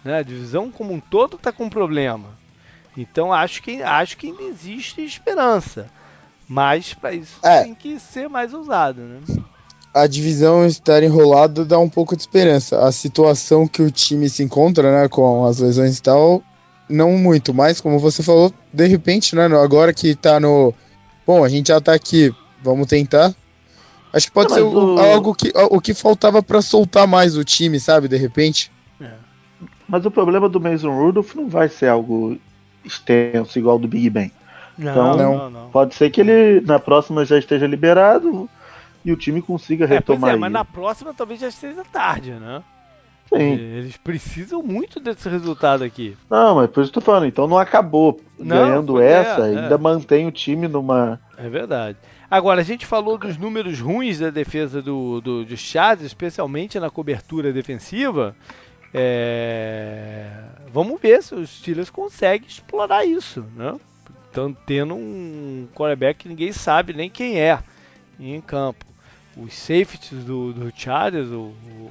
Né? 0.04 0.18
A 0.18 0.22
divisão 0.22 0.70
como 0.70 0.92
um 0.92 1.00
todo 1.00 1.38
tá 1.38 1.52
com 1.52 1.68
problema. 1.68 2.28
Então 2.96 3.32
acho 3.32 3.62
que 3.62 3.82
acho 3.82 4.16
que 4.16 4.26
ainda 4.26 4.42
existe 4.42 5.02
esperança. 5.02 5.88
Mas 6.50 6.94
para 6.94 7.14
isso 7.14 7.38
é. 7.44 7.62
tem 7.62 7.74
que 7.76 8.00
ser 8.00 8.28
mais 8.28 8.52
usado, 8.52 9.00
né? 9.02 9.20
A 9.94 10.08
divisão 10.08 10.66
estar 10.66 11.00
enrolada 11.00 11.64
dá 11.64 11.78
um 11.78 11.88
pouco 11.88 12.16
de 12.16 12.22
esperança. 12.22 12.84
A 12.84 12.90
situação 12.90 13.68
que 13.68 13.80
o 13.80 13.88
time 13.88 14.28
se 14.28 14.42
encontra, 14.42 14.90
né, 14.90 15.08
com 15.08 15.44
as 15.44 15.60
lesões 15.60 15.98
e 15.98 16.02
tal, 16.02 16.42
não 16.88 17.12
muito, 17.12 17.54
mas 17.54 17.80
como 17.80 18.00
você 18.00 18.20
falou, 18.20 18.52
de 18.72 18.86
repente, 18.88 19.36
né, 19.36 19.44
agora 19.44 19.94
que 19.94 20.16
tá 20.16 20.40
no 20.40 20.74
Bom, 21.24 21.44
a 21.44 21.48
gente 21.48 21.68
já 21.68 21.80
tá 21.80 21.94
aqui 21.94 22.34
Vamos 22.62 22.88
tentar. 22.88 23.32
Acho 24.12 24.26
que 24.26 24.32
pode 24.32 24.52
ser 24.52 24.60
o, 24.60 24.98
algo 24.98 25.34
que, 25.34 25.52
o 25.54 25.80
que 25.80 25.94
faltava 25.94 26.42
para 26.42 26.60
soltar 26.60 27.06
mais 27.06 27.36
o 27.36 27.44
time, 27.44 27.78
sabe? 27.78 28.08
De 28.08 28.16
repente. 28.16 28.70
É. 29.00 29.12
Mas 29.88 30.04
o 30.04 30.10
problema 30.10 30.48
do 30.48 30.60
Mason 30.60 30.90
Rudolph 30.90 31.34
não 31.36 31.48
vai 31.48 31.68
ser 31.68 31.86
algo 31.86 32.36
extenso 32.84 33.58
igual 33.58 33.78
do 33.78 33.88
Big 33.88 34.10
Ben. 34.10 34.32
Não, 34.80 35.14
então, 35.14 35.16
não, 35.16 35.50
não. 35.50 35.70
pode 35.70 35.94
ser 35.94 36.10
que 36.10 36.20
ele 36.20 36.60
na 36.62 36.78
próxima 36.78 37.24
já 37.24 37.38
esteja 37.38 37.66
liberado 37.66 38.48
e 39.04 39.12
o 39.12 39.16
time 39.16 39.42
consiga 39.42 39.84
é, 39.84 39.88
retomar. 39.88 40.34
É, 40.34 40.36
mas 40.36 40.52
na 40.52 40.64
próxima 40.64 41.12
talvez 41.14 41.40
já 41.40 41.48
esteja 41.48 41.82
tarde, 41.92 42.32
né? 42.32 42.62
Sim. 43.28 43.52
Eles 43.52 43.96
precisam 43.96 44.60
muito 44.60 44.98
desse 44.98 45.28
resultado 45.28 45.84
aqui. 45.84 46.16
Não, 46.28 46.56
mas 46.56 46.68
por 46.68 46.82
isso 46.82 46.92
que 46.92 46.98
eu 46.98 47.02
tô 47.02 47.06
falando, 47.06 47.26
então 47.26 47.46
não 47.46 47.58
acabou 47.58 48.20
não, 48.36 48.56
ganhando 48.56 49.00
é, 49.00 49.12
essa, 49.12 49.46
é, 49.46 49.56
ainda 49.56 49.78
mantém 49.78 50.26
o 50.26 50.32
time 50.32 50.66
numa. 50.66 51.20
É 51.36 51.48
verdade. 51.48 51.96
Agora, 52.28 52.60
a 52.60 52.64
gente 52.64 52.86
falou 52.86 53.16
dos 53.16 53.36
números 53.36 53.80
ruins 53.80 54.18
da 54.18 54.30
defesa 54.30 54.82
do, 54.82 55.20
do, 55.20 55.44
do 55.44 55.56
Chaz, 55.56 56.00
especialmente 56.02 56.78
na 56.78 56.90
cobertura 56.90 57.52
defensiva. 57.52 58.34
É... 58.92 60.30
Vamos 60.72 61.00
ver 61.00 61.22
se 61.22 61.34
os 61.34 61.50
Steelers 61.50 61.90
conseguem 61.90 62.48
explorar 62.48 63.04
isso, 63.04 63.44
né? 63.56 63.74
Tendo 64.66 64.94
um 64.94 65.66
quarterback 65.74 66.20
que 66.20 66.28
ninguém 66.28 66.52
sabe 66.52 66.92
nem 66.92 67.10
quem 67.10 67.40
é 67.40 67.58
em 68.18 68.40
campo. 68.40 68.84
Os 69.36 69.54
safeties 69.54 70.24
do, 70.24 70.52
do 70.52 70.72
Chargers 70.74 71.28
o, 71.28 71.52
o, 71.52 71.90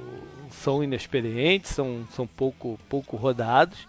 são 0.50 0.82
inexperientes, 0.82 1.70
são, 1.70 2.06
são 2.10 2.26
pouco, 2.26 2.78
pouco 2.88 3.16
rodados. 3.16 3.86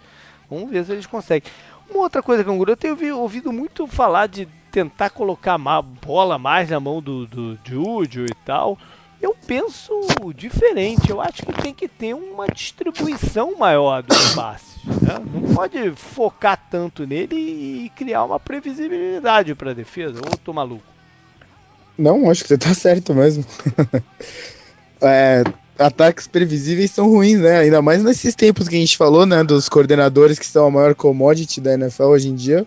Vamos 0.49 0.69
ver 0.69 0.83
se 0.83 0.91
eles 0.91 1.05
conseguem. 1.05 1.49
Uma 1.89 2.03
outra 2.03 2.21
coisa, 2.21 2.43
Canguru, 2.43 2.71
eu 2.71 2.77
tenho 2.77 3.17
ouvido 3.17 3.51
muito 3.51 3.87
falar 3.87 4.27
de 4.27 4.47
tentar 4.71 5.09
colocar 5.09 5.55
a 5.55 5.81
bola 5.81 6.37
mais 6.37 6.69
na 6.69 6.79
mão 6.79 7.01
do, 7.01 7.27
do 7.27 7.59
Júlio 7.63 8.25
e 8.25 8.35
tal. 8.45 8.77
Eu 9.21 9.35
penso 9.45 9.93
diferente. 10.35 11.09
Eu 11.09 11.21
acho 11.21 11.45
que 11.45 11.53
tem 11.61 11.73
que 11.73 11.87
ter 11.87 12.13
uma 12.13 12.47
distribuição 12.47 13.57
maior 13.57 14.01
dos 14.01 14.33
passes. 14.33 14.83
Né? 14.85 15.19
Não 15.33 15.53
pode 15.53 15.91
focar 15.95 16.59
tanto 16.69 17.05
nele 17.05 17.35
e 17.35 17.91
criar 17.95 18.23
uma 18.23 18.39
previsibilidade 18.39 19.53
para 19.53 19.71
a 19.71 19.73
defesa. 19.73 20.19
Ou 20.25 20.37
tô 20.37 20.51
maluco? 20.51 20.83
Não, 21.97 22.31
acho 22.31 22.41
que 22.41 22.47
você 22.47 22.57
tá 22.57 22.73
certo 22.73 23.13
mesmo. 23.13 23.45
é, 25.01 25.43
ataques 25.77 26.27
previsíveis 26.27 26.89
são 26.89 27.07
ruins, 27.07 27.39
né? 27.39 27.59
Ainda 27.59 27.81
mais 27.81 28.03
nesses 28.03 28.33
tempos 28.33 28.67
que 28.67 28.75
a 28.75 28.79
gente 28.79 28.97
falou, 28.97 29.25
né? 29.25 29.43
Dos 29.43 29.69
coordenadores 29.69 30.39
que 30.39 30.45
são 30.45 30.65
a 30.65 30.71
maior 30.71 30.95
commodity 30.95 31.61
da 31.61 31.73
NFL 31.73 32.05
hoje 32.05 32.29
em 32.29 32.35
dia. 32.35 32.65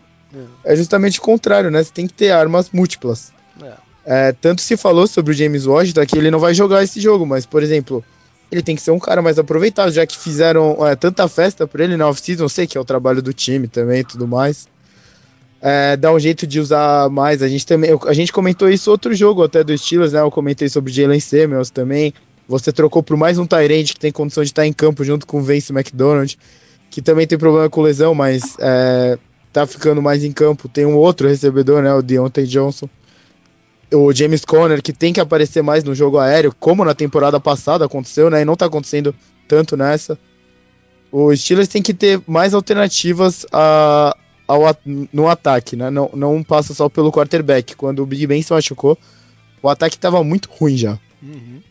É. 0.64 0.72
é 0.72 0.76
justamente 0.76 1.18
o 1.18 1.22
contrário, 1.22 1.70
né? 1.70 1.82
Você 1.82 1.92
tem 1.92 2.06
que 2.06 2.14
ter 2.14 2.30
armas 2.30 2.70
múltiplas. 2.70 3.32
É. 3.62 3.83
É, 4.06 4.32
tanto 4.32 4.60
se 4.60 4.76
falou 4.76 5.06
sobre 5.06 5.32
o 5.32 5.34
James 5.34 5.66
Washington 5.66 6.06
que 6.06 6.18
ele 6.18 6.30
não 6.30 6.38
vai 6.38 6.52
jogar 6.52 6.82
esse 6.82 7.00
jogo, 7.00 7.24
mas, 7.24 7.46
por 7.46 7.62
exemplo, 7.62 8.04
ele 8.52 8.62
tem 8.62 8.76
que 8.76 8.82
ser 8.82 8.90
um 8.90 8.98
cara 8.98 9.22
mais 9.22 9.38
aproveitado, 9.38 9.90
já 9.90 10.06
que 10.06 10.16
fizeram 10.16 10.86
é, 10.86 10.94
tanta 10.94 11.26
festa 11.28 11.66
por 11.66 11.80
ele 11.80 11.96
na 11.96 12.08
off-season, 12.08 12.48
sei 12.48 12.66
que 12.66 12.76
é 12.76 12.80
o 12.80 12.84
trabalho 12.84 13.22
do 13.22 13.32
time 13.32 13.66
também 13.66 14.00
e 14.00 14.04
tudo 14.04 14.28
mais. 14.28 14.68
É, 15.66 15.96
dá 15.96 16.12
um 16.12 16.18
jeito 16.18 16.46
de 16.46 16.60
usar 16.60 17.08
mais. 17.08 17.42
A 17.42 17.48
gente 17.48 17.64
também, 17.64 17.90
a 18.06 18.12
gente 18.12 18.30
comentou 18.30 18.68
isso 18.68 18.90
outro 18.90 19.14
jogo 19.14 19.42
até 19.42 19.64
do 19.64 19.76
Steelers, 19.76 20.12
né? 20.12 20.20
Eu 20.20 20.30
comentei 20.30 20.68
sobre 20.68 20.92
o 20.92 20.94
Jalen 20.94 21.20
Samuels 21.20 21.70
também. 21.70 22.12
Você 22.46 22.70
trocou 22.70 23.02
por 23.02 23.16
mais 23.16 23.38
um 23.38 23.46
Tyrande 23.46 23.94
que 23.94 24.00
tem 24.00 24.12
condição 24.12 24.42
de 24.42 24.50
estar 24.50 24.66
em 24.66 24.72
campo 24.74 25.02
junto 25.02 25.26
com 25.26 25.38
o 25.38 25.42
Vince 25.42 25.72
McDonald, 25.72 26.38
que 26.90 27.00
também 27.00 27.26
tem 27.26 27.38
problema 27.38 27.70
com 27.70 27.80
lesão, 27.80 28.14
mas 28.14 28.56
é, 28.60 29.18
tá 29.54 29.66
ficando 29.66 30.02
mais 30.02 30.22
em 30.22 30.32
campo. 30.32 30.68
Tem 30.68 30.84
um 30.84 30.96
outro 30.96 31.26
recebedor, 31.26 31.82
né, 31.82 31.94
o 31.94 32.02
Deontay 32.02 32.44
Johnson. 32.44 32.86
O 33.94 34.12
James 34.12 34.44
Conner, 34.44 34.82
que 34.82 34.92
tem 34.92 35.12
que 35.12 35.20
aparecer 35.20 35.62
mais 35.62 35.84
no 35.84 35.94
jogo 35.94 36.18
aéreo, 36.18 36.54
como 36.58 36.84
na 36.84 36.94
temporada 36.94 37.38
passada 37.38 37.84
aconteceu, 37.84 38.28
né, 38.28 38.42
e 38.42 38.44
não 38.44 38.56
tá 38.56 38.66
acontecendo 38.66 39.14
tanto 39.46 39.76
nessa. 39.76 40.18
O 41.12 41.34
Steelers 41.34 41.68
tem 41.68 41.82
que 41.82 41.94
ter 41.94 42.20
mais 42.26 42.54
alternativas 42.54 43.46
a, 43.52 44.16
ao, 44.48 44.62
no 45.12 45.28
ataque, 45.28 45.76
né? 45.76 45.88
Não, 45.88 46.10
não 46.12 46.42
passa 46.42 46.74
só 46.74 46.88
pelo 46.88 47.12
quarterback. 47.12 47.76
Quando 47.76 48.02
o 48.02 48.06
Big 48.06 48.26
Ben 48.26 48.42
se 48.42 48.52
machucou, 48.52 48.98
o 49.62 49.68
ataque 49.68 49.94
estava 49.94 50.24
muito 50.24 50.50
ruim 50.50 50.76
já. 50.76 50.98
Uhum. 51.22 51.62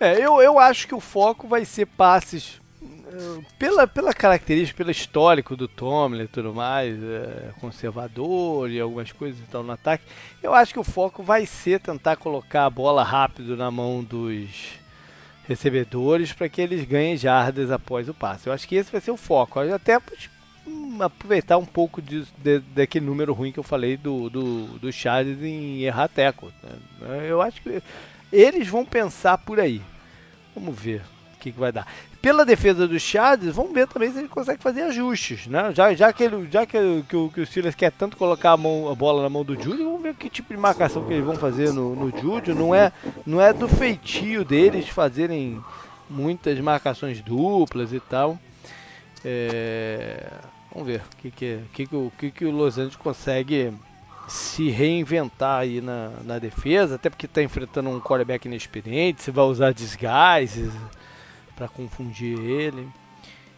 É, 0.00 0.14
eu, 0.18 0.40
eu 0.40 0.58
acho 0.58 0.88
que 0.88 0.94
o 0.94 1.00
foco 1.00 1.46
vai 1.46 1.64
ser 1.64 1.86
passes 1.86 2.60
pela, 3.58 3.86
pela 3.86 4.12
característica, 4.12 4.76
pelo 4.76 4.90
histórico 4.90 5.56
do 5.56 5.68
Tomlin 5.68 6.24
e 6.24 6.28
tudo 6.28 6.54
mais, 6.54 6.96
é, 7.02 7.50
conservador 7.60 8.70
e 8.70 8.80
algumas 8.80 9.12
coisas 9.12 9.40
então 9.46 9.62
no 9.62 9.72
ataque, 9.72 10.04
eu 10.42 10.54
acho 10.54 10.72
que 10.72 10.78
o 10.78 10.84
foco 10.84 11.22
vai 11.22 11.46
ser 11.46 11.80
tentar 11.80 12.16
colocar 12.16 12.66
a 12.66 12.70
bola 12.70 13.02
rápido 13.02 13.56
na 13.56 13.70
mão 13.70 14.02
dos 14.02 14.78
recebedores 15.46 16.32
para 16.32 16.48
que 16.48 16.60
eles 16.60 16.84
ganhem 16.84 17.16
jardas 17.16 17.70
após 17.70 18.08
o 18.08 18.14
passe. 18.14 18.46
Eu 18.46 18.52
acho 18.52 18.66
que 18.66 18.76
esse 18.76 18.90
vai 18.90 19.00
ser 19.00 19.10
o 19.10 19.16
foco. 19.16 19.60
Até 19.60 20.00
aproveitar 21.00 21.58
um 21.58 21.66
pouco 21.66 22.00
de, 22.00 22.24
de, 22.38 22.60
daquele 22.60 23.04
número 23.04 23.34
ruim 23.34 23.52
que 23.52 23.58
eu 23.58 23.64
falei 23.64 23.96
do, 23.96 24.30
do, 24.30 24.66
do 24.78 24.92
Charles 24.92 25.42
em 25.42 25.82
errar 25.82 26.08
teco. 26.08 26.50
Né? 26.62 27.28
Eu 27.28 27.42
acho 27.42 27.60
que 27.60 27.82
eles 28.32 28.68
vão 28.68 28.84
pensar 28.84 29.36
por 29.38 29.60
aí. 29.60 29.82
Vamos 30.54 30.78
ver 30.78 31.02
que, 31.44 31.52
que 31.52 31.60
vai 31.60 31.70
dar 31.70 31.86
pela 32.24 32.42
defesa 32.42 32.88
do 32.88 32.98
Chargers, 32.98 33.54
vamos 33.54 33.74
ver 33.74 33.86
também 33.86 34.10
se 34.10 34.18
ele 34.18 34.28
consegue 34.28 34.62
fazer 34.62 34.80
ajustes, 34.84 35.46
né? 35.46 35.74
Já, 35.74 35.92
já, 35.92 36.10
que, 36.10 36.24
ele, 36.24 36.48
já 36.50 36.64
que, 36.64 36.78
que, 37.06 37.28
que 37.28 37.40
o 37.42 37.46
Steelers 37.46 37.74
quer 37.74 37.92
tanto 37.92 38.16
colocar 38.16 38.52
a, 38.52 38.56
mão, 38.56 38.88
a 38.90 38.94
bola 38.94 39.22
na 39.22 39.28
mão 39.28 39.44
do 39.44 39.54
Júlio, 39.62 39.84
vamos 39.84 40.02
ver 40.02 40.14
que 40.14 40.30
tipo 40.30 40.54
de 40.54 40.58
marcação 40.58 41.04
que 41.04 41.12
eles 41.12 41.24
vão 41.24 41.36
fazer 41.36 41.70
no, 41.70 41.94
no 41.94 42.18
Júlio. 42.18 42.54
Não 42.54 42.74
é, 42.74 42.90
não 43.26 43.42
é 43.42 43.52
do 43.52 43.68
feitio 43.68 44.42
deles 44.42 44.88
fazerem 44.88 45.62
muitas 46.08 46.58
marcações 46.60 47.20
duplas 47.20 47.92
e 47.92 48.00
tal. 48.00 48.38
É, 49.22 50.26
vamos 50.72 50.88
ver 50.88 51.02
o 51.02 51.16
que, 51.18 51.30
que, 51.30 51.60
que, 51.74 51.86
que, 52.18 52.30
que 52.30 52.44
o 52.46 52.50
Los 52.50 52.78
Angeles 52.78 52.96
consegue 52.96 53.70
se 54.26 54.70
reinventar 54.70 55.60
aí 55.60 55.82
na, 55.82 56.08
na 56.24 56.38
defesa, 56.38 56.94
até 56.94 57.10
porque 57.10 57.26
está 57.26 57.42
enfrentando 57.42 57.90
um 57.90 58.00
quarterback 58.00 58.46
inexperiente, 58.46 59.22
se 59.22 59.30
vai 59.30 59.44
usar 59.44 59.74
disguises 59.74 60.72
para 61.54 61.68
confundir 61.68 62.38
ele, 62.38 62.88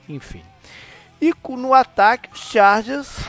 enfim. 0.08 0.42
E 1.20 1.32
no 1.48 1.72
ataque, 1.72 2.28
os 2.32 2.40
Chargers. 2.40 3.24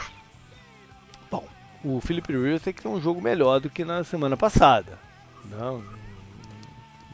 Bom, 1.31 1.45
o 1.83 2.01
Philip 2.01 2.31
Rivers 2.31 2.61
tem 2.61 2.73
que 2.73 2.81
ter 2.81 2.87
um 2.87 2.99
jogo 3.01 3.21
melhor 3.21 3.59
do 3.59 3.69
que 3.69 3.85
na 3.85 4.03
semana 4.03 4.35
passada. 4.35 4.99
Não, 5.45 5.81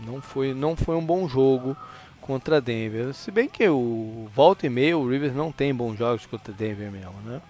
não 0.05 0.21
foi, 0.21 0.53
não 0.53 0.75
foi 0.75 0.95
um 0.95 1.05
bom 1.05 1.27
jogo 1.27 1.77
contra 2.19 2.59
Denver. 2.59 3.13
Se 3.13 3.29
bem 3.29 3.47
que 3.47 3.67
o 3.67 4.27
volta 4.33 4.65
e 4.65 4.69
meio 4.69 4.99
o 4.99 5.09
Rivers 5.09 5.35
não 5.35 5.51
tem 5.51 5.73
bons 5.73 5.97
jogos 5.97 6.25
contra 6.25 6.53
Denver 6.53 6.91
mesmo, 6.91 7.13
né? 7.23 7.41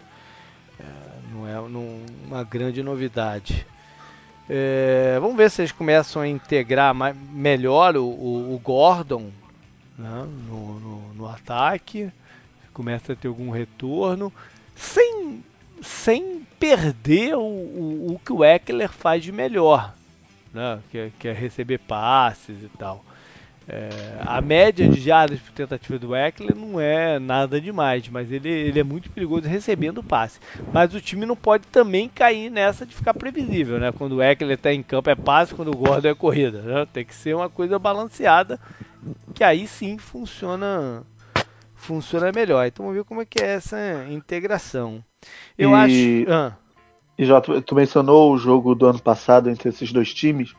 É, 0.79 0.83
não 1.31 1.47
é 1.47 1.53
não, 1.69 2.01
uma 2.25 2.43
grande 2.43 2.83
novidade. 2.83 3.65
É, 4.49 5.17
vamos 5.21 5.37
ver 5.37 5.49
se 5.49 5.61
eles 5.61 5.71
começam 5.71 6.21
a 6.21 6.27
integrar 6.27 6.93
mais, 6.93 7.15
melhor 7.15 7.95
o, 7.95 8.03
o, 8.03 8.55
o 8.55 8.59
Gordon 8.59 9.31
né, 9.97 10.27
no, 10.47 10.79
no, 10.79 11.13
no, 11.13 11.27
ataque, 11.27 12.11
começa 12.73 13.13
a 13.13 13.15
ter 13.15 13.27
algum 13.27 13.49
retorno, 13.49 14.31
sem, 14.75 15.43
sem 15.81 16.45
perder 16.59 17.35
o, 17.35 17.41
o, 17.41 18.13
o 18.15 18.19
que 18.19 18.33
o 18.33 18.43
Eckler 18.43 18.89
faz 18.89 19.23
de 19.23 19.31
melhor, 19.31 19.93
né, 20.53 20.79
que, 20.89 20.97
é, 20.97 21.11
que 21.19 21.27
é 21.27 21.33
receber 21.33 21.79
passes 21.79 22.63
e 22.63 22.69
tal. 22.77 23.03
É, 23.67 23.89
a 24.19 24.41
média 24.41 24.87
de 24.89 24.99
jardas 24.99 25.39
por 25.39 25.51
tentativa 25.51 25.97
do 25.97 26.13
Eckler 26.13 26.55
não 26.55 26.79
é 26.79 27.17
nada 27.17 27.61
demais, 27.61 28.07
mas 28.09 28.29
ele, 28.31 28.49
ele 28.49 28.79
é 28.79 28.83
muito 28.83 29.09
perigoso 29.09 29.47
recebendo 29.47 30.03
passe. 30.03 30.39
Mas 30.73 30.93
o 30.93 30.99
time 30.99 31.25
não 31.25 31.35
pode 31.35 31.65
também 31.67 32.09
cair 32.09 32.49
nessa 32.49 32.85
de 32.85 32.93
ficar 32.93 33.13
previsível, 33.13 33.79
né? 33.79 33.91
Quando 33.91 34.17
o 34.17 34.21
Eckler 34.21 34.55
está 34.55 34.73
em 34.73 34.83
campo 34.83 35.09
é 35.09 35.15
passe, 35.15 35.55
quando 35.55 35.69
o 35.69 35.77
Gordon 35.77 36.09
é 36.09 36.15
corrida. 36.15 36.61
Né? 36.61 36.87
Tem 36.91 37.05
que 37.05 37.15
ser 37.15 37.35
uma 37.35 37.49
coisa 37.49 37.79
balanceada, 37.79 38.59
que 39.33 39.43
aí 39.43 39.65
sim 39.65 39.97
funciona 39.97 41.03
funciona 41.75 42.31
melhor. 42.33 42.65
Então 42.65 42.85
vamos 42.85 42.99
ver 42.99 43.05
como 43.05 43.21
é 43.21 43.25
que 43.25 43.41
é 43.41 43.53
essa 43.53 43.77
integração. 44.09 45.03
Eu 45.57 45.71
e, 45.71 45.73
acho. 45.73 46.31
Ah. 46.31 46.57
E 47.17 47.25
já 47.25 47.39
tu, 47.39 47.61
tu 47.61 47.75
mencionou 47.75 48.33
o 48.33 48.37
jogo 48.37 48.73
do 48.73 48.87
ano 48.87 48.99
passado 48.99 49.49
entre 49.49 49.69
esses 49.69 49.91
dois 49.91 50.13
times. 50.13 50.53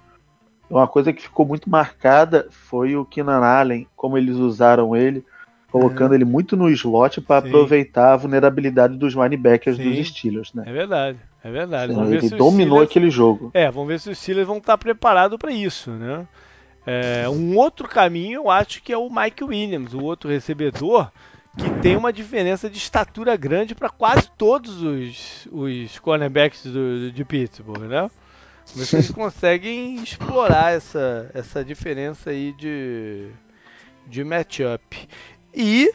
Uma 0.68 0.86
coisa 0.88 1.12
que 1.12 1.22
ficou 1.22 1.46
muito 1.46 1.68
marcada 1.68 2.48
foi 2.50 2.96
o 2.96 3.04
Keenan 3.04 3.44
Allen, 3.44 3.86
como 3.94 4.16
eles 4.16 4.36
usaram 4.36 4.96
ele, 4.96 5.24
colocando 5.70 6.12
é. 6.12 6.16
ele 6.16 6.24
muito 6.24 6.56
no 6.56 6.70
slot 6.70 7.20
para 7.20 7.38
aproveitar 7.38 8.12
a 8.12 8.16
vulnerabilidade 8.16 8.96
dos 8.96 9.14
linebackers 9.14 9.76
Sim. 9.76 9.90
dos 9.90 10.08
Steelers, 10.08 10.54
né? 10.54 10.64
É 10.66 10.72
verdade, 10.72 11.18
é 11.42 11.50
verdade. 11.50 11.92
ele 11.92 12.28
dominou 12.30 12.78
Steelers... 12.78 12.90
aquele 12.90 13.10
jogo. 13.10 13.50
É, 13.52 13.70
vamos 13.70 13.88
ver 13.88 14.00
se 14.00 14.10
os 14.10 14.18
Steelers 14.18 14.46
vão 14.46 14.58
estar 14.58 14.78
preparados 14.78 15.36
para 15.36 15.52
isso, 15.52 15.90
né? 15.90 16.26
É, 16.86 17.28
um 17.28 17.56
outro 17.56 17.88
caminho 17.88 18.42
eu 18.42 18.50
acho 18.50 18.82
que 18.82 18.92
é 18.92 18.98
o 18.98 19.08
Mike 19.10 19.42
Williams, 19.42 19.94
o 19.94 20.02
outro 20.02 20.28
recebedor, 20.28 21.10
que 21.56 21.70
tem 21.80 21.96
uma 21.96 22.12
diferença 22.12 22.68
de 22.68 22.76
estatura 22.78 23.36
grande 23.36 23.74
para 23.74 23.88
quase 23.88 24.30
todos 24.36 24.82
os, 24.82 25.48
os 25.50 25.98
cornerbacks 25.98 26.64
do, 26.64 27.10
de 27.10 27.24
Pittsburgh, 27.24 27.84
né? 27.84 28.10
Vocês 28.66 29.10
conseguem 29.10 29.96
explorar 30.02 30.72
essa, 30.72 31.30
essa 31.34 31.64
diferença 31.64 32.30
aí 32.30 32.52
de, 32.52 33.28
de 34.06 34.24
matchup. 34.24 35.08
E 35.54 35.92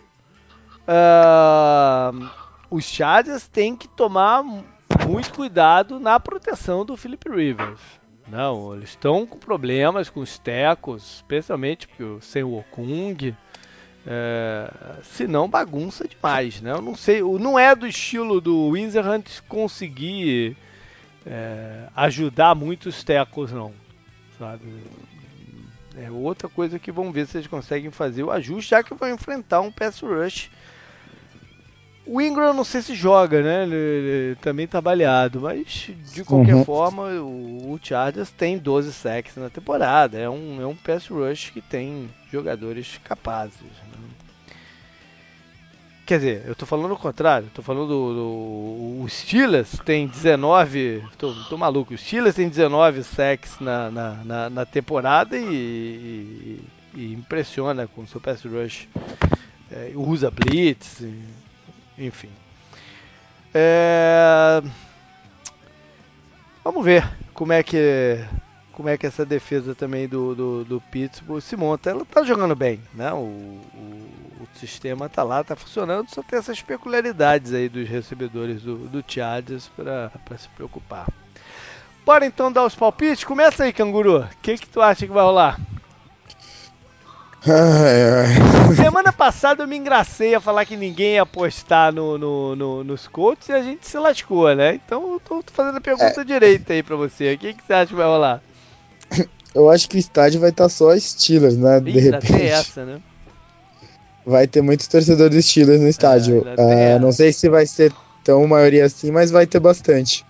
uh, 0.88 2.30
os 2.70 2.86
Chargers 2.86 3.48
têm 3.48 3.76
que 3.76 3.88
tomar 3.88 4.44
muito 4.44 5.34
cuidado 5.34 6.00
na 6.00 6.20
proteção 6.20 6.86
do 6.86 6.96
Philip 6.96 7.30
Rivers. 7.30 7.82
Não, 8.28 8.76
eles 8.76 8.90
estão 8.90 9.26
com 9.26 9.40
problemas 9.40 10.10
com 10.10 10.20
os 10.20 10.38
tecos, 10.38 11.16
especialmente 11.16 11.88
porque, 11.88 12.04
sem 12.22 12.44
o 12.44 12.58
Okung. 12.58 13.36
É, 14.08 14.72
se 15.04 15.28
não 15.28 15.50
bagunça 15.50 16.08
demais, 16.08 16.62
né? 16.62 16.72
Eu 16.72 16.82
não 16.82 16.96
sei, 16.96 17.22
não 17.22 17.60
é 17.60 17.76
do 17.76 17.86
estilo 17.86 18.40
do 18.40 18.70
Hunt 18.70 19.42
conseguir 19.48 20.56
é, 21.30 21.88
ajudar 21.96 22.56
muito 22.56 22.90
os 22.90 23.04
tecos, 23.04 23.52
não. 23.52 23.72
Sabe? 24.38 24.66
É 25.96 26.10
outra 26.10 26.50
coisa 26.50 26.80
que 26.80 26.92
vão 26.92 27.12
ver 27.12 27.28
se 27.28 27.38
eles 27.38 27.48
conseguem 27.48 27.92
fazer 27.92 28.24
o 28.24 28.32
ajuste, 28.32 28.72
já 28.72 28.84
que 28.84 28.94
vão 28.94 29.10
enfrentar 29.10 29.62
um 29.62 29.72
pass 29.72 30.00
rush. 30.00 30.50
O 32.06 32.20
Ingram 32.20 32.54
não 32.54 32.64
sei 32.64 32.82
se 32.82 32.96
joga, 32.96 33.44
né? 33.44 33.64
Ele, 33.64 33.76
ele 33.76 34.36
também 34.38 34.66
tá 34.66 34.82
baleado, 34.82 35.42
mas 35.42 35.92
de 36.12 36.24
qualquer 36.24 36.56
uhum. 36.56 36.66
forma 36.66 37.04
o, 37.22 37.74
o, 37.74 37.80
Chargers 37.82 38.32
tem 38.32 38.58
12 38.58 38.92
sacks 38.94 39.36
na 39.36 39.50
temporada. 39.50 40.18
É 40.18 40.28
um, 40.28 40.60
é 40.60 40.66
um 40.66 40.76
pass 40.76 41.08
rush 41.08 41.52
que 41.52 41.62
tem 41.62 42.10
jogadores 42.32 43.00
capazes. 43.04 43.60
Né? 43.62 44.09
Quer 46.10 46.18
dizer, 46.18 46.44
eu 46.48 46.56
tô 46.56 46.66
falando 46.66 46.92
o 46.92 46.98
contrário, 46.98 47.52
tô 47.54 47.62
falando 47.62 47.88
do, 47.88 48.14
do 48.16 49.04
o 49.04 49.06
Steelers 49.08 49.78
tem 49.86 50.08
19, 50.08 51.04
tô, 51.20 51.36
tô 51.48 51.56
maluco, 51.56 51.94
o 51.94 51.98
Steelers 52.00 52.36
tem 52.36 52.50
19 52.50 53.04
sacks 53.04 53.60
na, 53.60 53.92
na, 53.92 54.14
na, 54.24 54.50
na 54.50 54.66
temporada 54.66 55.38
e, 55.38 55.44
e, 55.46 56.60
e, 56.96 57.14
impressiona 57.14 57.86
com 57.88 58.02
o 58.02 58.08
seu 58.08 58.20
pass 58.20 58.44
rush, 58.44 58.88
é, 59.72 59.92
usa 59.94 60.32
blitz, 60.32 61.04
enfim. 61.96 62.32
É, 63.54 64.64
vamos 66.64 66.84
ver 66.84 67.08
como 67.36 67.54
é 67.54 67.62
que 67.62 68.18
como 68.80 68.88
é 68.88 68.98
que 68.98 69.06
essa 69.06 69.26
defesa 69.26 69.76
também 69.76 70.08
do, 70.08 70.34
do, 70.34 70.64
do 70.64 70.80
Pittsburgh 70.90 71.42
se 71.42 71.58
monta. 71.58 71.90
Ela 71.90 72.06
tá 72.06 72.24
jogando 72.24 72.56
bem, 72.56 72.80
né? 72.94 73.12
O, 73.12 73.18
o, 73.18 74.08
o 74.40 74.48
sistema 74.58 75.10
tá 75.10 75.22
lá, 75.22 75.44
tá 75.44 75.54
funcionando, 75.54 76.10
só 76.10 76.24
tem 76.24 76.40
essas 76.40 76.62
peculiaridades 76.62 77.54
aí 77.54 77.68
dos 77.68 77.90
recebedores 77.90 78.62
do, 78.62 78.78
do 78.88 79.04
Chargers 79.06 79.70
para 79.76 80.38
se 80.38 80.48
preocupar. 80.56 81.10
Bora 82.06 82.26
então 82.26 82.50
dar 82.50 82.64
os 82.64 82.74
palpites? 82.74 83.26
Começa 83.26 83.66
aí, 83.66 83.74
canguru. 83.74 84.20
O 84.20 84.30
que, 84.42 84.58
que 84.58 84.70
tu 84.70 84.82
acha 84.82 85.06
que 85.06 85.12
vai 85.12 85.26
rolar? 85.26 85.60
Semana 88.78 89.12
passada 89.12 89.64
eu 89.64 89.68
me 89.68 89.76
engracei 89.76 90.36
a 90.36 90.40
falar 90.40 90.64
que 90.64 90.78
ninguém 90.78 91.16
ia 91.16 91.24
apostar 91.24 91.94
no, 91.94 92.18
no, 92.18 92.56
no, 92.56 92.84
nos 92.86 93.10
Colts 93.10 93.50
e 93.50 93.52
a 93.52 93.62
gente 93.62 93.86
se 93.86 93.98
lascou, 93.98 94.56
né? 94.56 94.76
Então 94.76 95.12
eu 95.12 95.20
tô 95.20 95.44
fazendo 95.52 95.80
a 95.80 95.82
pergunta 95.82 96.22
é. 96.22 96.24
direita 96.24 96.72
aí 96.72 96.82
pra 96.82 96.96
você. 96.96 97.34
O 97.34 97.38
que, 97.38 97.54
que 97.54 97.64
você 97.66 97.74
acha 97.74 97.88
que 97.88 97.96
vai 97.96 98.08
rolar? 98.08 98.42
Eu 99.54 99.70
acho 99.70 99.90
que 99.90 99.98
o 99.98 100.00
estádio 100.00 100.40
vai 100.40 100.50
estar 100.52 100.66
tá 100.66 100.70
só 100.70 100.98
Steelers, 100.98 101.58
né? 101.58 101.80
De 101.80 102.00
repente. 102.00 102.42
essa, 102.42 102.86
né? 102.86 103.02
Vai 104.26 104.48
ter 104.48 104.62
muitos 104.62 104.88
torcedores 104.88 105.46
Steelers 105.46 105.80
no 105.80 105.88
é, 105.88 105.90
estádio. 105.90 106.46
É, 106.58 106.96
uh, 106.96 107.00
não 107.00 107.12
sei 107.12 107.34
se 107.34 107.50
vai 107.50 107.66
ser 107.66 107.92
tão 108.24 108.46
maioria 108.48 108.86
assim, 108.86 109.12
mas 109.12 109.32
vai 109.32 109.48
ter 109.48 109.60
bastante. 109.60 110.26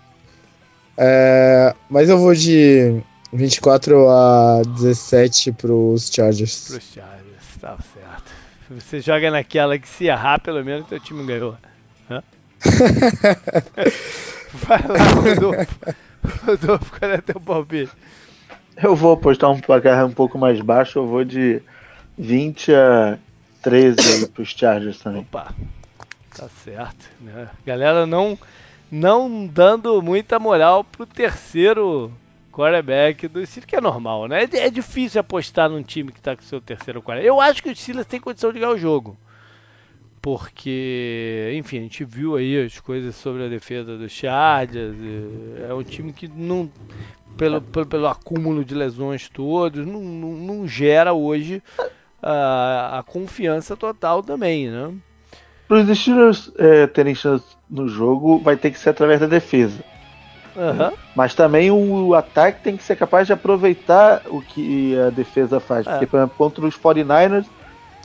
É, 0.97 1.73
mas 1.89 2.09
eu 2.09 2.17
vou 2.17 2.33
de 2.33 3.01
24 3.33 4.09
a 4.09 4.61
17 4.75 5.51
pros 5.53 6.09
Chargers. 6.11 6.67
Pros 6.69 6.83
Chargers, 6.93 7.43
tá 7.59 7.77
certo. 7.93 8.31
Você 8.69 9.01
joga 9.01 9.31
naquela 9.31 9.79
que 9.79 9.87
se 9.87 10.05
errar, 10.05 10.39
pelo 10.39 10.63
menos 10.63 10.87
teu 10.87 10.99
time 10.99 11.25
ganhou. 11.25 11.57
Hã? 12.09 12.21
vai 14.53 14.87
lá, 14.87 15.03
Rodolfo. 15.15 15.79
Rodolfo, 16.45 16.99
qual 16.99 17.11
é 17.11 17.21
teu 17.21 17.39
palpite? 17.39 17.91
Eu 18.81 18.95
vou 18.95 19.13
apostar 19.13 19.51
um 19.51 19.59
placar 19.59 20.05
um 20.05 20.11
pouco 20.11 20.37
mais 20.37 20.61
baixo, 20.61 20.99
eu 20.99 21.07
vou 21.07 21.25
de 21.25 21.61
20 22.17 22.73
a 22.73 23.17
13 23.61 24.27
para 24.29 24.41
os 24.41 24.49
Chargers 24.49 24.99
também. 24.99 25.21
Opa, 25.21 25.53
tá 26.35 26.47
certo. 26.63 27.09
Né? 27.19 27.49
Galera 27.65 28.05
não, 28.05 28.37
não 28.89 29.45
dando 29.45 30.01
muita 30.01 30.39
moral 30.39 30.83
pro 30.83 31.05
terceiro 31.05 32.11
quarterback 32.51 33.27
do 33.27 33.45
Steelers, 33.45 33.65
que 33.65 33.75
é 33.75 33.81
normal, 33.81 34.27
né? 34.27 34.43
É, 34.43 34.57
é 34.67 34.69
difícil 34.69 35.19
apostar 35.19 35.69
num 35.69 35.83
time 35.83 36.11
que 36.11 36.21
tá 36.21 36.35
com 36.35 36.41
seu 36.41 36.61
terceiro 36.61 37.01
quarterback. 37.01 37.27
Eu 37.27 37.41
acho 37.41 37.61
que 37.61 37.69
o 37.69 37.75
Steelers 37.75 38.07
tem 38.07 38.19
condição 38.19 38.51
de 38.51 38.59
ganhar 38.59 38.71
o 38.71 38.77
jogo. 38.77 39.17
Porque, 40.21 41.53
enfim, 41.55 41.77
a 41.77 41.81
gente 41.81 42.03
viu 42.03 42.35
aí 42.35 42.65
as 42.65 42.79
coisas 42.79 43.15
sobre 43.15 43.45
a 43.45 43.47
defesa 43.47 43.97
do 43.97 44.09
Chargers. 44.09 44.95
É 45.67 45.73
um 45.73 45.83
time 45.83 46.11
que 46.11 46.27
não 46.27 46.69
pelo, 47.37 47.61
pelo, 47.61 47.85
pelo 47.85 48.07
acúmulo 48.07 48.65
de 48.65 48.75
lesões 48.75 49.29
todos, 49.29 49.85
não, 49.85 50.01
não, 50.01 50.31
não 50.33 50.67
gera 50.67 51.13
hoje 51.13 51.63
a, 52.21 52.99
a, 52.99 53.03
confiança 53.03 53.77
total 53.77 54.21
também, 54.21 54.69
né? 54.69 54.93
Para 55.65 55.77
os 55.77 55.97
Steelers 55.97 56.51
é, 56.57 56.85
terem 56.87 57.15
chance 57.15 57.45
no 57.69 57.87
jogo, 57.87 58.39
vai 58.39 58.57
ter 58.57 58.71
que 58.71 58.79
ser 58.79 58.89
através 58.89 59.21
da 59.21 59.27
defesa. 59.27 59.81
Uhum. 60.55 60.97
Mas 61.15 61.33
também 61.33 61.71
o 61.71 62.13
ataque 62.13 62.61
tem 62.61 62.75
que 62.75 62.83
ser 62.83 62.97
capaz 62.97 63.27
de 63.27 63.33
aproveitar 63.33 64.23
o 64.27 64.41
que 64.41 64.99
a 64.99 65.09
defesa 65.09 65.59
faz. 65.59 65.87
É. 65.87 65.91
Porque, 65.91 66.07
por 66.07 66.17
exemplo, 66.17 66.35
contra 66.37 66.65
os 66.65 66.77
49ers, 66.77 67.45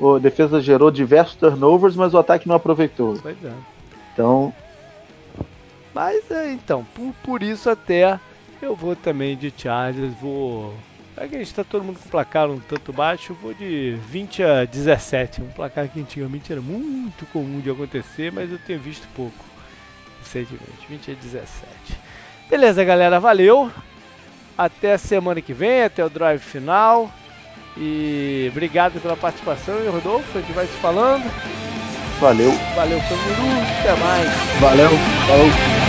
a 0.01 0.19
defesa 0.19 0.61
gerou 0.61 0.91
diversos 0.91 1.37
turnovers, 1.37 1.97
mas 1.97 2.15
o 2.15 2.19
ataque 2.19 2.49
não 2.49 2.57
aproveitou. 2.57 3.19
Pois 3.23 3.43
é. 3.45 3.53
Então, 4.13 4.55
Mas 5.93 6.31
é, 6.31 6.53
então, 6.53 6.85
por, 6.95 7.15
por 7.23 7.43
isso 7.43 7.71
até 7.71 8.19
eu 8.61 8.75
vou 8.75 8.97
também 8.97 9.37
de 9.37 9.53
Chargers, 9.57 10.15
vou. 10.21 10.75
É 11.17 11.29
que 11.29 11.37
a 11.37 11.39
gente 11.39 11.55
tá 11.55 11.63
todo 11.63 11.85
mundo 11.85 12.01
com 12.01 12.09
placar 12.09 12.51
um 12.51 12.59
tanto 12.59 12.93
baixo, 12.93 13.33
eu 13.33 13.37
vou 13.37 13.55
de 13.55 13.97
20 14.09 14.43
a 14.43 14.65
17. 14.65 15.43
Um 15.43 15.49
placar 15.51 15.89
que 15.89 16.01
antigamente 16.01 16.51
era 16.51 16.61
muito 16.61 17.25
comum 17.27 17.61
de 17.61 17.71
acontecer, 17.71 18.33
mas 18.33 18.51
eu 18.51 18.59
tenho 18.59 18.81
visto 18.81 19.07
pouco 19.15 19.45
recentemente. 20.21 20.89
20 20.89 21.13
a 21.13 21.15
17. 21.15 22.01
Beleza, 22.51 22.83
galera, 22.85 23.21
valeu. 23.21 23.71
Até 24.59 24.95
a 24.95 24.99
semana 24.99 25.41
que 25.41 25.53
vem, 25.53 25.83
até 25.83 26.05
o 26.05 26.11
drive 26.11 26.41
final. 26.41 27.11
E 27.77 28.49
obrigado 28.51 29.01
pela 29.01 29.17
participação. 29.17 29.85
E 29.85 29.89
Rodolfo, 29.89 30.39
a 30.39 30.41
gente 30.41 30.53
vai 30.53 30.67
se 30.67 30.77
falando. 30.79 31.25
Valeu. 32.21 32.53
Valeu, 32.75 33.01
Canguru. 33.01 33.65
Até 33.81 33.95
mais. 34.01 34.61
Valeu. 34.61 34.91
Falou. 35.27 35.84